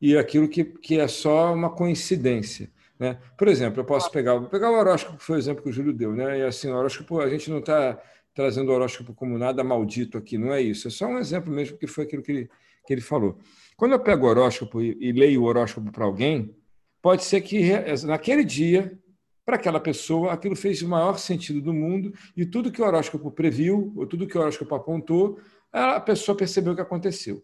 e 0.00 0.16
aquilo 0.16 0.48
que, 0.48 0.62
que 0.64 1.00
é 1.00 1.08
só 1.08 1.52
uma 1.52 1.70
coincidência. 1.70 2.70
Né? 2.96 3.18
Por 3.36 3.48
exemplo, 3.48 3.80
eu 3.80 3.84
posso 3.84 4.08
pegar, 4.12 4.40
pegar 4.42 4.70
o 4.70 4.78
horóscopo, 4.78 5.18
que 5.18 5.24
foi 5.24 5.36
o 5.36 5.38
exemplo 5.40 5.64
que 5.64 5.70
o 5.70 5.72
Júlio 5.72 5.92
deu, 5.92 6.12
né? 6.12 6.38
e 6.38 6.42
assim, 6.44 6.70
o 6.70 6.76
horóscopo, 6.76 7.20
a 7.20 7.28
gente 7.28 7.50
não 7.50 7.58
está 7.58 8.00
trazendo 8.34 8.70
o 8.70 8.74
horóscopo 8.74 9.14
como 9.14 9.38
nada 9.38 9.62
maldito 9.62 10.18
aqui, 10.18 10.36
não 10.36 10.52
é 10.52 10.60
isso. 10.60 10.88
É 10.88 10.90
só 10.90 11.06
um 11.06 11.18
exemplo 11.18 11.52
mesmo, 11.52 11.78
que 11.78 11.86
foi 11.86 12.04
aquilo 12.04 12.22
que 12.22 12.32
ele, 12.32 12.50
que 12.86 12.92
ele 12.92 13.00
falou. 13.00 13.38
Quando 13.76 13.92
eu 13.92 14.00
pego 14.00 14.26
o 14.26 14.28
horóscopo 14.28 14.82
e, 14.82 14.96
e 15.00 15.12
leio 15.12 15.42
o 15.42 15.44
horóscopo 15.44 15.90
para 15.92 16.04
alguém, 16.04 16.54
pode 17.00 17.24
ser 17.24 17.40
que 17.40 17.70
naquele 18.04 18.44
dia, 18.44 18.98
para 19.44 19.56
aquela 19.56 19.78
pessoa, 19.78 20.32
aquilo 20.32 20.56
fez 20.56 20.82
o 20.82 20.88
maior 20.88 21.18
sentido 21.18 21.60
do 21.60 21.72
mundo 21.72 22.12
e 22.36 22.44
tudo 22.44 22.72
que 22.72 22.82
o 22.82 22.84
horóscopo 22.84 23.30
previu, 23.30 23.92
ou 23.96 24.06
tudo 24.06 24.26
que 24.26 24.36
o 24.36 24.40
horóscopo 24.40 24.74
apontou, 24.74 25.38
a 25.72 26.00
pessoa 26.00 26.36
percebeu 26.36 26.72
o 26.72 26.76
que 26.76 26.82
aconteceu. 26.82 27.42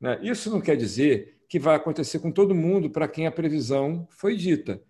Né? 0.00 0.18
Isso 0.22 0.50
não 0.50 0.60
quer 0.60 0.76
dizer 0.76 1.40
que 1.48 1.58
vai 1.58 1.74
acontecer 1.74 2.20
com 2.20 2.30
todo 2.30 2.54
mundo 2.54 2.88
para 2.88 3.08
quem 3.08 3.26
a 3.26 3.32
previsão 3.32 4.06
foi 4.10 4.36
dita, 4.36 4.80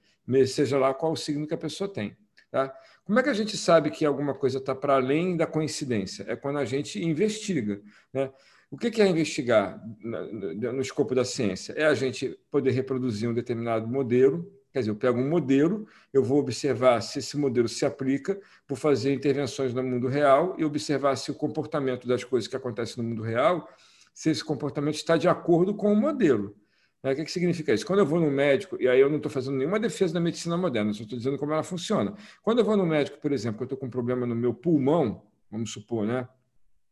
seja 0.46 0.78
lá 0.78 0.92
qual 0.92 1.12
o 1.12 1.16
signo 1.16 1.46
que 1.46 1.54
a 1.54 1.58
pessoa 1.58 1.90
tem. 1.90 2.16
Tá? 2.50 2.72
Como 3.10 3.18
é 3.18 3.24
que 3.24 3.28
a 3.28 3.34
gente 3.34 3.56
sabe 3.56 3.90
que 3.90 4.06
alguma 4.06 4.32
coisa 4.32 4.58
está 4.58 4.72
para 4.72 4.94
além 4.94 5.36
da 5.36 5.44
coincidência? 5.44 6.24
É 6.28 6.36
quando 6.36 6.60
a 6.60 6.64
gente 6.64 7.04
investiga. 7.04 7.82
Né? 8.14 8.30
O 8.70 8.78
que 8.78 9.02
é 9.02 9.08
investigar 9.08 9.82
no 10.00 10.80
escopo 10.80 11.12
da 11.12 11.24
ciência? 11.24 11.72
É 11.72 11.86
a 11.86 11.94
gente 11.94 12.38
poder 12.52 12.70
reproduzir 12.70 13.28
um 13.28 13.34
determinado 13.34 13.88
modelo, 13.88 14.48
quer 14.72 14.78
dizer, 14.78 14.92
eu 14.92 14.94
pego 14.94 15.18
um 15.18 15.28
modelo, 15.28 15.88
eu 16.12 16.22
vou 16.22 16.38
observar 16.38 17.00
se 17.00 17.18
esse 17.18 17.36
modelo 17.36 17.68
se 17.68 17.84
aplica, 17.84 18.40
vou 18.68 18.78
fazer 18.78 19.12
intervenções 19.12 19.74
no 19.74 19.82
mundo 19.82 20.06
real 20.06 20.54
e 20.56 20.64
observar 20.64 21.16
se 21.16 21.32
o 21.32 21.34
comportamento 21.34 22.06
das 22.06 22.22
coisas 22.22 22.46
que 22.46 22.54
acontecem 22.54 23.02
no 23.02 23.08
mundo 23.08 23.22
real, 23.22 23.68
se 24.14 24.30
esse 24.30 24.44
comportamento 24.44 24.94
está 24.94 25.16
de 25.16 25.26
acordo 25.26 25.74
com 25.74 25.92
o 25.92 25.96
modelo. 25.96 26.54
Né? 27.02 27.12
O 27.12 27.16
que, 27.16 27.24
que 27.24 27.30
significa 27.30 27.72
isso? 27.72 27.86
Quando 27.86 28.00
eu 28.00 28.06
vou 28.06 28.20
no 28.20 28.30
médico, 28.30 28.76
e 28.80 28.88
aí 28.88 29.00
eu 29.00 29.08
não 29.08 29.16
estou 29.16 29.30
fazendo 29.30 29.56
nenhuma 29.56 29.80
defesa 29.80 30.14
da 30.14 30.20
medicina 30.20 30.56
moderna, 30.56 30.92
só 30.92 31.02
estou 31.02 31.18
dizendo 31.18 31.38
como 31.38 31.52
ela 31.52 31.62
funciona. 31.62 32.14
Quando 32.42 32.58
eu 32.58 32.64
vou 32.64 32.76
no 32.76 32.86
médico, 32.86 33.18
por 33.20 33.32
exemplo, 33.32 33.58
que 33.58 33.62
eu 33.62 33.66
estou 33.66 33.78
com 33.78 33.86
um 33.86 33.90
problema 33.90 34.26
no 34.26 34.34
meu 34.34 34.54
pulmão, 34.54 35.22
vamos 35.50 35.72
supor, 35.72 36.06
né? 36.06 36.28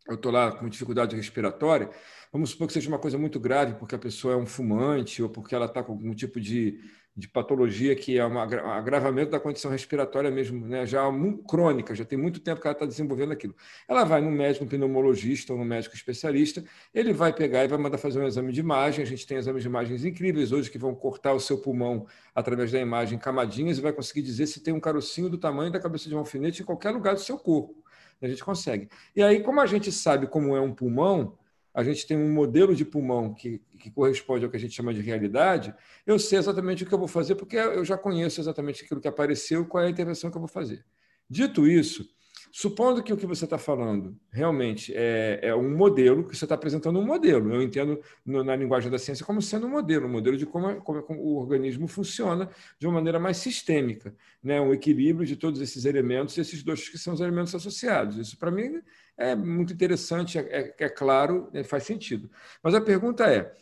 eu 0.08 0.14
estou 0.14 0.32
lá 0.32 0.50
com 0.50 0.68
dificuldade 0.68 1.14
respiratória, 1.14 1.90
vamos 2.32 2.50
supor 2.50 2.66
que 2.66 2.72
seja 2.72 2.88
uma 2.88 2.98
coisa 2.98 3.18
muito 3.18 3.38
grave, 3.38 3.74
porque 3.74 3.94
a 3.94 3.98
pessoa 3.98 4.32
é 4.32 4.36
um 4.36 4.46
fumante 4.46 5.22
ou 5.22 5.28
porque 5.28 5.54
ela 5.54 5.66
está 5.66 5.82
com 5.82 5.92
algum 5.92 6.14
tipo 6.14 6.40
de, 6.40 6.80
de 7.18 7.26
patologia 7.26 7.96
que 7.96 8.16
é 8.16 8.24
um 8.24 8.38
agravamento 8.38 9.32
da 9.32 9.40
condição 9.40 9.72
respiratória 9.72 10.30
mesmo, 10.30 10.64
né? 10.64 10.86
já 10.86 11.02
crônica, 11.48 11.92
já 11.92 12.04
tem 12.04 12.16
muito 12.16 12.38
tempo 12.38 12.60
que 12.60 12.66
ela 12.68 12.74
está 12.74 12.86
desenvolvendo 12.86 13.32
aquilo. 13.32 13.56
Ela 13.88 14.04
vai 14.04 14.20
no 14.20 14.30
médico, 14.30 14.64
um 14.64 14.68
pneumologista 14.68 15.52
ou 15.52 15.58
no 15.58 15.64
médico 15.64 15.96
especialista, 15.96 16.62
ele 16.94 17.12
vai 17.12 17.32
pegar 17.32 17.64
e 17.64 17.68
vai 17.68 17.76
mandar 17.76 17.98
fazer 17.98 18.20
um 18.20 18.26
exame 18.26 18.52
de 18.52 18.60
imagem. 18.60 19.02
A 19.02 19.06
gente 19.06 19.26
tem 19.26 19.36
exames 19.36 19.62
de 19.62 19.68
imagens 19.68 20.04
incríveis 20.04 20.52
hoje 20.52 20.70
que 20.70 20.78
vão 20.78 20.94
cortar 20.94 21.32
o 21.32 21.40
seu 21.40 21.58
pulmão 21.58 22.06
através 22.32 22.70
da 22.70 22.78
imagem 22.78 23.18
camadinhas 23.18 23.78
e 23.78 23.80
vai 23.80 23.92
conseguir 23.92 24.22
dizer 24.22 24.46
se 24.46 24.60
tem 24.60 24.72
um 24.72 24.78
carocinho 24.78 25.28
do 25.28 25.38
tamanho 25.38 25.72
da 25.72 25.80
cabeça 25.80 26.08
de 26.08 26.14
um 26.14 26.18
alfinete 26.18 26.62
em 26.62 26.64
qualquer 26.64 26.90
lugar 26.92 27.14
do 27.14 27.20
seu 27.20 27.36
corpo 27.36 27.74
a 28.20 28.26
gente 28.26 28.44
consegue. 28.44 28.88
E 29.14 29.22
aí, 29.22 29.40
como 29.42 29.60
a 29.60 29.66
gente 29.66 29.92
sabe 29.92 30.26
como 30.26 30.56
é 30.56 30.60
um 30.60 30.74
pulmão, 30.74 31.38
a 31.78 31.84
gente 31.84 32.04
tem 32.08 32.16
um 32.16 32.32
modelo 32.32 32.74
de 32.74 32.84
pulmão 32.84 33.32
que, 33.32 33.62
que 33.78 33.88
corresponde 33.88 34.44
ao 34.44 34.50
que 34.50 34.56
a 34.56 34.60
gente 34.60 34.74
chama 34.74 34.92
de 34.92 35.00
realidade, 35.00 35.72
eu 36.04 36.18
sei 36.18 36.36
exatamente 36.36 36.82
o 36.82 36.86
que 36.88 36.92
eu 36.92 36.98
vou 36.98 37.06
fazer, 37.06 37.36
porque 37.36 37.56
eu 37.56 37.84
já 37.84 37.96
conheço 37.96 38.40
exatamente 38.40 38.84
aquilo 38.84 39.00
que 39.00 39.06
apareceu, 39.06 39.64
qual 39.64 39.84
é 39.84 39.86
a 39.86 39.90
intervenção 39.90 40.28
que 40.28 40.36
eu 40.36 40.40
vou 40.40 40.48
fazer. 40.48 40.84
Dito 41.30 41.68
isso, 41.68 42.04
Supondo 42.50 43.02
que 43.02 43.12
o 43.12 43.16
que 43.16 43.26
você 43.26 43.44
está 43.44 43.58
falando 43.58 44.18
realmente 44.32 44.92
é, 44.94 45.40
é, 45.42 45.54
um 45.54 45.76
modelo, 45.76 46.24
que 46.24 46.36
você 46.36 46.44
está 46.44 46.54
apresentando 46.54 46.98
um 46.98 47.04
modelo, 47.04 47.52
eu 47.52 47.62
entendo 47.62 48.00
no, 48.24 48.42
na 48.42 48.56
linguagem 48.56 48.90
da 48.90 48.98
ciência 48.98 49.24
como 49.24 49.42
sendo 49.42 49.66
um 49.66 49.70
modelo, 49.70 50.06
um 50.06 50.10
modelo 50.10 50.36
de 50.36 50.46
como, 50.46 50.80
como, 50.80 51.02
como, 51.02 51.20
o 51.20 51.36
organismo 51.36 51.86
funciona 51.86 52.48
de 52.78 52.86
uma 52.86 52.94
maneira 52.94 53.18
mais 53.18 53.36
sistêmica, 53.36 54.14
né? 54.42 54.60
um 54.60 54.72
equilíbrio 54.72 55.26
de 55.26 55.36
todos 55.36 55.60
esses 55.60 55.84
elementos, 55.84 56.38
esses 56.38 56.62
dois 56.62 56.88
que 56.88 56.98
são 56.98 57.14
os 57.14 57.20
elementos 57.20 57.54
associados. 57.54 58.16
Isso, 58.16 58.38
para 58.38 58.50
mim, 58.50 58.80
é 59.18 59.34
muito 59.34 59.72
interessante, 59.72 60.38
é, 60.38 60.42
é, 60.42 60.74
é 60.78 60.88
claro, 60.88 61.50
né? 61.52 61.64
faz 61.64 61.82
sentido. 61.82 62.30
Mas 62.62 62.74
a 62.74 62.80
pergunta 62.80 63.26
é: 63.26 63.52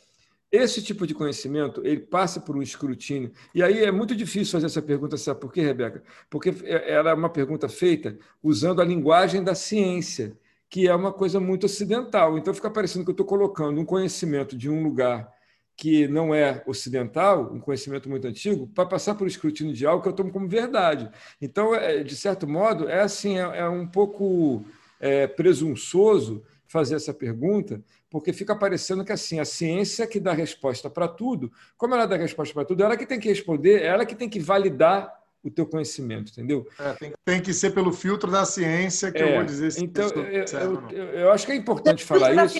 esse 0.52 0.82
tipo 0.82 1.06
de 1.06 1.14
conhecimento, 1.14 1.84
ele 1.84 2.00
passa 2.00 2.40
por 2.40 2.56
um 2.56 2.62
escrutínio. 2.62 3.32
E 3.54 3.62
aí 3.62 3.82
é 3.84 3.90
muito 3.90 4.14
difícil 4.14 4.52
fazer 4.52 4.66
essa 4.66 4.82
pergunta, 4.82 5.16
sabe 5.16 5.40
por 5.40 5.52
quê, 5.52 5.62
Rebeca? 5.62 6.02
Porque 6.30 6.54
ela 6.64 7.10
é 7.10 7.14
uma 7.14 7.30
pergunta 7.30 7.68
feita 7.68 8.16
usando 8.42 8.80
a 8.80 8.84
linguagem 8.84 9.42
da 9.42 9.54
ciência, 9.54 10.38
que 10.68 10.86
é 10.86 10.94
uma 10.94 11.12
coisa 11.12 11.40
muito 11.40 11.64
ocidental. 11.64 12.38
Então 12.38 12.54
fica 12.54 12.70
parecendo 12.70 13.04
que 13.04 13.10
eu 13.10 13.14
estou 13.14 13.26
colocando 13.26 13.80
um 13.80 13.84
conhecimento 13.84 14.56
de 14.56 14.70
um 14.70 14.82
lugar 14.82 15.34
que 15.76 16.08
não 16.08 16.34
é 16.34 16.62
ocidental, 16.66 17.52
um 17.52 17.60
conhecimento 17.60 18.08
muito 18.08 18.26
antigo, 18.26 18.66
para 18.68 18.86
passar 18.86 19.14
por 19.14 19.26
escrutínio 19.26 19.74
de 19.74 19.86
algo 19.86 20.02
que 20.02 20.08
eu 20.08 20.12
tomo 20.12 20.32
como 20.32 20.48
verdade. 20.48 21.10
Então, 21.40 21.74
é, 21.74 22.02
de 22.02 22.16
certo 22.16 22.48
modo, 22.48 22.88
é 22.88 23.02
assim, 23.02 23.36
é, 23.38 23.58
é 23.58 23.68
um 23.68 23.86
pouco 23.86 24.64
é, 25.00 25.26
presunçoso 25.26 26.42
fazer 26.66 26.96
essa 26.96 27.14
pergunta, 27.14 27.80
porque 28.10 28.32
fica 28.32 28.54
parecendo 28.56 29.04
que 29.04 29.12
assim 29.12 29.38
a 29.38 29.44
ciência 29.44 30.06
que 30.06 30.18
dá 30.18 30.32
resposta 30.32 30.90
para 30.90 31.06
tudo, 31.08 31.50
como 31.76 31.94
ela 31.94 32.06
dá 32.06 32.16
resposta 32.16 32.52
para 32.52 32.64
tudo, 32.64 32.82
ela 32.82 32.96
que 32.96 33.06
tem 33.06 33.20
que 33.20 33.28
responder, 33.28 33.82
ela 33.82 34.04
que 34.04 34.14
tem 34.14 34.28
que 34.28 34.40
validar 34.40 35.12
o 35.44 35.50
teu 35.50 35.64
conhecimento, 35.64 36.32
entendeu? 36.32 36.66
É, 36.78 36.92
tem, 36.94 37.12
tem, 37.24 37.40
que 37.40 37.54
ser 37.54 37.70
pelo 37.70 37.92
filtro 37.92 38.30
da 38.30 38.44
ciência 38.44 39.12
que 39.12 39.22
é, 39.22 39.30
eu 39.30 39.36
vou 39.36 39.44
dizer 39.44 39.70
se 39.70 39.84
então 39.84 40.08
eu, 40.08 40.24
eu, 40.24 40.90
eu, 40.90 41.04
eu, 41.20 41.30
acho 41.30 41.46
que 41.46 41.52
é 41.52 41.56
importante 41.56 42.04
falar 42.04 42.34
isso. 42.44 42.58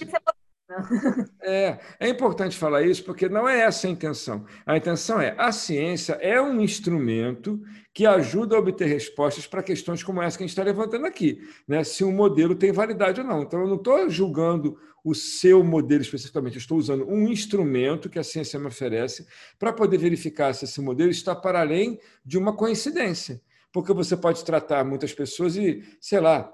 É, 1.43 1.79
é 2.01 2.09
importante 2.09 2.57
falar 2.57 2.83
isso 2.83 3.05
porque 3.05 3.29
não 3.29 3.49
é 3.49 3.61
essa 3.61 3.87
a 3.87 3.91
intenção. 3.91 4.45
A 4.67 4.77
intenção 4.77 5.21
é 5.21 5.35
a 5.39 5.53
ciência 5.53 6.14
é 6.14 6.41
um 6.41 6.61
instrumento 6.61 7.61
que 7.95 8.05
ajuda 8.05 8.57
a 8.57 8.59
obter 8.59 8.87
respostas 8.87 9.47
para 9.47 9.62
questões 9.62 10.03
como 10.03 10.21
essa 10.21 10.37
que 10.37 10.43
a 10.43 10.47
gente 10.47 10.53
está 10.53 10.64
levantando 10.64 11.07
aqui, 11.07 11.41
né? 11.67 11.85
Se 11.85 12.05
um 12.05 12.12
modelo 12.12 12.55
tem 12.55 12.73
validade 12.73 13.21
ou 13.21 13.27
não. 13.27 13.43
Então, 13.43 13.61
eu 13.61 13.69
não 13.69 13.77
estou 13.77 14.11
julgando 14.11 14.77
o 15.05 15.14
seu 15.14 15.62
modelo 15.62 16.03
especificamente, 16.03 16.57
eu 16.57 16.61
estou 16.61 16.77
usando 16.77 17.09
um 17.09 17.29
instrumento 17.29 18.11
que 18.11 18.19
a 18.19 18.25
ciência 18.25 18.59
me 18.59 18.67
oferece 18.67 19.25
para 19.57 19.73
poder 19.73 19.99
verificar 19.99 20.53
se 20.53 20.64
esse 20.64 20.81
modelo 20.81 21.11
está 21.11 21.35
para 21.35 21.61
além 21.61 22.01
de 22.25 22.37
uma 22.37 22.53
coincidência. 22.53 23.41
Porque 23.73 23.93
você 23.93 24.17
pode 24.17 24.45
tratar 24.45 24.85
muitas 24.85 25.12
pessoas 25.14 25.57
e, 25.57 25.85
sei 26.01 26.19
lá, 26.19 26.51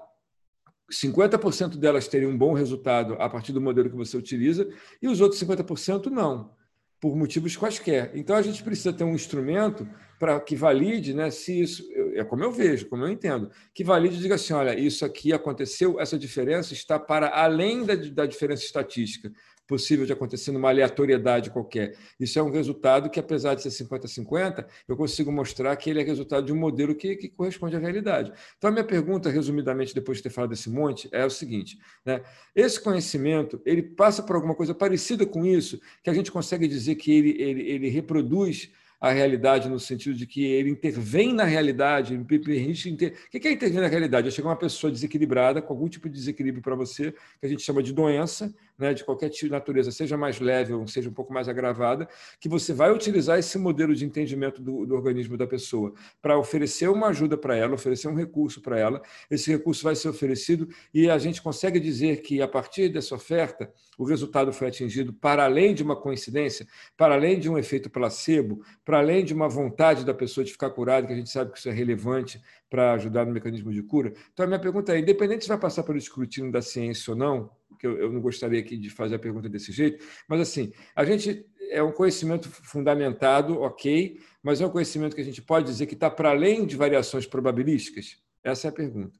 50% 0.91 1.77
delas 1.77 2.07
teriam 2.07 2.31
um 2.31 2.37
bom 2.37 2.53
resultado 2.53 3.15
a 3.19 3.29
partir 3.29 3.51
do 3.51 3.61
modelo 3.61 3.89
que 3.89 3.95
você 3.95 4.17
utiliza 4.17 4.67
e 5.01 5.07
os 5.07 5.21
outros 5.21 5.41
50% 5.41 6.07
não, 6.07 6.51
por 6.99 7.15
motivos 7.15 7.55
quaisquer. 7.55 8.11
Então 8.13 8.35
a 8.35 8.41
gente 8.41 8.63
precisa 8.63 8.93
ter 8.93 9.03
um 9.03 9.15
instrumento 9.15 9.87
para 10.19 10.39
que 10.39 10.55
valide, 10.55 11.13
né, 11.13 11.29
se 11.29 11.61
isso 11.61 11.83
é 12.15 12.23
como 12.23 12.43
eu 12.43 12.51
vejo, 12.51 12.87
como 12.87 13.03
eu 13.03 13.09
entendo, 13.09 13.49
que 13.73 13.83
valide 13.83 14.15
e 14.15 14.19
diga 14.19 14.35
assim, 14.35 14.53
olha, 14.53 14.77
isso 14.77 15.05
aqui 15.05 15.33
aconteceu, 15.33 15.99
essa 15.99 16.17
diferença 16.17 16.73
está 16.73 16.99
para 16.99 17.29
além 17.29 17.85
da, 17.85 17.95
da 17.95 18.25
diferença 18.25 18.63
estatística 18.63 19.31
possível 19.67 20.05
de 20.05 20.13
acontecer 20.13 20.51
numa 20.51 20.69
aleatoriedade 20.69 21.49
qualquer. 21.49 21.95
Isso 22.19 22.37
é 22.37 22.43
um 22.43 22.51
resultado 22.51 23.09
que, 23.09 23.19
apesar 23.19 23.55
de 23.55 23.63
ser 23.63 23.69
50-50, 23.85 24.65
eu 24.87 24.95
consigo 24.95 25.31
mostrar 25.31 25.75
que 25.75 25.89
ele 25.89 26.01
é 26.01 26.03
resultado 26.03 26.45
de 26.45 26.53
um 26.53 26.55
modelo 26.55 26.93
que, 26.93 27.15
que, 27.15 27.29
corresponde 27.29 27.75
à 27.75 27.79
realidade. 27.79 28.31
Então, 28.57 28.69
a 28.69 28.73
minha 28.73 28.83
pergunta, 28.83 29.29
resumidamente, 29.29 29.93
depois 29.93 30.17
de 30.17 30.23
ter 30.23 30.29
falado 30.29 30.49
desse 30.49 30.69
monte, 30.69 31.07
é 31.11 31.25
o 31.25 31.29
seguinte: 31.29 31.77
né? 32.05 32.21
esse 32.55 32.79
conhecimento 32.79 33.61
ele 33.65 33.81
passa 33.81 34.21
por 34.21 34.35
alguma 34.35 34.55
coisa 34.55 34.73
parecida 34.73 35.25
com 35.25 35.45
isso, 35.45 35.79
que 36.03 36.09
a 36.09 36.13
gente 36.13 36.31
consegue 36.31 36.67
dizer 36.67 36.95
que 36.95 37.11
ele, 37.11 37.41
ele, 37.41 37.61
ele 37.61 37.89
reproduz 37.89 38.71
a 39.03 39.11
realidade 39.11 39.67
no 39.67 39.77
sentido 39.81 40.15
de 40.15 40.25
que 40.25 40.45
ele 40.45 40.69
intervém 40.69 41.33
na 41.33 41.43
realidade, 41.43 42.13
inter... 42.13 43.13
O 43.27 43.37
que 43.37 43.45
é 43.49 43.51
intervir 43.51 43.81
na 43.81 43.87
realidade? 43.87 44.29
É 44.29 44.31
chegar 44.31 44.47
uma 44.47 44.55
pessoa 44.55 44.89
desequilibrada, 44.89 45.61
com 45.61 45.73
algum 45.73 45.89
tipo 45.89 46.07
de 46.07 46.15
desequilíbrio 46.15 46.63
para 46.63 46.73
você, 46.73 47.11
que 47.11 47.45
a 47.45 47.49
gente 47.49 47.61
chama 47.61 47.83
de 47.83 47.91
doença, 47.91 48.55
né, 48.77 48.93
de 48.93 49.03
qualquer 49.03 49.29
tipo 49.29 49.45
de 49.45 49.51
natureza, 49.51 49.91
seja 49.91 50.17
mais 50.17 50.39
leve 50.39 50.73
ou 50.73 50.87
seja 50.87 51.09
um 51.09 51.13
pouco 51.13 51.33
mais 51.33 51.47
agravada, 51.47 52.07
que 52.39 52.49
você 52.49 52.73
vai 52.73 52.91
utilizar 52.91 53.37
esse 53.37 53.57
modelo 53.57 53.95
de 53.95 54.05
entendimento 54.05 54.61
do, 54.61 54.85
do 54.85 54.95
organismo 54.95 55.37
da 55.37 55.47
pessoa 55.47 55.93
para 56.21 56.37
oferecer 56.37 56.89
uma 56.89 57.07
ajuda 57.07 57.37
para 57.37 57.55
ela, 57.55 57.73
oferecer 57.73 58.07
um 58.07 58.15
recurso 58.15 58.61
para 58.61 58.79
ela. 58.79 59.01
Esse 59.29 59.51
recurso 59.51 59.83
vai 59.83 59.95
ser 59.95 60.09
oferecido 60.09 60.67
e 60.93 61.09
a 61.09 61.17
gente 61.17 61.41
consegue 61.41 61.79
dizer 61.79 62.21
que, 62.21 62.41
a 62.41 62.47
partir 62.47 62.89
dessa 62.89 63.15
oferta, 63.15 63.71
o 63.97 64.03
resultado 64.03 64.51
foi 64.51 64.67
atingido 64.67 65.13
para 65.13 65.43
além 65.45 65.73
de 65.73 65.83
uma 65.83 65.95
coincidência, 65.95 66.67
para 66.97 67.13
além 67.13 67.39
de 67.39 67.49
um 67.49 67.57
efeito 67.57 67.89
placebo, 67.89 68.63
para 68.83 68.99
além 68.99 69.23
de 69.23 69.33
uma 69.33 69.47
vontade 69.47 70.05
da 70.05 70.13
pessoa 70.13 70.43
de 70.43 70.51
ficar 70.51 70.71
curada, 70.71 71.05
que 71.05 71.13
a 71.13 71.15
gente 71.15 71.29
sabe 71.29 71.51
que 71.51 71.59
isso 71.59 71.69
é 71.69 71.71
relevante 71.71 72.41
para 72.69 72.93
ajudar 72.93 73.23
no 73.25 73.31
mecanismo 73.31 73.71
de 73.71 73.83
cura. 73.83 74.11
Então, 74.33 74.45
a 74.45 74.47
minha 74.47 74.59
pergunta 74.59 74.95
é: 74.95 74.99
independente 74.99 75.43
se 75.43 75.47
vai 75.47 75.59
passar 75.59 75.83
pelo 75.83 75.97
escrutínio 75.97 76.51
da 76.51 76.61
ciência 76.61 77.11
ou 77.11 77.17
não, 77.17 77.51
que 77.83 77.87
eu, 77.87 77.97
eu 77.97 78.13
não 78.13 78.21
gostaria 78.21 78.61
aqui 78.61 78.77
de 78.77 78.89
fazer 78.89 79.15
a 79.15 79.19
pergunta 79.19 79.49
desse 79.49 79.73
jeito, 79.73 80.05
mas 80.25 80.39
assim, 80.39 80.71
a 80.95 81.03
gente 81.03 81.45
é 81.69 81.83
um 81.83 81.91
conhecimento 81.91 82.47
fundamentado, 82.49 83.59
ok, 83.59 84.21
mas 84.41 84.61
é 84.61 84.65
um 84.65 84.69
conhecimento 84.69 85.13
que 85.13 85.21
a 85.21 85.25
gente 85.25 85.41
pode 85.41 85.65
dizer 85.65 85.85
que 85.85 85.95
está 85.95 86.09
para 86.09 86.29
além 86.29 86.65
de 86.65 86.77
variações 86.77 87.27
probabilísticas? 87.27 88.23
Essa 88.41 88.67
é 88.67 88.69
a 88.69 88.73
pergunta. 88.73 89.19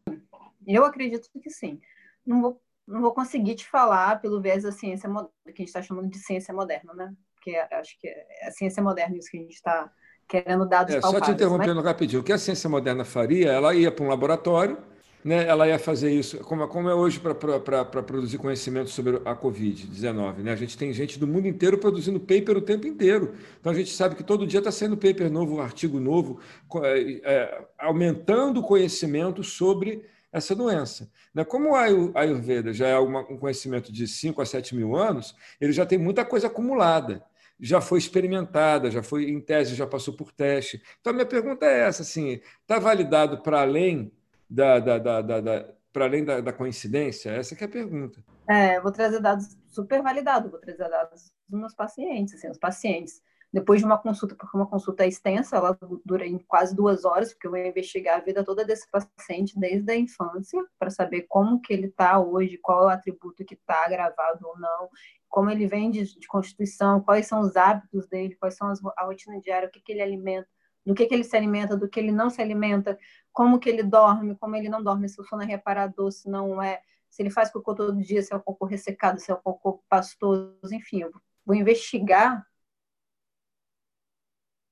Eu 0.66 0.86
acredito 0.86 1.28
que 1.41 1.49
sim. 1.49 1.82
Não 2.26 2.41
vou, 2.41 2.61
não 2.88 3.01
vou 3.01 3.14
conseguir 3.14 3.55
te 3.55 3.68
falar 3.68 4.22
pelo 4.22 4.41
viés 4.41 4.64
da 4.64 4.72
ciência 4.72 5.09
moderna, 5.09 5.34
que 5.45 5.49
a 5.49 5.57
gente 5.57 5.68
está 5.68 5.82
chamando 5.82 6.09
de 6.09 6.20
ciência 6.20 6.53
moderna, 6.53 6.93
né? 6.93 7.14
Porque 7.36 7.57
acho 7.57 7.99
que 7.99 8.07
é 8.07 8.47
a 8.47 8.51
ciência 8.51 8.82
moderna 8.82 9.18
isso 9.18 9.30
que 9.30 9.38
a 9.38 9.41
gente 9.41 9.55
está 9.55 9.91
querendo 10.26 10.66
dados 10.66 10.95
é, 10.95 11.01
Só 11.01 11.20
te 11.20 11.32
interrompendo 11.32 11.76
mas... 11.76 11.86
rapidinho. 11.86 12.22
O 12.22 12.24
que 12.24 12.32
a 12.32 12.38
ciência 12.38 12.70
moderna 12.70 13.03
faria? 13.03 13.51
Ela 13.51 13.76
ia 13.76 13.91
para 13.91 14.05
um 14.05 14.07
laboratório, 14.07 14.78
né, 15.24 15.47
ela 15.47 15.67
ia 15.67 15.80
fazer 15.80 16.11
isso, 16.11 16.38
como, 16.39 16.67
como 16.67 16.89
é 16.89 16.93
hoje 16.93 17.19
para 17.19 17.86
produzir 17.86 18.38
conhecimento 18.38 18.89
sobre 18.89 19.21
a 19.24 19.36
Covid-19. 19.36 20.39
Né? 20.39 20.51
A 20.51 20.55
gente 20.55 20.78
tem 20.78 20.91
gente 20.91 21.17
do 21.17 21.26
mundo 21.26 21.47
inteiro 21.47 21.78
produzindo 21.78 22.19
paper 22.19 22.57
o 22.57 22.61
tempo 22.61 22.86
inteiro. 22.86 23.34
Então 23.59 23.71
a 23.71 23.76
gente 23.76 23.91
sabe 23.91 24.15
que 24.15 24.24
todo 24.24 24.45
dia 24.45 24.59
está 24.59 24.71
saindo 24.71 24.97
paper 24.97 25.32
novo, 25.32 25.61
artigo 25.61 25.99
novo, 25.99 26.39
é, 26.84 27.21
é, 27.24 27.65
aumentando 27.78 28.59
o 28.59 28.63
conhecimento 28.63 29.43
sobre 29.43 30.03
essa 30.32 30.53
doença. 30.53 31.09
Né? 31.34 31.45
Como 31.45 31.74
a 31.76 31.84
Ayurveda 32.15 32.74
já 32.74 32.88
é 32.88 32.99
um 32.99 33.38
conhecimento 33.38 33.93
de 33.93 34.07
5 34.07 34.41
a 34.41 34.45
7 34.45 34.76
mil 34.76 34.95
anos, 34.95 35.36
ele 35.61 35.71
já 35.71 35.86
tem 35.86 35.97
muita 35.97 36.26
coisa 36.26 36.47
acumulada 36.47 37.24
já 37.59 37.80
foi 37.80 37.99
experimentada, 37.99 38.91
já 38.91 39.01
foi 39.01 39.30
em 39.30 39.39
tese, 39.39 39.76
já 39.76 39.88
passou 39.88 40.13
por 40.13 40.34
teste. 40.34 40.82
Então, 40.99 41.11
a 41.11 41.13
minha 41.13 41.26
pergunta 41.26 41.65
é 41.65 41.88
essa: 41.88 42.01
assim, 42.01 42.41
está 42.61 42.78
validado 42.78 43.41
para 43.41 43.61
além 43.61 44.11
da, 44.50 44.80
da, 44.80 44.98
da, 44.98 45.41
da 45.41 45.74
para 45.91 46.06
além 46.06 46.26
da, 46.26 46.41
da, 46.41 46.52
coincidência? 46.52 47.30
Essa 47.30 47.54
é 47.54 47.66
a 47.66 47.70
pergunta. 47.70 48.24
É, 48.50 48.82
vou 48.82 48.91
trazer 48.91 49.20
dados 49.20 49.56
super 49.68 50.02
validados, 50.02 50.50
vou 50.50 50.60
trazer 50.60 50.89
dados 50.89 51.32
dos 51.48 51.60
meus 51.60 51.76
pacientes, 51.76 52.34
assim, 52.34 52.50
os 52.50 52.58
pacientes. 52.58 53.22
Depois 53.54 53.80
de 53.80 53.86
uma 53.86 54.00
consulta, 54.00 54.36
porque 54.36 54.58
uma 54.58 54.66
consulta 54.66 55.04
é 55.04 55.08
extensa, 55.08 55.58
ela 55.58 55.78
dura 56.04 56.26
em 56.26 56.39
quase 56.39 56.76
duas 56.76 57.06
horas, 57.06 57.32
porque 57.32 57.46
eu 57.46 57.52
vou 57.52 57.60
investigar 57.60 58.18
a 58.18 58.24
vida 58.24 58.44
toda 58.44 58.66
desse 58.66 58.88
paciente 58.89 59.58
desde 59.60 59.91
a 59.91 59.96
infância, 59.96 60.60
para 60.80 60.89
saber 60.89 61.28
como 61.30 61.62
que 61.62 61.72
ele 61.72 61.86
está 61.86 62.20
hoje, 62.20 62.58
qual 62.58 62.82
é 62.82 62.86
o 62.86 62.89
atributo 62.89 63.46
que 63.46 63.54
está 63.54 63.86
agravado 63.86 64.39
ou 64.48 64.60
não, 64.60 64.89
como 65.30 65.52
ele 65.52 65.68
vem 65.68 65.91
de, 65.91 66.04
de, 66.04 66.28
constituição, 66.28 67.00
quais 67.02 67.28
são 67.28 67.41
os 67.41 67.56
hábitos 67.56 68.08
dele, 68.08 68.36
quais 68.36 68.56
são 68.56 68.70
as, 68.70 68.80
a 68.98 69.06
rotina 69.06 69.39
diária, 69.39 69.68
o 69.68 69.72
que, 69.72 69.80
que 69.82 69.91
ele 69.91 70.02
alimenta, 70.02 70.48
do 70.86 70.93
que, 70.93 71.05
que 71.05 71.13
ele 71.13 71.23
se 71.23 71.36
alimenta, 71.36 71.77
do 71.77 71.88
que 71.88 71.99
ele 71.99 72.11
não 72.11 72.29
se 72.29 72.41
alimenta, 72.41 72.97
como 73.31 73.59
que 73.59 73.69
ele 73.69 73.84
dorme, 73.84 74.36
como 74.36 74.55
ele 74.55 74.69
não 74.69 74.84
dorme, 74.84 75.09
se 75.09 75.19
o 75.19 75.23
sono 75.23 75.43
é 75.43 75.45
reparador, 75.45 76.11
se 76.11 76.29
não 76.29 76.61
é, 76.61 76.81
se 77.09 77.21
ele 77.21 77.29
faz 77.29 77.51
cocô 77.51 77.73
todo 77.73 78.01
dia, 78.01 78.21
se 78.21 78.34
é 78.34 78.36
o 78.36 78.41
cocô 78.41 78.65
ressecado, 78.65 79.19
se 79.19 79.31
é 79.31 79.34
o 79.34 79.38
cocô 79.38 79.84
pastoso, 79.89 80.73
enfim, 80.73 81.01
eu 81.01 81.11
vou 81.45 81.55
investigar. 81.55 82.45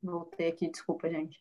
Voltei 0.02 0.50
aqui, 0.50 0.70
desculpa, 0.70 1.10
gente. 1.10 1.40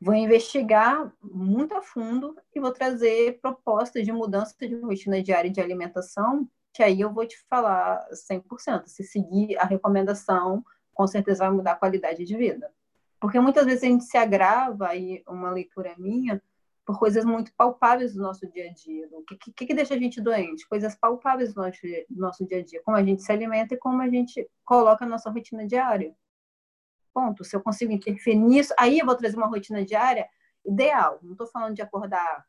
Vou 0.00 0.14
investigar 0.14 1.12
muito 1.22 1.74
a 1.74 1.82
fundo 1.82 2.36
e 2.54 2.60
vou 2.60 2.72
trazer 2.72 3.40
propostas 3.40 4.04
de 4.04 4.12
mudança 4.12 4.54
de 4.58 4.74
rotina 4.74 5.22
diária 5.22 5.50
de 5.50 5.60
alimentação, 5.60 6.48
que 6.72 6.82
aí 6.82 7.00
eu 7.00 7.12
vou 7.12 7.26
te 7.26 7.38
falar 7.48 8.04
100%. 8.12 8.86
Se 8.86 9.04
seguir 9.04 9.56
a 9.58 9.64
recomendação, 9.64 10.64
com 10.92 11.06
certeza 11.06 11.44
vai 11.44 11.54
mudar 11.54 11.72
a 11.72 11.76
qualidade 11.76 12.24
de 12.24 12.36
vida. 12.36 12.72
Porque 13.22 13.38
muitas 13.38 13.64
vezes 13.64 13.84
a 13.84 13.86
gente 13.86 14.02
se 14.02 14.16
agrava, 14.16 14.88
aí 14.88 15.22
uma 15.28 15.48
leitura 15.48 15.94
minha, 15.96 16.42
por 16.84 16.98
coisas 16.98 17.24
muito 17.24 17.52
palpáveis 17.56 18.14
do 18.14 18.20
nosso 18.20 18.50
dia 18.50 18.68
a 18.68 18.72
dia. 18.72 19.08
O 19.12 19.22
que, 19.22 19.52
que, 19.52 19.66
que 19.66 19.74
deixa 19.74 19.94
a 19.94 19.96
gente 19.96 20.20
doente? 20.20 20.66
Coisas 20.68 20.96
palpáveis 20.96 21.54
do 21.54 21.62
nosso, 21.62 21.80
do 22.10 22.20
nosso 22.20 22.44
dia 22.44 22.58
a 22.58 22.64
dia. 22.64 22.82
Como 22.84 22.96
a 22.96 23.04
gente 23.04 23.22
se 23.22 23.30
alimenta 23.30 23.74
e 23.74 23.78
como 23.78 24.02
a 24.02 24.08
gente 24.08 24.50
coloca 24.64 25.04
a 25.04 25.08
nossa 25.08 25.30
rotina 25.30 25.64
diária. 25.64 26.12
Ponto. 27.14 27.44
Se 27.44 27.54
eu 27.54 27.60
consigo 27.60 27.92
interferir 27.92 28.40
nisso, 28.40 28.74
aí 28.76 28.98
eu 28.98 29.06
vou 29.06 29.14
trazer 29.14 29.36
uma 29.36 29.46
rotina 29.46 29.84
diária 29.84 30.28
ideal. 30.66 31.20
Não 31.22 31.30
estou 31.30 31.46
falando 31.46 31.76
de 31.76 31.82
acordar 31.82 32.44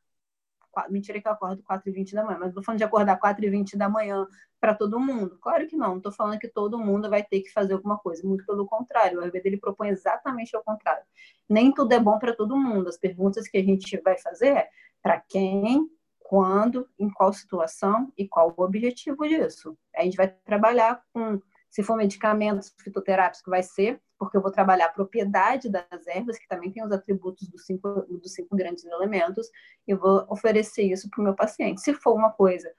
Mentira 0.90 1.22
que 1.22 1.28
eu 1.28 1.32
acordo 1.32 1.64
4 1.64 1.90
e 1.90 1.92
20 1.94 2.16
da 2.16 2.24
manhã, 2.24 2.38
mas 2.40 2.50
estou 2.50 2.64
falando 2.64 2.78
de 2.78 2.84
acordar 2.84 3.18
4 3.18 3.46
e 3.46 3.50
20 3.50 3.78
da 3.78 3.90
manhã 3.90 4.28
para 4.60 4.74
todo 4.74 5.00
mundo. 5.00 5.38
Claro 5.42 5.68
que 5.68 5.76
não, 5.76 5.90
não 5.90 5.98
estou 5.98 6.12
falando 6.12 6.40
que 6.40 6.48
todo 6.48 6.80
mundo 6.80 7.10
vai 7.10 7.24
ter 7.24 7.42
que 7.42 7.52
fazer 7.52 7.74
alguma 7.74 7.98
coisa. 7.98 8.26
Muito 8.28 8.46
pelo 8.46 8.66
contrário, 8.66 9.18
o 9.18 9.22
Ayurveda 9.22 9.48
ele 9.48 9.58
propõe 9.58 9.90
exatamente 9.90 10.56
o 10.56 10.64
contrário. 10.64 11.04
Nem 11.50 11.74
tudo 11.74 11.92
é 11.94 12.00
bom 12.00 12.18
para 12.18 12.36
todo 12.36 12.58
mundo. 12.58 12.90
As 12.90 12.98
perguntas 12.98 13.48
que 13.48 13.58
a 13.58 13.64
gente 13.64 14.00
vai 14.02 14.18
fazer 14.18 14.56
é 14.56 14.70
para 15.02 15.20
quem, 15.20 15.90
quando, 16.20 16.88
em 16.98 17.10
qual 17.10 17.34
situação 17.34 18.12
e 18.18 18.28
qual 18.28 18.54
o 18.56 18.64
objetivo 18.64 19.28
disso. 19.28 19.78
A 19.96 20.04
gente 20.04 20.18
vai 20.18 20.28
trabalhar 20.28 21.04
com 21.14 21.42
se 21.74 21.82
for 21.82 21.98
medicamentos 21.98 22.72
fitoterápicos, 22.78 23.42
vai 23.48 23.64
ser, 23.64 24.00
porque 24.24 24.38
eu 24.38 24.42
vou 24.42 24.52
trabalhar 24.52 24.86
a 24.86 24.92
propriedade 24.92 25.70
das 25.70 26.08
ervas, 26.08 26.38
que 26.38 26.48
também 26.48 26.72
tem 26.72 26.84
os 26.84 26.92
atributos 26.92 27.48
dos 27.48 27.66
cinco, 27.66 28.02
dos 28.10 28.34
cinco 28.34 28.56
grandes 28.56 28.86
elementos, 28.86 29.50
e 29.88 29.94
vou 29.94 30.26
oferecer 30.30 30.84
isso 30.84 31.10
para 31.10 31.22
o 31.22 31.24
meu 31.24 31.36
paciente. 31.36 31.82
Se 31.82 31.94
for 31.94 32.14
uma 32.14 32.32
coisa 32.32 32.72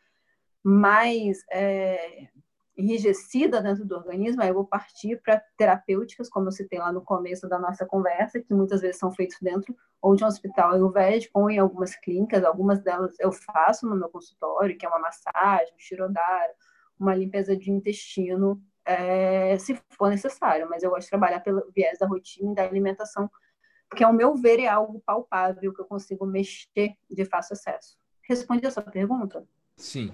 mais 0.62 1.44
é, 1.50 2.28
enrijecida 2.76 3.62
dentro 3.62 3.84
do 3.84 3.94
organismo, 3.94 4.42
aí 4.42 4.48
eu 4.48 4.54
vou 4.54 4.66
partir 4.66 5.20
para 5.22 5.42
terapêuticas, 5.56 6.28
como 6.28 6.48
eu 6.48 6.52
citei 6.52 6.78
lá 6.78 6.92
no 6.92 7.02
começo 7.02 7.48
da 7.48 7.58
nossa 7.58 7.86
conversa, 7.86 8.40
que 8.40 8.52
muitas 8.52 8.80
vezes 8.80 8.98
são 8.98 9.12
feitos 9.12 9.38
dentro 9.40 9.76
ou 10.00 10.14
de 10.14 10.24
um 10.24 10.26
hospital 10.26 10.72
ayurvédico 10.72 11.40
ou 11.40 11.50
em 11.50 11.58
algumas 11.58 11.94
clínicas, 11.96 12.44
algumas 12.44 12.82
delas 12.82 13.14
eu 13.18 13.32
faço 13.32 13.88
no 13.88 13.96
meu 13.96 14.08
consultório, 14.08 14.76
que 14.76 14.84
é 14.84 14.88
uma 14.88 14.98
massagem, 14.98 15.74
um 15.74 15.78
shirodara, 15.78 16.52
uma 16.98 17.14
limpeza 17.14 17.56
de 17.56 17.70
intestino 17.70 18.60
é, 18.84 19.56
se 19.58 19.80
for 19.90 20.10
necessário, 20.10 20.68
mas 20.68 20.82
eu 20.82 20.90
gosto 20.90 21.04
de 21.04 21.10
trabalhar 21.10 21.40
pelo 21.40 21.70
viés 21.74 21.98
da 21.98 22.06
rotina 22.06 22.52
e 22.52 22.54
da 22.54 22.64
alimentação, 22.64 23.30
porque, 23.88 24.04
ao 24.04 24.12
meu 24.12 24.34
ver, 24.34 24.60
é 24.60 24.68
algo 24.68 25.02
palpável 25.04 25.72
que 25.72 25.80
eu 25.80 25.84
consigo 25.84 26.26
mexer 26.26 26.94
de 27.10 27.24
fácil 27.24 27.54
acesso. 27.54 27.96
Respondi 28.22 28.66
a 28.66 28.70
sua 28.70 28.82
pergunta? 28.82 29.46
Sim, 29.76 30.12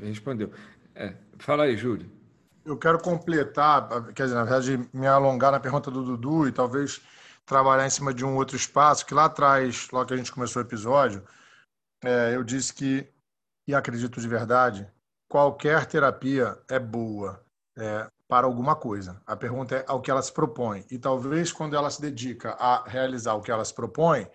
respondeu. 0.00 0.52
É, 0.94 1.14
fala 1.38 1.64
aí, 1.64 1.76
Júlio. 1.76 2.10
Eu 2.64 2.76
quero 2.76 2.98
completar, 2.98 4.12
quer 4.12 4.24
dizer, 4.24 4.34
na 4.34 4.44
verdade, 4.44 4.88
me 4.92 5.06
alongar 5.06 5.52
na 5.52 5.60
pergunta 5.60 5.90
do 5.90 6.04
Dudu 6.04 6.48
e 6.48 6.52
talvez 6.52 7.00
trabalhar 7.46 7.86
em 7.86 7.90
cima 7.90 8.12
de 8.12 8.24
um 8.24 8.36
outro 8.36 8.56
espaço, 8.56 9.06
que 9.06 9.14
lá 9.14 9.24
atrás, 9.24 9.88
logo 9.90 10.06
que 10.06 10.14
a 10.14 10.16
gente 10.16 10.32
começou 10.32 10.62
o 10.62 10.64
episódio, 10.64 11.24
é, 12.04 12.34
eu 12.34 12.44
disse 12.44 12.74
que, 12.74 13.08
e 13.66 13.74
acredito 13.74 14.20
de 14.20 14.28
verdade, 14.28 14.86
qualquer 15.28 15.86
terapia 15.86 16.58
é 16.68 16.78
boa 16.78 17.42
é, 17.78 18.10
para 18.26 18.46
alguma 18.46 18.74
coisa. 18.74 19.22
A 19.26 19.36
pergunta 19.36 19.76
é 19.76 19.84
ao 19.86 20.00
que 20.00 20.10
ela 20.10 20.20
se 20.20 20.32
propõe. 20.32 20.84
E 20.90 20.98
talvez 20.98 21.52
quando 21.52 21.76
ela 21.76 21.90
se 21.90 22.00
dedica 22.00 22.50
a 22.52 22.86
realizar 22.86 23.34
o 23.34 23.40
que 23.40 23.50
ela 23.50 23.64
se 23.64 23.74
propõe, 23.74 24.28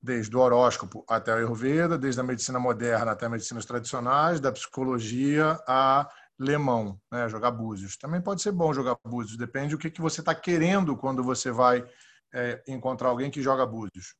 desde 0.00 0.36
o 0.36 0.40
horóscopo 0.40 1.04
até 1.08 1.32
a 1.32 1.36
Ayurveda, 1.36 1.98
desde 1.98 2.20
a 2.20 2.24
medicina 2.24 2.60
moderna 2.60 3.12
até 3.12 3.28
medicinas 3.28 3.64
tradicionais, 3.64 4.38
da 4.38 4.52
psicologia 4.52 5.58
a 5.66 6.08
lemão, 6.38 7.00
né, 7.10 7.28
jogar 7.28 7.50
búzios. 7.50 7.96
Também 7.96 8.20
pode 8.20 8.40
ser 8.40 8.52
bom 8.52 8.72
jogar 8.72 8.96
búzios, 9.04 9.36
depende 9.36 9.74
do 9.74 9.78
que, 9.78 9.90
que 9.90 10.00
você 10.00 10.20
está 10.20 10.34
querendo 10.34 10.96
quando 10.96 11.24
você 11.24 11.50
vai 11.50 11.84
é, 12.32 12.62
encontrar 12.68 13.08
alguém 13.08 13.28
que 13.28 13.42
joga 13.42 13.66
búzios. 13.66 14.14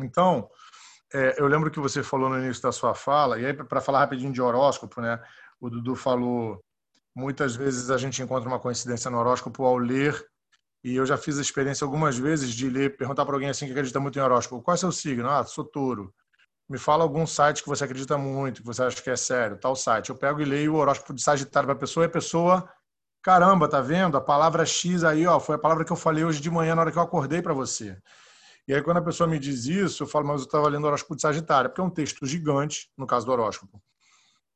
Então, 0.00 0.48
é, 1.12 1.38
eu 1.38 1.46
lembro 1.46 1.70
que 1.70 1.80
você 1.80 2.02
falou 2.02 2.30
no 2.30 2.38
início 2.38 2.62
da 2.62 2.72
sua 2.72 2.94
fala, 2.94 3.38
e 3.38 3.44
aí 3.44 3.52
para 3.52 3.80
falar 3.80 3.98
rapidinho 3.98 4.32
de 4.32 4.40
horóscopo, 4.40 5.02
né, 5.02 5.22
o 5.60 5.68
Dudu 5.68 5.94
falou 5.94 6.64
Muitas 7.18 7.56
vezes 7.56 7.90
a 7.90 7.98
gente 7.98 8.22
encontra 8.22 8.48
uma 8.48 8.60
coincidência 8.60 9.10
no 9.10 9.18
horóscopo 9.18 9.64
ao 9.64 9.76
ler, 9.76 10.24
e 10.84 10.94
eu 10.94 11.04
já 11.04 11.16
fiz 11.16 11.36
a 11.36 11.40
experiência 11.40 11.84
algumas 11.84 12.16
vezes 12.16 12.54
de 12.54 12.70
ler, 12.70 12.96
perguntar 12.96 13.26
para 13.26 13.34
alguém 13.34 13.48
assim 13.48 13.66
que 13.66 13.72
acredita 13.72 13.98
muito 13.98 14.16
em 14.16 14.22
horóscopo: 14.22 14.62
qual 14.62 14.76
é 14.76 14.78
seu 14.78 14.92
signo? 14.92 15.28
Ah, 15.28 15.42
sou 15.42 15.64
touro. 15.64 16.14
Me 16.68 16.78
fala 16.78 17.02
algum 17.02 17.26
site 17.26 17.60
que 17.64 17.68
você 17.68 17.82
acredita 17.82 18.16
muito, 18.16 18.60
que 18.60 18.66
você 18.68 18.84
acha 18.84 19.02
que 19.02 19.10
é 19.10 19.16
sério, 19.16 19.58
tal 19.58 19.74
site. 19.74 20.10
Eu 20.10 20.16
pego 20.16 20.40
e 20.40 20.44
leio 20.44 20.74
o 20.74 20.76
horóscopo 20.76 21.12
de 21.12 21.20
Sagitário 21.20 21.66
para 21.66 21.74
a 21.74 21.78
pessoa 21.80 22.04
e 22.04 22.06
a 22.06 22.08
pessoa, 22.08 22.72
caramba, 23.20 23.66
tá 23.66 23.80
vendo? 23.80 24.16
A 24.16 24.20
palavra 24.20 24.64
X 24.64 25.02
aí, 25.02 25.26
ó, 25.26 25.40
foi 25.40 25.56
a 25.56 25.58
palavra 25.58 25.84
que 25.84 25.90
eu 25.90 25.96
falei 25.96 26.22
hoje 26.22 26.40
de 26.40 26.48
manhã 26.48 26.76
na 26.76 26.82
hora 26.82 26.92
que 26.92 26.98
eu 26.98 27.02
acordei 27.02 27.42
para 27.42 27.52
você. 27.52 27.98
E 28.68 28.72
aí, 28.72 28.80
quando 28.80 28.98
a 28.98 29.02
pessoa 29.02 29.28
me 29.28 29.40
diz 29.40 29.66
isso, 29.66 30.04
eu 30.04 30.06
falo, 30.06 30.24
mas 30.24 30.42
eu 30.42 30.46
estava 30.46 30.68
lendo 30.68 30.84
o 30.84 30.86
horóscopo 30.86 31.16
de 31.16 31.22
Sagitário, 31.22 31.68
porque 31.68 31.80
é 31.80 31.84
um 31.84 31.90
texto 31.90 32.24
gigante, 32.24 32.88
no 32.96 33.08
caso 33.08 33.26
do 33.26 33.32
horóscopo, 33.32 33.82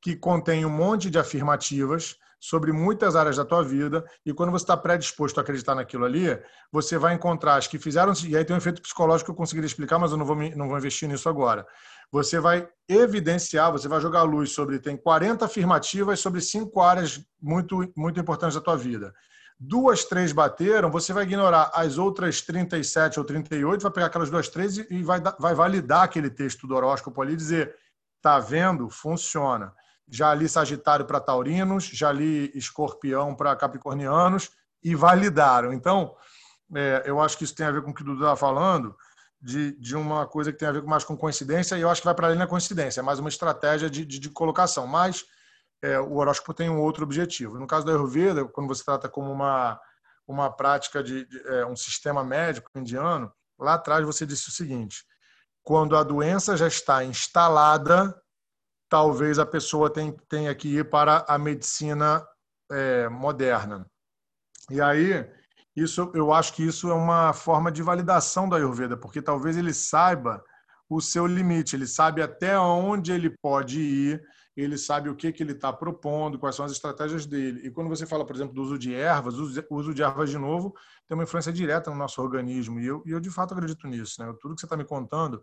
que 0.00 0.14
contém 0.14 0.64
um 0.64 0.70
monte 0.70 1.10
de 1.10 1.18
afirmativas 1.18 2.16
sobre 2.42 2.72
muitas 2.72 3.14
áreas 3.14 3.36
da 3.36 3.44
tua 3.44 3.62
vida 3.62 4.04
e 4.26 4.34
quando 4.34 4.50
você 4.50 4.64
está 4.64 4.76
predisposto 4.76 5.38
a 5.38 5.44
acreditar 5.44 5.76
naquilo 5.76 6.04
ali, 6.04 6.26
você 6.72 6.98
vai 6.98 7.14
encontrar 7.14 7.54
as 7.54 7.68
que 7.68 7.78
fizeram 7.78 8.12
e 8.26 8.36
aí 8.36 8.44
tem 8.44 8.52
um 8.52 8.58
efeito 8.58 8.82
psicológico 8.82 9.26
que 9.26 9.30
eu 9.30 9.36
conseguiria 9.36 9.68
explicar, 9.68 9.96
mas 9.96 10.10
eu 10.10 10.16
não 10.16 10.26
vou 10.26 10.34
não 10.34 10.66
vou 10.66 10.76
investir 10.76 11.08
nisso 11.08 11.28
agora. 11.28 11.64
Você 12.10 12.40
vai 12.40 12.68
evidenciar, 12.88 13.70
você 13.70 13.86
vai 13.86 14.00
jogar 14.00 14.24
luz 14.24 14.50
sobre 14.50 14.80
tem 14.80 14.96
40 14.96 15.44
afirmativas 15.44 16.18
sobre 16.18 16.40
cinco 16.40 16.80
áreas 16.80 17.24
muito 17.40 17.88
muito 17.96 18.18
importantes 18.18 18.56
da 18.56 18.60
tua 18.60 18.76
vida. 18.76 19.14
Duas, 19.56 20.04
três 20.04 20.32
bateram, 20.32 20.90
você 20.90 21.12
vai 21.12 21.22
ignorar 21.22 21.70
as 21.72 21.96
outras 21.96 22.40
37 22.40 23.20
ou 23.20 23.24
38, 23.24 23.82
vai 23.82 23.92
pegar 23.92 24.06
aquelas 24.06 24.30
duas, 24.30 24.48
três 24.48 24.78
e 24.78 25.02
vai, 25.04 25.20
vai 25.38 25.54
validar 25.54 26.02
aquele 26.02 26.28
texto 26.28 26.66
do 26.66 26.74
horóscopo 26.74 27.22
ali 27.22 27.34
e 27.34 27.36
dizer: 27.36 27.72
tá 28.20 28.40
vendo? 28.40 28.90
Funciona 28.90 29.72
já 30.12 30.34
li 30.34 30.46
Sagitário 30.46 31.06
para 31.06 31.18
taurinos, 31.18 31.84
já 31.84 32.12
li 32.12 32.52
Escorpião 32.54 33.34
para 33.34 33.56
capricornianos 33.56 34.50
e 34.84 34.94
validaram. 34.94 35.72
Então, 35.72 36.14
é, 36.76 37.02
eu 37.06 37.18
acho 37.18 37.38
que 37.38 37.44
isso 37.44 37.54
tem 37.54 37.64
a 37.64 37.70
ver 37.70 37.80
com 37.80 37.92
o 37.92 37.94
que 37.94 38.02
o 38.02 38.04
Dudu 38.04 38.18
estava 38.18 38.36
falando, 38.36 38.94
de, 39.40 39.72
de 39.80 39.96
uma 39.96 40.26
coisa 40.26 40.52
que 40.52 40.58
tem 40.58 40.68
a 40.68 40.72
ver 40.72 40.82
mais 40.82 41.02
com 41.02 41.16
coincidência, 41.16 41.76
e 41.76 41.80
eu 41.80 41.88
acho 41.88 42.02
que 42.02 42.04
vai 42.04 42.14
para 42.14 42.26
além 42.26 42.38
da 42.38 42.46
coincidência, 42.46 43.00
é 43.00 43.02
mais 43.02 43.18
uma 43.18 43.30
estratégia 43.30 43.88
de, 43.88 44.04
de, 44.04 44.18
de 44.18 44.28
colocação. 44.28 44.86
Mas 44.86 45.24
é, 45.80 45.98
o 45.98 46.16
horóscopo 46.16 46.52
tem 46.52 46.68
um 46.68 46.80
outro 46.80 47.04
objetivo. 47.04 47.58
No 47.58 47.66
caso 47.66 47.86
da 47.86 47.92
Ayurveda, 47.92 48.44
quando 48.44 48.68
você 48.68 48.84
trata 48.84 49.08
como 49.08 49.32
uma, 49.32 49.80
uma 50.28 50.50
prática 50.52 51.02
de, 51.02 51.24
de 51.24 51.40
é, 51.48 51.64
um 51.64 51.74
sistema 51.74 52.22
médico 52.22 52.70
indiano, 52.76 53.32
lá 53.58 53.74
atrás 53.74 54.04
você 54.04 54.26
disse 54.26 54.50
o 54.50 54.52
seguinte: 54.52 55.06
quando 55.62 55.96
a 55.96 56.02
doença 56.02 56.54
já 56.54 56.68
está 56.68 57.02
instalada, 57.02 58.14
talvez 58.92 59.38
a 59.38 59.46
pessoa 59.46 59.90
tenha 60.28 60.54
que 60.54 60.68
ir 60.68 60.90
para 60.90 61.24
a 61.26 61.38
medicina 61.38 62.22
é, 62.70 63.08
moderna. 63.08 63.86
E 64.70 64.82
aí, 64.82 65.26
isso, 65.74 66.12
eu 66.14 66.30
acho 66.30 66.52
que 66.52 66.62
isso 66.62 66.90
é 66.90 66.94
uma 66.94 67.32
forma 67.32 67.72
de 67.72 67.82
validação 67.82 68.46
da 68.46 68.58
Ayurveda, 68.58 68.94
porque 68.94 69.22
talvez 69.22 69.56
ele 69.56 69.72
saiba 69.72 70.44
o 70.90 71.00
seu 71.00 71.26
limite, 71.26 71.74
ele 71.74 71.86
sabe 71.86 72.20
até 72.20 72.58
onde 72.58 73.12
ele 73.12 73.34
pode 73.40 73.80
ir, 73.80 74.22
ele 74.54 74.76
sabe 74.76 75.08
o 75.08 75.16
que, 75.16 75.32
que 75.32 75.42
ele 75.42 75.52
está 75.52 75.72
propondo, 75.72 76.38
quais 76.38 76.54
são 76.54 76.66
as 76.66 76.72
estratégias 76.72 77.24
dele. 77.24 77.66
E 77.66 77.70
quando 77.70 77.88
você 77.88 78.04
fala, 78.04 78.26
por 78.26 78.36
exemplo, 78.36 78.52
do 78.52 78.60
uso 78.60 78.78
de 78.78 78.94
ervas, 78.94 79.38
o 79.38 79.74
uso 79.74 79.94
de 79.94 80.02
ervas, 80.02 80.28
de 80.28 80.36
novo, 80.36 80.74
tem 81.08 81.14
uma 81.14 81.24
influência 81.24 81.50
direta 81.50 81.90
no 81.90 81.96
nosso 81.96 82.20
organismo. 82.20 82.78
E 82.78 82.88
eu, 82.88 83.02
e 83.06 83.10
eu 83.12 83.20
de 83.20 83.30
fato, 83.30 83.54
acredito 83.54 83.88
nisso. 83.88 84.22
Né? 84.22 84.30
Tudo 84.38 84.54
que 84.54 84.60
você 84.60 84.66
está 84.66 84.76
me 84.76 84.84
contando 84.84 85.42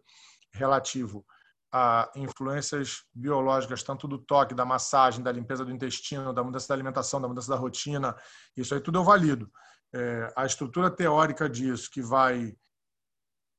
relativo 0.54 1.26
a 1.72 2.10
influências 2.16 3.04
biológicas, 3.14 3.84
tanto 3.84 4.08
do 4.08 4.18
toque, 4.18 4.56
da 4.56 4.66
massagem, 4.66 5.24
da 5.24 5.32
limpeza 5.32 5.64
do 5.64 5.72
intestino, 5.72 6.34
da 6.34 6.44
mudança 6.44 6.68
da 6.68 6.74
alimentação, 6.74 7.22
da 7.22 7.28
mudança 7.28 7.50
da 7.50 7.58
rotina, 7.58 8.16
isso 8.58 8.74
aí 8.74 8.82
tudo 8.82 9.00
eu 9.00 9.04
valido. 9.04 9.50
É, 9.94 10.34
a 10.36 10.46
estrutura 10.46 10.90
teórica 10.90 11.50
disso, 11.50 11.90
que 11.92 12.02
vai, 12.02 12.56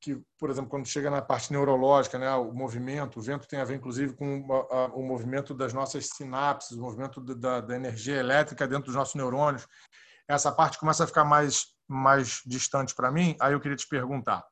que, 0.01 0.21
por 0.37 0.49
exemplo, 0.49 0.69
quando 0.69 0.85
chega 0.85 1.09
na 1.09 1.21
parte 1.21 1.51
neurológica, 1.51 2.19
né, 2.19 2.33
o 2.35 2.51
movimento, 2.53 3.19
o 3.19 3.21
vento 3.21 3.47
tem 3.47 3.59
a 3.59 3.65
ver, 3.65 3.75
inclusive, 3.75 4.13
com 4.13 4.45
a, 4.51 4.75
a, 4.75 4.85
o 4.87 5.03
movimento 5.03 5.53
das 5.53 5.73
nossas 5.73 6.07
sinapses, 6.07 6.77
o 6.77 6.81
movimento 6.81 7.21
da, 7.21 7.61
da 7.61 7.75
energia 7.75 8.17
elétrica 8.17 8.67
dentro 8.67 8.85
dos 8.85 8.95
nossos 8.95 9.15
neurônios. 9.15 9.67
Essa 10.27 10.51
parte 10.51 10.77
começa 10.77 11.03
a 11.03 11.07
ficar 11.07 11.25
mais, 11.25 11.67
mais 11.87 12.41
distante 12.45 12.93
para 12.93 13.11
mim, 13.11 13.35
aí 13.39 13.53
eu 13.53 13.59
queria 13.59 13.77
te 13.77 13.87
perguntar 13.87 14.43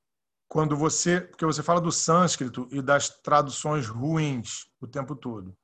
quando 0.50 0.76
você, 0.76 1.22
porque 1.22 1.46
você 1.46 1.64
fala 1.64 1.80
do 1.80 1.92
sânscrito 1.92 2.68
e 2.72 2.82
das 2.82 3.08
traduções 3.22 3.88
ruins 3.88 4.66
o 4.82 4.88
tempo 4.88 5.16
todo. 5.16 5.56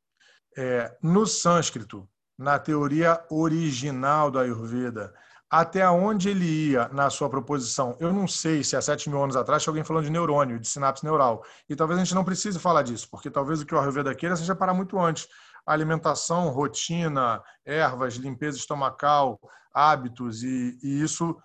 é, 0.58 0.96
no 1.02 1.26
sânscrito, 1.28 2.08
na 2.38 2.58
teoria 2.60 3.22
original 3.30 4.32
da 4.32 4.42
Ayurveda, 4.42 5.14
até 5.50 5.88
onde 5.90 6.30
ele 6.30 6.46
ia 6.46 6.88
na 6.90 7.10
sua 7.10 7.30
proposição. 7.30 7.96
Eu 8.00 8.14
não 8.14 8.28
sei 8.28 8.64
se 8.64 8.76
há 8.76 8.82
7 8.82 9.10
mil 9.10 9.22
anos 9.22 9.36
atrás 9.36 9.64
tinha 9.64 9.72
alguém 9.72 9.84
falando 9.84 10.06
de 10.06 10.12
neurônio, 10.12 10.60
de 10.60 10.68
sinapse 10.68 11.04
neural. 11.04 11.44
E 11.70 11.76
talvez 11.76 12.00
a 12.00 12.04
gente 12.04 12.16
não 12.16 12.24
precise 12.24 12.60
falar 12.60 12.84
disso, 12.84 13.08
porque 13.10 13.30
talvez 13.30 13.62
o 13.62 13.66
que 13.66 13.76
o 13.76 13.80
Ayurveda 13.80 14.16
queira 14.16 14.36
seja 14.36 14.56
parar 14.56 14.74
muito 14.74 14.98
antes. 15.00 15.28
Alimentação, 15.66 16.50
rotina, 16.50 17.42
ervas, 17.66 18.16
limpeza 18.16 18.58
estomacal, 18.58 19.40
hábitos, 19.74 20.44
e, 20.44 20.78
e 20.82 21.02
isso 21.02 21.36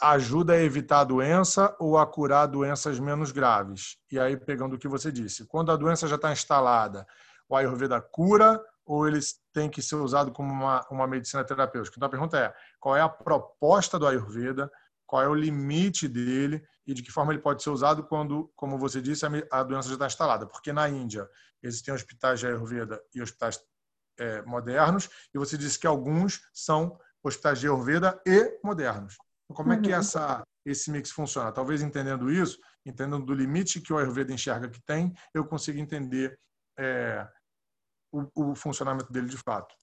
ajuda 0.00 0.54
a 0.54 0.62
evitar 0.62 1.00
a 1.00 1.04
doença 1.04 1.74
ou 1.78 1.96
a 1.96 2.06
curar 2.06 2.46
doenças 2.46 2.98
menos 2.98 3.30
graves. 3.30 3.96
E 4.10 4.18
aí, 4.18 4.36
pegando 4.36 4.74
o 4.74 4.78
que 4.78 4.88
você 4.88 5.10
disse, 5.10 5.46
quando 5.46 5.70
a 5.70 5.76
doença 5.76 6.08
já 6.08 6.16
está 6.16 6.32
instalada, 6.32 7.06
o 7.48 7.56
Ayurveda 7.56 8.00
cura 8.00 8.62
ou 8.84 9.06
eles 9.08 9.40
têm 9.52 9.70
que 9.70 9.80
ser 9.80 9.96
usado 9.96 10.30
como 10.32 10.52
uma, 10.52 10.84
uma 10.90 11.06
medicina 11.06 11.44
terapêutica? 11.44 11.96
Então 11.96 12.06
a 12.06 12.10
pergunta 12.10 12.38
é: 12.38 12.54
qual 12.80 12.96
é 12.96 13.00
a 13.00 13.08
proposta 13.08 13.98
do 13.98 14.06
Ayurveda? 14.06 14.70
Qual 15.06 15.22
é 15.22 15.28
o 15.28 15.34
limite 15.34 16.08
dele 16.08 16.64
e 16.86 16.92
de 16.94 17.02
que 17.02 17.12
forma 17.12 17.32
ele 17.32 17.42
pode 17.42 17.62
ser 17.62 17.70
usado 17.70 18.04
quando, 18.04 18.50
como 18.56 18.78
você 18.78 19.00
disse, 19.00 19.24
a 19.50 19.62
doença 19.62 19.88
já 19.88 19.94
está 19.94 20.06
instalada? 20.06 20.46
Porque 20.46 20.72
na 20.72 20.88
Índia 20.88 21.28
existem 21.62 21.94
hospitais 21.94 22.40
de 22.40 22.46
Ayurveda 22.46 23.00
e 23.14 23.22
hospitais 23.22 23.62
é, 24.18 24.42
modernos, 24.42 25.08
e 25.32 25.38
você 25.38 25.58
disse 25.58 25.78
que 25.78 25.86
alguns 25.86 26.40
são 26.52 26.98
hospitais 27.22 27.60
de 27.60 27.66
Ayurveda 27.66 28.20
e 28.26 28.58
modernos. 28.62 29.16
Então, 29.44 29.56
como 29.56 29.72
é 29.72 29.80
que 29.80 29.90
uhum. 29.90 29.98
essa, 29.98 30.42
esse 30.64 30.90
mix 30.90 31.10
funciona? 31.10 31.52
Talvez 31.52 31.82
entendendo 31.82 32.30
isso, 32.30 32.58
entendendo 32.84 33.24
do 33.24 33.34
limite 33.34 33.80
que 33.80 33.92
o 33.92 33.98
Ayurveda 33.98 34.32
enxerga 34.32 34.68
que 34.68 34.80
tem, 34.82 35.12
eu 35.32 35.46
consiga 35.46 35.80
entender 35.80 36.38
é, 36.78 37.28
o, 38.12 38.50
o 38.52 38.54
funcionamento 38.54 39.12
dele 39.12 39.28
de 39.28 39.36
fato. 39.36 39.74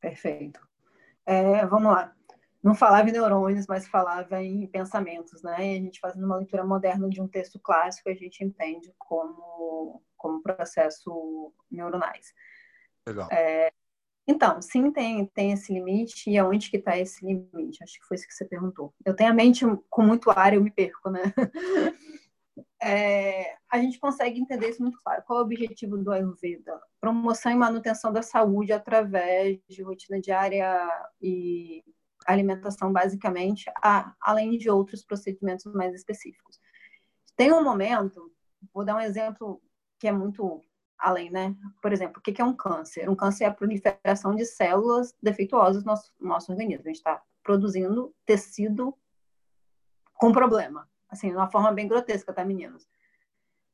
Perfeito. 0.00 0.60
É, 1.26 1.64
vamos 1.66 1.92
lá. 1.92 2.14
Não 2.62 2.74
falava 2.74 3.08
em 3.08 3.12
neurônios, 3.12 3.66
mas 3.66 3.86
falava 3.86 4.42
em 4.42 4.66
pensamentos, 4.66 5.42
né? 5.42 5.56
E 5.58 5.78
a 5.78 5.80
gente 5.80 6.00
fazendo 6.00 6.24
uma 6.24 6.36
leitura 6.36 6.64
moderna 6.64 7.08
de 7.10 7.20
um 7.20 7.28
texto 7.28 7.60
clássico, 7.60 8.08
a 8.08 8.14
gente 8.14 8.42
entende 8.42 8.90
como, 8.98 10.02
como 10.16 10.42
processo 10.42 11.52
neuronais. 11.70 12.32
Legal. 13.06 13.28
É, 13.30 13.70
então, 14.26 14.60
sim, 14.62 14.90
tem, 14.90 15.26
tem 15.26 15.52
esse 15.52 15.72
limite, 15.72 16.30
e 16.30 16.38
aonde 16.38 16.70
que 16.70 16.78
está 16.78 16.96
esse 16.96 17.24
limite? 17.24 17.82
Acho 17.82 17.98
que 18.00 18.06
foi 18.06 18.16
isso 18.16 18.26
que 18.26 18.34
você 18.34 18.44
perguntou. 18.44 18.94
Eu 19.04 19.14
tenho 19.14 19.30
a 19.30 19.34
mente 19.34 19.64
com 19.90 20.02
muito 20.02 20.30
ar, 20.30 20.54
eu 20.54 20.62
me 20.62 20.70
perco, 20.70 21.10
né? 21.10 21.20
é, 22.82 23.56
a 23.70 23.78
gente 23.78 23.98
consegue 23.98 24.40
entender 24.40 24.70
isso 24.70 24.82
muito 24.82 24.98
claro. 25.02 25.22
Qual 25.26 25.38
é 25.38 25.42
o 25.42 25.44
objetivo 25.44 25.98
do 25.98 26.10
Ayurveda? 26.10 26.80
Promoção 27.00 27.52
e 27.52 27.56
manutenção 27.56 28.12
da 28.12 28.22
saúde 28.22 28.72
através 28.72 29.58
de 29.68 29.82
rotina 29.82 30.18
diária 30.18 30.88
e 31.20 31.84
alimentação, 32.26 32.90
basicamente, 32.90 33.70
a, 33.82 34.14
além 34.22 34.56
de 34.56 34.70
outros 34.70 35.04
procedimentos 35.04 35.66
mais 35.74 35.94
específicos. 35.94 36.58
Tem 37.36 37.52
um 37.52 37.62
momento, 37.62 38.32
vou 38.72 38.84
dar 38.84 38.96
um 38.96 39.00
exemplo 39.00 39.60
que 39.98 40.08
é 40.08 40.12
muito 40.12 40.62
além, 41.04 41.30
né? 41.30 41.54
Por 41.80 41.92
exemplo, 41.92 42.18
o 42.18 42.20
que 42.20 42.40
é 42.40 42.44
um 42.44 42.54
câncer? 42.54 43.08
Um 43.08 43.16
câncer 43.16 43.44
é 43.44 43.46
a 43.48 43.54
proliferação 43.54 44.34
de 44.34 44.44
células 44.44 45.14
defeituosas 45.22 45.84
no 45.84 45.92
nosso, 45.92 46.12
no 46.20 46.28
nosso 46.28 46.52
organismo. 46.52 46.82
A 46.84 46.88
gente 46.88 46.96
está 46.96 47.22
produzindo 47.42 48.14
tecido 48.24 48.96
com 50.14 50.32
problema 50.32 50.88
assim, 51.14 51.30
de 51.30 51.36
uma 51.36 51.50
forma 51.50 51.72
bem 51.72 51.88
grotesca, 51.88 52.32
tá, 52.32 52.44
meninos? 52.44 52.86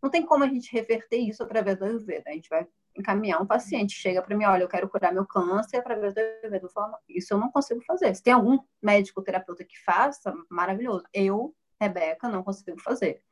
Não 0.01 0.09
tem 0.09 0.25
como 0.25 0.45
a 0.45 0.49
gente 0.49 0.73
reverter 0.73 1.19
isso 1.19 1.43
através 1.43 1.77
do 1.79 1.85
Ayurveda. 1.85 2.31
A 2.31 2.33
gente 2.33 2.49
vai 2.49 2.67
encaminhar 2.97 3.41
um 3.41 3.47
paciente, 3.47 3.93
chega 3.93 4.23
para 4.23 4.37
mim, 4.37 4.45
olha, 4.45 4.63
eu 4.63 4.69
quero 4.69 4.89
curar 4.89 5.13
meu 5.13 5.27
câncer 5.27 5.79
através 5.79 6.15
do 6.15 6.19
Ayurveda. 6.19 6.65
Eu 6.65 6.71
falo, 6.71 6.97
isso 7.09 7.35
eu 7.35 7.39
não 7.39 7.51
consigo 7.51 7.83
fazer. 7.83 8.15
Se 8.15 8.23
tem 8.23 8.33
algum 8.33 8.59
médico 8.81 9.23
terapeuta 9.23 9.65
que 9.65 9.79
faça, 9.83 10.33
maravilhoso. 10.49 11.05
Eu, 11.13 11.55
Rebeca, 11.81 12.29
não 12.29 12.43
consigo 12.43 12.81
fazer. 12.81 13.23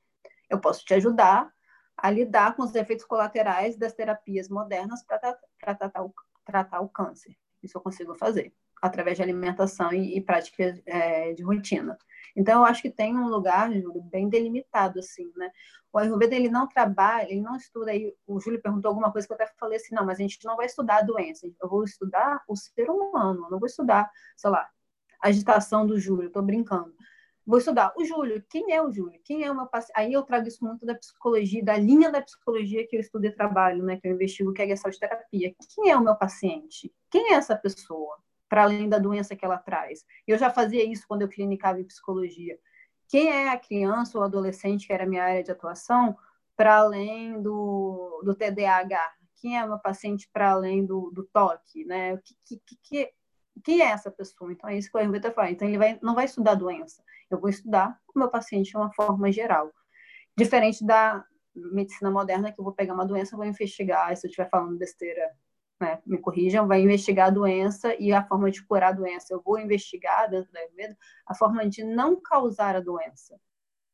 Eu 0.50 0.60
posso 0.60 0.84
te 0.84 0.94
ajudar 0.94 1.52
a 1.98 2.10
lidar 2.10 2.54
com 2.54 2.62
os 2.62 2.74
efeitos 2.74 3.04
colaterais 3.04 3.76
das 3.76 3.92
terapias 3.92 4.48
modernas 4.48 5.02
para 5.02 5.36
tratar, 5.58 6.02
o, 6.04 6.14
tratar 6.44 6.80
o 6.80 6.88
câncer. 6.88 7.36
Isso 7.62 7.76
eu 7.76 7.82
consigo 7.82 8.14
fazer 8.14 8.54
através 8.80 9.16
de 9.16 9.22
alimentação 9.24 9.92
e, 9.92 10.16
e 10.16 10.20
práticas 10.20 10.80
é, 10.86 11.32
de 11.32 11.42
rotina. 11.42 11.98
Então, 12.36 12.60
eu 12.60 12.64
acho 12.64 12.80
que 12.80 12.90
tem 12.90 13.16
um 13.16 13.26
lugar, 13.26 13.72
Júlio, 13.72 14.00
bem 14.02 14.28
delimitado, 14.28 15.00
assim, 15.00 15.30
né? 15.36 15.50
O 15.92 15.98
Ayurveda, 15.98 16.36
ele 16.36 16.48
não 16.48 16.68
trabalha, 16.68 17.30
ele 17.30 17.40
não 17.40 17.56
estuda, 17.56 17.90
aí 17.90 18.14
o 18.26 18.38
Júlio 18.38 18.62
perguntou 18.62 18.90
alguma 18.90 19.10
coisa 19.10 19.26
que 19.26 19.32
eu 19.32 19.34
até 19.34 19.50
falei 19.58 19.78
assim, 19.78 19.94
não, 19.94 20.04
mas 20.04 20.18
a 20.18 20.22
gente 20.22 20.38
não 20.44 20.56
vai 20.56 20.66
estudar 20.66 20.98
a 20.98 21.02
doença, 21.02 21.46
eu 21.60 21.68
vou 21.68 21.82
estudar 21.82 22.44
o 22.46 22.54
ser 22.54 22.88
humano, 22.88 23.48
não 23.50 23.58
vou 23.58 23.66
estudar, 23.66 24.08
sei 24.36 24.50
lá, 24.50 24.68
a 25.20 25.28
agitação 25.28 25.86
do 25.86 25.98
Júlio, 25.98 26.28
estou 26.28 26.42
brincando. 26.42 26.94
Vou 27.48 27.58
estudar 27.58 27.94
o 27.96 28.04
Júlio, 28.04 28.44
quem 28.50 28.74
é 28.74 28.82
o 28.82 28.92
Júlio? 28.92 29.18
Quem 29.24 29.42
é 29.42 29.50
o 29.50 29.56
meu 29.56 29.66
paciente? 29.66 29.96
Aí 29.96 30.12
eu 30.12 30.22
trago 30.22 30.46
isso 30.46 30.62
muito 30.62 30.84
da 30.84 30.94
psicologia, 30.94 31.64
da 31.64 31.78
linha 31.78 32.12
da 32.12 32.20
psicologia 32.20 32.86
que 32.86 32.94
eu 32.94 33.00
estudo 33.00 33.24
e 33.24 33.30
trabalho, 33.30 33.82
né, 33.82 33.96
que 33.96 34.06
eu 34.06 34.12
investigo, 34.12 34.52
que 34.52 34.60
é 34.60 34.70
a 34.70 34.90
terapia. 35.00 35.54
Quem 35.74 35.90
é 35.90 35.96
o 35.96 36.04
meu 36.04 36.14
paciente? 36.14 36.92
Quem 37.10 37.32
é 37.32 37.36
essa 37.36 37.56
pessoa? 37.56 38.18
para 38.48 38.64
além 38.64 38.88
da 38.88 38.98
doença 38.98 39.36
que 39.36 39.44
ela 39.44 39.58
traz. 39.58 40.04
Eu 40.26 40.38
já 40.38 40.50
fazia 40.50 40.84
isso 40.84 41.04
quando 41.06 41.22
eu 41.22 41.28
clinicava 41.28 41.80
em 41.80 41.84
psicologia. 41.84 42.58
Quem 43.08 43.28
é 43.28 43.50
a 43.50 43.58
criança 43.58 44.18
ou 44.18 44.24
adolescente, 44.24 44.86
que 44.86 44.92
era 44.92 45.04
a 45.04 45.06
minha 45.06 45.22
área 45.22 45.42
de 45.42 45.50
atuação, 45.50 46.16
para 46.56 46.76
além 46.76 47.40
do, 47.40 48.22
do 48.24 48.34
TDAH? 48.34 49.12
Quem 49.40 49.58
é 49.58 49.64
o 49.64 49.68
meu 49.68 49.78
paciente 49.78 50.28
para 50.32 50.50
além 50.50 50.84
do, 50.84 51.10
do 51.10 51.24
toque? 51.24 51.84
Né? 51.84 52.16
Que, 52.18 52.60
que, 52.64 52.78
que, 52.82 53.12
quem 53.62 53.82
é 53.82 53.86
essa 53.86 54.10
pessoa? 54.10 54.52
Então, 54.52 54.68
é 54.68 54.76
isso 54.76 54.90
que 54.90 54.96
o 54.96 55.00
Ayurveda 55.00 55.30
faz. 55.30 55.52
Então, 55.52 55.68
ele 55.68 55.78
vai, 55.78 55.98
não 56.02 56.14
vai 56.14 56.24
estudar 56.24 56.54
doença. 56.54 57.02
Eu 57.30 57.40
vou 57.40 57.50
estudar 57.50 57.98
o 58.14 58.18
meu 58.18 58.28
paciente 58.28 58.70
de 58.70 58.76
uma 58.76 58.92
forma 58.92 59.30
geral. 59.30 59.72
Diferente 60.36 60.84
da 60.84 61.24
medicina 61.55 62.10
moderna, 62.10 62.52
que 62.52 62.60
eu 62.60 62.64
vou 62.64 62.72
pegar 62.72 62.94
uma 62.94 63.06
doença, 63.06 63.36
vou 63.36 63.44
investigar, 63.44 64.16
se 64.16 64.26
eu 64.26 64.28
estiver 64.28 64.48
falando 64.48 64.78
besteira, 64.78 65.30
né, 65.80 66.00
me 66.05 66.18
corrijam, 66.18 66.66
vai 66.66 66.82
investigar 66.82 67.28
a 67.28 67.30
doença 67.30 67.94
e 68.00 68.12
a 68.12 68.24
forma 68.24 68.50
de 68.50 68.64
curar 68.64 68.90
a 68.90 68.96
doença. 68.96 69.32
Eu 69.32 69.40
vou 69.40 69.59
investigar 69.59 70.28
dentro 70.28 70.52
da 70.52 70.60
Ayurveda 70.60 70.96
a 71.26 71.34
forma 71.34 71.68
de 71.68 71.84
não 71.84 72.20
causar 72.20 72.76
a 72.76 72.80
doença. 72.80 73.38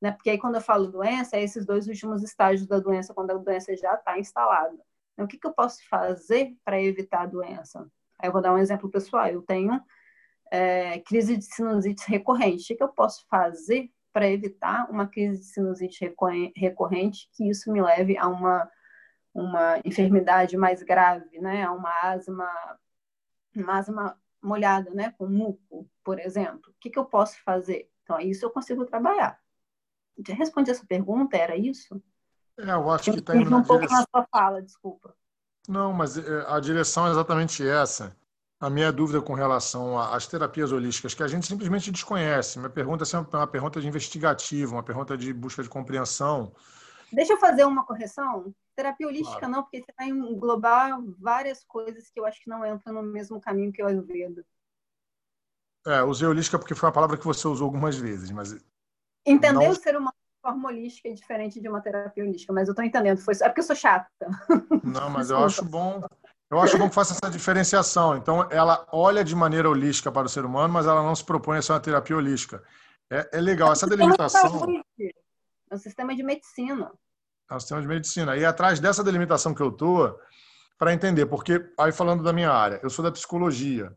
Né? 0.00 0.12
Porque 0.12 0.30
aí 0.30 0.38
quando 0.38 0.56
eu 0.56 0.60
falo 0.60 0.88
doença, 0.88 1.36
é 1.36 1.42
esses 1.42 1.64
dois 1.66 1.86
últimos 1.86 2.22
estágios 2.22 2.66
da 2.66 2.78
doença, 2.78 3.14
quando 3.14 3.30
a 3.30 3.34
doença 3.34 3.76
já 3.76 3.94
está 3.94 4.18
instalada. 4.18 4.78
Então, 5.12 5.26
o 5.26 5.28
que, 5.28 5.38
que 5.38 5.46
eu 5.46 5.52
posso 5.52 5.86
fazer 5.88 6.56
para 6.64 6.80
evitar 6.80 7.22
a 7.22 7.26
doença? 7.26 7.86
Eu 8.22 8.32
vou 8.32 8.42
dar 8.42 8.52
um 8.52 8.58
exemplo 8.58 8.90
pessoal. 8.90 9.26
Eu 9.28 9.42
tenho 9.42 9.80
é, 10.50 10.98
crise 11.00 11.36
de 11.36 11.44
sinusite 11.44 12.08
recorrente. 12.08 12.72
O 12.72 12.76
que 12.76 12.82
eu 12.82 12.88
posso 12.88 13.26
fazer 13.28 13.90
para 14.12 14.28
evitar 14.28 14.88
uma 14.90 15.06
crise 15.08 15.40
de 15.40 15.46
sinusite 15.46 16.14
recorrente 16.56 17.28
que 17.32 17.48
isso 17.48 17.72
me 17.72 17.82
leve 17.82 18.16
a 18.16 18.28
uma 18.28 18.70
uma 19.34 19.80
enfermidade 19.84 20.56
mais 20.56 20.82
grave, 20.82 21.40
né? 21.40 21.68
Uma 21.68 21.90
asma, 22.02 22.48
uma 23.54 23.78
asma 23.78 24.18
molhada, 24.40 24.90
né? 24.92 25.12
Com 25.18 25.26
muco, 25.26 25.90
por 26.04 26.20
exemplo. 26.20 26.70
O 26.70 26.74
que, 26.78 26.88
que 26.88 26.98
eu 26.98 27.04
posso 27.04 27.42
fazer? 27.42 27.90
Então, 28.04 28.20
isso 28.20 28.44
eu 28.44 28.50
consigo 28.50 28.86
trabalhar. 28.86 29.40
Responde 30.28 30.70
essa 30.70 30.86
pergunta, 30.86 31.36
era 31.36 31.56
isso? 31.56 32.00
É, 32.56 32.70
eu 32.70 32.88
acho 32.90 33.10
eu 33.10 33.14
que 33.14 33.20
está 33.20 33.34
indo 33.34 33.56
um 33.56 33.64
pouco 33.64 33.84
direção... 33.84 33.98
na 33.98 34.06
sua 34.20 34.28
fala, 34.30 34.62
desculpa. 34.62 35.16
Não, 35.68 35.92
mas 35.92 36.16
é, 36.16 36.44
a 36.46 36.60
direção 36.60 37.08
é 37.08 37.10
exatamente 37.10 37.66
essa. 37.66 38.16
A 38.60 38.70
minha 38.70 38.92
dúvida 38.92 39.20
com 39.20 39.34
relação 39.34 39.98
às 39.98 40.26
terapias 40.26 40.72
holísticas, 40.72 41.12
que 41.12 41.22
a 41.22 41.28
gente 41.28 41.46
simplesmente 41.46 41.90
desconhece. 41.90 42.58
Minha 42.58 42.70
pergunta 42.70 43.02
é 43.02 43.06
sempre 43.06 43.36
uma 43.36 43.46
pergunta 43.46 43.80
de 43.80 43.86
investigativo, 43.86 44.74
uma 44.74 44.82
pergunta 44.82 45.16
de 45.16 45.32
busca 45.32 45.62
de 45.62 45.68
compreensão. 45.68 46.52
Deixa 47.12 47.34
eu 47.34 47.38
fazer 47.38 47.64
uma 47.64 47.84
correção. 47.84 48.54
Terapia 48.74 49.06
holística 49.06 49.38
claro. 49.38 49.54
não, 49.54 49.62
porque 49.62 49.80
você 49.80 49.92
vai 49.96 50.08
englobar 50.08 50.98
várias 51.18 51.64
coisas 51.64 52.10
que 52.10 52.18
eu 52.18 52.26
acho 52.26 52.42
que 52.42 52.50
não 52.50 52.66
entram 52.66 52.94
no 52.94 53.02
mesmo 53.02 53.40
caminho 53.40 53.72
que 53.72 53.82
o 53.82 53.86
Ayurveda. 53.86 54.44
É, 55.86 56.02
usei 56.02 56.26
holística 56.26 56.58
porque 56.58 56.74
foi 56.74 56.88
uma 56.88 56.94
palavra 56.94 57.16
que 57.16 57.24
você 57.24 57.46
usou 57.46 57.66
algumas 57.66 57.96
vezes, 57.96 58.30
mas... 58.30 58.56
Entender 59.26 59.66
não... 59.66 59.70
o 59.70 59.74
ser 59.74 59.96
humano 59.96 60.16
de 60.16 60.40
forma 60.40 60.68
holística 60.68 61.08
é 61.08 61.12
diferente 61.12 61.60
de 61.60 61.68
uma 61.68 61.80
terapia 61.80 62.24
holística, 62.24 62.52
mas 62.52 62.68
eu 62.68 62.72
estou 62.72 62.84
entendendo. 62.84 63.18
Foi... 63.18 63.34
É 63.34 63.48
porque 63.48 63.60
eu 63.60 63.64
sou 63.64 63.76
chata. 63.76 64.08
Não, 64.82 65.08
mas 65.10 65.30
eu 65.30 65.44
acho 65.44 65.64
bom... 65.64 66.02
Eu 66.50 66.60
acho 66.60 66.76
que 66.76 66.94
faça 66.94 67.14
essa 67.14 67.32
diferenciação. 67.32 68.16
Então, 68.16 68.48
ela 68.50 68.86
olha 68.92 69.24
de 69.24 69.34
maneira 69.34 69.68
holística 69.68 70.12
para 70.12 70.26
o 70.26 70.28
ser 70.28 70.44
humano, 70.44 70.72
mas 70.72 70.86
ela 70.86 71.02
não 71.02 71.14
se 71.14 71.24
propõe 71.24 71.58
a 71.58 71.62
ser 71.62 71.72
uma 71.72 71.80
terapia 71.80 72.16
holística. 72.16 72.62
É, 73.10 73.38
é 73.38 73.40
legal, 73.40 73.72
essa 73.72 73.86
delimitação... 73.86 74.66
É 75.70 75.74
um 75.74 75.78
sistema 75.78 76.14
de 76.14 76.22
medicina. 76.22 76.92
É 77.50 77.54
um 77.54 77.60
sistema 77.60 77.80
de 77.80 77.88
medicina. 77.88 78.36
E 78.36 78.44
atrás 78.44 78.78
dessa 78.78 79.02
delimitação 79.02 79.54
que 79.54 79.62
eu 79.62 79.70
estou, 79.70 80.18
para 80.78 80.92
entender, 80.92 81.26
porque 81.26 81.64
aí 81.78 81.92
falando 81.92 82.22
da 82.22 82.32
minha 82.32 82.50
área, 82.50 82.80
eu 82.82 82.90
sou 82.90 83.04
da 83.04 83.10
psicologia 83.10 83.92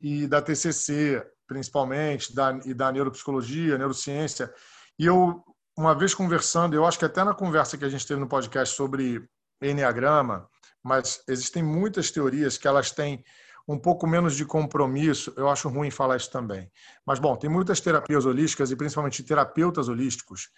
e 0.00 0.26
da 0.26 0.40
TCC, 0.40 1.24
principalmente, 1.46 2.34
da, 2.34 2.58
e 2.64 2.72
da 2.72 2.90
neuropsicologia, 2.90 3.78
neurociência, 3.78 4.52
e 4.98 5.06
eu, 5.06 5.44
uma 5.76 5.94
vez 5.94 6.14
conversando, 6.14 6.74
eu 6.74 6.86
acho 6.86 6.98
que 6.98 7.04
até 7.04 7.24
na 7.24 7.34
conversa 7.34 7.76
que 7.76 7.84
a 7.84 7.88
gente 7.88 8.06
teve 8.06 8.20
no 8.20 8.28
podcast 8.28 8.74
sobre 8.74 9.28
Enneagrama, 9.62 10.48
mas 10.82 11.22
existem 11.28 11.62
muitas 11.62 12.10
teorias 12.10 12.56
que 12.56 12.68
elas 12.68 12.90
têm 12.90 13.24
um 13.68 13.78
pouco 13.78 14.06
menos 14.06 14.36
de 14.36 14.44
compromisso. 14.44 15.32
Eu 15.36 15.48
acho 15.48 15.68
ruim 15.68 15.90
falar 15.90 16.16
isso 16.16 16.30
também. 16.30 16.70
Mas, 17.06 17.18
bom, 17.18 17.36
tem 17.36 17.48
muitas 17.48 17.80
terapias 17.80 18.26
holísticas 18.26 18.70
e 18.70 18.76
principalmente 18.76 19.22
terapeutas 19.22 19.88
holísticos 19.88 20.48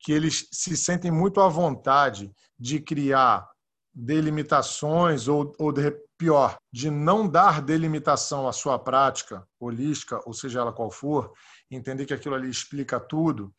que 0.00 0.12
eles 0.12 0.48
se 0.50 0.76
sentem 0.76 1.10
muito 1.10 1.40
à 1.40 1.48
vontade 1.48 2.32
de 2.58 2.80
criar 2.80 3.48
delimitações 3.92 5.28
ou, 5.28 5.54
ou 5.58 5.72
de, 5.72 5.90
pior, 6.16 6.56
de 6.72 6.90
não 6.90 7.28
dar 7.28 7.60
delimitação 7.60 8.48
à 8.48 8.52
sua 8.52 8.78
prática 8.78 9.46
holística, 9.58 10.20
ou 10.26 10.32
seja 10.32 10.60
ela 10.60 10.72
qual 10.72 10.90
for, 10.90 11.32
entender 11.76 12.04
que 12.06 12.14
aquilo 12.14 12.34
ali 12.34 12.50
explica 12.50 12.98
tudo, 12.98 13.52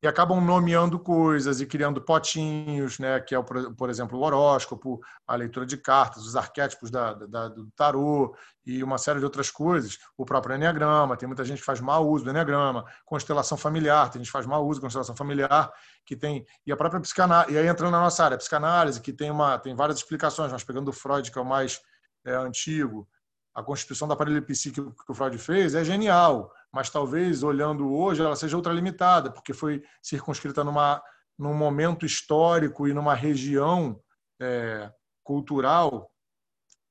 e 0.00 0.06
acabam 0.06 0.40
nomeando 0.40 0.98
coisas 0.98 1.60
e 1.60 1.66
criando 1.66 2.00
potinhos, 2.00 3.00
né, 3.00 3.18
que 3.20 3.34
é, 3.34 3.42
por 3.42 3.90
exemplo, 3.90 4.16
o 4.16 4.22
horóscopo, 4.22 5.00
a 5.26 5.34
leitura 5.34 5.66
de 5.66 5.76
cartas, 5.76 6.24
os 6.24 6.36
arquétipos 6.36 6.88
da, 6.88 7.14
da, 7.14 7.48
do 7.48 7.68
tarô 7.72 8.34
e 8.64 8.82
uma 8.82 8.96
série 8.96 9.18
de 9.18 9.24
outras 9.24 9.50
coisas. 9.50 9.98
O 10.16 10.24
próprio 10.24 10.54
Enneagrama, 10.54 11.16
tem 11.16 11.26
muita 11.26 11.44
gente 11.44 11.58
que 11.58 11.64
faz 11.64 11.80
mau 11.80 12.08
uso 12.08 12.24
do 12.24 12.30
Enneagrama, 12.30 12.84
constelação 13.04 13.58
familiar, 13.58 14.08
tem 14.08 14.20
gente 14.20 14.28
que 14.28 14.32
faz 14.32 14.46
mau 14.46 14.64
uso 14.64 14.80
da 14.80 14.86
constelação 14.86 15.16
familiar, 15.16 15.72
que 16.06 16.14
tem 16.14 16.46
e 16.64 16.70
a 16.70 16.76
própria 16.76 17.00
psicanálise, 17.00 17.54
e 17.54 17.58
aí 17.58 17.66
entrando 17.66 17.90
na 17.90 18.00
nossa 18.00 18.24
área, 18.24 18.38
psicanálise, 18.38 19.00
que 19.00 19.12
tem 19.12 19.32
uma 19.32 19.58
tem 19.58 19.74
várias 19.74 19.98
explicações, 19.98 20.52
mas 20.52 20.62
pegando 20.62 20.88
o 20.88 20.92
Freud, 20.92 21.28
que 21.30 21.38
é 21.38 21.42
o 21.42 21.44
mais 21.44 21.80
é, 22.24 22.34
antigo, 22.34 23.08
a 23.52 23.64
constituição 23.64 24.06
da 24.06 24.14
aparelho 24.14 24.40
psíquico 24.42 24.94
que 25.04 25.10
o 25.10 25.14
Freud 25.14 25.36
fez 25.38 25.74
é 25.74 25.82
genial, 25.82 26.52
mas 26.72 26.90
talvez 26.90 27.42
olhando 27.42 27.92
hoje 27.92 28.22
ela 28.22 28.36
seja 28.36 28.56
ultralimitada, 28.56 29.30
porque 29.30 29.52
foi 29.52 29.82
circunscrita 30.02 30.62
numa, 30.62 31.02
num 31.38 31.54
momento 31.54 32.04
histórico 32.04 32.86
e 32.86 32.92
numa 32.92 33.14
região 33.14 34.00
é, 34.40 34.90
cultural 35.22 36.10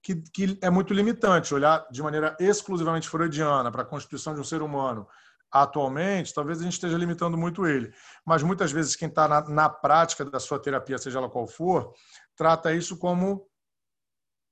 que, 0.01 0.15
que 0.33 0.57
é 0.61 0.69
muito 0.69 0.93
limitante. 0.93 1.53
Olhar 1.53 1.85
de 1.91 2.01
maneira 2.01 2.35
exclusivamente 2.39 3.09
freudiana 3.09 3.71
para 3.71 3.83
a 3.83 3.85
constituição 3.85 4.33
de 4.33 4.39
um 4.39 4.43
ser 4.43 4.61
humano 4.61 5.07
atualmente, 5.51 6.33
talvez 6.33 6.59
a 6.59 6.63
gente 6.63 6.73
esteja 6.73 6.97
limitando 6.97 7.37
muito 7.37 7.65
ele. 7.65 7.93
Mas 8.25 8.43
muitas 8.43 8.71
vezes 8.71 8.95
quem 8.95 9.07
está 9.07 9.27
na, 9.27 9.41
na 9.49 9.69
prática 9.69 10.25
da 10.25 10.39
sua 10.39 10.59
terapia, 10.59 10.97
seja 10.97 11.19
ela 11.19 11.29
qual 11.29 11.47
for, 11.47 11.93
trata 12.35 12.73
isso 12.73 12.97
como 12.97 13.47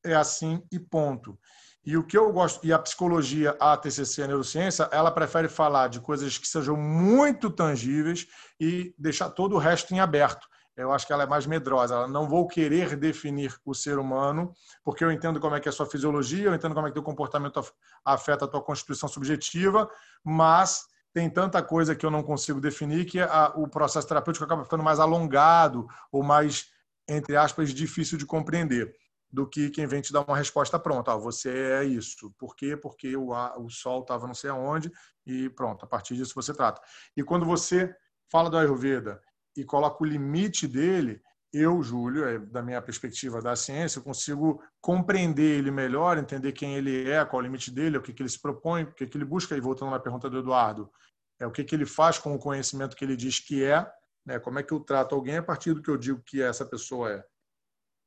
é 0.05 0.15
assim 0.15 0.61
e 0.71 0.79
ponto. 0.79 1.37
E 1.85 1.95
o 1.95 2.03
que 2.03 2.17
eu 2.17 2.33
gosto, 2.33 2.65
e 2.65 2.73
a 2.73 2.79
psicologia, 2.79 3.55
a 3.59 3.77
TCC, 3.77 4.23
a 4.23 4.27
neurociência, 4.27 4.89
ela 4.91 5.11
prefere 5.11 5.47
falar 5.47 5.87
de 5.87 5.99
coisas 5.99 6.35
que 6.35 6.47
sejam 6.47 6.75
muito 6.75 7.47
tangíveis 7.49 8.25
e 8.59 8.93
deixar 8.97 9.29
todo 9.29 9.55
o 9.55 9.59
resto 9.59 9.93
em 9.93 9.99
aberto. 9.99 10.47
Eu 10.75 10.91
acho 10.91 11.05
que 11.05 11.13
ela 11.13 11.23
é 11.23 11.27
mais 11.27 11.45
medrosa. 11.45 11.93
Ela 11.93 12.07
não 12.07 12.27
vou 12.27 12.47
querer 12.47 12.95
definir 12.97 13.55
o 13.63 13.73
ser 13.75 13.99
humano, 13.99 14.51
porque 14.83 15.03
eu 15.03 15.11
entendo 15.11 15.39
como 15.39 15.55
é 15.55 15.59
que 15.59 15.69
é 15.69 15.71
a 15.71 15.73
sua 15.73 15.85
fisiologia, 15.85 16.47
eu 16.47 16.55
entendo 16.55 16.73
como 16.73 16.87
é 16.87 16.91
que 16.91 16.99
o 16.99 17.03
comportamento 17.03 17.63
afeta 18.03 18.45
a 18.45 18.47
tua 18.47 18.61
constituição 18.61 19.07
subjetiva, 19.07 19.87
mas 20.23 20.85
tem 21.13 21.29
tanta 21.29 21.61
coisa 21.61 21.95
que 21.95 22.05
eu 22.05 22.11
não 22.11 22.23
consigo 22.23 22.59
definir 22.59 23.05
que 23.05 23.21
a, 23.21 23.53
o 23.55 23.69
processo 23.69 24.07
terapêutico 24.07 24.43
acaba 24.43 24.63
ficando 24.63 24.83
mais 24.83 24.99
alongado 24.99 25.87
ou 26.11 26.23
mais, 26.23 26.65
entre 27.07 27.37
aspas, 27.37 27.69
difícil 27.73 28.17
de 28.17 28.25
compreender 28.25 28.91
do 29.31 29.47
que 29.47 29.69
quem 29.69 29.85
vem 29.85 30.01
te 30.01 30.13
dar 30.13 30.21
uma 30.21 30.37
resposta 30.37 30.79
pronta. 30.79 31.13
Ah, 31.13 31.17
você 31.17 31.49
é 31.49 31.83
isso. 31.83 32.33
Por 32.37 32.55
quê? 32.55 32.77
Porque 32.77 33.15
o, 33.15 33.31
o 33.31 33.69
sol 33.69 34.01
estava 34.01 34.27
não 34.27 34.33
sei 34.33 34.49
aonde 34.49 34.91
e 35.25 35.49
pronto, 35.49 35.83
a 35.83 35.87
partir 35.87 36.15
disso 36.15 36.33
você 36.35 36.53
trata. 36.53 36.81
E 37.15 37.23
quando 37.23 37.45
você 37.45 37.93
fala 38.31 38.49
do 38.49 38.57
Ayurveda 38.57 39.21
e 39.55 39.63
coloca 39.63 40.03
o 40.03 40.07
limite 40.07 40.67
dele, 40.67 41.21
eu, 41.51 41.81
Júlio, 41.81 42.25
é, 42.27 42.37
da 42.37 42.61
minha 42.61 42.81
perspectiva 42.81 43.41
da 43.41 43.55
ciência, 43.55 44.01
consigo 44.01 44.61
compreender 44.81 45.57
ele 45.57 45.71
melhor, 45.71 46.17
entender 46.17 46.51
quem 46.51 46.75
ele 46.75 47.09
é, 47.09 47.23
qual 47.23 47.41
o 47.41 47.43
limite 47.43 47.71
dele, 47.71 47.97
o 47.97 48.01
que, 48.01 48.13
que 48.13 48.21
ele 48.21 48.29
se 48.29 48.41
propõe, 48.41 48.83
o 48.83 48.93
que, 48.93 49.07
que 49.07 49.17
ele 49.17 49.23
busca. 49.23 49.55
E 49.55 49.61
voltando 49.61 49.91
na 49.91 49.99
pergunta 49.99 50.29
do 50.29 50.39
Eduardo, 50.39 50.91
é 51.39 51.47
o 51.47 51.51
que, 51.51 51.63
que 51.63 51.73
ele 51.73 51.85
faz 51.85 52.17
com 52.17 52.35
o 52.35 52.39
conhecimento 52.39 52.95
que 52.95 53.05
ele 53.05 53.15
diz 53.15 53.39
que 53.39 53.63
é, 53.63 53.89
né? 54.25 54.37
como 54.37 54.59
é 54.59 54.63
que 54.63 54.73
eu 54.73 54.81
trato 54.81 55.15
alguém 55.15 55.37
a 55.37 55.43
partir 55.43 55.73
do 55.73 55.81
que 55.81 55.89
eu 55.89 55.97
digo 55.97 56.21
que 56.25 56.41
essa 56.41 56.65
pessoa 56.65 57.11
é 57.11 57.23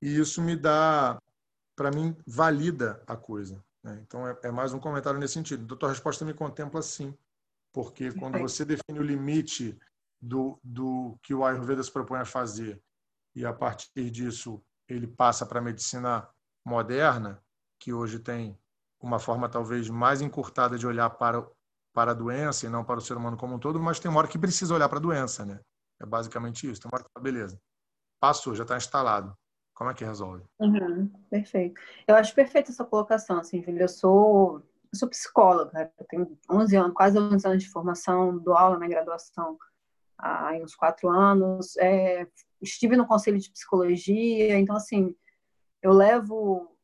e 0.00 0.18
isso 0.18 0.40
me 0.42 0.56
dá, 0.56 1.20
para 1.76 1.90
mim, 1.90 2.16
valida 2.26 3.02
a 3.06 3.16
coisa. 3.16 3.62
Né? 3.82 4.00
Então, 4.02 4.26
é, 4.26 4.38
é, 4.44 4.50
mais 4.50 4.72
um 4.72 4.80
comentário 4.80 5.18
nesse 5.18 5.34
sentido. 5.34 5.64
Então, 5.64 5.76
a 5.76 5.80
tua 5.80 5.88
resposta 5.90 6.24
me 6.24 6.34
contempla 6.34 6.82
sim, 6.82 7.16
porque 7.72 8.12
quando 8.12 8.38
você 8.38 8.64
define 8.64 8.98
o 8.98 9.02
limite 9.02 9.78
do, 10.20 10.58
do 10.62 11.18
que 11.22 11.34
o 11.34 11.44
Ayurveda 11.44 11.82
se 11.82 11.92
propõe 11.92 12.20
a 12.20 12.24
fazer 12.24 12.80
e, 13.34 13.44
a 13.44 13.52
partir 13.52 14.10
disso, 14.10 14.62
ele 14.88 15.06
passa 15.06 15.46
para 15.46 15.58
a 15.60 15.62
medicina 15.62 16.28
moderna, 16.64 17.42
que 17.78 17.92
hoje 17.92 18.18
tem 18.18 18.58
uma 19.00 19.18
forma 19.18 19.48
talvez 19.48 19.88
mais 19.88 20.20
encurtada 20.20 20.76
de 20.76 20.86
olhar 20.86 21.10
para, 21.10 21.46
para 21.92 22.10
a 22.10 22.14
doença 22.14 22.66
e 22.66 22.68
não 22.68 22.84
para 22.84 22.98
o 22.98 23.02
ser 23.02 23.16
humano 23.16 23.36
como 23.36 23.54
um 23.54 23.58
todo, 23.58 23.80
mas 23.80 24.00
tem 24.00 24.10
uma 24.10 24.18
hora 24.18 24.28
que 24.28 24.38
precisa 24.38 24.74
olhar 24.74 24.88
para 24.88 24.98
a 24.98 25.02
doença, 25.02 25.44
né? 25.44 25.60
É 26.00 26.06
basicamente 26.06 26.68
isso. 26.68 26.80
Tem 26.80 26.90
uma 26.90 26.98
hora 26.98 27.04
que, 27.04 27.22
beleza, 27.22 27.60
passou, 28.20 28.54
já 28.54 28.62
está 28.62 28.76
instalado. 28.76 29.36
Como 29.78 29.90
é 29.90 29.94
que 29.94 30.05
resolve? 30.05 30.42
Uhum, 30.59 31.09
perfeito. 31.30 31.80
Eu 32.05 32.16
acho 32.16 32.34
perfeita 32.34 32.72
essa 32.72 32.84
colocação, 32.84 33.38
assim. 33.38 33.62
Eu 33.64 33.86
sou, 33.86 34.60
sou 34.92 35.09
psicóloga, 35.09 35.92
eu 35.96 36.06
tenho 36.09 36.38
11 36.50 36.76
anos, 36.76 36.94
quase 36.94 37.16
11 37.16 37.46
anos 37.46 37.62
de 37.62 37.70
formação, 37.70 38.36
dou 38.38 38.56
aula 38.56 38.76
na 38.76 38.88
graduação 38.88 39.56
há 40.18 40.50
uns 40.60 40.74
quatro 40.74 41.09
anos. 41.09 41.76
É, 41.76 42.26
estive 42.60 42.96
no 42.96 43.06
conselho 43.06 43.38
de 43.38 43.52
psicologia, 43.52 44.59
então, 44.59 44.74
assim, 44.74 45.14
eu 45.80 45.92
levo 45.92 46.76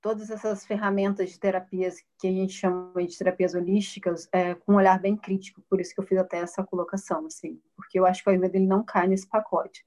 todas 0.00 0.30
essas 0.30 0.64
ferramentas 0.64 1.30
de 1.30 1.40
terapias 1.40 1.96
que 2.16 2.28
a 2.28 2.30
gente 2.30 2.52
chama 2.52 3.04
de 3.04 3.18
terapias 3.18 3.54
holísticas 3.54 4.28
é, 4.30 4.54
com 4.54 4.74
um 4.74 4.76
olhar 4.76 5.00
bem 5.00 5.16
crítico, 5.16 5.60
por 5.68 5.80
isso 5.80 5.92
que 5.92 6.00
eu 6.00 6.06
fiz 6.06 6.16
até 6.16 6.38
essa 6.38 6.62
colocação, 6.62 7.26
assim, 7.26 7.60
porque 7.74 7.98
eu 7.98 8.06
acho 8.06 8.22
que 8.22 8.28
o 8.28 8.30
Ayurveda 8.30 8.56
ele 8.56 8.68
não 8.68 8.84
cai 8.84 9.08
nesse 9.08 9.28
pacote 9.28 9.84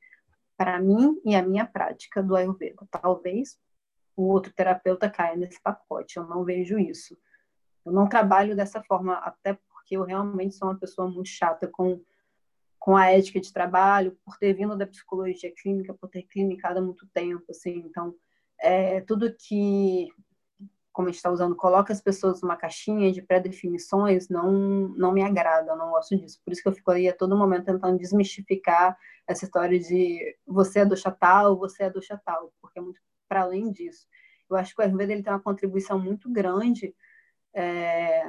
para 0.60 0.78
mim 0.78 1.22
e 1.24 1.34
a 1.34 1.42
minha 1.42 1.66
prática 1.66 2.22
do 2.22 2.36
Ayurveda. 2.36 2.86
Talvez 2.92 3.58
o 4.14 4.24
outro 4.24 4.52
terapeuta 4.52 5.10
caia 5.10 5.38
nesse 5.38 5.62
pacote, 5.62 6.18
eu 6.18 6.26
não 6.26 6.44
vejo 6.44 6.78
isso. 6.78 7.18
Eu 7.86 7.94
não 7.94 8.10
trabalho 8.10 8.58
dessa 8.58 8.84
forma, 8.84 9.14
até 9.20 9.54
porque 9.54 9.96
eu 9.96 10.04
realmente 10.04 10.56
sou 10.56 10.68
uma 10.68 10.78
pessoa 10.78 11.10
muito 11.10 11.30
chata 11.30 11.66
com, 11.66 12.04
com 12.78 12.98
a 12.98 13.10
ética 13.10 13.40
de 13.40 13.54
trabalho, 13.54 14.20
por 14.26 14.38
ter 14.38 14.52
vindo 14.52 14.76
da 14.76 14.86
psicologia 14.86 15.50
clínica, 15.56 15.94
por 15.94 16.10
ter 16.10 16.24
clinicado 16.24 16.80
há 16.80 16.82
muito 16.82 17.08
tempo, 17.14 17.46
assim, 17.50 17.78
então, 17.78 18.14
é, 18.60 19.00
tudo 19.00 19.34
que 19.34 20.10
como 21.00 21.08
a 21.08 21.12
gente 21.12 21.20
está 21.20 21.32
usando, 21.32 21.56
coloca 21.56 21.94
as 21.94 22.02
pessoas 22.02 22.42
numa 22.42 22.58
caixinha 22.58 23.10
de 23.10 23.22
pré-definições, 23.22 24.28
não, 24.28 24.52
não 24.52 25.14
me 25.14 25.24
agrada, 25.24 25.74
não 25.74 25.92
gosto 25.92 26.18
disso. 26.18 26.42
Por 26.44 26.52
isso 26.52 26.62
que 26.62 26.68
eu 26.68 26.74
fico 26.74 26.92
aí 26.92 27.08
a 27.08 27.16
todo 27.16 27.38
momento 27.38 27.68
tentando 27.68 27.98
desmistificar 27.98 28.98
essa 29.26 29.46
história 29.46 29.80
de 29.80 30.36
você 30.46 30.80
é 30.80 30.86
do 30.86 30.98
chatal, 30.98 31.58
você 31.58 31.84
é 31.84 31.90
do 31.90 32.02
chatal, 32.02 32.52
porque 32.62 32.80
é 32.80 32.82
muito 32.82 33.00
para 33.30 33.44
além 33.44 33.72
disso. 33.72 34.06
Eu 34.50 34.58
acho 34.58 34.76
que 34.76 34.82
o 34.82 34.84
Ayurveda 34.84 35.14
ele 35.14 35.24
tem 35.24 35.32
uma 35.32 35.40
contribuição 35.40 35.98
muito 35.98 36.30
grande 36.30 36.94
é, 37.54 38.26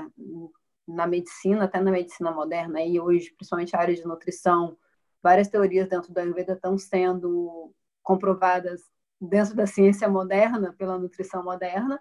na 0.87 1.09
medicina, 1.09 1.65
até 1.65 1.81
na 1.81 1.91
medicina 1.91 2.31
moderna, 2.31 2.81
e 2.81 3.01
hoje, 3.01 3.33
principalmente 3.33 3.75
a 3.75 3.81
área 3.81 3.97
de 3.97 4.07
nutrição, 4.07 4.79
várias 5.21 5.49
teorias 5.49 5.89
dentro 5.89 6.15
do 6.15 6.19
Ayurveda 6.19 6.53
estão 6.53 6.79
sendo 6.79 7.75
comprovadas 8.01 8.81
dentro 9.21 9.57
da 9.57 9.67
ciência 9.67 10.09
moderna, 10.09 10.73
pela 10.79 10.97
nutrição 10.97 11.43
moderna, 11.43 12.01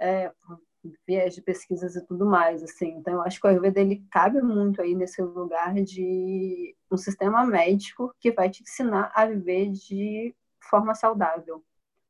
é, 0.00 0.32
viés 1.06 1.34
de 1.34 1.42
pesquisas 1.42 1.94
e 1.94 2.04
tudo 2.06 2.24
mais, 2.26 2.62
assim. 2.62 2.88
Então, 2.88 3.14
eu 3.14 3.22
acho 3.22 3.40
que 3.40 3.46
o 3.46 3.50
Ayurveda, 3.50 3.80
ele 3.80 4.04
cabe 4.10 4.40
muito 4.40 4.80
aí 4.80 4.94
nesse 4.94 5.20
lugar 5.22 5.74
de 5.74 6.74
um 6.90 6.96
sistema 6.96 7.44
médico 7.44 8.14
que 8.18 8.32
vai 8.32 8.48
te 8.48 8.62
ensinar 8.62 9.12
a 9.14 9.26
viver 9.26 9.70
de 9.70 10.34
forma 10.60 10.94
saudável. 10.94 11.62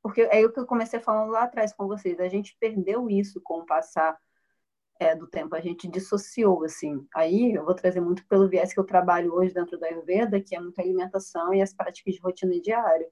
Porque 0.02 0.22
é 0.22 0.44
o 0.44 0.52
que 0.52 0.60
eu 0.60 0.66
comecei 0.66 1.00
falando 1.00 1.30
lá 1.30 1.42
atrás 1.42 1.72
com 1.72 1.86
vocês, 1.86 2.18
a 2.20 2.28
gente 2.28 2.56
perdeu 2.58 3.10
isso 3.10 3.40
com 3.42 3.60
o 3.60 3.66
passar 3.66 4.16
é, 4.98 5.14
do 5.14 5.26
tempo, 5.26 5.54
a 5.54 5.60
gente 5.60 5.88
dissociou, 5.88 6.64
assim. 6.64 7.06
Aí, 7.14 7.54
eu 7.54 7.64
vou 7.64 7.74
trazer 7.74 8.00
muito 8.00 8.26
pelo 8.26 8.48
viés 8.48 8.72
que 8.72 8.80
eu 8.80 8.84
trabalho 8.84 9.34
hoje 9.34 9.52
dentro 9.52 9.78
da 9.78 9.88
Ayurveda, 9.88 10.40
que 10.40 10.54
é 10.54 10.60
muita 10.60 10.82
alimentação 10.82 11.52
e 11.52 11.60
as 11.60 11.74
práticas 11.74 12.14
de 12.14 12.20
rotina 12.20 12.58
diária 12.60 13.08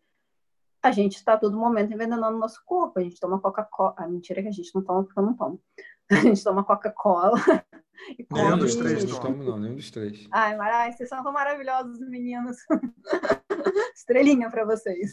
a 0.82 0.90
gente 0.90 1.16
está 1.16 1.34
a 1.34 1.38
todo 1.38 1.56
momento 1.56 1.92
envenenando 1.92 2.36
o 2.36 2.40
nosso 2.40 2.62
corpo. 2.64 2.98
A 2.98 3.02
gente 3.02 3.18
toma 3.18 3.40
Coca-Cola. 3.40 3.94
Ah, 3.96 4.08
mentira 4.08 4.42
que 4.42 4.48
a 4.48 4.52
gente 4.52 4.74
não 4.74 4.82
toma 4.82 5.04
porque 5.04 5.18
eu 5.18 5.24
não 5.24 5.34
tomo. 5.34 5.60
A 6.10 6.14
gente 6.14 6.42
toma 6.42 6.64
Coca-Cola. 6.64 7.36
Nenhum 8.32 8.58
dos 8.58 8.74
três, 8.76 9.04
não 9.04 9.20
tomo, 9.20 9.42
não, 9.42 9.58
nenhum 9.58 9.74
dos 9.74 9.90
três. 9.90 10.26
Ai, 10.30 10.56
Marai, 10.56 10.92
vocês 10.92 11.08
são 11.08 11.22
tão 11.22 11.32
maravilhosos, 11.32 11.98
meninos. 12.08 12.56
Estrelinha 13.94 14.48
para 14.48 14.64
vocês. 14.64 15.12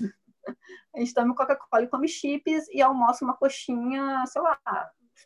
A 0.95 0.99
gente 0.99 1.13
toma 1.13 1.35
Coca-Cola 1.35 1.83
e 1.83 1.87
come 1.89 2.07
chips 2.07 2.67
e 2.69 2.81
almoça 2.81 3.25
uma 3.25 3.35
coxinha, 3.35 4.23
sei 4.27 4.41
lá, 4.41 4.57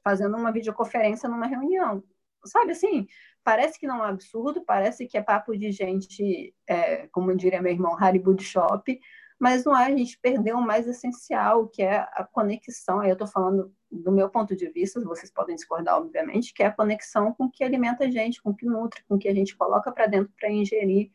fazendo 0.03 0.35
uma 0.37 0.51
videoconferência 0.51 1.29
numa 1.29 1.45
reunião. 1.45 2.03
Sabe 2.45 2.71
assim? 2.71 3.07
Parece 3.43 3.79
que 3.79 3.85
não 3.85 3.97
é 3.97 4.07
um 4.07 4.11
absurdo, 4.11 4.63
parece 4.63 5.05
que 5.05 5.17
é 5.17 5.21
papo 5.21 5.55
de 5.57 5.71
gente, 5.71 6.55
é, 6.67 7.07
como 7.07 7.35
diria 7.35 7.61
meu 7.61 7.71
irmão, 7.71 7.97
de 8.35 8.43
Shop, 8.43 8.99
mas 9.39 9.63
não 9.63 9.75
é, 9.75 9.85
a 9.85 9.97
gente 9.97 10.19
perdeu 10.19 10.57
o 10.57 10.61
mais 10.61 10.85
essencial, 10.85 11.67
que 11.67 11.81
é 11.81 11.99
a 11.99 12.27
conexão. 12.29 12.99
Aí 12.99 13.09
eu 13.09 13.13
estou 13.13 13.27
falando 13.27 13.73
do 13.89 14.11
meu 14.11 14.29
ponto 14.29 14.55
de 14.55 14.69
vista, 14.69 14.99
vocês 14.99 15.31
podem 15.31 15.55
discordar, 15.55 15.97
obviamente, 15.97 16.53
que 16.53 16.61
é 16.61 16.67
a 16.67 16.71
conexão 16.71 17.33
com 17.33 17.45
o 17.45 17.49
que 17.49 17.63
alimenta 17.63 18.03
a 18.03 18.11
gente, 18.11 18.41
com 18.41 18.49
o 18.51 18.55
que 18.55 18.65
nutre, 18.65 19.03
com 19.07 19.15
o 19.15 19.17
que 19.17 19.29
a 19.29 19.33
gente 19.33 19.55
coloca 19.55 19.91
para 19.91 20.07
dentro 20.07 20.31
para 20.37 20.51
ingerir, 20.51 21.09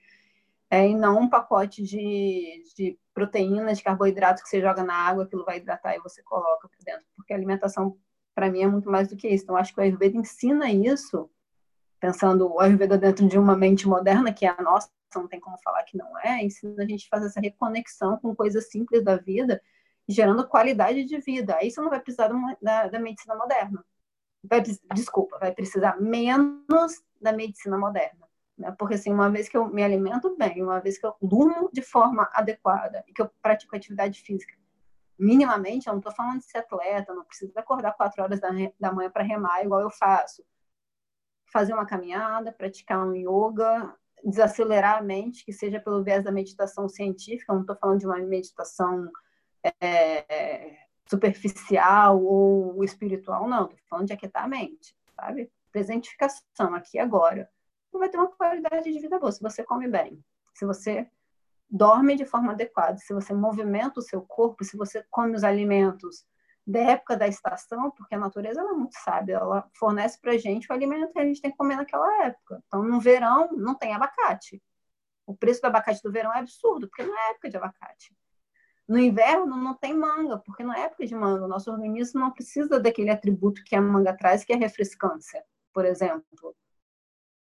é, 0.70 0.88
e 0.88 0.94
não 0.94 1.20
um 1.20 1.28
pacote 1.28 1.82
de, 1.82 2.64
de 2.74 2.98
proteínas, 3.12 3.78
de 3.78 3.84
carboidratos 3.84 4.42
que 4.42 4.48
você 4.48 4.60
joga 4.60 4.82
na 4.82 4.94
água, 4.94 5.24
aquilo 5.24 5.44
vai 5.44 5.58
hidratar 5.58 5.94
e 5.94 6.00
você 6.00 6.22
coloca 6.22 6.68
para 6.68 6.94
dentro, 6.94 7.06
porque 7.14 7.32
a 7.32 7.36
alimentação, 7.36 7.96
para 8.34 8.50
mim, 8.50 8.62
é 8.62 8.66
muito 8.66 8.90
mais 8.90 9.08
do 9.08 9.16
que 9.16 9.28
isso. 9.28 9.44
Então, 9.44 9.56
acho 9.56 9.72
que 9.72 9.80
o 9.80 9.82
Ayurveda 9.82 10.16
ensina 10.16 10.72
isso, 10.72 11.30
pensando 12.04 12.52
o 12.52 12.60
Ayurveda 12.60 12.98
dentro 12.98 13.26
de 13.26 13.38
uma 13.38 13.56
mente 13.56 13.88
moderna, 13.88 14.30
que 14.30 14.44
é 14.44 14.50
a 14.50 14.60
nossa, 14.60 14.90
não 15.16 15.26
tem 15.26 15.40
como 15.40 15.56
falar 15.64 15.82
que 15.84 15.96
não 15.96 16.18
é, 16.18 16.44
ensina 16.44 16.82
a 16.82 16.86
gente 16.86 17.06
a 17.06 17.16
fazer 17.16 17.28
essa 17.28 17.40
reconexão 17.40 18.18
com 18.18 18.36
coisas 18.36 18.68
simples 18.68 19.02
da 19.02 19.16
vida, 19.16 19.58
gerando 20.06 20.46
qualidade 20.46 21.02
de 21.06 21.18
vida. 21.18 21.56
Aí 21.56 21.70
você 21.70 21.80
não 21.80 21.88
vai 21.88 21.98
precisar 21.98 22.30
da, 22.60 22.88
da 22.88 22.98
medicina 22.98 23.34
moderna. 23.34 23.82
Vai, 24.46 24.62
desculpa, 24.92 25.38
vai 25.38 25.50
precisar 25.50 25.98
menos 25.98 27.02
da 27.18 27.32
medicina 27.32 27.78
moderna. 27.78 28.28
Né? 28.58 28.70
Porque, 28.78 28.96
assim, 28.96 29.10
uma 29.10 29.30
vez 29.30 29.48
que 29.48 29.56
eu 29.56 29.66
me 29.66 29.82
alimento 29.82 30.36
bem, 30.36 30.62
uma 30.62 30.80
vez 30.80 30.98
que 30.98 31.06
eu 31.06 31.14
durmo 31.22 31.70
de 31.72 31.80
forma 31.80 32.28
adequada 32.34 33.02
e 33.08 33.14
que 33.14 33.22
eu 33.22 33.30
pratico 33.40 33.74
atividade 33.74 34.20
física, 34.20 34.52
minimamente, 35.18 35.86
eu 35.86 35.94
não 35.94 36.00
estou 36.00 36.12
falando 36.12 36.40
de 36.40 36.44
ser 36.44 36.58
atleta, 36.58 37.14
não 37.14 37.24
preciso 37.24 37.52
acordar 37.56 37.92
quatro 37.92 38.22
horas 38.22 38.40
da, 38.40 38.50
da 38.78 38.92
manhã 38.92 39.08
para 39.08 39.22
remar, 39.22 39.64
igual 39.64 39.80
eu 39.80 39.90
faço. 39.90 40.44
Fazer 41.54 41.72
uma 41.72 41.86
caminhada, 41.86 42.50
praticar 42.52 43.06
um 43.06 43.14
yoga, 43.14 43.94
desacelerar 44.24 44.98
a 44.98 45.02
mente, 45.02 45.44
que 45.44 45.52
seja 45.52 45.78
pelo 45.78 46.02
viés 46.02 46.24
da 46.24 46.32
meditação 46.32 46.88
científica, 46.88 47.54
não 47.54 47.60
estou 47.60 47.76
falando 47.76 48.00
de 48.00 48.06
uma 48.06 48.18
meditação 48.18 49.08
é, 49.80 50.76
superficial 51.06 52.20
ou 52.20 52.82
espiritual, 52.82 53.48
não, 53.48 53.66
estou 53.66 53.78
falando 53.88 54.08
de 54.08 54.12
aquietar 54.12 54.44
a 54.44 54.48
mente, 54.48 54.96
sabe? 55.14 55.48
Presentificação, 55.70 56.74
aqui 56.74 56.96
e 56.96 57.00
agora. 57.00 57.48
Você 57.90 57.98
vai 57.98 58.08
ter 58.08 58.16
uma 58.16 58.26
qualidade 58.26 58.92
de 58.92 58.98
vida 58.98 59.16
boa, 59.20 59.30
se 59.30 59.40
você 59.40 59.62
come 59.62 59.86
bem, 59.86 60.24
se 60.54 60.66
você 60.66 61.08
dorme 61.70 62.16
de 62.16 62.24
forma 62.24 62.50
adequada, 62.50 62.98
se 62.98 63.14
você 63.14 63.32
movimenta 63.32 64.00
o 64.00 64.02
seu 64.02 64.22
corpo, 64.22 64.64
se 64.64 64.76
você 64.76 65.04
come 65.08 65.36
os 65.36 65.44
alimentos 65.44 66.26
da 66.66 66.80
época 66.80 67.16
da 67.16 67.28
estação, 67.28 67.90
porque 67.90 68.14
a 68.14 68.18
natureza 68.18 68.60
é 68.60 68.64
muito 68.72 68.94
sábia, 68.94 69.36
ela 69.36 69.68
fornece 69.74 70.18
para 70.20 70.38
gente 70.38 70.70
o 70.70 70.72
alimento 70.72 71.12
que 71.12 71.18
a 71.18 71.24
gente 71.24 71.40
tem 71.40 71.50
que 71.50 71.56
comer 71.56 71.76
naquela 71.76 72.24
época. 72.24 72.62
Então, 72.66 72.82
no 72.82 73.00
verão, 73.00 73.50
não 73.52 73.74
tem 73.74 73.94
abacate. 73.94 74.62
O 75.26 75.36
preço 75.36 75.60
do 75.60 75.66
abacate 75.66 76.02
do 76.02 76.12
verão 76.12 76.32
é 76.32 76.38
absurdo, 76.38 76.88
porque 76.88 77.02
não 77.02 77.16
é 77.18 77.30
época 77.30 77.50
de 77.50 77.56
abacate. 77.56 78.16
No 78.86 78.98
inverno, 78.98 79.56
não 79.56 79.74
tem 79.74 79.94
manga, 79.94 80.38
porque 80.38 80.62
não 80.62 80.74
é 80.74 80.82
época 80.82 81.06
de 81.06 81.14
manga. 81.14 81.44
O 81.44 81.48
nosso 81.48 81.70
organismo 81.70 82.20
não 82.20 82.30
precisa 82.30 82.78
daquele 82.78 83.10
atributo 83.10 83.62
que 83.64 83.74
a 83.74 83.80
manga 83.80 84.14
traz, 84.16 84.44
que 84.44 84.52
é 84.52 84.56
refrescância, 84.56 85.42
por 85.72 85.86
exemplo. 85.86 86.54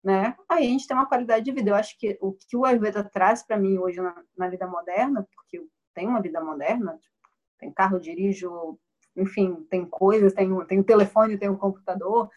Né? 0.02 0.36
Aí 0.48 0.66
a 0.68 0.70
gente 0.70 0.88
tem 0.88 0.96
uma 0.96 1.08
qualidade 1.08 1.44
de 1.44 1.52
vida. 1.52 1.72
Eu 1.72 1.76
acho 1.76 1.98
que 1.98 2.18
o 2.22 2.34
que 2.34 2.56
o 2.56 2.64
Ayurveda 2.64 3.04
traz 3.04 3.44
para 3.44 3.58
mim 3.58 3.78
hoje 3.78 4.00
na, 4.00 4.24
na, 4.38 4.48
vida 4.48 4.68
moderna, 4.68 5.28
porque 5.36 5.58
eu 5.58 5.68
tenho 5.94 6.10
uma 6.10 6.22
vida 6.22 6.40
moderna, 6.40 6.98
tipo, 7.00 7.74
carro, 7.74 8.00
dirijo, 8.00 8.80
enfim, 9.16 9.66
tem 9.70 9.86
coisas, 9.86 10.34
tem, 10.34 10.50
tem 10.66 10.80
o 10.80 10.84
telefone, 10.84 11.38
tem 11.38 11.50
o 11.50 11.58
computador, 11.58 12.30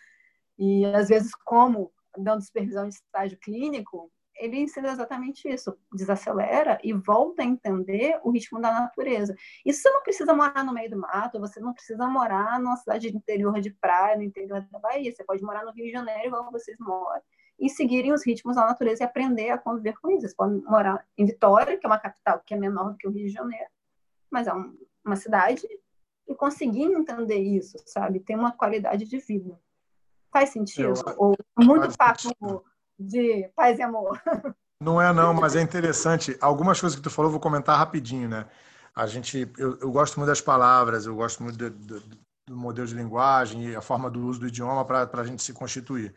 e 0.59 0.85
às 0.87 1.09
vezes, 1.09 1.35
como 1.35 1.93
dando 2.17 2.43
supervisão 2.43 2.89
de 2.89 2.95
estágio 2.95 3.39
clínico, 3.39 4.11
ele 4.39 4.59
ensina 4.61 4.91
exatamente 4.91 5.49
isso, 5.49 5.77
desacelera 5.93 6.79
e 6.83 6.93
volta 6.93 7.43
a 7.43 7.45
entender 7.45 8.19
o 8.23 8.31
ritmo 8.31 8.61
da 8.61 8.73
natureza. 8.73 9.35
Isso 9.67 9.83
você 9.83 9.91
não 9.91 10.03
precisa 10.03 10.33
morar 10.33 10.65
no 10.65 10.73
meio 10.73 10.91
do 10.91 10.99
mato, 10.99 11.41
você 11.41 11.61
não 11.61 11.75
precisa 11.75 12.07
morar 12.07 12.61
numa 12.61 12.77
cidade 12.77 13.11
de 13.11 13.17
interior 13.17 13.61
de 13.61 13.71
praia, 13.71 14.17
no 14.17 14.23
interior 14.23 14.61
da 14.71 14.79
Bahia, 14.79 15.13
você 15.13 15.25
pode 15.25 15.43
morar 15.43 15.65
no 15.65 15.73
Rio 15.73 15.87
de 15.87 15.93
Janeiro, 15.93 16.29
igual 16.29 16.51
vocês 16.53 16.77
moram, 16.79 17.21
e 17.59 17.69
seguirem 17.69 18.13
os 18.13 18.25
ritmos 18.25 18.55
da 18.55 18.65
natureza 18.65 19.03
e 19.03 19.07
aprender 19.07 19.51
a 19.51 19.59
conviver 19.59 19.99
com 20.01 20.09
isso. 20.11 20.21
Vocês 20.21 20.37
podem 20.37 20.63
morar 20.63 21.05
em 21.17 21.27
Vitória, 21.27 21.77
que 21.77 21.85
é 21.85 21.89
uma 21.89 21.99
capital 21.99 22.41
que 22.45 22.55
é 22.55 22.57
menor 22.57 22.93
do 22.93 22.97
que 22.97 23.09
o 23.09 23.11
Rio 23.11 23.27
de 23.27 23.33
Janeiro, 23.33 23.69
mas 24.31 24.47
é 24.47 24.55
um, 24.55 24.77
uma 25.05 25.17
cidade 25.17 25.67
e 26.29 26.35
conseguir 26.35 26.85
entender 26.85 27.39
isso, 27.39 27.79
sabe? 27.87 28.21
Ter 28.21 28.37
uma 28.37 28.53
qualidade 28.53 29.05
de 29.05 29.19
vida. 29.19 29.59
Faz 30.31 30.51
sentido? 30.51 30.93
Eu, 31.07 31.15
Ou 31.17 31.37
muito 31.59 31.97
papo 31.97 32.21
sentido. 32.21 32.65
de 32.99 33.49
paz 33.57 33.79
e 33.79 33.83
amor? 33.83 34.21
Não 34.81 35.03
é 35.03 35.13
não, 35.13 35.35
mas 35.35 35.57
é 35.57 35.61
interessante. 35.61 36.37
Algumas 36.41 36.81
coisas 36.81 36.97
que 36.97 37.03
tu 37.03 37.11
falou, 37.11 37.31
vou 37.31 37.41
comentar 37.41 37.77
rapidinho, 37.77 38.29
né? 38.29 38.47
A 38.95 39.07
gente, 39.07 39.51
eu, 39.59 39.77
eu 39.81 39.91
gosto 39.91 40.17
muito 40.19 40.29
das 40.29 40.41
palavras, 40.41 41.05
eu 41.07 41.17
gosto 41.17 41.43
muito 41.43 41.57
do, 41.57 41.71
do, 41.71 42.03
do 42.47 42.57
modelo 42.57 42.87
de 42.87 42.95
linguagem 42.95 43.71
e 43.71 43.77
a 43.77 43.81
forma 43.81 44.09
do 44.09 44.25
uso 44.25 44.41
do 44.41 44.47
idioma 44.47 44.85
para 44.85 45.09
a 45.13 45.25
gente 45.25 45.43
se 45.43 45.53
constituir. 45.53 46.15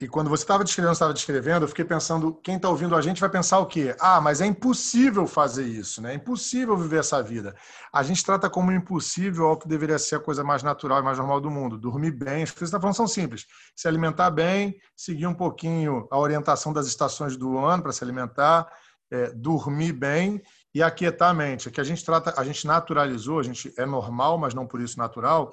E 0.00 0.08
quando 0.08 0.30
você 0.30 0.44
estava 0.44 0.64
descrevendo, 0.64 0.94
estava 0.94 1.12
descrevendo, 1.12 1.64
eu 1.64 1.68
fiquei 1.68 1.84
pensando, 1.84 2.32
quem 2.42 2.56
está 2.56 2.70
ouvindo 2.70 2.96
a 2.96 3.02
gente 3.02 3.20
vai 3.20 3.28
pensar 3.28 3.58
o 3.58 3.66
quê? 3.66 3.94
Ah, 4.00 4.18
mas 4.18 4.40
é 4.40 4.46
impossível 4.46 5.26
fazer 5.26 5.66
isso, 5.66 6.00
né? 6.00 6.12
É 6.12 6.14
impossível 6.14 6.74
viver 6.74 7.00
essa 7.00 7.22
vida. 7.22 7.54
A 7.92 8.02
gente 8.02 8.24
trata 8.24 8.48
como 8.48 8.72
impossível 8.72 9.46
algo 9.46 9.60
que 9.60 9.68
deveria 9.68 9.98
ser 9.98 10.14
a 10.14 10.20
coisa 10.20 10.42
mais 10.42 10.62
natural 10.62 11.00
e 11.00 11.02
mais 11.02 11.18
normal 11.18 11.38
do 11.38 11.50
mundo. 11.50 11.76
Dormir 11.76 12.12
bem, 12.12 12.42
as 12.42 12.50
coisas 12.50 12.70
da 12.70 12.92
são 12.94 13.06
simples. 13.06 13.44
Se 13.76 13.86
alimentar 13.86 14.30
bem, 14.30 14.80
seguir 14.96 15.26
um 15.26 15.34
pouquinho 15.34 16.08
a 16.10 16.18
orientação 16.18 16.72
das 16.72 16.86
estações 16.86 17.36
do 17.36 17.58
ano 17.58 17.82
para 17.82 17.92
se 17.92 18.02
alimentar, 18.02 18.72
é, 19.10 19.30
dormir 19.32 19.92
bem 19.92 20.40
e 20.74 20.82
aquietar 20.82 21.28
a 21.28 21.34
mente. 21.34 21.68
É 21.68 21.70
que 21.70 21.80
a 21.80 21.84
gente 21.84 22.02
trata, 22.02 22.32
a 22.40 22.44
gente 22.44 22.66
naturalizou, 22.66 23.38
a 23.38 23.42
gente 23.42 23.70
é 23.76 23.84
normal, 23.84 24.38
mas 24.38 24.54
não 24.54 24.66
por 24.66 24.80
isso 24.80 24.98
natural. 24.98 25.50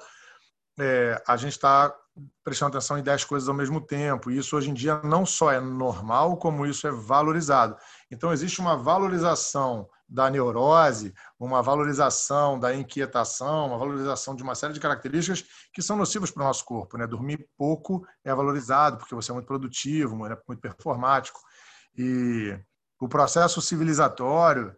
É, 0.80 1.22
a 1.26 1.36
gente 1.36 1.52
está 1.52 1.94
prestando 2.44 2.76
atenção 2.76 2.98
em 2.98 3.02
10 3.02 3.24
coisas 3.24 3.48
ao 3.48 3.54
mesmo 3.54 3.80
tempo. 3.80 4.30
E 4.30 4.38
isso 4.38 4.56
hoje 4.56 4.70
em 4.70 4.74
dia 4.74 5.00
não 5.02 5.26
só 5.26 5.52
é 5.52 5.60
normal, 5.60 6.36
como 6.36 6.66
isso 6.66 6.86
é 6.86 6.90
valorizado. 6.90 7.76
Então, 8.10 8.32
existe 8.32 8.60
uma 8.60 8.76
valorização 8.76 9.88
da 10.08 10.30
neurose, 10.30 11.12
uma 11.38 11.62
valorização 11.62 12.58
da 12.58 12.74
inquietação, 12.74 13.66
uma 13.66 13.78
valorização 13.78 14.34
de 14.34 14.42
uma 14.42 14.54
série 14.54 14.72
de 14.72 14.80
características 14.80 15.44
que 15.72 15.82
são 15.82 15.96
nocivas 15.96 16.30
para 16.30 16.42
o 16.42 16.46
nosso 16.46 16.64
corpo. 16.64 16.96
Né? 16.96 17.06
Dormir 17.06 17.46
pouco 17.56 18.06
é 18.24 18.34
valorizado, 18.34 18.96
porque 18.96 19.14
você 19.14 19.30
é 19.30 19.34
muito 19.34 19.46
produtivo, 19.46 20.16
muito 20.16 20.60
performático. 20.60 21.38
E 21.96 22.58
o 22.98 23.08
processo 23.08 23.60
civilizatório, 23.60 24.74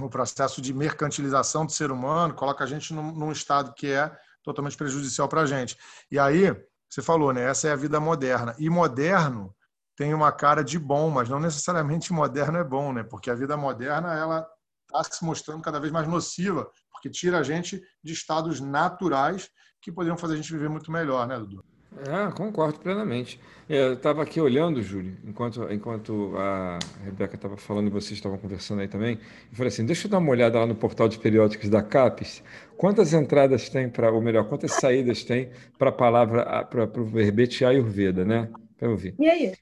o 0.00 0.08
processo 0.10 0.60
de 0.60 0.74
mercantilização 0.74 1.64
do 1.64 1.72
ser 1.72 1.90
humano, 1.90 2.34
coloca 2.34 2.64
a 2.64 2.66
gente 2.66 2.92
num 2.92 3.32
estado 3.32 3.72
que 3.74 3.86
é 3.86 4.14
totalmente 4.48 4.76
prejudicial 4.76 5.28
para 5.28 5.42
a 5.42 5.46
gente. 5.46 5.76
E 6.10 6.18
aí, 6.18 6.54
você 6.88 7.02
falou, 7.02 7.32
né? 7.32 7.42
Essa 7.42 7.68
é 7.68 7.72
a 7.72 7.76
vida 7.76 8.00
moderna. 8.00 8.54
E 8.58 8.70
moderno 8.70 9.54
tem 9.96 10.14
uma 10.14 10.32
cara 10.32 10.62
de 10.62 10.78
bom, 10.78 11.10
mas 11.10 11.28
não 11.28 11.38
necessariamente 11.38 12.12
moderno 12.12 12.58
é 12.58 12.64
bom, 12.64 12.92
né? 12.92 13.02
Porque 13.02 13.30
a 13.30 13.34
vida 13.34 13.56
moderna, 13.56 14.14
ela 14.14 14.48
está 14.82 15.16
se 15.16 15.24
mostrando 15.24 15.62
cada 15.62 15.78
vez 15.78 15.92
mais 15.92 16.08
nociva, 16.08 16.70
porque 16.90 17.10
tira 17.10 17.38
a 17.38 17.42
gente 17.42 17.82
de 18.02 18.12
estados 18.12 18.60
naturais 18.60 19.50
que 19.82 19.92
poderiam 19.92 20.16
fazer 20.16 20.34
a 20.34 20.36
gente 20.36 20.52
viver 20.52 20.68
muito 20.68 20.90
melhor, 20.90 21.26
né, 21.26 21.38
Dudu? 21.38 21.64
É, 21.96 22.30
concordo 22.32 22.78
plenamente. 22.78 23.40
É, 23.68 23.80
eu 23.80 23.94
estava 23.94 24.22
aqui 24.22 24.40
olhando, 24.40 24.82
Júlio, 24.82 25.16
enquanto, 25.24 25.70
enquanto 25.72 26.34
a 26.36 26.78
Rebeca 27.04 27.34
estava 27.34 27.56
falando 27.56 27.88
e 27.88 27.90
vocês 27.90 28.12
estavam 28.12 28.38
conversando 28.38 28.80
aí 28.80 28.88
também, 28.88 29.18
e 29.50 29.56
falei 29.56 29.68
assim: 29.68 29.84
deixa 29.84 30.06
eu 30.06 30.10
dar 30.10 30.18
uma 30.18 30.30
olhada 30.30 30.58
lá 30.58 30.66
no 30.66 30.74
portal 30.74 31.08
de 31.08 31.18
periódicos 31.18 31.68
da 31.68 31.82
CAPES. 31.82 32.42
Quantas 32.76 33.12
entradas 33.12 33.68
tem 33.68 33.88
para, 33.88 34.12
ou 34.12 34.20
melhor, 34.20 34.48
quantas 34.48 34.72
saídas 34.72 35.24
tem 35.24 35.50
para 35.76 35.90
a 35.90 35.92
palavra, 35.92 36.64
para 36.64 37.00
o 37.00 37.04
verbete 37.04 37.64
Ayurveda, 37.64 38.24
né? 38.24 38.48
Para 38.76 38.90
ouvir. 38.90 39.14
E 39.18 39.28
aí? 39.28 39.54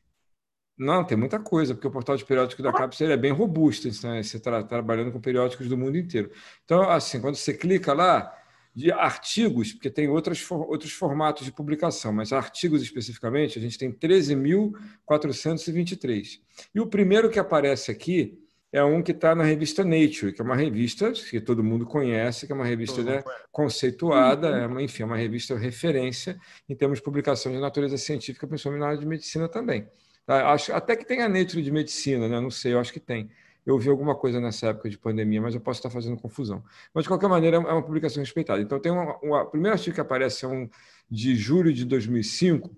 Não, 0.79 1.03
tem 1.05 1.17
muita 1.17 1.39
coisa, 1.39 1.75
porque 1.75 1.89
o 1.89 1.91
portal 1.91 2.17
de 2.17 2.25
periódicos 2.25 2.63
da 2.63 2.71
CAPES 2.71 3.01
é 3.01 3.17
bem 3.17 3.33
robusto, 3.33 3.89
então, 3.89 4.23
você 4.23 4.37
está 4.37 4.63
trabalhando 4.63 5.11
com 5.11 5.19
periódicos 5.19 5.69
do 5.69 5.77
mundo 5.77 5.97
inteiro. 5.97 6.31
Então, 6.65 6.91
assim, 6.91 7.19
quando 7.19 7.37
você 7.37 7.55
clica 7.55 7.95
lá, 7.95 8.31
de 8.77 8.93
artigos, 8.93 9.73
porque 9.73 9.89
tem 9.89 10.07
outros 10.07 10.47
outros 10.51 10.93
formatos 10.93 11.47
de 11.47 11.53
publicação, 11.53 12.13
mas 12.13 12.31
artigos 12.31 12.83
especificamente, 12.83 13.59
a 13.59 13.63
gente 13.63 13.79
tem 13.79 13.91
13.423. 13.91 16.41
E 16.75 16.81
o 16.81 16.87
primeiro 16.87 17.31
que 17.31 17.39
aparece 17.39 17.91
aqui 17.91 18.39
é 18.71 18.85
um 18.85 19.03
que 19.03 19.13
está 19.13 19.35
na 19.35 19.45
revista 19.45 19.83
Nature, 19.83 20.35
que 20.35 20.43
é 20.43 20.45
uma 20.45 20.55
revista 20.55 21.11
que 21.11 21.41
todo 21.41 21.65
mundo 21.65 21.87
conhece, 21.87 22.47
que 22.47 22.53
é 22.53 22.55
uma 22.55 22.67
revista 22.67 23.03
né, 23.03 23.25
conceituada, 23.51 24.49
é 24.49 24.67
uma, 24.67 24.83
enfim, 24.83 25.05
é 25.05 25.07
uma 25.07 25.17
revista 25.17 25.57
referência 25.57 26.39
em 26.69 26.77
termos 26.77 26.99
de 26.99 27.05
publicação 27.05 27.51
de 27.51 27.59
natureza 27.59 27.97
científica, 27.97 28.47
principalmente 28.47 28.81
na 28.81 28.89
área 28.89 28.99
de 28.99 29.07
medicina 29.07 29.49
também. 29.49 29.89
Tá? 30.27 30.53
Acho, 30.53 30.75
até 30.75 30.95
que 30.95 31.07
tem 31.07 31.23
a 31.23 31.31
Nature 31.31 31.63
de 31.63 31.71
medicina, 31.71 32.29
né? 32.29 32.39
não 32.39 32.51
sei, 32.51 32.75
eu 32.75 32.79
acho 32.79 32.93
que 32.93 33.01
tem 33.01 33.31
eu 33.67 33.77
vi 33.77 33.91
alguma 33.91 34.15
coisa 34.15 34.41
nessa 34.41 34.69
época 34.69 34.89
de 34.89 34.97
pandemia, 34.97 35.43
mas 35.43 35.53
eu 35.53 35.61
posso 35.61 35.81
estar 35.81 35.91
fazendo 35.91 36.17
confusão. 36.17 36.63
Mas, 36.95 37.03
de 37.03 37.09
qualquer 37.09 37.29
maneira, 37.29 37.57
é 37.57 37.59
uma 37.59 37.83
publicação 37.83 38.23
respeitada. 38.23 38.63
Então, 38.63 38.79
tem 38.79 38.93
uma, 38.93 39.19
uma, 39.19 39.43
o 39.43 39.47
primeiro 39.47 39.77
artigo 39.77 39.93
que 39.93 40.01
aparece 40.01 40.45
é 40.45 40.49
um 40.49 40.71
de 41.11 41.35
julho 41.35 41.73
de 41.73 41.85
2005, 41.85 42.71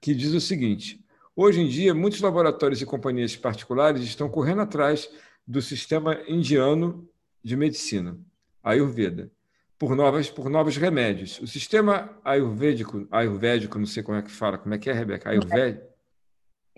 que 0.00 0.14
diz 0.14 0.32
o 0.32 0.40
seguinte: 0.40 1.04
hoje 1.34 1.60
em 1.60 1.68
dia, 1.68 1.92
muitos 1.92 2.20
laboratórios 2.20 2.80
e 2.80 2.86
companhias 2.86 3.34
particulares 3.34 4.00
estão 4.02 4.28
correndo 4.28 4.62
atrás 4.62 5.10
do 5.44 5.60
sistema 5.60 6.16
indiano 6.28 7.08
de 7.42 7.56
medicina, 7.56 8.16
Ayurveda, 8.62 9.28
por 9.76 9.96
novas 9.96 10.30
por 10.30 10.48
novos 10.48 10.76
remédios. 10.76 11.40
O 11.40 11.48
sistema 11.48 12.16
ayurvédico, 12.24 13.08
ayurvédico, 13.10 13.76
não 13.76 13.86
sei 13.86 14.04
como 14.04 14.16
é 14.16 14.22
que 14.22 14.30
fala, 14.30 14.56
como 14.56 14.72
é 14.72 14.78
que 14.78 14.88
é, 14.88 14.92
Rebeca? 14.92 15.30
Ayurvédico. 15.30 15.84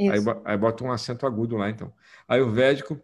Aí, 0.00 0.18
aí 0.46 0.56
bota 0.56 0.82
um 0.82 0.90
acento 0.90 1.26
agudo 1.26 1.58
lá, 1.58 1.68
então. 1.68 1.92
Ayurvédico 2.26 2.98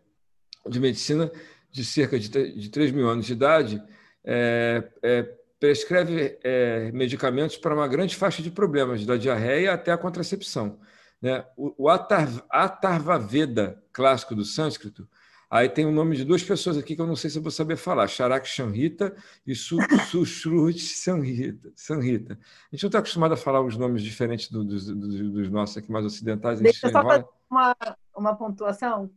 de 0.69 0.81
medicina 0.81 1.31
de 1.71 1.85
cerca 1.85 2.19
de, 2.19 2.29
de 2.29 2.69
3 2.69 2.93
mil 2.93 3.09
anos 3.09 3.27
de 3.27 3.33
idade 3.33 3.83
é, 4.25 4.91
é, 5.03 5.23
prescreve 5.59 6.39
é, 6.43 6.91
medicamentos 6.93 7.57
para 7.57 7.75
uma 7.75 7.87
grande 7.87 8.17
faixa 8.17 8.43
de 8.43 8.51
problemas, 8.51 9.05
da 9.05 9.17
diarreia 9.17 9.73
até 9.73 9.93
a 9.93 9.99
contracepção. 9.99 10.79
Né? 11.21 11.45
O, 11.57 11.85
o 11.85 11.89
Atarva 11.89 13.19
Veda, 13.19 13.83
clássico 13.93 14.35
do 14.35 14.45
sânscrito, 14.45 15.07
aí 15.51 15.69
tem 15.69 15.85
o 15.85 15.93
nome 15.93 16.17
de 16.17 16.25
duas 16.25 16.43
pessoas 16.43 16.79
aqui 16.79 16.97
que 16.97 17.03
eu 17.03 17.07
não 17.07 17.17
sei 17.17 17.29
se 17.29 17.39
eu 17.39 17.43
vou 17.43 17.51
saber 17.51 17.77
falar, 17.77 18.09
Charak 18.09 18.49
Shanhita 18.49 19.15
e 19.47 19.55
Sushruti 19.55 20.81
Sanhita, 20.81 21.71
Sanhita. 21.75 22.39
A 22.73 22.75
gente 22.75 22.85
não 22.85 22.89
está 22.89 22.99
acostumado 23.01 23.33
a 23.33 23.37
falar 23.37 23.61
os 23.61 23.77
nomes 23.77 24.03
diferentes 24.03 24.51
do, 24.51 24.65
dos, 24.65 24.87
dos, 24.87 25.51
nossos 25.51 25.77
aqui 25.77 25.93
mais 25.93 26.07
ocidentais. 26.07 26.61
Deixa 26.61 26.87
eu 26.87 26.93
só 26.93 27.03
fazer 27.03 27.27
uma, 27.51 27.77
uma 28.17 28.35
pontuação. 28.35 29.11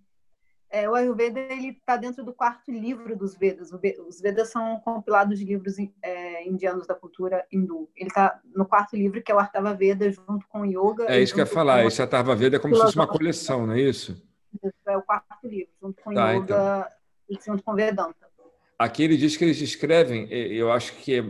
É, 0.74 0.90
o 0.90 0.96
Ayurveda 0.96 1.40
está 1.54 1.96
dentro 1.98 2.26
do 2.26 2.34
quarto 2.34 2.72
livro 2.72 3.16
dos 3.16 3.38
Vedas. 3.38 3.72
Os 3.72 4.20
Vedas 4.20 4.50
são 4.50 4.80
compilados 4.80 5.38
de 5.38 5.46
livros 5.46 5.76
é, 6.02 6.50
indianos 6.50 6.88
da 6.88 6.96
cultura 6.96 7.46
hindu. 7.52 7.92
Ele 7.96 8.10
está 8.10 8.42
no 8.56 8.66
quarto 8.66 8.96
livro, 8.96 9.22
que 9.22 9.32
é 9.32 9.36
o 9.36 9.40
Artava 9.40 9.72
Veda, 9.76 10.12
junto 10.12 10.48
com 10.48 10.62
o 10.62 10.66
Yoga. 10.66 11.06
É 11.08 11.22
isso 11.22 11.32
que 11.32 11.40
eu 11.40 11.46
ia 11.46 11.52
falar. 11.52 11.86
Esse 11.86 12.02
Artava 12.02 12.36
Veda 12.36 12.56
é 12.56 12.60
como 12.60 12.76
se 12.76 12.82
fosse 12.82 12.96
uma 12.96 13.06
coleção, 13.06 13.68
não 13.68 13.76
é 13.76 13.82
isso? 13.82 14.20
É 14.88 14.98
o 14.98 15.04
quarto 15.04 15.48
livro, 15.48 15.72
junto 15.80 16.02
com 16.02 16.12
tá, 16.12 16.32
Yoga 16.32 16.42
então. 16.42 16.86
e 17.30 17.46
junto 17.46 17.64
com 17.64 17.76
Vedanta. 17.76 18.33
Aqui 18.84 19.02
ele 19.02 19.16
diz 19.16 19.38
que 19.38 19.46
eles 19.46 19.62
escrevem, 19.62 20.28
eu 20.30 20.70
acho 20.70 20.94
que 20.98 21.16
é, 21.18 21.24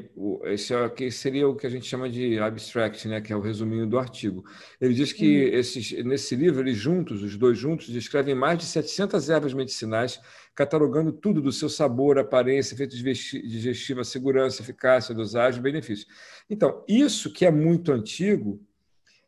esse 0.54 0.74
aqui 0.74 1.12
seria 1.12 1.48
o 1.48 1.56
que 1.56 1.68
a 1.68 1.70
gente 1.70 1.86
chama 1.86 2.10
de 2.10 2.40
abstract, 2.40 3.08
né, 3.08 3.22
que 3.22 3.32
é 3.32 3.36
o 3.36 3.42
resuminho 3.42 3.86
do 3.86 4.00
artigo. 4.00 4.44
Ele 4.82 4.92
diz 4.92 5.14
que 5.14 5.44
uhum. 5.44 5.60
esses, 5.60 5.92
nesse 6.04 6.36
livro, 6.36 6.62
eles 6.62 6.76
juntos, 6.76 7.22
os 7.22 7.38
dois 7.38 7.56
juntos, 7.56 7.90
descrevem 7.90 8.34
mais 8.34 8.58
de 8.58 8.66
700 8.66 9.30
ervas 9.30 9.54
medicinais, 9.54 10.20
catalogando 10.56 11.12
tudo 11.12 11.44
do 11.44 11.52
seu 11.52 11.70
sabor, 11.70 12.18
aparência, 12.18 12.74
efeito 12.74 12.96
digestivo, 12.96 14.04
segurança, 14.04 14.64
eficácia, 14.64 15.14
dosagem, 15.14 15.62
benefícios. 15.62 16.08
Então, 16.50 16.84
isso 16.88 17.32
que 17.32 17.46
é 17.46 17.52
muito 17.52 17.92
antigo, 17.92 18.60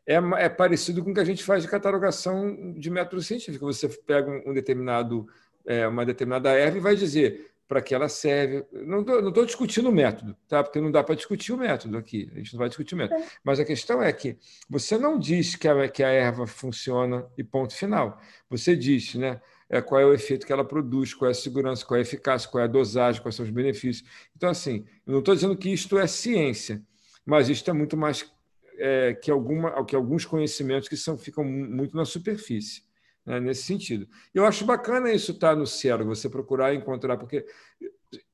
é, 0.04 0.16
é, 0.16 0.48
parecido 0.48 1.04
com 1.04 1.12
o 1.12 1.14
que 1.14 1.20
a 1.20 1.24
gente 1.24 1.44
faz 1.44 1.62
de 1.62 1.68
catalogação 1.68 2.74
de 2.76 2.90
método 2.90 3.22
científico. 3.22 3.72
Você 3.72 3.88
pega 3.88 4.28
um, 4.44 4.52
determinado, 4.52 5.28
é, 5.64 5.86
uma 5.86 6.04
determinada 6.04 6.50
erva 6.50 6.78
e 6.78 6.80
vai 6.80 6.96
dizer 6.96 7.54
para 7.68 7.82
que 7.82 7.94
ela 7.94 8.08
serve. 8.08 8.64
Não 8.72 9.00
estou 9.00 9.44
discutindo 9.44 9.88
o 9.88 9.92
método, 9.92 10.36
tá? 10.48 10.62
porque 10.62 10.80
não 10.80 10.90
dá 10.90 11.02
para 11.02 11.14
discutir 11.14 11.52
o 11.52 11.56
método 11.56 11.96
aqui, 11.96 12.30
a 12.32 12.38
gente 12.38 12.52
não 12.54 12.58
vai 12.58 12.68
discutir 12.68 12.94
o 12.94 12.98
método. 12.98 13.22
Mas 13.44 13.58
a 13.58 13.64
questão 13.64 14.02
é 14.02 14.12
que 14.12 14.38
você 14.68 14.96
não 14.96 15.18
diz 15.18 15.56
que 15.56 15.66
a, 15.66 15.88
que 15.88 16.02
a 16.02 16.08
erva 16.08 16.46
funciona 16.46 17.26
e 17.36 17.42
ponto 17.42 17.74
final. 17.74 18.20
Você 18.48 18.76
diz 18.76 19.14
né, 19.14 19.40
é, 19.68 19.80
qual 19.80 20.00
é 20.00 20.06
o 20.06 20.14
efeito 20.14 20.46
que 20.46 20.52
ela 20.52 20.64
produz, 20.64 21.12
qual 21.12 21.28
é 21.28 21.32
a 21.32 21.34
segurança, 21.34 21.84
qual 21.84 21.96
é 21.96 22.00
a 22.00 22.02
eficácia, 22.02 22.48
qual 22.48 22.62
é 22.62 22.64
a 22.64 22.68
dosagem, 22.70 23.20
quais 23.20 23.34
são 23.34 23.44
os 23.44 23.50
benefícios. 23.50 24.08
Então, 24.36 24.50
assim, 24.50 24.84
eu 25.06 25.12
não 25.12 25.20
estou 25.20 25.34
dizendo 25.34 25.56
que 25.56 25.70
isto 25.70 25.98
é 25.98 26.06
ciência, 26.06 26.82
mas 27.24 27.48
isto 27.48 27.68
é 27.68 27.72
muito 27.72 27.96
mais 27.96 28.30
é, 28.78 29.14
que, 29.14 29.30
alguma, 29.30 29.84
que 29.84 29.96
alguns 29.96 30.24
conhecimentos 30.24 30.88
que 30.88 30.96
são, 30.96 31.18
ficam 31.18 31.42
muito 31.42 31.96
na 31.96 32.04
superfície 32.04 32.85
né, 33.26 33.40
nesse 33.40 33.64
sentido. 33.64 34.08
Eu 34.32 34.46
acho 34.46 34.64
bacana 34.64 35.12
isso 35.12 35.32
estar 35.32 35.50
tá 35.50 35.56
no 35.56 35.66
Cielo, 35.66 36.04
você 36.04 36.28
procurar 36.28 36.74
encontrar, 36.74 37.16
porque 37.16 37.44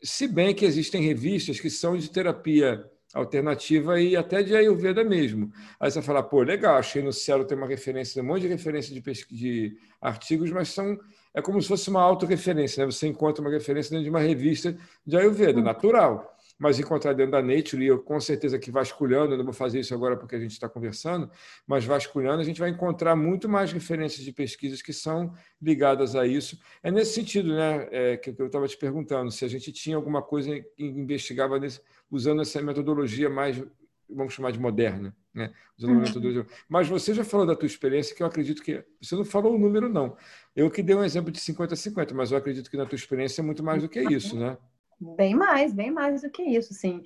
se 0.03 0.29
bem 0.29 0.55
que 0.55 0.65
existem 0.65 1.03
revistas 1.03 1.59
que 1.59 1.71
são 1.71 1.97
de 1.97 2.11
terapia 2.11 2.85
alternativa 3.15 4.01
e 4.01 4.17
até 4.17 4.43
de 4.43 4.55
Ayurveda 4.57 5.05
mesmo. 5.05 5.53
Aí 5.79 5.91
você 5.91 6.01
fala, 6.01 6.23
pô, 6.23 6.43
legal, 6.43 6.77
achei 6.77 7.03
no 7.03 7.13
Cielo 7.13 7.45
tem 7.45 7.57
uma 7.57 7.67
referência, 7.67 8.23
um 8.23 8.27
monte 8.27 8.43
de 8.43 8.49
referência 8.49 8.95
de, 8.95 9.01
de 9.31 9.77
artigos, 10.01 10.51
mas 10.51 10.69
são 10.69 10.99
é 11.35 11.41
como 11.41 11.61
se 11.63 11.69
fosse 11.69 11.89
uma 11.89 12.03
autorreferência, 12.03 12.85
né? 12.85 12.93
Você 12.93 13.07
encontra 13.07 13.41
uma 13.41 13.51
referência 13.51 13.91
dentro 13.91 14.05
de 14.05 14.11
uma 14.11 14.21
revista 14.21 14.77
de 15.07 15.17
Ayurveda, 15.17 15.61
hum. 15.61 15.65
natural 15.65 16.37
mas 16.63 16.79
encontrar 16.79 17.13
dentro 17.13 17.33
da 17.33 17.43
Nature, 17.43 17.83
e 17.83 17.89
eu 17.89 17.99
com 17.99 18.21
certeza 18.21 18.57
que 18.57 18.71
vasculhando, 18.71 19.33
eu 19.33 19.37
não 19.37 19.45
vou 19.45 19.53
fazer 19.53 19.81
isso 19.81 19.93
agora 19.93 20.17
porque 20.17 20.37
a 20.37 20.39
gente 20.39 20.53
está 20.53 20.69
conversando, 20.69 21.29
mas 21.67 21.85
vasculhando, 21.85 22.41
a 22.41 22.45
gente 22.45 22.61
vai 22.61 22.71
encontrar 22.71 23.17
muito 23.17 23.49
mais 23.49 23.73
referências 23.73 24.25
de 24.25 24.31
pesquisas 24.31 24.81
que 24.81 24.93
são 24.93 25.35
ligadas 25.61 26.15
a 26.15 26.25
isso. 26.25 26.57
É 26.81 26.89
nesse 26.89 27.15
sentido 27.15 27.53
né, 27.53 27.89
é, 27.91 28.17
que 28.17 28.33
eu 28.39 28.47
estava 28.47 28.69
te 28.69 28.77
perguntando, 28.77 29.33
se 29.33 29.45
a 29.45 29.49
gente 29.49 29.73
tinha 29.73 29.97
alguma 29.97 30.23
coisa 30.23 30.61
que 30.77 30.85
investigava 30.85 31.59
nesse, 31.59 31.81
usando 32.09 32.43
essa 32.43 32.63
metodologia 32.63 33.29
mais, 33.29 33.61
vamos 34.09 34.33
chamar 34.33 34.53
de 34.53 34.61
moderna. 34.61 35.13
Né? 35.35 35.53
Usando 35.77 35.95
uhum. 35.95 36.01
metodologia. 36.01 36.47
Mas 36.69 36.87
você 36.87 37.13
já 37.13 37.25
falou 37.25 37.45
da 37.45 37.57
tua 37.57 37.67
experiência, 37.67 38.15
que 38.15 38.23
eu 38.23 38.27
acredito 38.27 38.63
que. 38.63 38.85
Você 39.01 39.17
não 39.17 39.25
falou 39.25 39.57
o 39.57 39.59
número, 39.59 39.89
não. 39.89 40.17
Eu 40.55 40.71
que 40.71 40.81
dei 40.81 40.95
um 40.95 41.03
exemplo 41.03 41.33
de 41.33 41.41
50-50, 41.41 42.13
mas 42.13 42.31
eu 42.31 42.39
acredito 42.39 42.71
que 42.71 42.77
na 42.77 42.87
tua 42.87 42.95
experiência 42.95 43.41
é 43.41 43.45
muito 43.45 43.65
mais 43.65 43.83
do 43.83 43.89
que 43.89 44.01
isso, 44.01 44.39
né? 44.39 44.57
Bem 45.17 45.35
mais, 45.35 45.73
bem 45.73 45.91
mais 45.91 46.23
do 46.23 46.31
que 46.31 46.43
isso, 46.43 46.73
assim. 46.73 47.05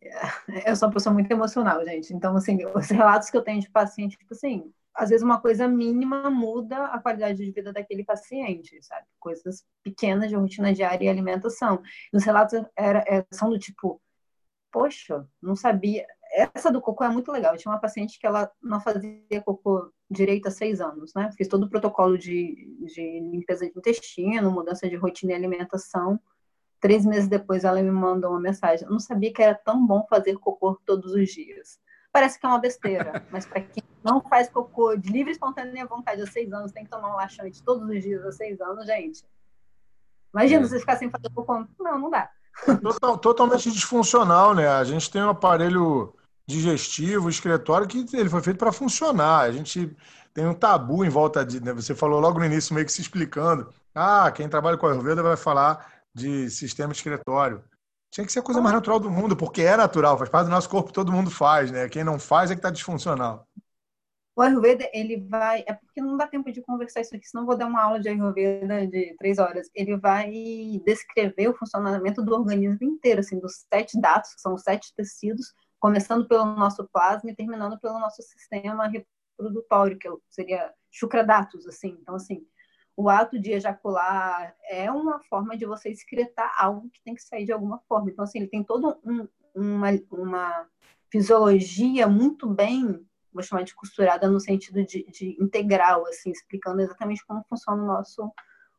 Eu 0.66 0.76
sou 0.76 0.88
uma 0.88 0.94
pessoa 0.94 1.12
muito 1.12 1.30
emocional, 1.30 1.84
gente. 1.84 2.12
Então, 2.14 2.36
assim, 2.36 2.64
os 2.66 2.88
relatos 2.88 3.30
que 3.30 3.36
eu 3.36 3.42
tenho 3.42 3.60
de 3.60 3.70
paciente, 3.70 4.16
tipo 4.16 4.34
assim, 4.34 4.72
às 4.94 5.08
vezes 5.10 5.24
uma 5.24 5.40
coisa 5.40 5.66
mínima 5.66 6.28
muda 6.28 6.86
a 6.86 7.00
qualidade 7.00 7.44
de 7.44 7.50
vida 7.50 7.72
daquele 7.72 8.04
paciente, 8.04 8.78
sabe? 8.82 9.06
Coisas 9.18 9.64
pequenas 9.82 10.28
de 10.28 10.36
rotina 10.36 10.72
diária 10.72 11.04
e 11.04 11.08
alimentação. 11.08 11.82
Os 12.12 12.24
relatos 12.24 12.54
era, 12.76 13.04
era, 13.06 13.26
são 13.30 13.48
do 13.48 13.58
tipo, 13.58 14.00
poxa, 14.70 15.26
não 15.40 15.56
sabia. 15.56 16.06
Essa 16.54 16.70
do 16.70 16.80
cocô 16.80 17.04
é 17.04 17.08
muito 17.08 17.32
legal. 17.32 17.54
Eu 17.54 17.58
tinha 17.58 17.72
uma 17.72 17.80
paciente 17.80 18.18
que 18.18 18.26
ela 18.26 18.50
não 18.62 18.80
fazia 18.80 19.40
cocô 19.44 19.90
direito 20.10 20.48
há 20.48 20.50
seis 20.50 20.80
anos, 20.80 21.14
né? 21.14 21.30
Fiz 21.36 21.48
todo 21.48 21.64
o 21.64 21.70
protocolo 21.70 22.18
de, 22.18 22.76
de 22.84 23.20
limpeza 23.20 23.66
de 23.66 23.72
intestino, 23.76 24.50
mudança 24.50 24.88
de 24.88 24.96
rotina 24.96 25.32
e 25.32 25.34
alimentação. 25.34 26.20
Três 26.80 27.04
meses 27.04 27.28
depois, 27.28 27.64
ela 27.64 27.82
me 27.82 27.90
mandou 27.90 28.30
uma 28.30 28.40
mensagem. 28.40 28.86
Eu 28.86 28.92
não 28.92 29.00
sabia 29.00 29.32
que 29.32 29.42
era 29.42 29.54
tão 29.54 29.84
bom 29.86 30.06
fazer 30.08 30.36
cocô 30.38 30.78
todos 30.86 31.12
os 31.12 31.28
dias. 31.28 31.78
Parece 32.12 32.38
que 32.38 32.46
é 32.46 32.48
uma 32.48 32.58
besteira, 32.58 33.24
mas 33.30 33.44
para 33.44 33.60
quem 33.60 33.82
não 34.02 34.20
faz 34.20 34.48
cocô 34.48 34.96
de 34.96 35.10
livre 35.10 35.30
e 35.30 35.32
espontânea 35.32 35.86
vontade 35.86 36.22
há 36.22 36.26
seis 36.26 36.52
anos, 36.52 36.72
tem 36.72 36.84
que 36.84 36.90
tomar 36.90 37.12
um 37.12 37.16
laxante 37.16 37.62
todos 37.62 37.88
os 37.88 38.02
dias 38.02 38.24
há 38.24 38.32
seis 38.32 38.60
anos, 38.60 38.86
gente. 38.86 39.24
Imagina 40.32 40.64
é. 40.64 40.68
você 40.68 40.78
ficar 40.78 40.96
sem 40.96 41.10
fazer 41.10 41.30
cocô. 41.34 41.66
Não, 41.78 41.98
não 41.98 42.10
dá. 42.10 42.30
Total, 42.82 43.18
totalmente 43.18 43.70
disfuncional, 43.70 44.52
né? 44.54 44.66
A 44.66 44.82
gente 44.82 45.10
tem 45.10 45.22
um 45.22 45.28
aparelho 45.28 46.12
digestivo, 46.46 47.28
excretório, 47.28 47.86
que 47.86 48.04
ele 48.16 48.28
foi 48.28 48.42
feito 48.42 48.58
para 48.58 48.72
funcionar. 48.72 49.42
A 49.42 49.52
gente 49.52 49.94
tem 50.34 50.46
um 50.46 50.54
tabu 50.54 51.04
em 51.04 51.08
volta 51.08 51.44
de. 51.44 51.62
Né? 51.62 51.72
Você 51.72 51.94
falou 51.94 52.18
logo 52.18 52.38
no 52.38 52.44
início, 52.44 52.74
meio 52.74 52.86
que 52.86 52.92
se 52.92 53.00
explicando. 53.00 53.72
Ah, 53.94 54.30
quem 54.32 54.48
trabalha 54.48 54.76
com 54.76 54.86
a 54.86 54.90
Ayurveda 54.90 55.22
vai 55.22 55.36
falar 55.36 55.97
de 56.18 56.50
sistema 56.50 56.92
escritório. 56.92 57.62
Tinha 58.10 58.26
que 58.26 58.32
ser 58.32 58.40
a 58.40 58.42
coisa 58.42 58.60
mais 58.60 58.74
natural 58.74 58.98
do 58.98 59.10
mundo, 59.10 59.36
porque 59.36 59.62
é 59.62 59.76
natural, 59.76 60.16
faz 60.16 60.30
parte 60.30 60.46
do 60.46 60.50
nosso 60.50 60.68
corpo, 60.68 60.92
todo 60.92 61.12
mundo 61.12 61.30
faz, 61.30 61.70
né? 61.70 61.88
Quem 61.88 62.02
não 62.02 62.18
faz 62.18 62.50
é 62.50 62.54
que 62.54 62.58
está 62.58 62.70
disfuncional. 62.70 63.46
O 64.34 64.40
Ayurveda, 64.40 64.88
ele 64.94 65.20
vai. 65.28 65.64
É 65.66 65.72
porque 65.72 66.00
não 66.00 66.16
dá 66.16 66.24
tempo 66.26 66.50
de 66.52 66.62
conversar 66.62 67.00
isso 67.00 67.14
aqui, 67.14 67.26
senão 67.26 67.44
vou 67.44 67.56
dar 67.56 67.66
uma 67.66 67.82
aula 67.82 67.98
de 67.98 68.08
Ayurveda 68.08 68.86
de 68.86 69.14
três 69.18 69.38
horas. 69.38 69.68
Ele 69.74 69.96
vai 69.96 70.30
descrever 70.86 71.48
o 71.48 71.56
funcionamento 71.56 72.22
do 72.22 72.32
organismo 72.32 72.78
inteiro, 72.82 73.18
assim, 73.18 73.40
dos 73.40 73.64
sete 73.68 74.00
dados, 74.00 74.32
que 74.34 74.40
são 74.40 74.54
os 74.54 74.62
sete 74.62 74.94
tecidos, 74.94 75.52
começando 75.80 76.28
pelo 76.28 76.44
nosso 76.44 76.88
plasma 76.92 77.30
e 77.30 77.34
terminando 77.34 77.80
pelo 77.80 77.98
nosso 77.98 78.22
sistema 78.22 78.86
reprodutório, 78.86 79.98
que 79.98 80.08
seria 80.30 80.72
chucradatos, 80.88 81.66
assim. 81.66 81.98
Então, 82.00 82.14
assim, 82.14 82.46
o 82.98 83.08
ato 83.08 83.38
de 83.38 83.52
ejacular 83.52 84.56
é 84.68 84.90
uma 84.90 85.20
forma 85.20 85.56
de 85.56 85.64
você 85.64 85.88
excretar 85.88 86.52
algo 86.58 86.90
que 86.90 87.00
tem 87.04 87.14
que 87.14 87.22
sair 87.22 87.44
de 87.44 87.52
alguma 87.52 87.78
forma. 87.88 88.10
Então, 88.10 88.24
assim, 88.24 88.40
ele 88.40 88.48
tem 88.48 88.64
toda 88.64 88.98
um, 89.04 89.28
uma, 89.54 89.88
uma 90.10 90.66
fisiologia 91.08 92.08
muito 92.08 92.48
bem, 92.52 93.00
vou 93.32 93.40
chamar 93.40 93.62
de 93.62 93.72
costurada 93.72 94.28
no 94.28 94.40
sentido 94.40 94.84
de, 94.84 95.06
de 95.12 95.36
integral, 95.40 96.04
assim, 96.08 96.32
explicando 96.32 96.80
exatamente 96.80 97.24
como 97.24 97.44
funciona 97.48 97.80
o 97.80 97.86
nosso, 97.86 98.32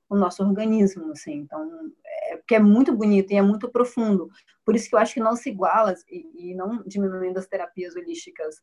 o 0.09 0.17
nosso 0.17 0.43
organismo, 0.43 1.13
assim. 1.13 1.35
Então, 1.35 1.89
é, 2.05 2.35
porque 2.35 2.55
é 2.55 2.59
muito 2.59 2.91
bonito 2.93 3.31
e 3.31 3.37
é 3.37 3.41
muito 3.41 3.71
profundo. 3.71 4.29
Por 4.65 4.75
isso 4.75 4.89
que 4.89 4.95
eu 4.95 4.99
acho 4.99 5.13
que 5.13 5.21
não 5.21 5.37
se 5.37 5.49
iguala, 5.49 5.95
e, 6.11 6.51
e 6.51 6.55
não 6.55 6.83
diminuindo 6.85 7.39
as 7.39 7.47
terapias 7.47 7.95
holísticas 7.95 8.57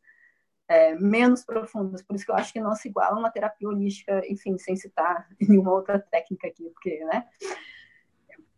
é, 0.67 0.95
menos 0.95 1.43
profundas. 1.43 2.01
Por 2.01 2.15
isso 2.15 2.25
que 2.25 2.31
eu 2.31 2.35
acho 2.35 2.51
que 2.51 2.59
não 2.59 2.75
se 2.75 2.89
iguala 2.89 3.17
uma 3.17 3.31
terapia 3.31 3.67
holística, 3.67 4.21
enfim, 4.27 4.57
sem 4.57 4.75
citar 4.75 5.27
nenhuma 5.39 5.71
outra 5.71 5.99
técnica 5.99 6.47
aqui, 6.47 6.69
porque, 6.69 7.03
né? 7.05 7.25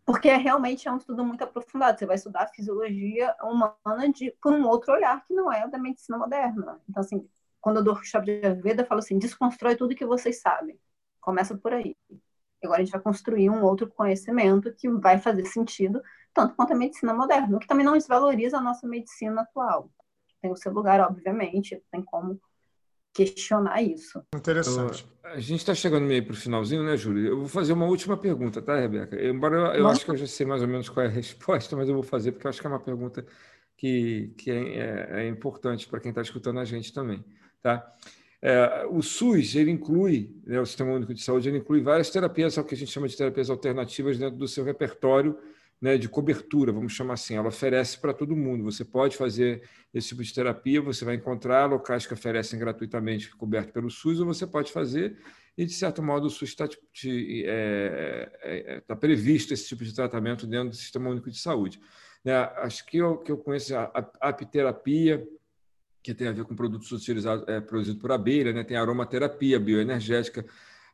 Porque 0.06 0.27
é, 0.27 0.38
realmente 0.38 0.88
é 0.88 0.91
um 0.91 0.98
estudo 0.98 1.23
muito 1.23 1.44
aprofundado. 1.44 1.99
Você 1.99 2.06
vai 2.06 2.15
estudar 2.15 2.44
a 2.44 2.48
fisiologia 2.48 3.36
humana 3.44 4.10
de, 4.11 4.31
por 4.41 4.53
um 4.53 4.68
outro 4.68 4.94
olhar 4.94 5.23
que 5.26 5.34
não 5.34 5.52
é 5.52 5.65
o 5.65 5.69
da 5.69 5.77
medicina 5.77 6.18
moderna. 6.18 6.81
Então, 6.90 7.02
assim, 7.02 7.30
quando 7.61 7.77
eu 7.77 7.84
dou 7.84 7.95
chave 8.03 8.40
de 8.40 8.48
Ayurveda, 8.48 8.81
eu 8.81 8.88
falo 8.88 8.99
assim, 8.99 9.19
desconstrói 9.19 9.76
tudo 9.76 9.95
que 9.95 10.06
vocês 10.06 10.41
sabem. 10.41 10.80
Começa 11.22 11.56
por 11.56 11.73
aí. 11.73 11.95
Agora 12.64 12.81
a 12.81 12.84
gente 12.84 12.91
vai 12.91 13.02
construir 13.02 13.49
um 13.49 13.64
outro 13.64 13.88
conhecimento 13.88 14.73
que 14.73 14.90
vai 14.90 15.18
fazer 15.19 15.45
sentido, 15.45 16.02
tanto 16.34 16.56
quanto 16.56 16.73
a 16.73 16.76
medicina 16.76 17.14
moderna, 17.14 17.56
o 17.56 17.60
que 17.60 17.68
também 17.68 17.86
não 17.86 17.94
desvaloriza 17.94 18.57
a 18.57 18.61
nossa 18.61 18.88
medicina 18.88 19.41
atual. 19.41 19.90
Tem 20.41 20.52
o 20.52 20.56
seu 20.56 20.72
lugar, 20.72 20.99
obviamente, 21.02 21.82
tem 21.91 22.02
como 22.02 22.40
questionar 23.14 23.82
isso. 23.82 24.22
Interessante. 24.34 25.06
Então, 25.20 25.32
a 25.32 25.40
gente 25.40 25.60
está 25.60 25.76
chegando 25.76 26.06
meio 26.06 26.24
para 26.24 26.34
o 26.34 26.38
finalzinho, 26.38 26.84
né, 26.84 26.95
Júlio? 26.95 27.28
Eu 27.28 27.38
vou 27.40 27.48
fazer 27.48 27.74
uma 27.74 27.86
última 27.86 28.16
pergunta, 28.16 28.61
tá, 28.61 28.80
Rebeca? 28.80 29.22
Embora 29.22 29.56
eu, 29.56 29.82
eu 29.82 29.88
acho 29.88 30.06
que 30.06 30.11
eu 30.11 30.18
já 30.18 30.28
sei 30.28 30.45
mais 30.45 30.61
ou 30.61 30.68
menos 30.68 30.90
qual 30.90 31.06
é 31.06 31.10
a 31.10 31.11
resposta, 31.11 31.76
mas 31.76 31.90
eu 31.90 31.95
vou 31.95 32.03
fazer 32.03 32.32
porque 32.32 32.48
eu 32.48 32.49
acho 32.49 32.61
que 32.61 32.68
é 32.68 32.70
uma 32.70 32.80
pergunta 32.80 33.26
que, 33.76 34.34
que 34.38 34.52
é, 34.52 34.78
é, 34.78 35.26
é 35.26 35.28
importante 35.28 35.88
para 35.88 35.99
quem 35.99 36.10
está 36.10 36.22
escutando 36.22 36.60
a 36.60 36.66
gente 36.66 36.94
também, 36.94 37.24
tá? 37.61 37.94
É, 38.41 38.86
o 38.90 39.02
SUS 39.02 39.56
ele 39.56 39.72
inclui, 39.72 40.34
né, 40.45 40.61
o 40.61 40.66
Sistema 40.66 40.94
Único 40.94 41.14
de 41.14 41.22
Saúde, 41.22 41.49
ele 41.49 41.57
inclui 41.57 41.82
várias 41.82 42.10
terapias, 42.10 42.57
é 42.57 42.61
o 42.61 42.64
que 42.64 42.74
a 42.74 42.78
gente 42.78 42.91
chama 42.91 43.07
de 43.07 43.18
terapias 43.18 43.49
alternativas 43.49 44.18
dentro 44.18 44.38
do 44.38 44.48
seu 44.48 44.64
repertório 44.64 45.38
né, 45.81 45.97
de 45.97 46.10
cobertura, 46.10 46.72
vamos 46.72 46.93
chamar 46.93 47.14
assim. 47.14 47.35
Ela 47.35 47.47
oferece 47.47 47.97
para 47.99 48.14
todo 48.14 48.35
mundo. 48.35 48.64
Você 48.65 48.84
pode 48.84 49.15
fazer 49.15 49.64
esse 49.93 50.10
tipo 50.10 50.23
de 50.23 50.34
terapia, 50.34 50.81
você 50.81 51.06
vai 51.06 51.15
encontrar 51.15 51.65
locais 51.65 52.06
que 52.06 52.14
oferecem 52.14 52.60
gratuitamente, 52.60 53.34
coberto 53.35 53.72
pelo 53.72 53.89
SUS, 53.89 54.19
ou 54.19 54.26
você 54.26 54.45
pode 54.45 54.72
fazer, 54.72 55.18
e 55.57 55.65
de 55.65 55.73
certo 55.73 56.03
modo 56.03 56.27
o 56.27 56.30
SUS 56.30 56.49
está 56.49 56.65
é, 56.65 58.30
é, 58.41 58.76
é, 58.76 58.80
tá 58.81 58.95
previsto 58.95 59.53
esse 59.53 59.68
tipo 59.68 59.84
de 59.84 59.93
tratamento 59.93 60.45
dentro 60.45 60.69
do 60.69 60.76
Sistema 60.76 61.10
Único 61.10 61.31
de 61.31 61.38
Saúde. 61.38 61.80
Né, 62.23 62.34
acho 62.34 62.85
que 62.85 62.97
eu, 62.97 63.18
que 63.18 63.31
eu 63.31 63.38
conheço 63.38 63.76
a, 63.76 63.91
a 64.22 64.30
apiterapia, 64.30 65.26
que 66.03 66.14
tem 66.14 66.27
a 66.27 66.31
ver 66.31 66.43
com 66.43 66.56
produtos 66.56 66.91
utilizados, 66.91 67.47
é, 67.47 67.60
produzidos 67.61 68.01
por 68.01 68.11
abelha, 68.11 68.53
né? 68.53 68.64
tem 68.64 68.77
aromaterapia, 68.77 69.60
bioenergética, 69.60 70.45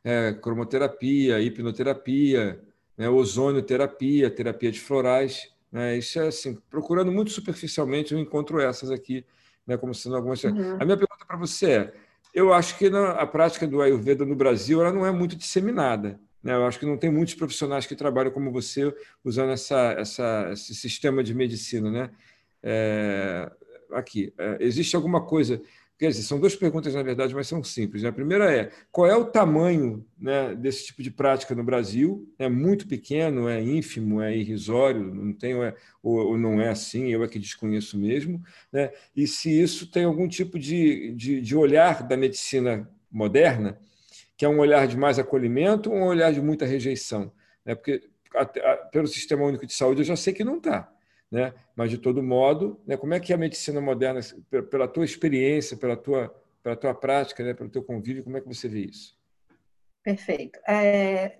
é, 0.02 0.32
cromoterapia, 0.32 1.40
hipnoterapia, 1.40 2.60
né? 2.96 3.08
ozonioterapia, 3.08 4.30
terapia 4.30 4.72
de 4.72 4.80
florais. 4.80 5.52
Né? 5.70 5.98
Isso 5.98 6.18
é 6.18 6.28
assim, 6.28 6.58
procurando 6.70 7.12
muito 7.12 7.30
superficialmente, 7.30 8.12
eu 8.12 8.18
encontro 8.18 8.60
essas 8.60 8.90
aqui, 8.90 9.24
né? 9.66 9.76
como 9.76 9.94
sendo 9.94 10.16
algumas. 10.16 10.42
Uhum. 10.44 10.76
A 10.80 10.84
minha 10.84 10.96
pergunta 10.96 11.24
para 11.26 11.36
você 11.36 11.70
é: 11.70 11.94
eu 12.34 12.52
acho 12.52 12.76
que 12.78 12.90
na, 12.90 13.12
a 13.12 13.26
prática 13.26 13.66
do 13.66 13.80
Ayurveda 13.80 14.24
no 14.24 14.36
Brasil 14.36 14.80
ela 14.80 14.92
não 14.92 15.06
é 15.06 15.10
muito 15.10 15.36
disseminada. 15.36 16.20
Né? 16.42 16.54
Eu 16.54 16.64
acho 16.66 16.78
que 16.78 16.86
não 16.86 16.96
tem 16.96 17.10
muitos 17.10 17.34
profissionais 17.34 17.86
que 17.86 17.96
trabalham 17.96 18.30
como 18.30 18.52
você 18.52 18.94
usando 19.24 19.50
essa, 19.50 19.96
essa, 19.98 20.50
esse 20.52 20.74
sistema 20.74 21.24
de 21.24 21.34
medicina. 21.34 21.90
Né? 21.90 22.10
É, 22.62 23.50
aqui, 23.92 24.32
é, 24.38 24.58
existe 24.60 24.94
alguma 24.94 25.24
coisa. 25.24 25.60
Quer 25.98 26.08
dizer, 26.08 26.24
são 26.24 26.38
duas 26.38 26.54
perguntas, 26.54 26.94
na 26.94 27.02
verdade, 27.02 27.34
mas 27.34 27.48
são 27.48 27.64
simples. 27.64 28.02
Né? 28.02 28.10
A 28.10 28.12
primeira 28.12 28.54
é: 28.54 28.70
qual 28.92 29.06
é 29.06 29.16
o 29.16 29.24
tamanho 29.24 30.04
né, 30.18 30.54
desse 30.54 30.84
tipo 30.84 31.02
de 31.02 31.10
prática 31.10 31.54
no 31.54 31.64
Brasil? 31.64 32.30
É 32.38 32.50
muito 32.50 32.86
pequeno, 32.86 33.48
é 33.48 33.62
ínfimo, 33.62 34.20
é 34.20 34.36
irrisório, 34.36 35.02
não 35.02 35.32
tem, 35.32 35.54
é, 35.64 35.74
ou, 36.02 36.18
ou, 36.18 36.38
não 36.38 36.60
é 36.60 36.68
assim, 36.68 37.08
eu 37.08 37.24
é 37.24 37.28
que 37.28 37.38
desconheço 37.38 37.98
mesmo. 37.98 38.42
Né? 38.70 38.92
E 39.16 39.26
se 39.26 39.50
isso 39.50 39.90
tem 39.90 40.04
algum 40.04 40.28
tipo 40.28 40.58
de, 40.58 41.14
de, 41.14 41.40
de 41.40 41.56
olhar 41.56 42.02
da 42.06 42.16
medicina 42.16 42.86
moderna, 43.10 43.78
que 44.36 44.44
é 44.44 44.48
um 44.48 44.58
olhar 44.58 44.86
de 44.86 44.98
mais 44.98 45.18
acolhimento 45.18 45.90
ou 45.90 45.96
um 45.96 46.04
olhar 46.04 46.30
de 46.30 46.42
muita 46.42 46.66
rejeição? 46.66 47.32
Né? 47.64 47.74
Porque, 47.74 48.02
pelo 48.92 49.06
Sistema 49.06 49.44
Único 49.46 49.66
de 49.66 49.72
Saúde, 49.72 50.02
eu 50.02 50.04
já 50.04 50.16
sei 50.16 50.34
que 50.34 50.44
não 50.44 50.58
está 50.58 50.92
né? 51.30 51.52
Mas 51.74 51.90
de 51.90 51.98
todo 51.98 52.22
modo, 52.22 52.80
né? 52.86 52.96
Como 52.96 53.14
é 53.14 53.20
que 53.20 53.32
a 53.32 53.36
medicina 53.36 53.80
moderna, 53.80 54.20
pela 54.70 54.88
tua 54.88 55.04
experiência, 55.04 55.76
pela 55.76 55.96
tua, 55.96 56.34
pela 56.62 56.76
tua 56.76 56.94
prática, 56.94 57.44
né? 57.44 57.54
Pelo 57.54 57.70
teu 57.70 57.82
convívio, 57.82 58.24
como 58.24 58.36
é 58.36 58.40
que 58.40 58.48
você 58.48 58.68
vê 58.68 58.80
isso? 58.80 59.16
Perfeito. 60.02 60.58
É, 60.68 61.38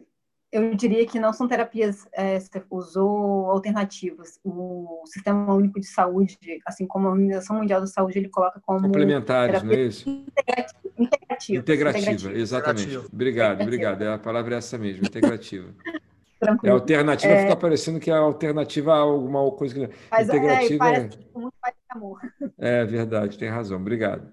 eu 0.51 0.75
diria 0.75 1.07
que 1.07 1.19
não 1.19 1.33
são 1.33 1.47
terapias, 1.47 2.07
é, 2.13 2.39
você 2.39 2.63
usou 2.71 3.51
alternativas. 3.51 4.41
O 4.43 5.03
Sistema 5.07 5.55
Único 5.55 5.79
de 5.79 5.87
Saúde, 5.87 6.39
assim 6.65 6.87
como 6.87 7.07
a 7.07 7.11
Organização 7.11 7.57
Mundial 7.57 7.81
da 7.81 7.87
Saúde, 7.87 8.19
ele 8.19 8.29
coloca 8.29 8.61
como 8.65 8.81
complementares, 8.81 9.63
não 9.63 9.73
é 9.73 9.83
isso? 9.83 10.09
Integrativa. 10.09 10.87
Integrativa, 10.99 11.59
integrativa 11.59 12.33
exatamente. 12.33 12.83
Integrativa. 12.85 13.09
Obrigado, 13.13 13.63
obrigado. 13.63 14.03
É 14.03 14.15
a 14.15 14.19
palavra 14.19 14.55
é 14.55 14.59
essa 14.59 14.79
mesmo, 14.79 15.05
integrativa. 15.05 15.75
Tranquilo. 16.39 16.77
É 16.77 16.79
alternativa, 16.79 17.33
é... 17.33 17.43
fica 17.43 17.57
parecendo 17.57 17.99
que 17.99 18.11
é 18.11 18.15
alternativa 18.15 18.95
a 18.95 18.99
alguma 18.99 19.51
coisa 19.53 19.75
que. 19.75 19.95
Mas, 20.11 20.29
é, 20.29 20.37
Integrativa. 20.37 20.89
É, 20.89 21.09
tipo, 21.09 21.41
muito 21.41 21.55
mais 21.63 21.75
amor. 21.91 22.21
É 22.59 22.85
verdade, 22.85 23.39
tem 23.39 23.49
razão. 23.49 23.79
Obrigado. 23.79 24.33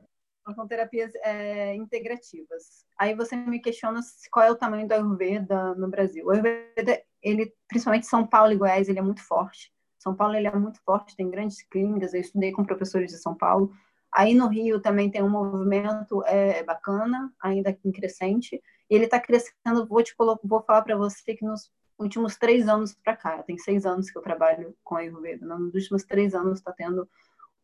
São 0.56 0.68
terapias 0.68 1.14
é, 1.24 1.74
integrativas. 1.76 2.86
Aí 3.00 3.16
você 3.16 3.36
me 3.36 3.60
questiona 3.60 4.02
qual 4.30 4.46
é 4.46 4.52
o 4.52 4.56
tamanho 4.56 4.86
do 4.86 4.94
Ayurveda 4.94 5.74
no 5.76 5.88
Brasil. 5.88 6.26
O 6.26 6.32
Ayurveda, 6.32 7.02
ele, 7.22 7.54
principalmente 7.70 8.06
São 8.06 8.28
Paulo 8.28 8.52
e 8.52 8.58
Goiás, 8.58 8.90
ele 8.90 9.00
é 9.00 9.02
muito 9.02 9.22
forte. 9.24 9.72
São 9.98 10.14
Paulo 10.14 10.36
ele 10.36 10.48
é 10.48 10.54
muito 10.54 10.82
forte, 10.84 11.16
tem 11.16 11.30
grandes 11.30 11.62
clínicas. 11.62 12.14
Eu 12.14 12.20
estudei 12.20 12.52
com 12.52 12.66
professores 12.66 13.10
de 13.10 13.18
São 13.18 13.34
Paulo. 13.34 13.72
Aí 14.14 14.36
no 14.36 14.48
Rio 14.48 14.82
também 14.82 15.10
tem 15.10 15.24
um 15.24 15.30
movimento 15.30 16.22
é, 16.26 16.62
bacana, 16.64 17.34
ainda 17.42 17.76
em 17.84 17.92
crescente. 17.92 18.62
E 18.90 18.96
ele 18.96 19.06
está 19.06 19.22
crescendo. 19.22 19.88
Vou 19.88 20.04
te 20.04 20.14
colocar, 20.14 20.46
vou 20.46 20.62
falar 20.62 20.82
para 20.82 20.98
você 20.98 21.34
que 21.36 21.46
nos 21.46 21.72
últimos 21.98 22.38
três 22.38 22.68
anos 22.68 22.94
para 22.94 23.15
cá, 23.15 23.44
tem 23.44 23.57
seis 23.57 23.86
anos 23.86 24.10
que 24.10 24.18
eu 24.18 24.22
trabalho 24.22 24.76
com 24.84 24.95
Ayurveda, 24.95 25.45
né? 25.45 25.56
nos 25.56 25.74
últimos 25.74 26.03
três 26.03 26.34
anos 26.34 26.60
está 26.60 26.72
tendo 26.72 27.07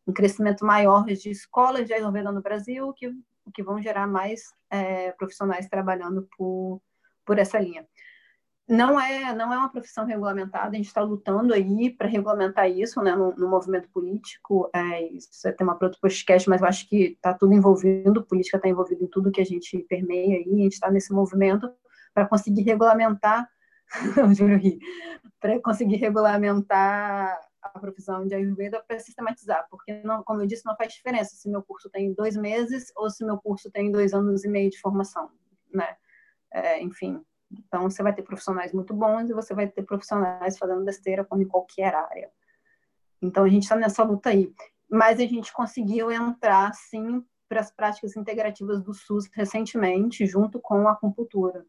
um 0.06 0.12
crescimento 0.12 0.64
maior 0.64 1.04
de 1.04 1.30
escolas 1.30 1.86
de 1.86 1.92
Ayurveda 1.92 2.32
no 2.32 2.42
Brasil, 2.42 2.92
que, 2.94 3.12
que 3.54 3.62
vão 3.62 3.80
gerar 3.80 4.06
mais 4.06 4.52
é, 4.70 5.12
profissionais 5.12 5.68
trabalhando 5.68 6.28
por, 6.36 6.80
por 7.24 7.38
essa 7.38 7.58
linha. 7.58 7.86
Não 8.68 9.00
é, 9.00 9.34
não 9.34 9.52
é 9.52 9.58
uma 9.58 9.68
profissão 9.68 10.06
regulamentada, 10.06 10.68
a 10.68 10.76
gente 10.76 10.86
está 10.86 11.02
lutando 11.02 11.52
aí 11.52 11.90
para 11.90 12.06
regulamentar 12.06 12.70
isso 12.70 13.02
né, 13.02 13.16
no, 13.16 13.34
no 13.34 13.48
movimento 13.48 13.88
político. 13.88 14.70
É, 14.72 15.08
isso 15.08 15.48
é 15.48 15.50
tema 15.50 15.74
para 15.74 15.88
outro 15.88 16.00
podcast, 16.00 16.48
mas 16.48 16.60
eu 16.60 16.68
acho 16.68 16.88
que 16.88 17.14
está 17.16 17.34
tudo 17.34 17.52
envolvido, 17.52 18.24
política 18.24 18.58
está 18.58 18.68
envolvida 18.68 19.02
em 19.02 19.08
tudo 19.08 19.32
que 19.32 19.40
a 19.40 19.44
gente 19.44 19.76
permeia 19.88 20.36
aí, 20.36 20.60
a 20.60 20.62
gente 20.62 20.74
está 20.74 20.88
nesse 20.88 21.12
movimento 21.12 21.68
para 22.14 22.28
conseguir 22.28 22.62
regulamentar 22.62 23.48
para 25.40 25.60
conseguir 25.60 25.96
regulamentar 25.96 27.38
a 27.62 27.78
profissão 27.78 28.26
de 28.26 28.34
Ayurveda 28.34 28.82
para 28.86 28.98
sistematizar, 28.98 29.66
porque, 29.70 30.00
não, 30.02 30.22
como 30.22 30.40
eu 30.40 30.46
disse, 30.46 30.64
não 30.64 30.76
faz 30.76 30.94
diferença 30.94 31.36
se 31.36 31.48
meu 31.48 31.62
curso 31.62 31.90
tem 31.90 32.14
dois 32.14 32.36
meses 32.36 32.92
ou 32.96 33.10
se 33.10 33.24
meu 33.24 33.38
curso 33.38 33.70
tem 33.70 33.92
dois 33.92 34.14
anos 34.14 34.44
e 34.44 34.48
meio 34.48 34.70
de 34.70 34.80
formação, 34.80 35.30
né? 35.72 35.96
É, 36.52 36.82
enfim, 36.82 37.22
então 37.50 37.82
você 37.82 38.02
vai 38.02 38.14
ter 38.14 38.22
profissionais 38.22 38.72
muito 38.72 38.94
bons 38.94 39.28
e 39.28 39.34
você 39.34 39.54
vai 39.54 39.68
ter 39.68 39.82
profissionais 39.82 40.58
fazendo 40.58 40.84
besteira 40.84 41.24
como 41.24 41.42
em 41.42 41.48
qualquer 41.48 41.94
área. 41.94 42.30
Então 43.20 43.44
a 43.44 43.48
gente 43.48 43.64
está 43.64 43.76
nessa 43.76 44.02
luta 44.02 44.30
aí, 44.30 44.52
mas 44.90 45.20
a 45.20 45.26
gente 45.26 45.52
conseguiu 45.52 46.10
entrar, 46.10 46.72
sim, 46.74 47.24
para 47.48 47.60
as 47.60 47.70
práticas 47.70 48.16
integrativas 48.16 48.82
do 48.82 48.94
SUS 48.94 49.28
recentemente, 49.32 50.24
junto 50.24 50.60
com 50.60 50.88
a 50.88 50.92
acupuntura. 50.92 51.66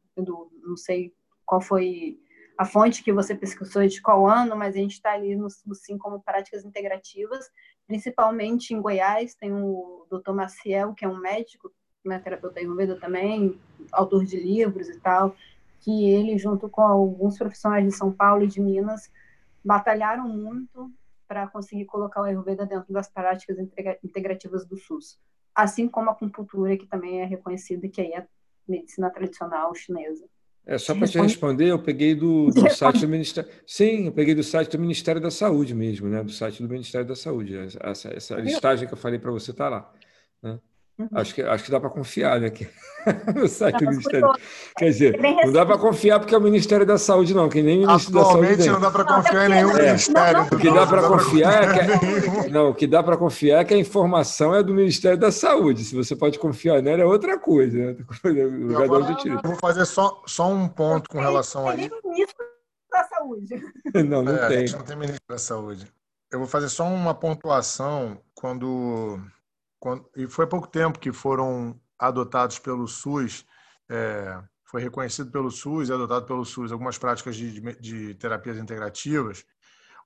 Não 0.64 0.78
sei 0.78 1.14
qual 1.52 1.60
foi 1.60 2.18
a 2.58 2.64
fonte 2.64 3.04
que 3.04 3.12
você 3.12 3.36
pesquisou 3.36 3.86
de 3.86 4.02
qual 4.02 4.26
ano, 4.26 4.56
mas 4.56 4.74
a 4.74 4.78
gente 4.78 4.94
está 4.94 5.12
ali 5.12 5.36
no, 5.36 5.50
sim 5.50 5.98
como 5.98 6.22
práticas 6.22 6.64
integrativas, 6.64 7.50
principalmente 7.86 8.74
em 8.74 8.82
Goiás, 8.82 9.36
tem 9.36 9.52
o 9.52 10.08
Dr. 10.10 10.32
Maciel, 10.32 10.94
que 10.94 11.04
é 11.04 11.10
um 11.10 11.20
médico, 11.20 11.70
né, 12.06 12.20
terapeuta 12.20 12.62
ayurveda 12.62 12.98
também, 12.98 13.60
autor 13.92 14.24
de 14.24 14.38
livros 14.38 14.88
e 14.88 14.98
tal, 15.02 15.36
que 15.82 16.10
ele, 16.10 16.38
junto 16.38 16.70
com 16.70 16.84
alguns 16.84 17.38
profissionais 17.38 17.84
de 17.84 17.92
São 17.92 18.14
Paulo 18.14 18.44
e 18.44 18.48
de 18.48 18.62
Minas, 18.62 19.12
batalharam 19.62 20.30
muito 20.30 20.90
para 21.28 21.48
conseguir 21.48 21.84
colocar 21.84 22.22
o 22.22 22.26
Ayurveda 22.26 22.66
dentro 22.66 22.94
das 22.94 23.10
práticas 23.10 23.58
integrativas 24.02 24.66
do 24.66 24.78
SUS. 24.78 25.20
Assim 25.54 25.86
como 25.86 26.10
a 26.10 26.14
acupuntura, 26.14 26.78
que 26.78 26.86
também 26.86 27.20
é 27.20 27.26
reconhecida, 27.26 27.90
que 27.90 28.00
aí 28.00 28.14
é 28.14 28.26
medicina 28.66 29.10
tradicional 29.10 29.76
chinesa. 29.76 30.30
É, 30.66 30.78
só 30.78 30.94
para 30.94 31.08
te 31.08 31.20
responder, 31.20 31.68
eu 31.68 31.80
peguei 31.80 32.14
do, 32.14 32.50
do 32.54 32.70
site 32.70 33.02
do 33.02 33.08
Ministério. 33.08 33.50
Sim, 33.66 34.06
eu 34.06 34.12
peguei 34.12 34.36
do 34.36 34.44
site 34.44 34.72
do 34.72 34.80
Ministério 34.80 35.20
da 35.20 35.32
Saúde 35.32 35.74
mesmo, 35.74 36.08
né? 36.08 36.24
Do 36.24 36.32
site 36.32 36.62
do 36.62 36.70
Ministério 36.70 37.08
da 37.08 37.16
Saúde. 37.16 37.56
Essa, 37.80 38.10
essa 38.16 38.36
listagem 38.36 38.88
que 38.88 38.94
eu 38.94 38.98
falei 38.98 39.20
para 39.20 39.32
você 39.32 39.52
está 39.52 39.70
lá. 39.70 39.92
Né? 40.42 40.60
Uhum. 41.02 41.10
Acho, 41.14 41.34
que, 41.34 41.42
acho 41.42 41.64
que 41.64 41.72
dá 41.72 41.80
para 41.80 41.90
confiar, 41.90 42.40
né? 42.40 42.50
Que, 42.50 42.68
no 43.36 43.48
site 43.48 43.80
do 43.80 43.92
Ministério. 43.92 44.32
Quer 44.78 44.86
dizer, 44.86 45.20
não 45.20 45.52
dá 45.52 45.66
para 45.66 45.78
confiar 45.78 46.20
porque 46.20 46.36
é 46.36 46.38
o 46.38 46.42
Ministério 46.42 46.86
da 46.86 46.98
Saúde, 46.98 47.34
não, 47.34 47.50
que 47.50 47.62
nem 47.62 47.84
o 47.84 47.88
Ministério 47.88 48.14
da 48.14 48.26
Saúde. 48.26 48.46
Atualmente 48.46 48.70
não 48.70 48.80
dá 48.80 48.92
para 48.92 49.04
confiar 49.04 49.46
em 49.46 49.50
nenhum 49.50 49.72
é. 49.72 49.86
ministério. 49.86 50.42
O 50.44 50.58
que 50.58 50.72
dá 50.72 50.88
para 50.88 51.08
confiar 51.08 51.64
é 51.64 52.00
que, 52.44 52.50
não, 52.50 52.70
o 52.70 52.76
que 52.76 52.88
dá 52.88 53.04
para 53.04 53.18
confiar 53.18 53.62
é 53.62 53.66
que 53.66 53.74
a 53.74 53.78
informação 53.78 54.54
é 54.54 54.62
do 54.62 54.74
Ministério 54.74 55.18
da 55.18 55.32
Saúde. 55.32 55.84
Se 55.84 55.96
você 55.96 56.16
pode 56.16 56.38
confiar 56.38 56.82
nela, 56.82 57.02
é 57.02 57.06
outra 57.06 57.40
coisa. 57.40 57.78
Né? 57.78 57.96
Eu 58.24 59.42
vou 59.44 59.56
fazer 59.56 59.86
só, 59.86 60.22
só 60.26 60.50
um 60.50 60.68
ponto 60.68 61.10
com 61.10 61.20
relação 61.20 61.68
a 61.68 61.76
isso. 61.76 61.96
Ministro 62.06 62.46
da 62.92 63.04
Saúde. 63.06 63.64
Não, 64.08 64.22
não 64.22 64.36
é, 64.36 64.48
tem. 64.48 64.58
A 64.58 64.60
gente 64.60 64.76
não 64.76 64.84
tem 64.84 64.96
ministro 64.98 65.24
da 65.28 65.38
Saúde. 65.38 65.88
Eu 66.32 66.40
vou 66.40 66.48
fazer 66.48 66.70
só 66.70 66.86
uma 66.86 67.14
pontuação 67.14 68.18
quando 68.34 69.20
quando, 69.82 70.08
e 70.16 70.28
foi 70.28 70.46
pouco 70.46 70.68
tempo 70.68 71.00
que 71.00 71.12
foram 71.12 71.78
adotados 71.98 72.60
pelo 72.60 72.88
SUS 72.88 73.44
é, 73.90 74.40
foi 74.64 74.82
reconhecido 74.82 75.32
pelo 75.32 75.50
SUS 75.50 75.90
e 75.90 75.94
adotado 75.94 76.26
pelo 76.26 76.46
SUS 76.46 76.72
algumas 76.72 76.98
práticas 76.98 77.36
de, 77.36 77.60
de, 77.60 77.82
de 77.82 78.16
terapias 78.16 78.58
integrativas, 78.58 79.44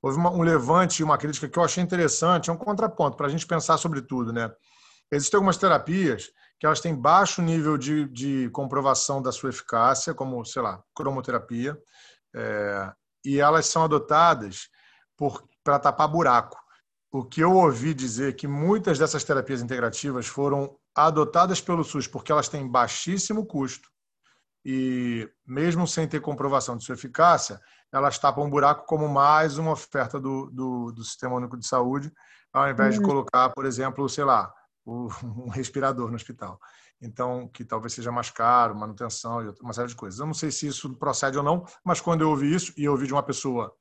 houve 0.02 0.18
uma, 0.18 0.32
um 0.32 0.42
levante 0.42 1.02
e 1.02 1.04
uma 1.04 1.18
crítica 1.18 1.48
que 1.48 1.60
eu 1.60 1.64
achei 1.64 1.84
interessante, 1.84 2.50
é 2.50 2.54
um 2.54 2.58
contraponto 2.58 3.18
para 3.18 3.28
a 3.28 3.30
gente 3.30 3.46
pensar 3.46 3.78
sobre 3.78 4.02
tudo, 4.02 4.34
né? 4.34 4.50
Existem 5.12 5.38
algumas 5.38 5.58
terapias 5.58 6.32
que 6.60 6.66
elas 6.66 6.80
têm 6.80 6.96
baixo 6.96 7.42
nível 7.42 7.78
de, 7.78 8.08
de 8.08 8.50
comprovação 8.50 9.22
da 9.22 9.32
sua 9.32 9.50
eficácia, 9.50 10.14
como, 10.14 10.44
sei 10.46 10.62
lá, 10.62 10.82
cromoterapia, 10.96 11.78
é, 12.34 12.92
e 13.26 13.40
elas 13.40 13.68
são 13.68 13.84
adotadas 13.84 14.70
para 15.64 15.80
tapar 15.80 16.08
buraco. 16.08 16.58
O 17.18 17.24
que 17.24 17.40
eu 17.40 17.54
ouvi 17.54 17.94
dizer 17.94 18.28
é 18.28 18.34
que 18.34 18.46
muitas 18.46 19.00
dessas 19.00 19.24
terapias 19.24 19.62
integrativas 19.62 20.28
foram 20.28 20.78
adotadas 20.94 21.62
pelo 21.62 21.82
SUS 21.82 22.08
porque 22.08 22.30
elas 22.30 22.50
têm 22.50 22.68
baixíssimo 22.68 23.46
custo 23.46 23.90
e, 24.66 25.26
mesmo 25.48 25.88
sem 25.88 26.10
ter 26.10 26.20
comprovação 26.20 26.76
de 26.76 26.84
sua 26.84 26.96
eficácia, 26.96 27.58
elas 27.90 28.20
tapam 28.20 28.44
um 28.44 28.50
buraco 28.50 28.86
como 28.86 29.08
mais 29.08 29.58
uma 29.58 29.72
oferta 29.72 30.20
do, 30.20 30.50
do, 30.52 30.92
do 30.92 31.06
Sistema 31.06 31.38
Único 31.38 31.56
de 31.56 31.66
Saúde, 31.66 32.12
ao 32.52 32.70
invés 32.70 32.96
uhum. 32.96 33.02
de 33.02 33.08
colocar, 33.08 33.50
por 33.52 33.66
exemplo, 33.66 34.10
sei 34.10 34.26
lá, 34.26 34.54
o, 34.84 35.08
um 35.24 35.48
respirador 35.48 36.10
no 36.10 36.18
hospital. 36.18 36.60
Então, 37.02 37.48
que 37.48 37.64
talvez 37.64 37.94
seja 37.94 38.12
mais 38.12 38.30
caro, 38.30 38.76
manutenção 38.76 39.42
e 39.42 39.54
uma 39.62 39.72
série 39.72 39.88
de 39.88 39.96
coisas. 39.96 40.20
Eu 40.20 40.26
não 40.26 40.34
sei 40.34 40.52
se 40.52 40.68
isso 40.68 40.94
procede 40.98 41.38
ou 41.38 41.44
não, 41.46 41.66
mas 41.82 42.02
quando 42.02 42.24
eu 42.24 42.30
ouvi 42.30 42.54
isso, 42.54 42.74
e 42.76 42.84
eu 42.84 42.92
ouvi 42.92 43.08
de 43.08 43.14
uma 43.14 43.24
pessoa 43.24 43.74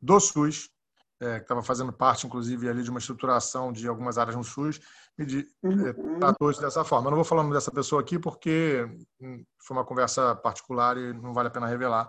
do 0.00 0.18
SUS, 0.18 0.70
é, 1.20 1.36
que 1.36 1.42
estava 1.42 1.62
fazendo 1.62 1.92
parte, 1.92 2.26
inclusive, 2.26 2.68
ali 2.68 2.82
de 2.82 2.90
uma 2.90 2.98
estruturação 2.98 3.72
de 3.72 3.88
algumas 3.88 4.18
áreas 4.18 4.36
no 4.36 4.44
SUS, 4.44 4.80
me 5.16 5.26
de, 5.26 5.46
é, 5.64 5.92
tratou 6.18 6.50
isso 6.50 6.60
dessa 6.60 6.84
forma. 6.84 7.06
Eu 7.06 7.10
não 7.10 7.16
vou 7.16 7.24
falando 7.24 7.52
dessa 7.52 7.70
pessoa 7.70 8.00
aqui 8.00 8.18
porque 8.18 8.88
hum, 9.20 9.44
foi 9.60 9.76
uma 9.76 9.84
conversa 9.84 10.34
particular 10.36 10.96
e 10.96 11.12
não 11.12 11.34
vale 11.34 11.48
a 11.48 11.50
pena 11.50 11.66
revelar, 11.66 12.08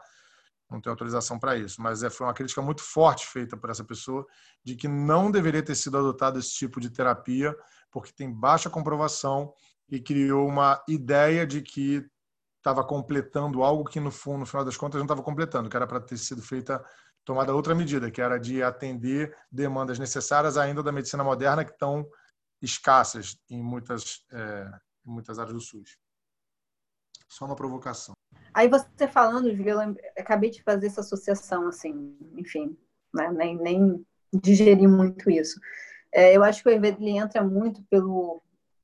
não 0.69 0.79
tenho 0.79 0.93
autorização 0.93 1.39
para 1.39 1.57
isso, 1.57 1.81
mas 1.81 2.03
é, 2.03 2.09
foi 2.09 2.27
uma 2.27 2.33
crítica 2.33 2.61
muito 2.61 2.83
forte 2.83 3.25
feita 3.25 3.57
por 3.57 3.71
essa 3.71 3.83
pessoa 3.83 4.25
de 4.63 4.75
que 4.75 4.87
não 4.87 5.31
deveria 5.31 5.63
ter 5.63 5.73
sido 5.73 5.97
adotado 5.97 6.37
esse 6.37 6.53
tipo 6.53 6.79
de 6.79 6.91
terapia 6.91 7.55
porque 7.91 8.11
tem 8.11 8.31
baixa 8.31 8.69
comprovação 8.69 9.51
e 9.89 9.99
criou 9.99 10.47
uma 10.47 10.79
ideia 10.87 11.47
de 11.47 11.63
que 11.63 12.05
estava 12.57 12.83
completando 12.83 13.63
algo 13.63 13.85
que 13.85 13.99
no 13.99 14.11
fundo, 14.11 14.39
no 14.39 14.45
final 14.45 14.63
das 14.63 14.77
contas, 14.77 14.99
não 14.99 15.05
estava 15.05 15.23
completando, 15.23 15.69
que 15.69 15.75
era 15.75 15.87
para 15.87 15.99
ter 15.99 16.17
sido 16.17 16.41
feita 16.41 16.83
tomada 17.25 17.53
outra 17.53 17.75
medida, 17.75 18.09
que 18.09 18.21
era 18.21 18.39
de 18.39 18.63
atender 18.63 19.35
demandas 19.51 19.99
necessárias 19.99 20.57
ainda 20.57 20.81
da 20.81 20.91
medicina 20.91 21.23
moderna 21.23 21.63
que 21.63 21.71
estão 21.71 22.09
escassas 22.61 23.37
em 23.49 23.61
muitas, 23.61 24.25
é, 24.31 24.71
em 25.05 25.11
muitas 25.11 25.39
áreas 25.39 25.53
do 25.53 25.61
SUS. 25.61 25.97
Só 27.27 27.45
uma 27.45 27.55
provocação. 27.55 28.13
Aí 28.53 28.67
você 28.67 29.07
falando, 29.07 29.55
Julia, 29.55 29.73
eu 29.73 29.95
acabei 30.17 30.49
de 30.49 30.63
fazer 30.63 30.87
essa 30.87 31.01
associação, 31.01 31.67
assim, 31.67 32.17
enfim, 32.35 32.75
né? 33.13 33.31
nem, 33.31 33.57
nem 33.57 34.05
digeri 34.33 34.87
muito 34.87 35.29
isso. 35.29 35.59
É, 36.11 36.35
eu 36.35 36.43
acho 36.43 36.63
que 36.63 36.69
o 36.69 36.71
ele 36.71 37.17
entra 37.17 37.43
muito 37.43 37.83
pelo. 37.83 38.41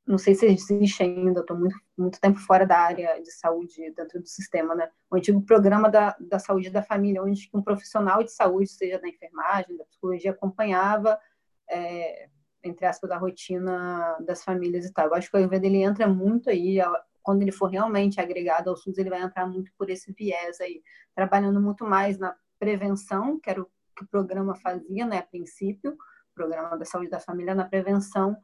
Não 0.08 0.18
sei 0.20 0.36
se 0.36 0.46
existe 0.46 1.02
ainda, 1.02 1.42
estou 1.42 1.58
muito, 1.58 1.76
muito 1.98 2.22
tempo 2.22 2.40
fora 2.40 2.66
da 2.66 2.78
área 2.78 3.20
de 3.22 3.32
saúde 3.32 3.92
dentro 3.92 4.22
do 4.22 4.28
sistema, 4.28 4.76
né? 4.76 4.90
O 5.10 5.16
antigo 5.16 5.42
programa 5.42 5.90
da, 5.90 6.16
da 6.20 6.38
saúde 6.38 6.70
da 6.70 6.84
família, 6.84 7.24
onde 7.24 7.50
um 7.54 7.62
profissional 7.62 8.24
de 8.24 8.32
saúde, 8.32 8.70
seja 8.70 9.00
da 9.00 9.08
enfermagem, 9.08 9.76
da 9.76 9.86
psicologia, 9.86 10.32
acompanhava, 10.32 11.20
é, 11.68 12.30
entre 12.64 12.86
aspas, 12.86 13.10
a 13.10 13.18
rotina 13.18 14.16
das 14.20 14.44
famílias 14.44 14.86
e 14.86 14.94
tal. 14.94 15.08
Eu 15.08 15.16
acho 15.16 15.30
que 15.30 15.36
o 15.36 15.40
Ayurveda 15.40 15.66
ele 15.66 15.82
entra 15.82 16.08
muito 16.08 16.52
aí, 16.52 16.78
quando 17.24 17.42
ele 17.42 17.52
for 17.52 17.68
realmente 17.68 18.22
agregado 18.22 18.70
ao 18.70 18.78
SUS, 18.78 19.00
ele 19.00 19.10
vai 19.10 19.24
entrar 19.24 19.48
muito 19.48 19.72
por 19.76 19.90
esse 19.90 20.14
viés 20.14 20.62
aí, 20.62 20.84
trabalhando 21.16 21.60
muito 21.60 21.84
mais 21.84 22.20
na 22.20 22.36
prevenção, 22.60 23.40
que 23.40 23.50
era 23.50 23.62
o 23.62 23.70
que 23.96 24.04
o 24.04 24.08
programa 24.08 24.54
fazia, 24.56 25.06
né, 25.06 25.20
a 25.20 25.24
princípio, 25.24 25.98
programa 26.36 26.78
da 26.78 26.86
saúde 26.86 27.10
da 27.10 27.20
família 27.20 27.56
na 27.56 27.66
prevenção 27.66 28.38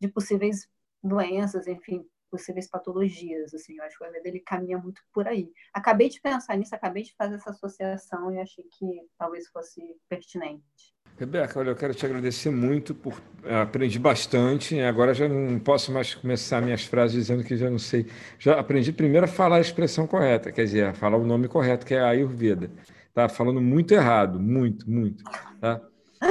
de 0.00 0.08
possíveis 0.08 0.68
doenças, 1.06 1.66
enfim, 1.66 2.04
possíveis 2.30 2.68
patologias, 2.68 3.54
assim, 3.54 3.76
eu 3.78 3.84
acho 3.84 3.96
que 3.96 4.04
o 4.04 4.06
EVD 4.06 4.28
ele 4.28 4.40
caminha 4.40 4.78
muito 4.78 5.00
por 5.12 5.26
aí. 5.26 5.50
Acabei 5.72 6.08
de 6.08 6.20
pensar 6.20 6.56
nisso, 6.56 6.74
acabei 6.74 7.02
de 7.02 7.14
fazer 7.16 7.36
essa 7.36 7.50
associação 7.50 8.32
e 8.32 8.38
achei 8.38 8.64
que 8.64 8.86
talvez 9.18 9.48
fosse 9.48 9.80
pertinente. 10.08 10.94
Rebeca, 11.18 11.58
olha, 11.58 11.70
eu 11.70 11.76
quero 11.76 11.94
te 11.94 12.04
agradecer 12.04 12.50
muito 12.50 12.94
por 12.94 13.22
eh, 13.42 13.62
aprendi 13.62 13.98
bastante. 13.98 14.78
Agora 14.80 15.14
já 15.14 15.26
não 15.26 15.58
posso 15.58 15.90
mais 15.90 16.14
começar 16.14 16.60
minhas 16.60 16.84
frases 16.84 17.16
dizendo 17.16 17.42
que 17.42 17.56
já 17.56 17.70
não 17.70 17.78
sei. 17.78 18.06
Já 18.38 18.60
aprendi 18.60 18.92
primeiro 18.92 19.24
a 19.24 19.28
falar 19.28 19.56
a 19.56 19.60
expressão 19.60 20.06
correta, 20.06 20.52
quer 20.52 20.64
dizer, 20.64 20.84
a 20.84 20.92
falar 20.92 21.16
o 21.16 21.24
nome 21.24 21.48
correto, 21.48 21.86
que 21.86 21.94
é 21.94 22.00
Ayurveda. 22.00 22.70
Tá 23.14 23.30
falando 23.30 23.62
muito 23.62 23.94
errado, 23.94 24.38
muito, 24.38 24.90
muito, 24.90 25.24
tá? 25.58 25.80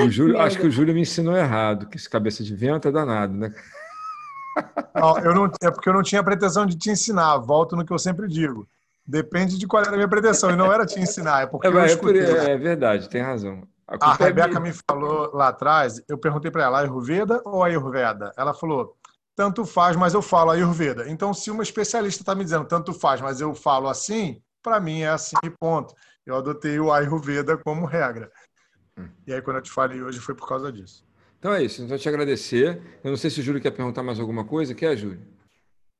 O 0.03 0.10
Júlio, 0.10 0.38
acho 0.39 0.60
que 0.60 0.68
o 0.68 0.72
Júlio 0.72 0.93
me 0.93 1.02
ensinou 1.02 1.35
errado, 1.35 1.88
que 1.88 1.97
esse 1.97 2.10
cabeça 2.10 2.43
de 2.43 2.56
vento 2.56 2.88
é 2.88 2.91
danado, 2.91 3.34
né? 3.34 3.52
Não, 4.94 5.18
eu 5.19 5.36
não, 5.36 5.52
é 5.61 5.72
porque 5.72 5.90
eu 5.90 5.94
não 5.94 6.03
tinha 6.03 6.23
pretensão 6.23 6.65
de 6.65 6.77
te 6.77 6.90
ensinar. 6.90 7.38
Volto 7.38 7.76
no 7.76 7.86
que 7.86 7.91
eu 7.91 7.99
sempre 7.99 8.27
digo. 8.27 8.68
Depende 9.06 9.57
de 9.57 9.68
qual 9.68 9.84
era 9.84 9.91
a 9.91 9.95
minha 9.95 10.07
pretensão. 10.07 10.49
E 10.49 10.56
não 10.56 10.72
era 10.72 10.86
te 10.86 10.99
ensinar, 10.99 11.44
é 11.44 11.45
porque 11.45 11.68
é, 11.68 11.69
eu 11.69 11.80
é, 11.80 11.95
por, 11.95 12.15
é 12.15 12.57
verdade, 12.57 13.07
tem 13.10 13.22
razão. 13.22 13.68
A, 13.88 14.11
a 14.11 14.14
é 14.19 14.23
Rebeca 14.23 14.57
é 14.57 14.60
me 14.60 14.73
falou 14.73 15.32
lá 15.34 15.49
atrás, 15.49 16.02
eu 16.07 16.18
perguntei 16.18 16.49
para 16.49 16.64
ela, 16.64 16.80
Ayurveda 16.80 17.40
ou 17.45 17.64
Ayurveda? 17.64 18.34
Ela 18.36 18.53
falou, 18.53 18.98
tanto 19.36 19.64
faz, 19.64 19.95
mas 19.95 20.15
eu 20.15 20.23
falo 20.23 20.52
Ayurveda. 20.52 21.07
Então, 21.07 21.34
se 21.34 21.52
uma 21.52 21.61
especialista 21.61 22.23
está 22.23 22.34
me 22.34 22.44
dizendo 22.44 22.65
tanto 22.65 22.94
faz, 22.94 23.22
mas 23.22 23.41
eu 23.41 23.53
falo 23.53 23.88
assim, 23.88 24.41
para 24.64 24.80
mim 24.80 25.02
é 25.02 25.10
assim, 25.10 25.36
ponto. 25.60 25.94
Eu 26.26 26.36
adotei 26.36 26.80
o 26.80 26.91
Ayurveda 26.91 27.57
como 27.57 27.86
regra. 27.86 28.32
E 29.27 29.34
aí, 29.34 29.41
quando 29.41 29.57
eu 29.57 29.61
te 29.61 29.72
falei 29.72 30.02
hoje, 30.02 30.19
foi 30.19 30.34
por 30.34 30.48
causa 30.48 30.72
disso. 30.72 31.05
Então 31.45 31.53
é 31.53 31.61
isso. 31.61 31.84
Então, 31.84 31.95
te 31.95 32.09
agradecer. 32.09 32.81
Eu 33.03 33.11
não 33.11 33.17
sei 33.17 33.30
se 33.30 33.39
o 33.39 33.43
Júlio 33.43 33.61
quer 33.61 33.69
perguntar 33.69 34.01
mais 34.01 34.19
alguma 34.19 34.43
coisa. 34.43 34.73
Quer, 34.73 34.97
Júlio? 34.97 35.22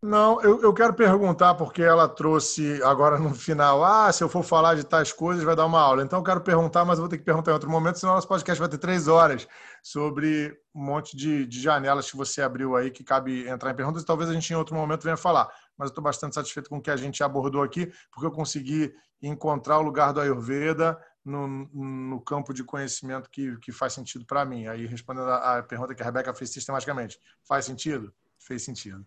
Não, 0.02 0.42
eu, 0.42 0.60
eu 0.64 0.74
quero 0.74 0.96
perguntar, 0.96 1.54
porque 1.54 1.84
ela 1.84 2.10
trouxe 2.10 2.82
agora 2.82 3.20
no 3.20 3.32
final, 3.32 3.84
ah, 3.84 4.12
se 4.12 4.24
eu 4.24 4.30
for 4.30 4.42
falar 4.42 4.74
de 4.74 4.84
tais 4.84 5.14
coisas, 5.14 5.44
vai 5.44 5.56
dar 5.56 5.68
uma 5.68 5.80
aula. 5.80 6.02
Então, 6.02 6.18
eu 6.18 6.24
quero 6.24 6.42
perguntar, 6.42 6.84
mas 6.84 6.98
vou 6.98 7.08
ter 7.08 7.20
que 7.20 7.24
perguntar 7.24 7.52
em 7.52 7.54
outro 7.54 7.70
momento, 7.70 8.00
senão 8.00 8.16
nosso 8.16 8.28
podcast 8.28 8.60
vai 8.60 8.68
ter 8.68 8.80
três 8.80 9.08
horas 9.08 9.48
sobre 9.84 10.52
um 10.74 10.84
monte 10.84 11.16
de, 11.16 11.46
de 11.46 11.62
janelas 11.62 12.10
que 12.10 12.18
você 12.18 12.42
abriu 12.42 12.76
aí, 12.76 12.90
que 12.90 13.04
cabe 13.04 13.48
entrar 13.48 13.70
em 13.70 13.76
perguntas, 13.76 14.02
e 14.02 14.06
talvez 14.06 14.32
a 14.32 14.34
gente 14.34 14.52
em 14.52 14.56
outro 14.56 14.76
momento 14.76 15.04
venha 15.04 15.16
falar. 15.16 15.48
Mas 15.78 15.90
eu 15.90 15.92
estou 15.92 16.04
bastante 16.04 16.34
satisfeito 16.34 16.72
com 16.72 16.78
o 16.78 16.82
que 16.82 16.90
a 16.90 16.98
gente 16.98 17.24
abordou 17.24 17.62
aqui, 17.62 17.92
porque 18.12 18.26
eu 18.26 18.32
consegui 18.32 18.92
encontrar 19.22 19.78
o 19.78 19.84
lugar 19.84 20.12
do 20.12 20.20
Ayurveda 20.20 20.98
no, 21.26 21.48
no 21.48 22.22
campo 22.22 22.54
de 22.54 22.64
conhecimento 22.64 23.30
que, 23.30 23.58
que 23.58 23.72
faz 23.72 23.94
sentido 23.94 24.26
para 24.26 24.46
mim. 24.46 24.68
Aí, 24.68 24.86
respondendo 24.86 25.30
a, 25.30 25.58
a, 25.58 25.64
pergunta 25.64 25.96
que 25.96 26.04
a 26.04 26.06
Rebeca 26.06 26.34
fez 26.34 26.52
sistematicamente, 26.52 27.20
faz 27.44 27.66
sentido? 27.66 28.14
Fez 28.38 28.64
sentido. 28.64 29.04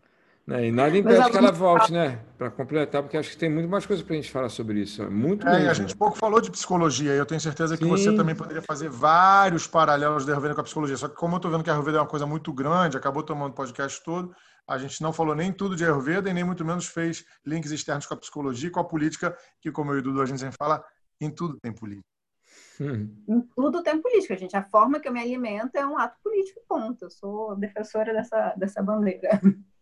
É, 0.51 0.67
e 0.67 0.73
nada 0.73 0.97
impede 0.97 1.31
que 1.31 1.37
ela 1.37 1.53
volte, 1.53 1.93
né? 1.93 2.21
Para 2.39 2.51
completar, 2.51 3.03
porque 3.03 3.19
acho 3.19 3.31
que 3.31 3.37
tem 3.37 3.51
muito 3.51 3.69
mais 3.69 3.85
coisa 3.85 4.03
para 4.03 4.15
a 4.15 4.17
gente 4.17 4.31
falar 4.31 4.49
sobre 4.49 4.81
isso. 4.81 5.09
Muito 5.11 5.47
é, 5.47 5.53
mesmo. 5.53 5.71
A 5.71 5.75
gente 5.75 5.95
pouco 5.95 6.17
falou 6.17 6.41
de 6.41 6.51
psicologia, 6.51 7.15
e 7.15 7.19
eu 7.19 7.27
tenho 7.27 7.41
certeza 7.41 7.77
que 7.77 7.85
Sim. 7.85 7.91
você 7.91 8.17
também 8.17 8.35
poderia 8.35 8.63
fazer 8.63 8.89
vários 8.89 9.67
paralelos 9.67 10.25
da 10.25 10.33
Ayurveda 10.33 10.55
com 10.55 10.63
a 10.63 10.65
psicologia. 10.65 10.97
Só 10.97 11.07
que 11.07 11.17
como 11.17 11.35
eu 11.35 11.37
estou 11.37 11.51
vendo 11.51 11.63
que 11.63 11.69
a 11.69 11.75
Ayurveda 11.75 11.99
é 11.99 12.01
uma 12.01 12.07
coisa 12.07 12.27
muito 12.27 12.51
grande, 12.51 12.97
acabou 12.97 13.23
tomando 13.23 13.51
o 13.51 13.55
podcast 13.55 14.03
todo, 14.03 14.35
a 14.67 14.79
gente 14.79 15.03
não 15.03 15.13
falou 15.13 15.35
nem 15.35 15.53
tudo 15.53 15.77
de 15.77 15.85
Ayurveda 15.85 16.31
e 16.31 16.33
nem 16.33 16.45
muito 16.45 16.65
menos 16.65 16.87
fez 16.87 17.25
links 17.45 17.71
externos 17.71 18.07
com 18.07 18.15
a 18.15 18.17
psicologia 18.17 18.69
e 18.69 18.73
com 18.73 18.81
a 18.81 18.85
política, 18.85 19.37
que 19.61 19.71
como 19.71 19.93
eu 19.93 19.97
e 19.97 20.01
o 20.01 20.03
Dudu 20.03 20.23
a 20.23 20.27
gente 20.27 20.41
sempre 20.41 20.57
fala, 20.57 20.83
em 21.21 21.31
tudo 21.31 21.59
tem 21.61 21.73
política. 21.73 22.08
Hum. 22.81 23.09
Em 23.29 23.41
tudo 23.57 23.83
tem 23.83 24.01
política, 24.01 24.37
gente. 24.37 24.57
A 24.57 24.63
forma 24.63 25.01
que 25.01 25.09
eu 25.09 25.13
me 25.13 25.21
alimento 25.21 25.77
é 25.77 25.87
um 25.87 25.99
ato 25.99 26.17
político, 26.23 26.61
ponto. 26.69 27.05
Eu 27.05 27.11
sou 27.11 27.57
defensora 27.57 28.13
dessa, 28.13 28.55
dessa 28.57 28.83
bandeira. 28.83 29.41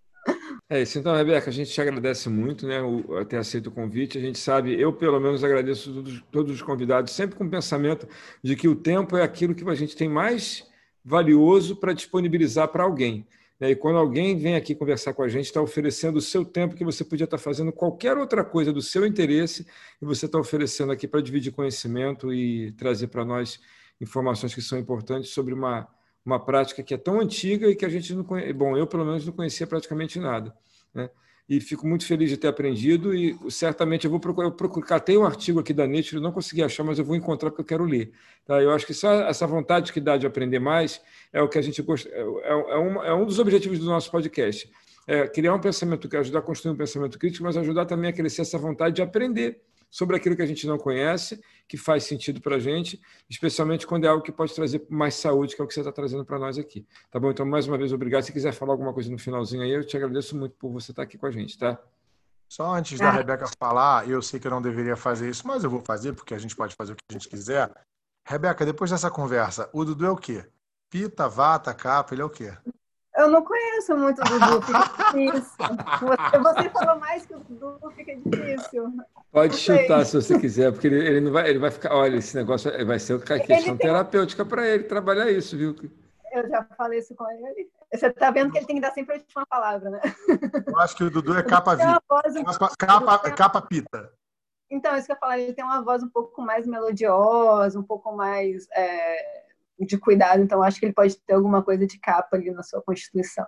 É 0.68 0.82
isso. 0.82 0.98
Então, 0.98 1.14
Rebeca, 1.14 1.48
a 1.48 1.52
gente 1.52 1.70
te 1.70 1.80
agradece 1.80 2.28
muito, 2.28 2.66
né, 2.66 2.82
o, 2.82 3.24
ter 3.24 3.36
aceito 3.36 3.68
o 3.68 3.70
convite. 3.70 4.18
A 4.18 4.20
gente 4.20 4.38
sabe, 4.38 4.78
eu 4.80 4.92
pelo 4.92 5.20
menos 5.20 5.44
agradeço 5.44 5.94
todos, 5.94 6.24
todos 6.32 6.54
os 6.54 6.62
convidados, 6.62 7.12
sempre 7.12 7.36
com 7.36 7.44
o 7.44 7.50
pensamento 7.50 8.08
de 8.42 8.56
que 8.56 8.66
o 8.66 8.74
tempo 8.74 9.16
é 9.16 9.22
aquilo 9.22 9.54
que 9.54 9.68
a 9.68 9.74
gente 9.76 9.94
tem 9.94 10.08
mais 10.08 10.68
valioso 11.04 11.76
para 11.76 11.92
disponibilizar 11.92 12.66
para 12.68 12.82
alguém. 12.82 13.24
Né? 13.58 13.70
E 13.70 13.76
quando 13.76 13.98
alguém 13.98 14.36
vem 14.36 14.54
aqui 14.54 14.74
conversar 14.74 15.14
com 15.14 15.22
a 15.22 15.28
gente, 15.28 15.46
está 15.46 15.60
oferecendo 15.60 16.16
o 16.16 16.20
seu 16.20 16.44
tempo 16.44 16.74
que 16.74 16.84
você 16.84 17.04
podia 17.04 17.24
estar 17.24 17.38
fazendo 17.38 17.72
qualquer 17.72 18.16
outra 18.16 18.44
coisa 18.44 18.72
do 18.72 18.82
seu 18.82 19.06
interesse, 19.06 19.66
e 20.00 20.04
você 20.04 20.26
está 20.26 20.38
oferecendo 20.38 20.92
aqui 20.92 21.08
para 21.08 21.20
dividir 21.20 21.52
conhecimento 21.52 22.32
e 22.32 22.72
trazer 22.72 23.08
para 23.08 23.24
nós 23.24 23.60
informações 24.00 24.54
que 24.54 24.62
são 24.62 24.78
importantes 24.78 25.30
sobre 25.30 25.54
uma, 25.54 25.88
uma 26.24 26.44
prática 26.44 26.82
que 26.82 26.94
é 26.94 26.98
tão 26.98 27.20
antiga 27.20 27.68
e 27.68 27.76
que 27.76 27.84
a 27.84 27.88
gente 27.88 28.14
não 28.14 28.24
conhece. 28.24 28.52
Bom, 28.52 28.76
eu 28.76 28.86
pelo 28.86 29.04
menos 29.04 29.24
não 29.24 29.32
conhecia 29.32 29.66
praticamente 29.66 30.18
nada. 30.18 30.54
Né? 30.92 31.08
E 31.48 31.60
fico 31.60 31.86
muito 31.86 32.04
feliz 32.04 32.28
de 32.28 32.36
ter 32.36 32.48
aprendido 32.48 33.14
e 33.14 33.38
certamente 33.48 34.04
eu 34.04 34.10
vou 34.10 34.18
procurar, 34.18 34.48
eu 34.48 35.00
tem 35.00 35.16
um 35.16 35.24
artigo 35.24 35.60
aqui 35.60 35.72
da 35.72 35.86
Nature, 35.86 36.20
não 36.20 36.32
consegui 36.32 36.62
achar, 36.62 36.82
mas 36.82 36.98
eu 36.98 37.04
vou 37.04 37.14
encontrar 37.14 37.50
porque 37.50 37.62
eu 37.62 37.66
quero 37.66 37.84
ler. 37.84 38.10
Tá? 38.44 38.60
Eu 38.60 38.72
acho 38.72 38.84
que 38.84 38.92
só 38.92 39.12
essa 39.28 39.46
vontade 39.46 39.92
que 39.92 40.00
dá 40.00 40.16
de 40.16 40.26
aprender 40.26 40.58
mais 40.58 41.00
é 41.32 41.40
o 41.40 41.48
que 41.48 41.56
a 41.58 41.62
gente 41.62 41.80
gosta, 41.82 42.08
é, 42.08 42.20
é, 42.20 42.50
é, 42.50 42.78
um, 42.78 43.04
é 43.04 43.14
um 43.14 43.24
dos 43.24 43.38
objetivos 43.38 43.78
do 43.78 43.86
nosso 43.86 44.10
podcast. 44.10 44.68
é, 45.06 45.28
criar 45.28 45.54
um 45.54 45.60
pensamento, 45.60 46.08
ajudar 46.16 46.40
a 46.40 46.42
construir 46.42 46.72
um 46.72 46.76
pensamento 46.76 47.18
crítico, 47.18 47.44
mas 47.44 47.56
ajudar 47.56 47.86
também 47.86 48.10
a 48.10 48.12
crescer 48.12 48.42
essa 48.42 48.58
vontade 48.58 48.96
de 48.96 49.02
aprender 49.02 49.60
sobre 49.90 50.16
aquilo 50.16 50.36
que 50.36 50.42
a 50.42 50.46
gente 50.46 50.66
não 50.66 50.78
conhece, 50.78 51.40
que 51.68 51.76
faz 51.76 52.04
sentido 52.04 52.40
para 52.40 52.56
a 52.56 52.58
gente, 52.58 53.00
especialmente 53.28 53.86
quando 53.86 54.04
é 54.04 54.08
algo 54.08 54.22
que 54.22 54.32
pode 54.32 54.54
trazer 54.54 54.86
mais 54.88 55.14
saúde, 55.14 55.56
que 55.56 55.62
é 55.62 55.64
o 55.64 55.68
que 55.68 55.74
você 55.74 55.80
está 55.80 55.92
trazendo 55.92 56.24
para 56.24 56.38
nós 56.38 56.58
aqui. 56.58 56.86
Tá 57.10 57.18
bom? 57.18 57.30
Então, 57.30 57.46
mais 57.46 57.66
uma 57.66 57.78
vez, 57.78 57.92
obrigado. 57.92 58.22
Se 58.22 58.32
quiser 58.32 58.52
falar 58.52 58.72
alguma 58.72 58.92
coisa 58.92 59.10
no 59.10 59.18
finalzinho 59.18 59.62
aí, 59.62 59.70
eu 59.70 59.84
te 59.84 59.96
agradeço 59.96 60.36
muito 60.36 60.54
por 60.56 60.70
você 60.70 60.92
estar 60.92 61.02
aqui 61.02 61.18
com 61.18 61.26
a 61.26 61.30
gente, 61.30 61.58
tá? 61.58 61.78
Só 62.48 62.74
antes 62.74 62.98
da 62.98 63.08
ah. 63.08 63.12
Rebeca 63.12 63.46
falar, 63.58 64.08
eu 64.08 64.22
sei 64.22 64.38
que 64.38 64.46
eu 64.46 64.50
não 64.50 64.62
deveria 64.62 64.96
fazer 64.96 65.28
isso, 65.28 65.46
mas 65.46 65.64
eu 65.64 65.70
vou 65.70 65.82
fazer, 65.84 66.12
porque 66.12 66.34
a 66.34 66.38
gente 66.38 66.54
pode 66.54 66.74
fazer 66.76 66.92
o 66.92 66.96
que 66.96 67.02
a 67.10 67.12
gente 67.12 67.28
quiser. 67.28 67.72
Rebeca, 68.24 68.64
depois 68.64 68.90
dessa 68.90 69.10
conversa, 69.10 69.68
o 69.72 69.84
Dudu 69.84 70.06
é 70.06 70.10
o 70.10 70.16
quê? 70.16 70.44
Pita, 70.88 71.28
vata, 71.28 71.74
capa, 71.74 72.14
ele 72.14 72.22
é 72.22 72.24
o 72.24 72.30
quê? 72.30 72.56
Eu 73.16 73.30
não 73.30 73.42
conheço 73.42 73.96
muito 73.96 74.20
o 74.20 74.24
Dudu, 74.24 74.62
fica 74.62 74.78
difícil. 75.12 75.56
Você, 76.00 76.38
você 76.38 76.70
falou 76.70 77.00
mais 77.00 77.26
que 77.26 77.34
o 77.34 77.38
Dudu, 77.40 77.90
fica 77.96 78.14
difícil. 78.14 78.92
Pode 79.36 79.54
chutar 79.58 80.02
se 80.06 80.14
você 80.14 80.38
quiser, 80.38 80.72
porque 80.72 80.86
ele, 80.86 80.96
ele, 80.96 81.20
não 81.20 81.30
vai, 81.30 81.50
ele 81.50 81.58
vai 81.58 81.70
ficar. 81.70 81.94
Olha, 81.94 82.16
esse 82.16 82.34
negócio 82.34 82.72
vai 82.86 82.98
ser 82.98 83.16
uma 83.16 83.20
questão 83.20 83.76
tem... 83.76 83.76
terapêutica 83.76 84.46
para 84.46 84.66
ele 84.66 84.84
trabalhar 84.84 85.30
isso, 85.30 85.58
viu? 85.58 85.76
Eu 86.32 86.48
já 86.48 86.64
falei 86.74 87.00
isso 87.00 87.14
com 87.14 87.30
ele. 87.30 87.68
Você 87.92 88.06
está 88.06 88.30
vendo 88.30 88.50
que 88.50 88.56
ele 88.56 88.64
tem 88.64 88.76
que 88.76 88.80
dar 88.80 88.92
sempre 88.92 89.12
a 89.14 89.18
última 89.18 89.44
palavra, 89.44 89.90
né? 89.90 90.00
Eu 90.66 90.78
acho 90.78 90.96
que 90.96 91.04
o 91.04 91.10
Dudu 91.10 91.36
é 91.36 91.42
capa 91.42 91.74
vida. 91.74 92.00
Capa, 92.08 92.70
capa, 92.78 93.30
capa 93.32 93.60
pita. 93.60 94.10
Então, 94.70 94.96
isso 94.96 95.04
que 95.06 95.12
eu 95.12 95.18
falei, 95.18 95.44
ele 95.44 95.52
tem 95.52 95.66
uma 95.66 95.82
voz 95.82 96.02
um 96.02 96.08
pouco 96.08 96.40
mais 96.40 96.66
melodiosa, 96.66 97.78
um 97.78 97.84
pouco 97.84 98.16
mais 98.16 98.66
é, 98.74 99.44
de 99.78 99.98
cuidado, 99.98 100.42
então 100.42 100.62
acho 100.62 100.80
que 100.80 100.86
ele 100.86 100.94
pode 100.94 101.14
ter 101.14 101.34
alguma 101.34 101.62
coisa 101.62 101.86
de 101.86 101.98
capa 102.00 102.38
ali 102.38 102.50
na 102.52 102.62
sua 102.62 102.80
constituição. 102.80 103.46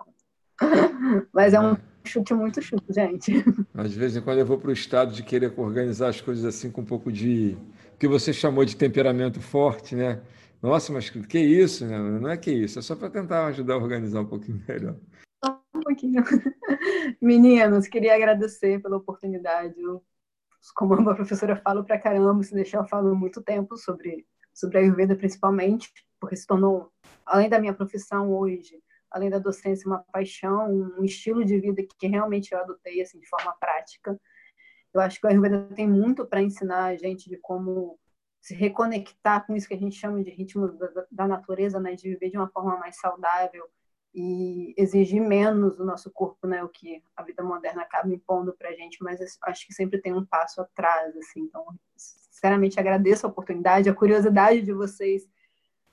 Mas 1.33 1.55
é 1.55 1.59
um 1.59 1.73
é. 1.73 1.77
Chute 2.09 2.33
muito 2.33 2.61
chute, 2.61 2.91
gente. 2.91 3.31
Mas 3.73 3.91
de 3.91 3.99
vez 3.99 4.15
em 4.15 4.21
quando 4.21 4.39
eu 4.39 4.45
vou 4.45 4.57
para 4.57 4.69
o 4.69 4.73
estado 4.73 5.13
de 5.13 5.23
querer 5.23 5.53
organizar 5.57 6.09
as 6.09 6.19
coisas 6.19 6.43
assim 6.43 6.71
com 6.71 6.81
um 6.81 6.85
pouco 6.85 7.11
de. 7.11 7.57
o 7.93 7.97
que 7.97 8.07
você 8.07 8.33
chamou 8.33 8.65
de 8.65 8.75
temperamento 8.75 9.39
forte, 9.39 9.95
né? 9.95 10.21
Nossa, 10.61 10.91
mas 10.91 11.09
que 11.09 11.39
isso? 11.39 11.85
Né? 11.85 11.97
Não 11.97 12.29
é 12.29 12.37
que 12.37 12.51
isso, 12.51 12.79
é 12.79 12.81
só 12.81 12.95
para 12.95 13.09
tentar 13.09 13.45
ajudar 13.47 13.75
a 13.75 13.77
organizar 13.77 14.21
um 14.21 14.25
pouquinho 14.25 14.61
melhor. 14.67 14.95
Um 15.73 15.79
pouquinho. 15.81 16.23
Meninos, 17.21 17.87
queria 17.87 18.15
agradecer 18.15 18.81
pela 18.81 18.97
oportunidade. 18.97 19.79
Eu, 19.79 20.03
como 20.75 20.93
a 21.09 21.15
professora, 21.15 21.55
falo 21.55 21.85
para 21.85 21.97
caramba, 21.97 22.43
se 22.43 22.53
deixar 22.53 22.79
eu 22.79 22.87
falo 22.87 23.15
muito 23.15 23.41
tempo 23.41 23.77
sobre, 23.77 24.25
sobre 24.53 24.77
a 24.77 24.81
Ayurveda, 24.81 25.15
principalmente, 25.15 25.89
porque 26.19 26.35
se 26.35 26.45
tornou, 26.45 26.91
além 27.25 27.47
da 27.47 27.59
minha 27.59 27.73
profissão 27.73 28.29
hoje, 28.29 28.81
além 29.11 29.29
da 29.29 29.39
docência, 29.39 29.87
uma 29.87 30.03
paixão, 30.11 30.71
um 30.97 31.03
estilo 31.03 31.43
de 31.43 31.59
vida 31.59 31.83
que 31.97 32.07
realmente 32.07 32.53
eu 32.53 32.59
adotei 32.59 33.01
assim, 33.01 33.19
de 33.19 33.27
forma 33.27 33.53
prática. 33.59 34.19
Eu 34.93 35.01
acho 35.01 35.19
que 35.19 35.27
a 35.27 35.29
Ayurveda 35.29 35.69
tem 35.75 35.87
muito 35.87 36.25
para 36.25 36.41
ensinar 36.41 36.85
a 36.85 36.95
gente 36.95 37.29
de 37.29 37.37
como 37.37 37.99
se 38.41 38.55
reconectar 38.55 39.45
com 39.45 39.55
isso 39.55 39.67
que 39.67 39.73
a 39.73 39.79
gente 39.79 39.95
chama 39.95 40.23
de 40.23 40.31
ritmo 40.31 40.67
da, 40.69 41.05
da 41.11 41.27
natureza, 41.27 41.79
né, 41.79 41.93
de 41.95 42.09
viver 42.09 42.29
de 42.29 42.37
uma 42.37 42.49
forma 42.49 42.77
mais 42.77 42.97
saudável 42.97 43.65
e 44.13 44.73
exigir 44.77 45.21
menos 45.21 45.77
do 45.77 45.85
nosso 45.85 46.09
corpo, 46.11 46.47
né, 46.47 46.63
o 46.63 46.69
que 46.69 47.03
a 47.15 47.21
vida 47.21 47.43
moderna 47.43 47.81
acaba 47.83 48.11
impondo 48.11 48.53
para 48.57 48.69
a 48.69 48.73
gente, 48.73 48.97
mas 49.03 49.19
acho 49.43 49.67
que 49.67 49.73
sempre 49.73 50.01
tem 50.01 50.13
um 50.13 50.25
passo 50.25 50.61
atrás, 50.61 51.15
assim. 51.17 51.41
Então, 51.41 51.65
sinceramente 51.95 52.79
agradeço 52.79 53.27
a 53.27 53.29
oportunidade, 53.29 53.89
a 53.89 53.93
curiosidade 53.93 54.61
de 54.61 54.73
vocês 54.73 55.27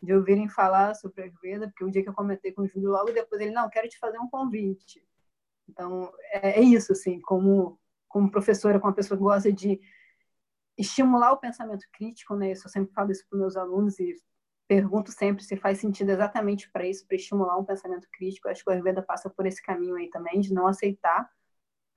de 0.02 0.12
ouvirem 0.14 0.48
falar 0.48 0.94
sobre 0.94 1.22
a 1.22 1.24
Ayurveda, 1.24 1.68
porque 1.68 1.84
o 1.84 1.90
dia 1.90 2.02
que 2.02 2.08
eu 2.08 2.14
comentei 2.14 2.52
com 2.52 2.62
o 2.62 2.66
Júlio, 2.66 2.90
logo 2.90 3.12
depois 3.12 3.40
ele, 3.40 3.50
não, 3.50 3.68
quero 3.68 3.88
te 3.88 3.98
fazer 3.98 4.18
um 4.18 4.28
convite. 4.28 5.02
Então, 5.68 6.12
é, 6.30 6.60
é 6.60 6.62
isso, 6.62 6.92
assim, 6.92 7.20
como, 7.20 7.78
como 8.08 8.30
professora, 8.30 8.78
como 8.78 8.90
uma 8.90 8.96
pessoa 8.96 9.16
que 9.18 9.24
gosta 9.24 9.52
de 9.52 9.80
estimular 10.78 11.32
o 11.32 11.38
pensamento 11.38 11.86
crítico, 11.92 12.36
né? 12.36 12.52
Eu 12.52 12.56
sempre 12.56 12.92
falo 12.92 13.10
isso 13.10 13.24
para 13.28 13.38
meus 13.38 13.56
alunos 13.56 13.98
e 13.98 14.14
pergunto 14.68 15.12
sempre 15.12 15.42
se 15.42 15.56
faz 15.56 15.78
sentido 15.78 16.10
exatamente 16.10 16.70
para 16.70 16.86
isso, 16.86 17.06
para 17.06 17.16
estimular 17.16 17.56
um 17.58 17.64
pensamento 17.64 18.08
crítico. 18.12 18.48
Acho 18.48 18.62
que 18.62 18.70
o 18.70 18.72
Ayurveda 18.72 19.02
passa 19.02 19.30
por 19.30 19.46
esse 19.46 19.62
caminho 19.62 19.96
aí 19.96 20.10
também, 20.10 20.40
de 20.40 20.52
não 20.52 20.66
aceitar 20.66 21.28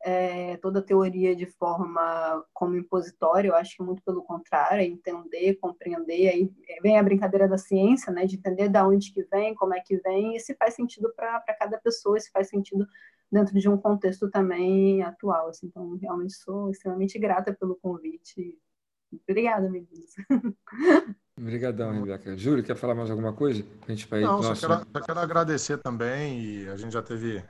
é, 0.03 0.57
toda 0.57 0.79
a 0.79 0.83
teoria 0.83 1.35
de 1.35 1.45
forma 1.45 2.43
como 2.53 2.75
impositória. 2.75 3.49
Eu 3.49 3.55
acho 3.55 3.77
que 3.77 3.83
muito 3.83 4.01
pelo 4.03 4.23
contrário, 4.23 4.81
é 4.81 4.85
entender, 4.85 5.55
compreender. 5.55 6.29
Aí 6.29 6.51
vem 6.81 6.97
a 6.97 7.03
brincadeira 7.03 7.47
da 7.47 7.57
ciência, 7.57 8.11
né? 8.11 8.25
De 8.25 8.35
entender 8.35 8.69
da 8.69 8.87
onde 8.87 9.11
que 9.11 9.23
vem, 9.23 9.55
como 9.55 9.73
é 9.73 9.79
que 9.79 9.97
vem 9.97 10.35
e 10.35 10.39
se 10.39 10.53
faz 10.55 10.75
sentido 10.75 11.11
para 11.15 11.41
cada 11.59 11.77
pessoa, 11.77 12.19
se 12.19 12.31
faz 12.31 12.49
sentido 12.49 12.87
dentro 13.31 13.59
de 13.59 13.69
um 13.69 13.77
contexto 13.77 14.29
também 14.29 15.03
atual. 15.03 15.49
Assim. 15.49 15.67
Então, 15.67 15.97
realmente 15.97 16.33
sou 16.33 16.69
extremamente 16.69 17.19
grata 17.19 17.53
pelo 17.53 17.75
convite 17.75 18.57
Obrigada, 19.27 19.69
meninos. 19.69 20.15
Obrigadão, 21.37 21.93
Rebeca. 21.93 22.37
Júlio, 22.37 22.63
quer 22.63 22.75
falar 22.75 22.95
mais 22.95 23.09
alguma 23.09 23.33
coisa? 23.33 23.63
A 23.87 23.91
gente 23.91 24.07
vai 24.07 24.21
Não, 24.21 24.43
só, 24.43 24.53
quero, 24.55 24.85
só 24.91 25.01
quero 25.01 25.19
agradecer 25.19 25.77
também 25.77 26.41
e 26.41 26.69
a 26.69 26.75
gente 26.75 26.91
já 26.91 27.01
teve 27.01 27.43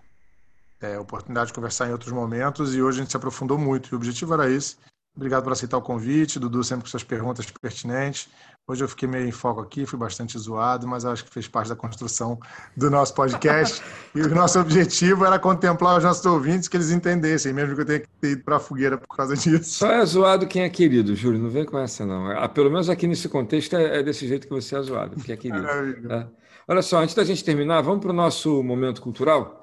é, 0.82 0.98
oportunidade 1.00 1.48
de 1.48 1.54
conversar 1.54 1.88
em 1.88 1.92
outros 1.92 2.12
momentos 2.12 2.76
e 2.76 2.82
hoje 2.82 3.00
a 3.00 3.02
gente 3.02 3.12
se 3.12 3.18
aprofundou 3.18 3.58
muito. 3.58 3.90
E 3.90 3.94
o 3.94 3.98
objetivo 3.98 4.34
era 4.34 4.50
esse. 4.50 4.78
Obrigado 5.16 5.44
por 5.44 5.52
aceitar 5.52 5.78
o 5.78 5.82
convite, 5.82 6.40
Dudu, 6.40 6.64
sempre 6.64 6.84
com 6.84 6.90
suas 6.90 7.04
perguntas 7.04 7.46
pertinentes. 7.62 8.30
Hoje 8.66 8.84
eu 8.84 8.88
fiquei 8.88 9.10
meio 9.10 9.28
em 9.28 9.32
foco 9.32 9.60
aqui, 9.60 9.86
fui 9.86 9.98
bastante 9.98 10.38
zoado, 10.38 10.88
mas 10.88 11.04
acho 11.04 11.26
que 11.26 11.32
fez 11.32 11.48
parte 11.48 11.70
da 11.70 11.76
construção 11.76 12.40
do 12.78 12.90
nosso 12.90 13.16
podcast. 13.16 13.82
e 14.14 14.22
o 14.22 14.34
nosso 14.34 14.60
objetivo 14.60 15.26
era 15.26 15.40
contemplar 15.40 15.98
os 15.98 16.04
nossos 16.04 16.26
ouvintes, 16.26 16.68
que 16.68 16.78
eles 16.78 16.92
entendessem, 16.92 17.52
mesmo 17.52 17.76
que 17.76 17.82
eu 17.82 17.86
tenha 17.86 18.00
que 18.00 18.08
ter 18.22 18.32
ido 18.34 18.44
para 18.44 18.58
a 18.58 18.60
fogueira 18.60 18.98
por 18.98 19.18
causa 19.18 19.36
disso. 19.36 19.64
Só 19.72 19.92
é 19.92 20.06
zoado 20.06 20.48
quem 20.48 20.62
é 20.62 20.70
querido, 20.70 21.16
Júlio, 21.16 21.40
não 21.40 21.50
vem 21.50 21.66
com 21.66 21.80
essa 21.80 22.06
não. 22.06 22.30
Ah, 22.30 22.48
pelo 22.48 22.70
menos 22.70 22.90
aqui 22.90 23.08
nesse 23.08 23.28
contexto 23.28 23.76
é, 23.76 24.00
é 24.00 24.04
desse 24.04 24.28
jeito 24.28 24.48
que 24.48 24.54
você 24.54 24.78
é 24.78 24.82
zoado, 24.84 25.16
porque 25.16 25.34
é 25.34 25.38
querido. 25.38 25.68
É. 25.68 26.28
Olha 26.68 26.84
só, 26.84 27.00
antes 27.00 27.16
da 27.16 27.24
gente 27.24 27.44
terminar, 27.44 27.82
vamos 27.82 28.02
para 28.02 28.12
o 28.12 28.14
nosso 28.14 28.62
momento 28.62 29.02
cultural? 29.02 29.59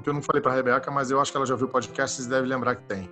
Que 0.00 0.08
eu 0.08 0.14
não 0.14 0.22
falei 0.22 0.42
para 0.42 0.52
a 0.52 0.54
Rebeca, 0.54 0.90
mas 0.90 1.10
eu 1.10 1.20
acho 1.20 1.30
que 1.30 1.36
ela 1.36 1.46
já 1.46 1.56
viu 1.56 1.66
o 1.66 1.70
podcast 1.70 2.22
e 2.22 2.28
deve 2.28 2.46
lembrar 2.46 2.76
que 2.76 2.82
tem. 2.84 3.08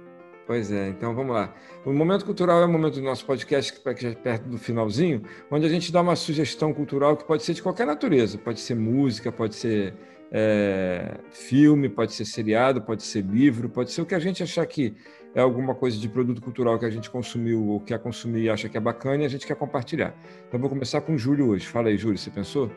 Pois 0.47 0.71
é, 0.71 0.89
então 0.89 1.13
vamos 1.13 1.35
lá. 1.35 1.53
O 1.85 1.93
momento 1.93 2.25
cultural 2.25 2.61
é 2.63 2.65
o 2.65 2.69
momento 2.69 2.95
do 2.95 3.03
nosso 3.03 3.27
podcast, 3.27 3.73
que 3.73 3.79
está 3.79 4.21
perto 4.21 4.49
do 4.49 4.57
finalzinho, 4.57 5.23
onde 5.51 5.67
a 5.67 5.69
gente 5.69 5.91
dá 5.91 6.01
uma 6.01 6.15
sugestão 6.15 6.73
cultural 6.73 7.17
que 7.17 7.25
pode 7.25 7.43
ser 7.43 7.53
de 7.53 7.63
qualquer 7.63 7.85
natureza. 7.85 8.39
Pode 8.39 8.61
ser 8.61 8.77
música, 8.77 9.33
pode 9.33 9.57
ser 9.57 9.95
é, 10.31 11.19
filme, 11.31 11.89
pode 11.89 12.13
ser 12.13 12.25
seriado, 12.25 12.81
pode 12.81 13.03
ser 13.03 13.25
livro, 13.25 13.69
pode 13.69 13.91
ser 13.91 14.03
o 14.03 14.07
que 14.07 14.15
a 14.15 14.21
gente 14.21 14.41
achar 14.41 14.65
que 14.67 14.95
é 15.35 15.41
alguma 15.41 15.75
coisa 15.75 15.99
de 15.99 16.09
produto 16.09 16.41
cultural 16.41 16.79
que 16.79 16.85
a 16.85 16.91
gente 16.91 17.11
consumiu 17.11 17.67
ou 17.67 17.81
quer 17.81 17.99
consumir 17.99 18.45
e 18.45 18.51
acha 18.51 18.69
que 18.69 18.77
é 18.77 18.81
bacana 18.81 19.25
e 19.25 19.27
a 19.27 19.29
gente 19.29 19.47
quer 19.47 19.57
compartilhar. 19.57 20.15
Então 20.49 20.59
vou 20.61 20.71
começar 20.71 21.01
com 21.01 21.15
o 21.15 21.19
Júlio 21.19 21.49
hoje. 21.49 21.67
Fala 21.67 21.89
aí, 21.89 21.99
Júlio, 21.99 22.17
você 22.17 22.31
pensou? 22.31 22.71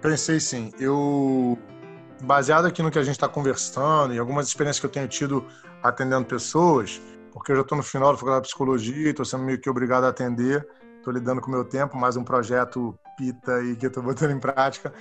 Pensei 0.00 0.38
sim. 0.38 0.70
Eu 0.78 1.58
baseado 2.22 2.66
aqui 2.66 2.82
no 2.82 2.90
que 2.90 2.98
a 2.98 3.02
gente 3.02 3.14
está 3.14 3.28
conversando 3.28 4.14
e 4.14 4.18
algumas 4.18 4.46
experiências 4.46 4.80
que 4.80 4.86
eu 4.86 4.90
tenho 4.90 5.08
tido 5.08 5.44
atendendo 5.82 6.24
pessoas, 6.26 7.00
porque 7.32 7.52
eu 7.52 7.56
já 7.56 7.62
estou 7.62 7.76
no 7.76 7.84
final 7.84 8.12
da 8.12 8.18
faculdade 8.18 8.44
de 8.44 8.48
psicologia, 8.48 9.10
estou 9.10 9.24
sendo 9.24 9.44
meio 9.44 9.60
que 9.60 9.68
obrigado 9.68 10.04
a 10.04 10.08
atender, 10.08 10.66
estou 10.96 11.12
lidando 11.12 11.40
com 11.40 11.48
o 11.48 11.50
meu 11.50 11.64
tempo, 11.64 11.96
mais 11.96 12.16
um 12.16 12.24
projeto 12.24 12.98
pita 13.16 13.62
e 13.62 13.76
que 13.76 13.86
eu 13.86 13.88
estou 13.88 14.02
botando 14.04 14.30
em 14.30 14.40
prática. 14.40 14.92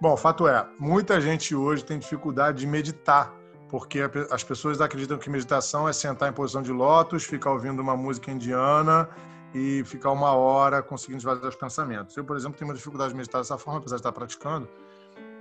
Bom, 0.00 0.16
fato 0.16 0.48
é, 0.48 0.66
muita 0.78 1.20
gente 1.20 1.54
hoje 1.54 1.84
tem 1.84 1.98
dificuldade 1.98 2.58
de 2.58 2.66
meditar, 2.66 3.32
porque 3.68 4.00
as 4.30 4.42
pessoas 4.42 4.80
acreditam 4.80 5.18
que 5.18 5.30
meditação 5.30 5.88
é 5.88 5.92
sentar 5.92 6.28
em 6.28 6.32
posição 6.32 6.62
de 6.62 6.72
lótus, 6.72 7.24
ficar 7.24 7.52
ouvindo 7.52 7.80
uma 7.80 7.96
música 7.96 8.30
indiana 8.30 9.08
e 9.54 9.84
ficar 9.84 10.10
uma 10.10 10.32
hora 10.32 10.82
conseguindo 10.82 11.18
esvaziar 11.18 11.48
os 11.48 11.56
pensamentos. 11.56 12.16
Eu, 12.16 12.24
por 12.24 12.36
exemplo, 12.36 12.58
tenho 12.58 12.68
uma 12.70 12.74
dificuldade 12.74 13.10
de 13.10 13.16
meditar 13.16 13.40
dessa 13.40 13.56
forma, 13.56 13.78
apesar 13.78 13.96
de 13.96 14.00
estar 14.00 14.12
praticando, 14.12 14.68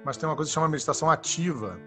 mas 0.03 0.17
tem 0.17 0.27
uma 0.27 0.35
coisa 0.35 0.49
que 0.49 0.53
chama 0.53 0.67
meditação 0.67 1.09
ativa. 1.09 1.79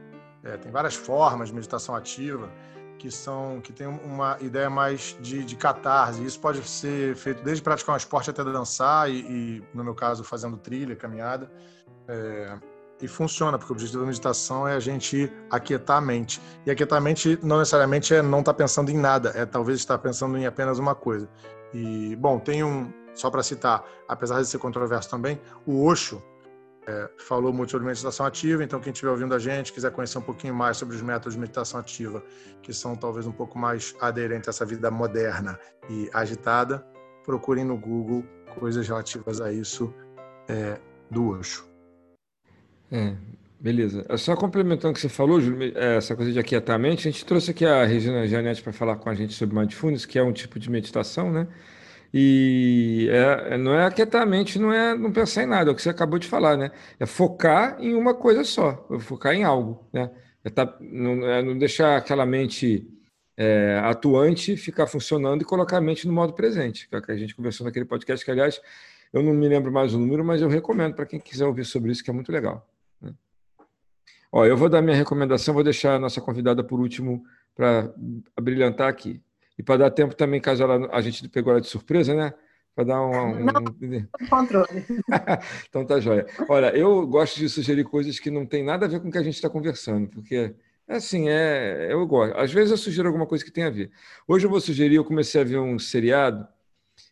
É, 0.43 0.57
tem 0.57 0.71
várias 0.71 0.95
formas 0.95 1.49
de 1.49 1.55
meditação 1.55 1.95
ativa 1.95 2.51
que 2.99 3.11
são 3.11 3.61
que 3.61 3.73
tem 3.73 3.87
uma 3.87 4.39
ideia 4.41 4.71
mais 4.71 5.17
de, 5.21 5.45
de 5.45 5.57
catarse. 5.57 6.25
Isso 6.25 6.41
pode 6.41 6.67
ser 6.67 7.15
feito 7.17 7.43
desde 7.43 7.63
praticar 7.63 7.95
um 7.95 7.99
esporte 7.99 8.31
até 8.31 8.43
dançar 8.43 9.11
e, 9.11 9.21
e 9.21 9.65
no 9.75 9.85
meu 9.85 9.95
caso, 9.95 10.25
fazendo 10.25 10.57
trilha, 10.57 10.97
caminhada. 10.97 11.51
É, 12.09 12.59
e 13.01 13.07
funciona, 13.07 13.59
porque 13.59 13.73
o 13.73 13.75
objetivo 13.75 14.01
da 14.01 14.07
meditação 14.07 14.67
é 14.67 14.75
a 14.75 14.81
gente 14.81 15.31
aquietar 15.51 15.99
a 15.99 16.01
mente. 16.01 16.41
E 16.65 16.71
aquietar 16.71 16.99
a 16.99 17.01
mente 17.01 17.39
não 17.43 17.59
necessariamente 17.59 18.15
é 18.15 18.23
não 18.23 18.41
estar 18.41 18.53
tá 18.53 18.57
pensando 18.57 18.91
em 18.91 18.97
nada, 18.97 19.33
é 19.35 19.45
talvez 19.45 19.79
estar 19.79 19.99
pensando 19.99 20.39
em 20.39 20.47
apenas 20.47 20.79
uma 20.79 20.95
coisa. 20.95 21.29
E, 21.75 22.17
bom, 22.17 22.39
tem 22.39 22.65
um, 22.65 22.91
só 23.15 23.31
para 23.31 23.43
citar, 23.43 23.85
apesar 24.09 24.41
de 24.41 24.49
ser 24.49 24.59
controverso 24.59 25.11
também, 25.11 25.39
o 25.67 25.85
Osho, 25.85 26.23
é, 26.87 27.11
falou 27.19 27.53
muito 27.53 27.71
sobre 27.73 27.87
meditação 27.87 28.25
ativa, 28.25 28.63
então 28.63 28.81
quem 28.81 28.93
estiver 28.93 29.11
ouvindo 29.11 29.35
a 29.35 29.39
gente, 29.39 29.73
quiser 29.73 29.91
conhecer 29.91 30.19
um 30.19 30.23
pouquinho 30.23 30.55
mais 30.55 30.77
sobre 30.77 30.95
os 30.95 31.03
métodos 31.03 31.35
de 31.35 31.41
meditação 31.41 31.81
ativa, 31.81 32.23
que 32.63 32.73
são 32.73 32.95
talvez 32.95 33.27
um 33.27 33.33
pouco 33.33 33.59
mais 33.59 33.95
aderentes 34.01 34.49
a 34.49 34.51
essa 34.51 34.65
vida 34.65 34.91
moderna 34.91 35.59
e 35.91 36.09
agitada, 36.13 36.87
procurem 37.25 37.65
no 37.65 37.77
Google 37.77 38.25
coisas 38.59 38.87
relativas 38.87 39.41
a 39.41 39.53
isso 39.53 39.93
é, 40.49 40.79
do 41.11 41.31
Osho. 41.31 41.67
É, 42.91 43.17
beleza. 43.59 44.07
É 44.09 44.17
só 44.17 44.37
complementando 44.37 44.93
o 44.93 44.95
que 44.95 45.01
você 45.01 45.09
falou, 45.09 45.41
Júlio, 45.41 45.77
é, 45.77 45.97
essa 45.97 46.15
coisa 46.15 46.33
de 46.33 46.39
aquietar 46.39 46.77
a 46.77 46.79
mente, 46.79 47.09
a 47.09 47.11
gente 47.11 47.25
trouxe 47.27 47.51
aqui 47.51 47.67
a 47.67 47.85
Regina 47.85 48.27
Janete 48.29 48.63
para 48.63 48.73
falar 48.73 48.97
com 48.97 49.11
a 49.11 49.15
gente 49.15 49.35
sobre 49.35 49.59
Mindfulness, 49.59 50.07
que 50.07 50.19
é 50.19 50.23
um 50.23 50.33
tipo 50.33 50.59
de 50.59 50.71
meditação, 50.71 51.33
né? 51.33 51.49
E 52.19 53.11
é, 53.11 53.55
é, 53.55 53.59
não 53.59 53.75
é 53.75 53.85
aquietar 53.85 54.23
a 54.23 54.27
mente, 54.27 54.59
não 54.59 54.73
é 54.73 54.97
não 54.97 55.13
pensar 55.13 55.43
em 55.43 55.47
nada, 55.47 55.69
é 55.69 55.73
o 55.73 55.77
que 55.77 55.83
você 55.83 55.91
acabou 55.91 56.19
de 56.19 56.27
falar, 56.27 56.57
né? 56.57 56.71
É 56.99 57.05
focar 57.05 57.77
em 57.79 57.95
uma 57.95 58.15
coisa 58.15 58.43
só, 58.43 58.87
focar 59.01 59.35
em 59.35 59.45
algo, 59.45 59.87
né? 59.93 60.11
É 60.43 60.49
tá, 60.49 60.79
não, 60.81 61.29
é 61.29 61.43
não 61.43 61.59
deixar 61.59 61.95
aquela 61.95 62.25
mente 62.25 62.89
é, 63.37 63.79
atuante 63.85 64.57
ficar 64.57 64.87
funcionando 64.87 65.43
e 65.43 65.45
colocar 65.45 65.77
a 65.77 65.81
mente 65.83 66.07
no 66.07 66.13
modo 66.15 66.33
presente, 66.33 66.89
que 66.89 66.97
é 66.97 67.15
a 67.15 67.19
gente 67.19 67.35
conversou 67.35 67.67
naquele 67.67 67.85
podcast, 67.85 68.25
que, 68.25 68.31
aliás, 68.31 68.63
eu 69.13 69.23
não 69.23 69.35
me 69.35 69.47
lembro 69.47 69.71
mais 69.71 69.93
o 69.93 69.99
número, 69.99 70.25
mas 70.25 70.41
eu 70.41 70.49
recomendo 70.49 70.95
para 70.95 71.05
quem 71.05 71.21
quiser 71.21 71.45
ouvir 71.45 71.67
sobre 71.67 71.93
isso, 71.93 72.03
que 72.03 72.09
é 72.09 72.15
muito 72.15 72.33
legal. 72.33 72.67
Né? 72.99 73.13
Ó, 74.33 74.47
eu 74.47 74.57
vou 74.57 74.71
dar 74.71 74.81
minha 74.81 74.97
recomendação, 74.97 75.53
vou 75.53 75.63
deixar 75.63 75.97
a 75.97 75.99
nossa 75.99 76.19
convidada 76.23 76.65
por 76.65 76.81
último 76.81 77.23
para 77.55 77.93
brilhantar 78.41 78.89
aqui. 78.89 79.21
E 79.59 79.63
para 79.63 79.79
dar 79.79 79.91
tempo 79.91 80.15
também, 80.15 80.41
caso 80.41 80.63
ela, 80.63 80.89
a 80.93 81.01
gente 81.01 81.29
pegou 81.29 81.53
ela 81.53 81.61
de 81.61 81.69
surpresa, 81.69 82.15
né? 82.15 82.35
Para 82.75 82.85
dar 82.85 83.03
um. 83.03 83.11
um... 83.11 83.45
Não, 83.45 84.29
controle. 84.29 84.85
então 85.69 85.87
tá 85.87 85.99
jóia. 85.99 86.27
Olha, 86.49 86.77
eu 86.77 87.07
gosto 87.07 87.39
de 87.39 87.49
sugerir 87.49 87.85
coisas 87.85 88.19
que 88.19 88.31
não 88.31 88.45
tem 88.45 88.63
nada 88.63 88.85
a 88.85 88.89
ver 88.89 89.01
com 89.01 89.09
o 89.09 89.11
que 89.11 89.19
a 89.19 89.23
gente 89.23 89.35
está 89.35 89.49
conversando, 89.49 90.09
porque 90.09 90.55
é 90.87 90.97
assim, 90.97 91.29
é, 91.29 91.89
eu 91.91 92.07
gosto. 92.07 92.37
Às 92.37 92.53
vezes 92.53 92.71
eu 92.71 92.77
sugiro 92.77 93.09
alguma 93.09 93.27
coisa 93.27 93.45
que 93.45 93.51
tem 93.51 93.65
a 93.65 93.71
ver. 93.71 93.91
Hoje 94.29 94.47
eu 94.47 94.51
vou 94.51 94.61
sugerir, 94.61 94.97
eu 94.97 95.05
comecei 95.05 95.41
a 95.41 95.45
ver 95.45 95.59
um 95.59 95.79
seriado 95.79 96.47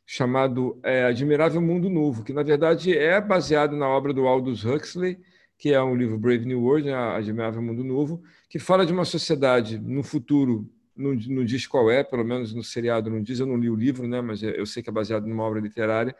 chamado 0.06 0.78
é, 0.82 1.04
Admirável 1.04 1.60
Mundo 1.60 1.88
Novo, 1.88 2.22
que 2.22 2.32
na 2.32 2.42
verdade 2.42 2.96
é 2.96 3.20
baseado 3.20 3.74
na 3.76 3.88
obra 3.88 4.12
do 4.12 4.26
Aldous 4.26 4.64
Huxley, 4.64 5.18
que 5.58 5.72
é 5.72 5.82
um 5.82 5.96
livro 5.96 6.18
Brave 6.18 6.44
New 6.44 6.62
World, 6.62 6.86
né, 6.86 6.94
Admirável 6.94 7.62
Mundo 7.62 7.82
Novo, 7.82 8.22
que 8.48 8.58
fala 8.58 8.84
de 8.84 8.92
uma 8.92 9.04
sociedade 9.04 9.78
no 9.78 10.02
futuro, 10.02 10.70
não, 10.96 11.14
não 11.14 11.44
diz 11.44 11.66
qual 11.66 11.90
é, 11.90 12.02
pelo 12.02 12.24
menos 12.24 12.52
no 12.52 12.62
seriado 12.62 13.10
não 13.10 13.22
diz, 13.22 13.40
eu 13.40 13.46
não 13.46 13.56
li 13.56 13.68
o 13.68 13.74
livro, 13.74 14.06
né, 14.06 14.20
mas 14.20 14.42
eu 14.42 14.66
sei 14.66 14.82
que 14.82 14.90
é 14.90 14.92
baseado 14.92 15.26
numa 15.26 15.42
obra 15.42 15.60
literária, 15.60 16.14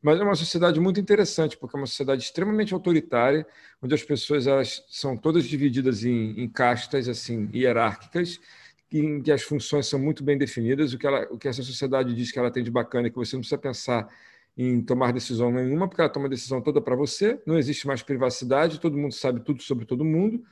mas 0.00 0.20
é 0.20 0.22
uma 0.22 0.34
sociedade 0.34 0.78
muito 0.78 1.00
interessante, 1.00 1.56
porque 1.56 1.76
é 1.76 1.80
uma 1.80 1.86
sociedade 1.86 2.22
extremamente 2.22 2.72
autoritária, 2.72 3.46
onde 3.82 3.94
as 3.94 4.02
pessoas 4.02 4.46
elas 4.46 4.84
são 4.88 5.16
todas 5.16 5.44
divididas 5.44 6.04
em, 6.04 6.40
em 6.40 6.48
castas 6.48 7.08
assim 7.08 7.48
hierárquicas, 7.52 8.40
em 8.92 9.20
que 9.20 9.32
as 9.32 9.42
funções 9.42 9.86
são 9.86 9.98
muito 9.98 10.22
bem 10.22 10.38
definidas. 10.38 10.92
O 10.92 10.98
que, 10.98 11.06
ela, 11.06 11.26
o 11.30 11.36
que 11.36 11.48
essa 11.48 11.62
sociedade 11.62 12.14
diz 12.14 12.30
que 12.30 12.38
ela 12.38 12.50
tem 12.50 12.62
de 12.62 12.70
bacana 12.70 13.08
é 13.08 13.10
que 13.10 13.16
você 13.16 13.36
não 13.36 13.40
precisa 13.40 13.58
pensar 13.58 14.08
em 14.56 14.80
tomar 14.80 15.12
decisão 15.12 15.52
nenhuma, 15.52 15.86
porque 15.86 16.00
ela 16.00 16.10
toma 16.10 16.26
a 16.26 16.30
decisão 16.30 16.60
toda 16.60 16.80
para 16.80 16.96
você, 16.96 17.40
não 17.46 17.58
existe 17.58 17.86
mais 17.86 18.02
privacidade, 18.02 18.80
todo 18.80 18.96
mundo 18.96 19.14
sabe 19.14 19.40
tudo 19.40 19.62
sobre 19.62 19.84
todo 19.84 20.04
mundo, 20.04 20.42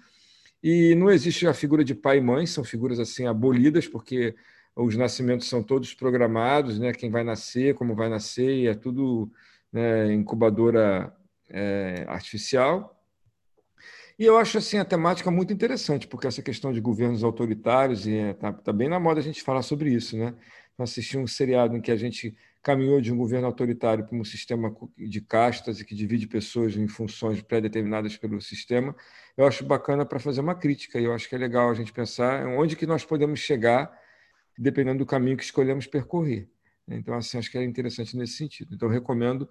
e 0.63 0.95
não 0.95 1.11
existe 1.11 1.47
a 1.47 1.55
figura 1.55 1.85
de 1.85 1.95
pai 1.95 2.19
e 2.19 2.21
mãe, 2.21 2.47
são 2.47 2.65
figuras 2.65 2.99
assim 2.99 3.27
abolidas, 3.27 3.87
porque 3.87 4.35
os 4.75 4.97
nascimentos 4.97 5.49
são 5.49 5.63
todos 5.63 5.95
programados, 5.95 6.79
né? 6.79 6.93
quem 6.93 7.11
vai 7.11 7.25
nascer, 7.25 7.75
como 7.75 7.95
vai 7.95 8.09
nascer, 8.09 8.51
e 8.51 8.67
é 8.67 8.75
tudo 8.75 9.31
né, 9.73 10.13
incubadora 10.13 11.15
é, 11.49 12.05
artificial. 12.09 12.93
E 14.19 14.25
eu 14.25 14.39
acho 14.39 14.59
assim 14.59 14.79
a 14.79 14.85
temática 14.85 15.31
muito 15.31 15.53
interessante, 15.53 16.07
porque 16.07 16.27
essa 16.27 16.43
questão 16.43 16.73
de 16.73 16.81
governos 16.81 17.23
autoritários, 17.23 18.07
está 18.07 18.49
é, 18.49 18.53
tá 18.53 18.73
bem 18.73 18.89
na 18.89 18.99
moda 18.99 19.21
a 19.21 19.23
gente 19.23 19.43
falar 19.43 19.63
sobre 19.63 19.91
isso. 19.91 20.17
Né? 20.17 20.35
Eu 20.79 20.85
assisti 20.85 21.17
um 21.17 21.27
seriado 21.27 21.77
em 21.77 21.81
que 21.81 21.91
a 21.91 21.97
gente 21.97 22.37
caminhou 22.63 23.01
de 23.01 23.13
um 23.13 23.17
governo 23.17 23.47
autoritário 23.47 24.05
para 24.05 24.17
um 24.17 24.25
sistema 24.25 24.75
de 24.99 25.21
castas 25.21 25.81
e 25.81 25.85
que 25.85 25.95
divide 25.95 26.27
pessoas 26.27 26.77
em 26.77 26.89
funções 26.89 27.41
pré-determinadas 27.41 28.17
pelo 28.17 28.41
sistema. 28.41 28.95
Eu 29.37 29.47
acho 29.47 29.65
bacana 29.65 30.05
para 30.05 30.19
fazer 30.19 30.41
uma 30.41 30.55
crítica, 30.55 30.99
e 30.99 31.05
eu 31.05 31.15
acho 31.15 31.29
que 31.29 31.35
é 31.35 31.39
legal 31.39 31.71
a 31.71 31.75
gente 31.75 31.93
pensar 31.93 32.47
onde 32.47 32.77
que 32.77 32.87
nós 32.87 33.05
podemos 33.05 33.39
chegar, 33.41 33.91
dependendo 34.59 34.99
do 34.99 35.07
caminho 35.07 35.37
que 35.37 35.45
escolhemos 35.45 35.87
percorrer. 35.87 36.49
Então, 36.89 37.15
assim, 37.15 37.39
acho 37.39 37.51
que 37.51 37.59
é 37.59 37.65
interessante 37.65 38.17
nesse 38.17 38.35
sentido. 38.35 38.75
Então, 38.75 38.89
recomendo 38.89 39.49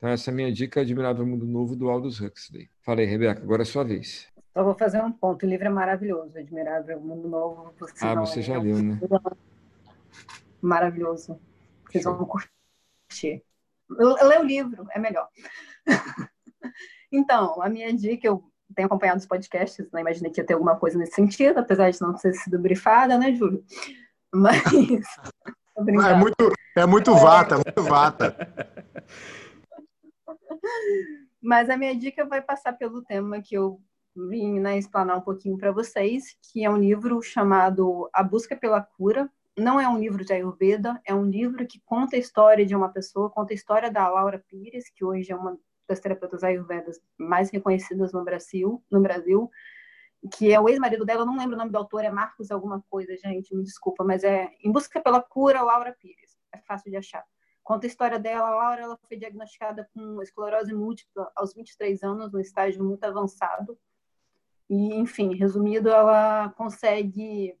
então, 0.00 0.08
essa 0.08 0.30
é 0.30 0.32
a 0.32 0.34
minha 0.34 0.50
dica, 0.50 0.80
Admirável 0.80 1.26
Mundo 1.26 1.44
Novo, 1.44 1.76
do 1.76 1.90
Aldous 1.90 2.22
Huxley. 2.22 2.70
Falei, 2.80 3.04
Rebeca, 3.04 3.42
agora 3.42 3.60
é 3.60 3.64
sua 3.66 3.84
vez. 3.84 4.28
Só 4.54 4.64
vou 4.64 4.74
fazer 4.74 5.02
um 5.02 5.12
ponto. 5.12 5.44
O 5.44 5.48
livro 5.48 5.66
é 5.66 5.68
maravilhoso, 5.68 6.38
Admirável 6.38 6.98
Mundo 6.98 7.28
Novo. 7.28 7.70
Você 7.78 7.92
ah, 8.00 8.14
você 8.14 8.40
já 8.40 8.58
leu, 8.58 8.82
né? 8.82 8.98
Maravilhoso. 10.60 11.40
Vocês 11.88 12.04
Show. 12.04 12.16
vão 12.16 12.26
curtir. 12.26 13.42
Ler 13.88 14.40
o 14.40 14.44
livro 14.44 14.86
é 14.92 14.98
melhor. 14.98 15.28
então, 17.10 17.60
a 17.60 17.68
minha 17.68 17.92
dica, 17.92 18.26
eu 18.26 18.44
tenho 18.74 18.86
acompanhado 18.86 19.18
os 19.18 19.26
podcasts, 19.26 19.90
não 19.92 20.00
imaginei 20.00 20.30
que 20.30 20.40
ia 20.40 20.46
ter 20.46 20.54
alguma 20.54 20.76
coisa 20.76 20.96
nesse 20.96 21.14
sentido, 21.14 21.58
apesar 21.58 21.90
de 21.90 22.00
não 22.00 22.14
ter 22.14 22.32
sido 22.34 22.58
brifada, 22.58 23.18
né, 23.18 23.34
Júlio? 23.34 23.64
Mas. 24.32 24.62
é 25.76 26.14
muito, 26.14 26.52
é 26.76 26.86
muito 26.86 27.14
vata, 27.16 27.56
é 27.56 27.58
muito 27.58 27.82
vata. 27.82 28.36
Mas 31.42 31.70
a 31.70 31.76
minha 31.76 31.96
dica 31.96 32.24
vai 32.24 32.42
passar 32.42 32.74
pelo 32.74 33.02
tema 33.02 33.40
que 33.40 33.54
eu 33.56 33.80
vim 34.14 34.60
né, 34.60 34.76
explanar 34.78 35.16
um 35.16 35.22
pouquinho 35.22 35.56
para 35.56 35.72
vocês, 35.72 36.36
que 36.42 36.64
é 36.64 36.70
um 36.70 36.76
livro 36.76 37.22
chamado 37.22 38.08
A 38.12 38.22
Busca 38.22 38.56
pela 38.56 38.82
Cura. 38.82 39.30
Não 39.56 39.80
é 39.80 39.88
um 39.88 39.98
livro 39.98 40.24
de 40.24 40.32
Ayurveda, 40.32 41.00
é 41.04 41.14
um 41.14 41.24
livro 41.24 41.66
que 41.66 41.80
conta 41.84 42.16
a 42.16 42.18
história 42.18 42.64
de 42.64 42.74
uma 42.74 42.88
pessoa, 42.88 43.30
conta 43.30 43.52
a 43.52 43.56
história 43.56 43.90
da 43.90 44.08
Laura 44.08 44.38
Pires, 44.48 44.90
que 44.90 45.04
hoje 45.04 45.32
é 45.32 45.36
uma 45.36 45.58
das 45.88 46.00
terapeutas 46.00 46.44
ayurvedas 46.44 47.00
mais 47.18 47.50
reconhecidas 47.50 48.12
no 48.12 48.24
Brasil, 48.24 48.82
no 48.90 49.00
Brasil 49.00 49.50
que 50.28 50.52
é 50.52 50.60
o 50.60 50.68
ex-marido 50.68 51.04
dela, 51.04 51.24
não 51.24 51.36
lembro 51.36 51.54
o 51.54 51.58
nome 51.58 51.70
do 51.70 51.78
autor, 51.78 52.04
é 52.04 52.10
Marcos 52.10 52.50
alguma 52.50 52.82
coisa, 52.90 53.16
gente, 53.16 53.54
me 53.54 53.62
desculpa, 53.62 54.04
mas 54.04 54.22
é 54.22 54.50
Em 54.62 54.70
Busca 54.70 55.00
pela 55.00 55.22
Cura, 55.22 55.62
Laura 55.62 55.96
Pires. 55.98 56.36
É 56.52 56.58
fácil 56.58 56.90
de 56.90 56.96
achar. 56.96 57.24
Conta 57.62 57.86
a 57.86 57.88
história 57.88 58.18
dela. 58.18 58.48
A 58.48 58.54
Laura 58.54 58.82
ela 58.82 58.98
foi 59.08 59.16
diagnosticada 59.16 59.88
com 59.94 60.20
esclerose 60.20 60.74
múltipla 60.74 61.30
aos 61.34 61.54
23 61.54 62.02
anos, 62.02 62.32
no 62.32 62.40
estágio 62.40 62.84
muito 62.84 63.04
avançado. 63.04 63.78
E, 64.68 64.94
enfim, 64.94 65.34
resumido, 65.34 65.88
ela 65.88 66.50
consegue 66.50 67.56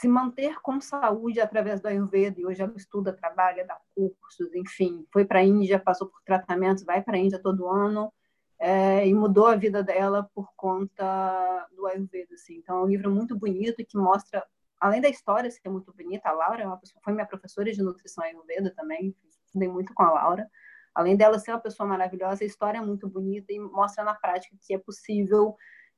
se 0.00 0.08
manter 0.08 0.60
com 0.60 0.80
saúde 0.80 1.40
através 1.40 1.80
do 1.80 1.88
Ayurveda. 1.88 2.40
E 2.40 2.46
hoje 2.46 2.62
ela 2.62 2.74
estuda, 2.76 3.12
trabalha, 3.12 3.66
dá 3.66 3.78
cursos, 3.94 4.54
enfim. 4.54 5.06
Foi 5.12 5.24
para 5.24 5.40
a 5.40 5.44
Índia, 5.44 5.78
passou 5.78 6.08
por 6.08 6.20
tratamentos, 6.22 6.84
vai 6.84 7.02
para 7.02 7.16
a 7.16 7.18
Índia 7.18 7.38
todo 7.38 7.68
ano. 7.68 8.12
É, 8.58 9.06
e 9.06 9.12
mudou 9.12 9.46
a 9.46 9.54
vida 9.54 9.82
dela 9.82 10.30
por 10.34 10.50
conta 10.56 11.66
do 11.76 11.86
Ayurveda. 11.86 12.34
Assim. 12.34 12.56
Então, 12.56 12.78
é 12.78 12.82
um 12.82 12.86
livro 12.86 13.10
muito 13.10 13.38
bonito 13.38 13.84
que 13.86 13.96
mostra 13.98 14.42
além 14.80 15.00
da 15.00 15.08
história 15.08 15.50
ser 15.50 15.68
muito 15.68 15.92
bonita, 15.92 16.28
a 16.28 16.32
Laura 16.32 16.62
é 16.62 16.76
pessoa, 16.76 17.00
foi 17.02 17.12
minha 17.12 17.26
professora 17.26 17.72
de 17.72 17.82
nutrição 17.82 18.22
ayurveda 18.24 18.72
também, 18.74 19.14
estudei 19.46 19.68
muito 19.68 19.92
com 19.94 20.02
a 20.02 20.10
Laura. 20.10 20.48
Além 20.94 21.16
dela 21.16 21.38
ser 21.38 21.50
uma 21.52 21.60
pessoa 21.60 21.88
maravilhosa, 21.88 22.44
a 22.44 22.46
história 22.46 22.78
é 22.78 22.80
muito 22.80 23.08
bonita 23.08 23.52
e 23.52 23.58
mostra 23.58 24.04
na 24.04 24.14
prática 24.14 24.56
que 24.66 24.74
é 24.74 24.78
possível 24.78 25.56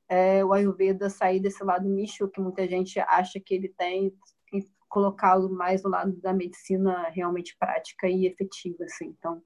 é, 0.09 0.43
o 0.43 0.51
Ayurveda 0.51 1.09
sair 1.09 1.39
desse 1.39 1.63
lado 1.63 1.87
místico 1.87 2.29
que 2.29 2.41
muita 2.41 2.67
gente 2.67 2.99
acha 2.99 3.39
que 3.39 3.53
ele 3.53 3.69
tem 3.77 4.11
e 4.51 4.65
colocá-lo 4.89 5.49
mais 5.49 5.83
no 5.83 5.89
lado 5.91 6.19
da 6.19 6.33
medicina 6.33 7.07
realmente 7.11 7.55
prática 7.59 8.09
e 8.09 8.25
efetiva. 8.25 8.83
Assim. 8.85 9.13
Então, 9.17 9.41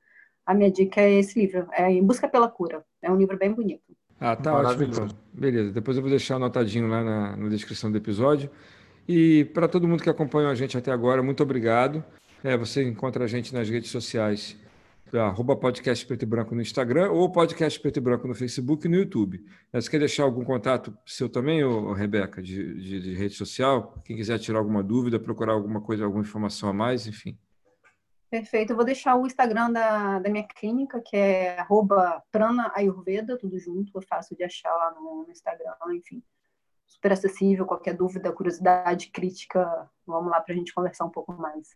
a 0.45 0.53
minha 0.53 0.72
dica 0.72 1.02
é 1.02 1.19
esse 1.19 1.38
livro, 1.40 1.68
é 1.73 1.91
Em 1.91 2.03
Busca 2.03 2.30
pela 2.30 2.48
Cura. 2.48 2.84
É 3.02 3.11
um 3.11 3.18
livro 3.18 3.38
bem 3.38 3.53
bonito. 3.53 3.84
Ah, 4.19 4.38
tá 4.38 4.56
ótimo 4.56 4.84
então. 4.84 5.07
Beleza, 5.34 5.72
depois 5.72 5.98
eu 5.98 6.02
vou 6.02 6.10
deixar 6.10 6.35
anotadinho 6.35 6.88
lá 6.88 7.03
na, 7.03 7.35
na 7.35 7.49
descrição 7.49 7.91
do 7.91 7.98
episódio. 7.98 8.49
E 9.06 9.45
para 9.53 9.68
todo 9.68 9.85
mundo 9.85 10.02
que 10.02 10.10
acompanhou 10.10 10.49
a 10.49 10.56
gente 10.56 10.77
até 10.77 10.91
agora, 10.91 11.22
muito 11.22 11.44
obrigado. 11.44 12.02
É, 12.41 12.56
você 12.56 12.84
encontra 12.84 13.26
a 13.26 13.27
gente 13.27 13.53
nas 13.53 13.69
redes 13.69 13.91
sociais, 13.91 14.57
arroba 15.19 15.56
podcast 15.56 16.06
preto 16.06 16.23
e 16.23 16.26
branco 16.26 16.56
no 16.56 16.61
Instagram 16.61 17.11
ou 17.11 17.31
podcast 17.31 17.80
preto 17.80 17.98
e 17.98 18.02
branco 18.02 18.27
no 18.27 18.34
Facebook 18.34 18.85
e 18.85 18.90
no 18.90 18.98
YouTube. 18.98 19.45
É, 19.72 19.80
você 19.80 19.90
quer 19.90 19.99
deixar 19.99 20.23
algum 20.23 20.44
contato 20.44 20.98
seu 21.06 21.30
também, 21.30 21.64
ô, 21.64 21.94
Rebeca, 21.94 22.41
de, 22.41 22.73
de, 22.76 22.99
de, 23.02 23.14
rede 23.14 23.35
social? 23.35 24.02
Quem 24.06 24.15
quiser 24.15 24.40
tirar 24.40 24.60
alguma 24.60 24.84
dúvida, 24.84 25.19
procurar 25.19 25.53
alguma 25.53 25.81
coisa, 25.81 26.06
alguma 26.06 26.23
informação 26.23 26.69
a 26.69 26.73
mais, 26.73 27.07
enfim. 27.07 27.38
Perfeito. 28.30 28.72
Eu 28.72 28.76
vou 28.76 28.85
deixar 28.85 29.15
o 29.15 29.26
Instagram 29.26 29.72
da, 29.72 30.19
da 30.19 30.30
minha 30.30 30.48
clínica, 30.48 30.99
que 30.99 31.15
é 31.15 31.60
arroba 31.60 32.23
prana 32.31 32.72
ayurveda, 32.76 33.38
tudo 33.38 33.60
junto. 33.60 33.98
É 33.99 34.02
fácil 34.02 34.35
de 34.35 34.44
achar 34.44 34.73
lá 34.73 34.91
no, 34.91 35.23
no 35.26 35.31
Instagram, 35.31 35.73
enfim 35.94 36.23
super 37.03 37.11
acessível. 37.11 37.65
Qualquer 37.65 37.95
dúvida, 37.95 38.31
curiosidade, 38.31 39.10
crítica, 39.10 39.90
vamos 40.06 40.31
lá 40.31 40.40
para 40.40 40.53
a 40.53 40.57
gente 40.57 40.73
conversar 40.73 41.06
um 41.06 41.10
pouco 41.10 41.34
mais. 41.34 41.76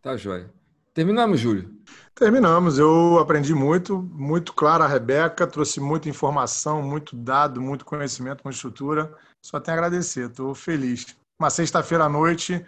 Tá, 0.00 0.16
joia. 0.16 0.52
Terminamos, 0.94 1.40
Júlio? 1.40 1.74
Terminamos. 2.14 2.78
Eu 2.78 3.18
aprendi 3.18 3.52
muito, 3.52 4.00
muito 4.00 4.52
claro 4.54 4.84
a 4.84 4.86
Rebeca, 4.86 5.46
trouxe 5.46 5.80
muita 5.80 6.08
informação, 6.08 6.80
muito 6.80 7.16
dado, 7.16 7.60
muito 7.60 7.84
conhecimento, 7.84 8.42
muita 8.44 8.56
estrutura. 8.56 9.12
Só 9.44 9.58
tenho 9.58 9.76
a 9.76 9.80
agradecer, 9.80 10.30
estou 10.30 10.54
feliz. 10.54 11.16
Uma 11.38 11.50
sexta-feira 11.50 12.04
à 12.04 12.08
noite, 12.08 12.64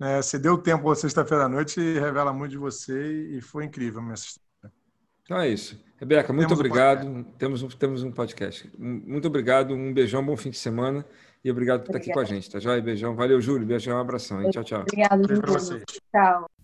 Né? 0.00 0.22
Você 0.22 0.38
deu 0.38 0.56
tempo 0.58 0.94
sexta-feira 0.94 1.44
à 1.44 1.48
noite 1.48 1.80
e 1.80 1.98
revela 1.98 2.32
muito 2.32 2.52
de 2.52 2.58
você 2.58 3.36
e 3.36 3.40
foi 3.40 3.64
incrível 3.64 4.00
a 4.00 4.02
minha 4.02 4.14
história. 4.14 4.72
Então 5.22 5.38
é 5.38 5.48
isso. 5.48 5.78
Rebeca, 5.98 6.32
muito 6.32 6.48
temos 6.48 6.58
obrigado. 6.58 7.06
Um 7.06 7.22
temos, 7.22 7.62
um, 7.62 7.68
temos 7.68 8.02
um 8.02 8.12
podcast. 8.12 8.70
Muito 8.78 9.26
obrigado, 9.26 9.74
um 9.74 9.92
beijão, 9.92 10.24
bom 10.24 10.36
fim 10.36 10.50
de 10.50 10.58
semana. 10.58 11.04
E 11.44 11.50
obrigado 11.50 11.80
por 11.84 11.90
Obrigada. 11.90 12.10
estar 12.10 12.20
aqui 12.20 12.28
com 12.28 12.34
a 12.34 12.36
gente, 12.36 12.50
tá 12.50 12.58
joia? 12.58 12.80
Beijão. 12.80 13.14
Valeu, 13.14 13.40
Júlio. 13.40 13.66
Beijão, 13.66 13.96
um 13.96 14.00
abração. 14.00 14.42
Hein? 14.42 14.50
Tchau, 14.50 14.64
tchau. 14.64 14.82
Obrigado, 14.82 15.22
Júlio. 15.28 15.84
Tchau. 16.12 16.57